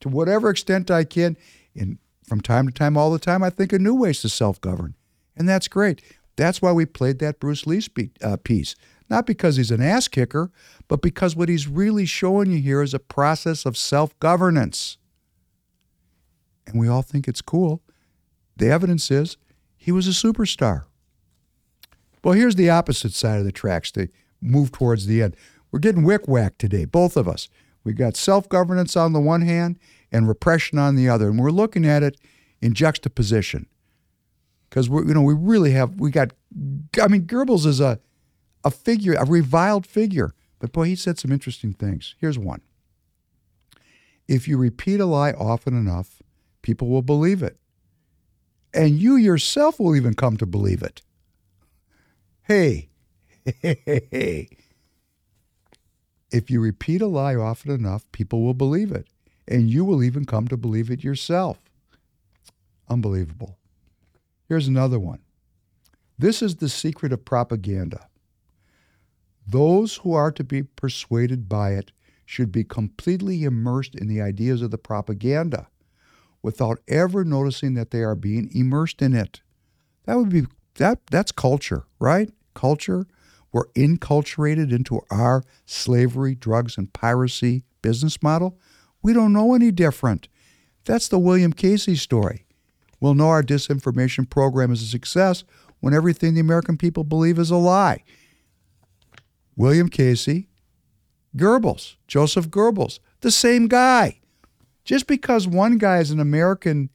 To 0.00 0.08
whatever 0.08 0.50
extent 0.50 0.90
I 0.90 1.04
can. 1.04 1.36
And 1.74 1.98
from 2.24 2.40
time 2.40 2.66
to 2.66 2.72
time, 2.72 2.96
all 2.96 3.10
the 3.10 3.18
time, 3.18 3.42
I 3.42 3.50
think 3.50 3.72
of 3.72 3.80
new 3.80 3.94
ways 3.94 4.20
to 4.22 4.28
self 4.28 4.60
govern. 4.60 4.94
And 5.36 5.48
that's 5.48 5.68
great. 5.68 6.02
That's 6.40 6.62
why 6.62 6.72
we 6.72 6.86
played 6.86 7.18
that 7.18 7.38
Bruce 7.38 7.66
Lee 7.66 7.82
uh, 8.24 8.38
piece. 8.38 8.74
Not 9.10 9.26
because 9.26 9.56
he's 9.56 9.70
an 9.70 9.82
ass 9.82 10.08
kicker, 10.08 10.50
but 10.88 11.02
because 11.02 11.36
what 11.36 11.50
he's 11.50 11.68
really 11.68 12.06
showing 12.06 12.50
you 12.50 12.62
here 12.62 12.80
is 12.80 12.94
a 12.94 12.98
process 12.98 13.66
of 13.66 13.76
self 13.76 14.18
governance. 14.20 14.96
And 16.66 16.80
we 16.80 16.88
all 16.88 17.02
think 17.02 17.28
it's 17.28 17.42
cool. 17.42 17.82
The 18.56 18.70
evidence 18.70 19.10
is 19.10 19.36
he 19.76 19.92
was 19.92 20.08
a 20.08 20.12
superstar. 20.12 20.84
Well, 22.24 22.32
here's 22.32 22.56
the 22.56 22.70
opposite 22.70 23.12
side 23.12 23.38
of 23.38 23.44
the 23.44 23.52
tracks 23.52 23.92
to 23.92 24.08
move 24.40 24.72
towards 24.72 25.04
the 25.04 25.22
end. 25.22 25.36
We're 25.70 25.80
getting 25.80 26.04
wick 26.04 26.26
whack 26.26 26.56
today, 26.56 26.86
both 26.86 27.18
of 27.18 27.28
us. 27.28 27.50
We've 27.84 27.98
got 27.98 28.16
self 28.16 28.48
governance 28.48 28.96
on 28.96 29.12
the 29.12 29.20
one 29.20 29.42
hand 29.42 29.78
and 30.10 30.26
repression 30.26 30.78
on 30.78 30.96
the 30.96 31.06
other, 31.06 31.28
and 31.28 31.38
we're 31.38 31.50
looking 31.50 31.84
at 31.84 32.02
it 32.02 32.16
in 32.62 32.72
juxtaposition 32.72 33.66
because 34.70 34.88
we 34.88 35.02
you 35.02 35.14
know 35.14 35.22
we 35.22 35.34
really 35.34 35.72
have 35.72 36.00
we 36.00 36.10
got 36.10 36.32
I 37.02 37.08
mean 37.08 37.26
Goebbels 37.26 37.66
is 37.66 37.80
a 37.80 38.00
a 38.64 38.70
figure 38.70 39.14
a 39.14 39.24
reviled 39.24 39.86
figure 39.86 40.32
but 40.58 40.72
boy 40.72 40.84
he 40.84 40.96
said 40.96 41.18
some 41.18 41.32
interesting 41.32 41.72
things. 41.72 42.14
Here's 42.18 42.38
one. 42.38 42.62
If 44.28 44.46
you 44.46 44.56
repeat 44.56 45.00
a 45.00 45.06
lie 45.06 45.32
often 45.32 45.74
enough 45.74 46.22
people 46.62 46.88
will 46.88 47.02
believe 47.02 47.42
it. 47.42 47.56
And 48.72 49.00
you 49.00 49.16
yourself 49.16 49.80
will 49.80 49.96
even 49.96 50.14
come 50.14 50.36
to 50.36 50.46
believe 50.46 50.82
it. 50.82 51.02
Hey 52.42 52.88
hey 53.44 53.82
hey, 53.84 54.08
hey. 54.10 54.48
if 56.30 56.50
you 56.50 56.60
repeat 56.60 57.02
a 57.02 57.06
lie 57.06 57.34
often 57.34 57.72
enough 57.72 58.10
people 58.12 58.42
will 58.42 58.54
believe 58.54 58.92
it. 58.92 59.08
And 59.48 59.68
you 59.68 59.84
will 59.84 60.04
even 60.04 60.26
come 60.26 60.46
to 60.46 60.56
believe 60.56 60.90
it 60.90 61.02
yourself. 61.02 61.58
Unbelievable 62.88 63.59
Here's 64.50 64.66
another 64.66 64.98
one. 64.98 65.20
This 66.18 66.42
is 66.42 66.56
the 66.56 66.68
secret 66.68 67.12
of 67.12 67.24
propaganda. 67.24 68.08
Those 69.46 69.98
who 69.98 70.12
are 70.12 70.32
to 70.32 70.42
be 70.42 70.64
persuaded 70.64 71.48
by 71.48 71.74
it 71.74 71.92
should 72.26 72.50
be 72.50 72.64
completely 72.64 73.44
immersed 73.44 73.94
in 73.94 74.08
the 74.08 74.20
ideas 74.20 74.60
of 74.60 74.72
the 74.72 74.76
propaganda 74.76 75.68
without 76.42 76.80
ever 76.88 77.24
noticing 77.24 77.74
that 77.74 77.92
they 77.92 78.00
are 78.00 78.16
being 78.16 78.50
immersed 78.52 79.00
in 79.00 79.14
it. 79.14 79.40
That 80.06 80.16
would 80.16 80.30
be 80.30 80.48
that 80.78 80.98
that's 81.12 81.30
culture, 81.30 81.84
right? 82.00 82.28
Culture. 82.52 83.06
We're 83.52 83.68
inculturated 83.76 84.72
into 84.72 85.00
our 85.12 85.44
slavery, 85.64 86.34
drugs, 86.34 86.76
and 86.76 86.92
piracy 86.92 87.62
business 87.82 88.20
model. 88.20 88.58
We 89.00 89.12
don't 89.12 89.32
know 89.32 89.54
any 89.54 89.70
different. 89.70 90.26
That's 90.86 91.06
the 91.06 91.20
William 91.20 91.52
Casey 91.52 91.94
story. 91.94 92.46
We'll 93.00 93.14
know 93.14 93.28
our 93.28 93.42
disinformation 93.42 94.28
program 94.28 94.72
is 94.72 94.82
a 94.82 94.86
success 94.86 95.44
when 95.80 95.94
everything 95.94 96.34
the 96.34 96.40
American 96.40 96.76
people 96.76 97.02
believe 97.02 97.38
is 97.38 97.50
a 97.50 97.56
lie. 97.56 98.04
William 99.56 99.88
Casey, 99.88 100.48
Goebbels, 101.36 101.96
Joseph 102.06 102.50
Goebbels, 102.50 102.98
the 103.20 103.30
same 103.30 103.68
guy. 103.68 104.20
Just 104.84 105.06
because 105.06 105.46
one 105.46 105.78
guy 105.78 105.98
is 105.98 106.10
an 106.10 106.20
American 106.20 106.90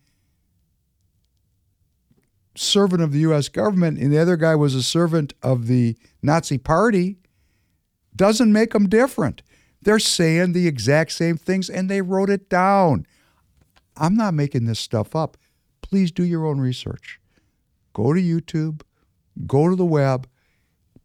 servant 2.56 3.02
of 3.02 3.12
the 3.12 3.20
U.S. 3.20 3.50
government 3.50 4.00
and 4.00 4.12
the 4.12 4.18
other 4.18 4.38
guy 4.38 4.56
was 4.56 4.76
a 4.76 4.84
servant 4.84 5.34
of 5.44 5.68
the 5.68 5.98
Nazi 6.22 6.58
Party 6.58 7.18
doesn't 8.16 8.54
make 8.54 8.72
them 8.72 8.88
different. 8.88 9.42
They're 9.82 10.00
saying 10.00 10.54
the 10.54 10.68
exact 10.68 11.12
same 11.12 11.38
things 11.38 11.70
and 11.70 11.90
they 11.90 12.02
wrote 12.02 12.30
it 12.30 12.50
down. 12.50 13.06
I'm 13.98 14.16
not 14.16 14.34
making 14.34 14.66
this 14.66 14.80
stuff 14.80 15.16
up 15.16 15.38
please 15.86 16.12
do 16.12 16.24
your 16.24 16.48
own 16.48 16.60
research. 16.60 17.20
Go 17.94 18.12
to 18.12 18.20
YouTube, 18.20 18.82
go 19.46 19.70
to 19.70 19.76
the 19.76 19.86
web. 19.86 20.28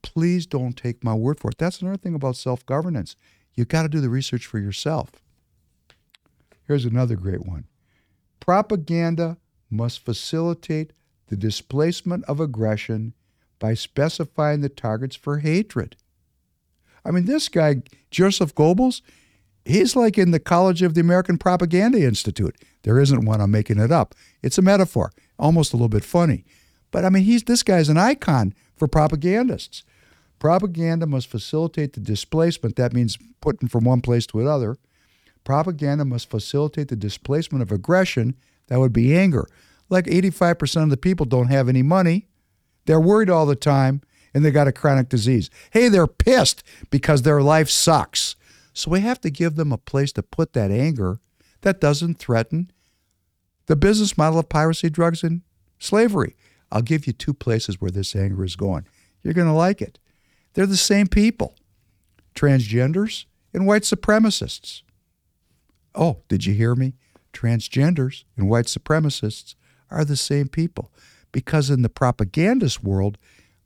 Please 0.02 0.47
don't 0.47 0.73
take 0.73 1.05
my 1.05 1.12
word 1.12 1.39
for 1.39 1.51
it. 1.51 1.59
That's 1.59 1.82
another 1.82 1.98
thing 1.98 2.15
about 2.15 2.36
self 2.36 2.65
governance. 2.65 3.15
You've 3.55 3.69
got 3.69 3.82
to 3.82 3.89
do 3.90 4.01
the 4.01 4.09
research 4.09 4.47
for 4.47 4.59
yourself. 4.59 5.11
Here's 6.66 6.86
another 6.86 7.16
great 7.16 7.44
one 7.44 7.65
propaganda 8.40 9.36
must 9.70 10.02
facilitate 10.02 10.94
the 11.28 11.36
displacement 11.36 12.24
of 12.24 12.40
aggression 12.40 13.12
by 13.59 13.74
specifying 13.74 14.62
the 14.62 14.70
targets 14.70 15.15
for 15.15 15.39
hatred. 15.40 15.94
I 17.05 17.11
mean, 17.11 17.27
this 17.27 17.51
guy, 17.51 17.82
Joseph 18.11 18.55
Goebbels, 18.55 19.02
he's 19.64 19.96
like 19.96 20.18
in 20.18 20.30
the 20.30 20.40
College 20.40 20.82
of 20.82 20.94
the 20.94 21.00
American 21.00 21.38
Propaganda 21.38 22.00
Institute. 22.00 22.56
There 22.82 22.98
isn't 22.98 23.24
one, 23.24 23.40
I'm 23.40 23.50
making 23.50 23.78
it 23.78 23.92
up. 23.92 24.14
It's 24.42 24.58
a 24.58 24.62
metaphor, 24.62 25.12
almost 25.38 25.72
a 25.72 25.76
little 25.76 25.88
bit 25.88 26.04
funny. 26.04 26.44
But 26.90 27.04
I 27.04 27.10
mean, 27.10 27.24
he's 27.24 27.44
this 27.44 27.62
guy's 27.62 27.88
an 27.88 27.98
icon 27.98 28.54
for 28.76 28.88
propagandists. 28.88 29.84
Propaganda 30.38 31.06
must 31.06 31.28
facilitate 31.28 31.92
the 31.92 32.00
displacement. 32.00 32.76
That 32.76 32.94
means 32.94 33.18
putting 33.40 33.68
from 33.68 33.84
one 33.84 34.00
place 34.00 34.26
to 34.28 34.40
another. 34.40 34.76
Propaganda 35.44 36.04
must 36.04 36.30
facilitate 36.30 36.88
the 36.88 36.96
displacement 36.96 37.62
of 37.62 37.70
aggression. 37.70 38.34
That 38.68 38.80
would 38.80 38.92
be 38.92 39.16
anger. 39.16 39.46
Like 39.88 40.06
85% 40.06 40.84
of 40.84 40.90
the 40.90 40.96
people 40.96 41.26
don't 41.26 41.48
have 41.48 41.68
any 41.68 41.82
money. 41.82 42.28
They're 42.86 43.00
worried 43.00 43.30
all 43.30 43.46
the 43.46 43.56
time 43.56 44.02
and 44.32 44.44
they 44.44 44.50
got 44.50 44.68
a 44.68 44.72
chronic 44.72 45.08
disease. 45.08 45.50
Hey, 45.72 45.88
they're 45.88 46.06
pissed 46.06 46.62
because 46.90 47.22
their 47.22 47.42
life 47.42 47.68
sucks. 47.68 48.36
So 48.72 48.90
we 48.90 49.01
have 49.01 49.20
to 49.22 49.30
give 49.30 49.56
them 49.56 49.72
a 49.72 49.78
place 49.78 50.12
to 50.12 50.22
put 50.22 50.52
that 50.52 50.70
anger 50.70 51.20
that 51.62 51.80
doesn't 51.80 52.18
threaten 52.18 52.70
the 53.66 53.76
business 53.76 54.16
model 54.16 54.38
of 54.38 54.48
piracy, 54.48 54.90
drugs, 54.90 55.22
and 55.22 55.42
slavery. 55.78 56.34
I'll 56.72 56.82
give 56.82 57.06
you 57.06 57.12
two 57.12 57.34
places 57.34 57.80
where 57.80 57.90
this 57.90 58.14
anger 58.16 58.44
is 58.44 58.56
going. 58.56 58.86
You're 59.22 59.34
going 59.34 59.48
to 59.48 59.52
like 59.52 59.82
it. 59.82 59.98
They're 60.55 60.66
the 60.66 60.76
same 60.76 61.06
people 61.06 61.56
transgenders 62.34 63.24
and 63.52 63.66
white 63.66 63.82
supremacists. 63.82 64.82
Oh, 65.94 66.22
did 66.28 66.47
you 66.47 66.55
hear 66.55 66.74
me? 66.74 66.94
Transgenders 67.32 68.24
and 68.36 68.48
white 68.48 68.66
supremacists 68.66 69.55
are 69.90 70.05
the 70.05 70.16
same 70.16 70.48
people 70.48 70.92
because 71.32 71.70
in 71.70 71.82
the 71.82 71.88
propagandist 71.88 72.82
world, 72.82 73.18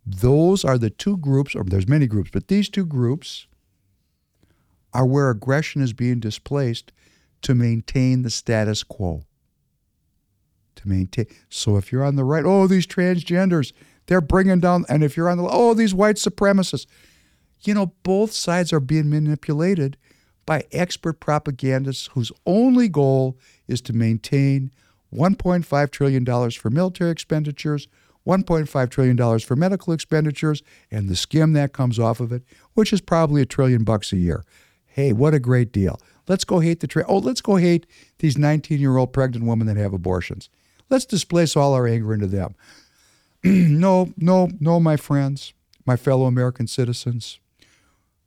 those 0.07 0.65
are 0.65 0.79
the 0.79 0.91
two 0.91 1.17
groups, 1.17 1.55
or 1.55 1.65
there's 1.65 1.89
many 1.89 2.07
groups, 2.07 2.31
but 2.31 2.49
these 2.49 2.69
two 2.69 2.85
groups 2.85 3.47
are 4.95 5.05
where 5.05 5.29
aggression 5.29 5.83
is 5.83 5.93
being 5.93 6.21
displaced 6.21 6.93
to 7.43 7.55
maintain 7.55 8.23
the 8.23 8.31
status 8.31 8.83
quo. 8.83 9.25
To 10.77 10.89
maintain. 10.89 11.27
So 11.51 11.77
if 11.77 11.93
you're 11.93 12.05
on 12.05 12.17
the 12.17 12.25
right, 12.25 12.45
oh, 12.45 12.67
these 12.67 12.87
transgenders, 12.87 13.73
they're 14.07 14.21
bringing 14.21 14.61
down, 14.61 14.85
and 14.89 15.03
if 15.03 15.17
you're 15.17 15.29
on 15.29 15.39
the, 15.39 15.49
oh, 15.49 15.75
these 15.75 15.95
white 15.95 16.17
supremacists. 16.17 16.87
You 17.63 17.75
know, 17.75 17.93
both 18.03 18.33
sides 18.33 18.73
are 18.73 18.81
being 18.81 19.09
manipulated 19.09 19.97
by 20.47 20.65
expert 20.73 21.21
propagandists 21.21 22.09
whose 22.09 22.31
only 22.45 22.89
goal 22.89 23.39
is 23.67 23.81
to 23.83 23.93
maintain 23.95 24.71
$1.5 25.15 25.91
trillion 25.91 26.51
for 26.51 26.71
military 26.71 27.11
expenditures, 27.11 27.89
$1.5 28.27 28.91
trillion 28.91 29.39
for 29.39 29.57
medical 29.57 29.93
expenditures, 29.93 30.63
and 30.91 31.09
the 31.09 31.17
skim 31.17 31.53
that 31.55 31.73
comes 31.73 31.99
off 31.99 32.21
of 32.21 32.33
it, 32.33 32.43
which 32.75 32.93
is 32.93 33.01
probably 33.01 33.41
a 33.43 33.47
trillion 33.47 33.85
bucks 33.85 34.13
a 34.13 34.17
year. 34.17 34.45
Hey, 34.95 35.13
what 35.13 35.35
a 35.35 35.41
great 35.41 35.73
deal. 35.73 35.99
Let's 36.29 36.45
go 36.45 36.61
hate 36.61 36.79
the 36.79 36.87
trade. 36.87 37.07
oh, 37.09 37.19
let's 37.19 37.41
go 37.41 37.57
hate 37.57 37.85
these 38.21 38.37
19-year-old 38.37 39.13
pregnant 39.13 39.45
women 39.45 39.67
that 39.67 39.77
have 39.77 39.93
abortions. 39.93 40.49
Let's 40.89 41.05
displace 41.05 41.57
all 41.57 41.75
our 41.75 41.89
anger 41.89 42.15
into 42.15 42.29
them. 42.29 42.55
no, 43.45 44.15
no, 44.17 44.51
no, 44.61 44.79
my 44.79 44.97
friends, 44.97 45.53
my 45.85 45.97
fellow 45.97 46.27
American 46.27 46.69
citizens. 46.69 47.41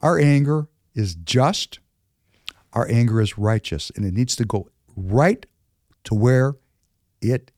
Our 0.02 0.20
anger 0.20 0.68
is 0.94 1.16
just, 1.16 1.80
our 2.74 2.86
anger 2.92 3.22
is 3.22 3.38
righteous, 3.38 3.90
and 3.96 4.06
it 4.06 4.14
needs 4.14 4.36
to 4.36 4.44
go 4.44 4.68
right 4.98 5.46
to 6.04 6.16
where 6.16 6.56
it 7.22 7.50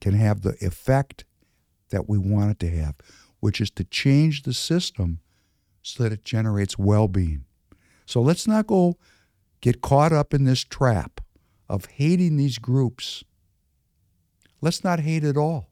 can 0.00 0.14
have 0.14 0.42
the 0.42 0.56
effect 0.60 1.26
that 1.90 2.08
we 2.08 2.18
want 2.18 2.50
it 2.50 2.58
to 2.58 2.76
have, 2.76 2.96
which 3.38 3.60
is 3.60 3.70
to 3.70 3.84
change 3.84 4.42
the 4.42 4.52
system 4.52 5.20
so 5.80 6.02
that 6.02 6.12
it 6.12 6.24
generates 6.24 6.76
well 6.76 7.06
being. 7.06 7.44
So 8.06 8.20
let's 8.20 8.46
not 8.46 8.66
go 8.66 8.96
get 9.60 9.80
caught 9.80 10.12
up 10.12 10.34
in 10.34 10.44
this 10.44 10.64
trap 10.64 11.20
of 11.68 11.86
hating 11.86 12.36
these 12.36 12.58
groups. 12.58 13.24
Let's 14.60 14.84
not 14.84 15.00
hate 15.00 15.24
at 15.24 15.36
all. 15.36 15.68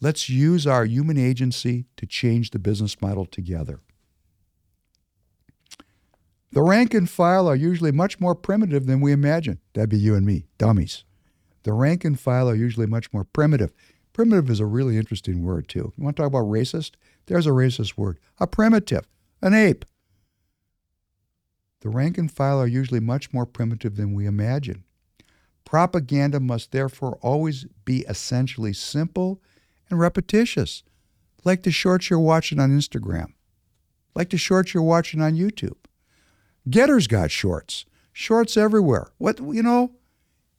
Let's 0.00 0.28
use 0.28 0.66
our 0.66 0.84
human 0.84 1.16
agency 1.16 1.86
to 1.96 2.04
change 2.04 2.50
the 2.50 2.58
business 2.58 3.00
model 3.00 3.24
together. 3.24 3.80
The 6.52 6.62
rank 6.62 6.94
and 6.94 7.10
file 7.10 7.48
are 7.48 7.56
usually 7.56 7.90
much 7.90 8.20
more 8.20 8.34
primitive 8.34 8.86
than 8.86 9.00
we 9.00 9.10
imagine. 9.12 9.58
That'd 9.72 9.90
be 9.90 9.98
you 9.98 10.14
and 10.14 10.24
me, 10.24 10.44
dummies. 10.58 11.04
The 11.64 11.72
rank 11.72 12.04
and 12.04 12.20
file 12.20 12.48
are 12.48 12.54
usually 12.54 12.86
much 12.86 13.12
more 13.12 13.24
primitive. 13.24 13.72
Primitive 14.12 14.48
is 14.50 14.60
a 14.60 14.66
really 14.66 14.96
interesting 14.96 15.42
word, 15.42 15.68
too. 15.68 15.92
You 15.96 16.04
want 16.04 16.16
to 16.16 16.22
talk 16.22 16.28
about 16.28 16.44
racist? 16.44 16.92
There's 17.26 17.46
a 17.46 17.50
racist 17.50 17.96
word. 17.96 18.20
A 18.38 18.46
primitive, 18.46 19.08
an 19.42 19.54
ape. 19.54 19.84
The 21.84 21.90
rank 21.90 22.16
and 22.16 22.32
file 22.32 22.58
are 22.58 22.66
usually 22.66 22.98
much 22.98 23.30
more 23.30 23.44
primitive 23.44 23.96
than 23.96 24.14
we 24.14 24.24
imagine. 24.24 24.84
Propaganda 25.66 26.40
must 26.40 26.72
therefore 26.72 27.18
always 27.20 27.66
be 27.84 28.06
essentially 28.08 28.72
simple 28.72 29.42
and 29.90 30.00
repetitious, 30.00 30.82
like 31.44 31.62
the 31.62 31.70
shorts 31.70 32.08
you're 32.08 32.18
watching 32.18 32.58
on 32.58 32.70
Instagram, 32.70 33.34
like 34.14 34.30
the 34.30 34.38
shorts 34.38 34.72
you're 34.72 34.82
watching 34.82 35.20
on 35.20 35.34
YouTube. 35.34 35.76
Gettr's 36.70 37.06
got 37.06 37.30
shorts, 37.30 37.84
shorts 38.14 38.56
everywhere. 38.56 39.12
What 39.18 39.38
you 39.40 39.62
know? 39.62 39.92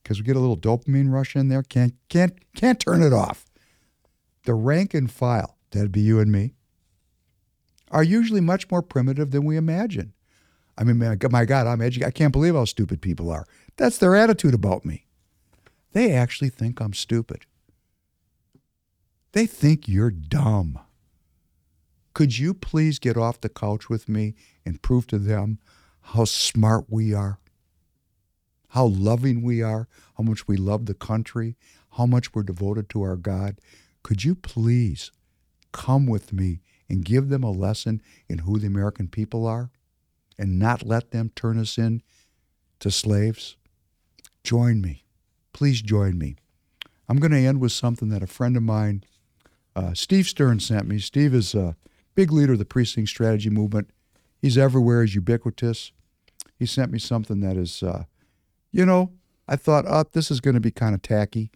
Because 0.03 0.19
we 0.19 0.26
get 0.26 0.35
a 0.35 0.39
little 0.39 0.56
dopamine 0.56 1.11
rush 1.11 1.35
in 1.35 1.49
there, 1.49 1.64
can't 1.64 1.95
can't 2.07 2.34
can't 2.53 2.80
turn 2.80 3.02
it 3.02 3.14
off. 3.14 3.47
The 4.43 4.53
rank 4.53 4.93
and 4.93 5.10
file, 5.10 5.57
that'd 5.72 5.91
be 5.91 6.02
you 6.02 6.19
and 6.19 6.31
me, 6.31 6.53
are 7.89 8.03
usually 8.03 8.41
much 8.41 8.69
more 8.69 8.84
primitive 8.84 9.31
than 9.31 9.43
we 9.43 9.57
imagine. 9.57 10.14
I 10.77 10.84
mean, 10.84 10.97
my 11.31 11.45
God, 11.45 11.68
I'm 11.68 11.81
educated. 11.81 12.07
I 12.07 12.11
can't 12.11 12.34
believe 12.34 12.56
how 12.56 12.65
stupid 12.65 13.02
people 13.02 13.31
are. 13.31 13.45
That's 13.77 13.97
their 13.97 14.15
attitude 14.15 14.53
about 14.53 14.85
me. 14.85 15.06
They 15.93 16.11
actually 16.11 16.49
think 16.49 16.81
I'm 16.81 16.93
stupid. 16.93 17.45
They 19.31 19.45
think 19.45 19.88
you're 19.88 20.11
dumb. 20.11 20.80
Could 22.14 22.38
you 22.38 22.53
please 22.53 22.99
get 22.99 23.18
off 23.18 23.41
the 23.41 23.49
couch 23.49 23.89
with 23.89 24.07
me 24.10 24.35
and 24.65 24.81
prove 24.81 25.07
to 25.07 25.18
them 25.19 25.60
how 26.02 26.26
smart 26.26 26.85
we 26.89 27.14
are, 27.14 27.39
how 28.69 28.85
loving 28.85 29.41
we 29.41 29.61
are, 29.61 29.88
how 30.18 30.23
much 30.23 30.47
we 30.47 30.56
love 30.56 30.85
the 30.85 30.93
country, 30.93 31.56
how 31.97 32.06
much 32.06 32.34
we're 32.34 32.43
devoted 32.43 32.89
to 32.89 33.02
our 33.02 33.15
God? 33.15 33.57
Could 34.03 34.23
you 34.23 34.35
please 34.35 35.11
come 35.72 36.06
with 36.06 36.31
me 36.31 36.61
and 36.89 37.03
give 37.03 37.30
them 37.30 37.43
a 37.43 37.52
lesson 37.52 38.02
in 38.30 38.39
who 38.39 38.60
the 38.60 38.68
American 38.68 39.07
people 39.07 39.45
are 39.47 39.72
and 40.37 40.59
not 40.59 40.85
let 40.85 41.11
them 41.11 41.31
turn 41.35 41.59
us 41.59 41.77
in 41.77 42.01
to 42.79 42.91
slaves? 42.91 43.55
Join 44.43 44.81
me. 44.81 45.03
Please 45.53 45.81
join 45.81 46.17
me. 46.17 46.35
I'm 47.07 47.17
going 47.17 47.31
to 47.31 47.37
end 47.37 47.59
with 47.59 47.71
something 47.71 48.09
that 48.09 48.23
a 48.23 48.27
friend 48.27 48.57
of 48.57 48.63
mine 48.63 49.03
uh, 49.75 49.93
Steve 49.93 50.27
Stern 50.27 50.59
sent 50.59 50.87
me. 50.87 50.99
Steve 50.99 51.33
is 51.33 51.53
a 51.53 51.75
big 52.15 52.31
leader 52.31 52.53
of 52.53 52.59
the 52.59 52.65
precinct 52.65 53.09
strategy 53.09 53.49
movement. 53.49 53.89
He's 54.41 54.57
everywhere. 54.57 55.03
He's 55.03 55.15
ubiquitous. 55.15 55.91
He 56.57 56.65
sent 56.65 56.91
me 56.91 56.99
something 56.99 57.41
that 57.41 57.57
is, 57.57 57.83
uh, 57.83 58.05
you 58.71 58.85
know, 58.85 59.11
I 59.47 59.57
thought, 59.57 59.85
oh, 59.87 60.05
this 60.13 60.31
is 60.31 60.39
going 60.39 60.53
to 60.53 60.61
be 60.61 60.71
kind 60.71 60.95
of 60.95 61.01
tacky. 61.01 61.51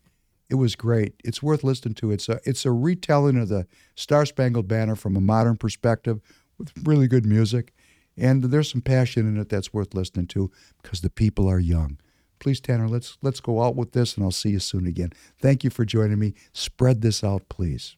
It 0.50 0.56
was 0.56 0.76
great. 0.76 1.14
It's 1.24 1.42
worth 1.42 1.64
listening 1.64 1.94
to. 1.96 2.12
It's 2.12 2.28
a 2.28 2.40
it's 2.44 2.66
a 2.66 2.72
retelling 2.72 3.38
of 3.38 3.50
the 3.50 3.68
Star 3.96 4.26
Spangled 4.26 4.68
Banner 4.68 4.96
from 4.96 5.16
a 5.16 5.22
modern 5.22 5.58
perspective 5.58 6.20
with 6.58 6.72
really 6.84 7.08
good 7.08 7.26
music, 7.26 7.72
and 8.20 8.44
there's 8.46 8.72
some 8.72 8.82
passion 8.82 9.28
in 9.28 9.38
it 9.38 9.50
that's 9.50 9.74
worth 9.74 9.94
listening 9.94 10.28
to 10.28 10.52
because 10.82 11.02
the 11.02 11.10
people 11.10 11.48
are 11.48 11.60
young. 11.60 11.98
Please, 12.40 12.62
Tanner, 12.62 12.88
let's 12.88 13.18
let's 13.22 13.40
go 13.40 13.62
out 13.62 13.76
with 13.76 13.92
this, 13.92 14.16
and 14.16 14.24
I'll 14.24 14.32
see 14.32 14.52
you 14.52 14.60
soon 14.60 14.88
again. 14.88 15.12
Thank 15.40 15.64
you 15.64 15.70
for 15.70 15.86
joining 15.86 16.20
me. 16.20 16.34
Spread 16.54 17.02
this 17.02 17.24
out, 17.24 17.50
please. 17.50 17.98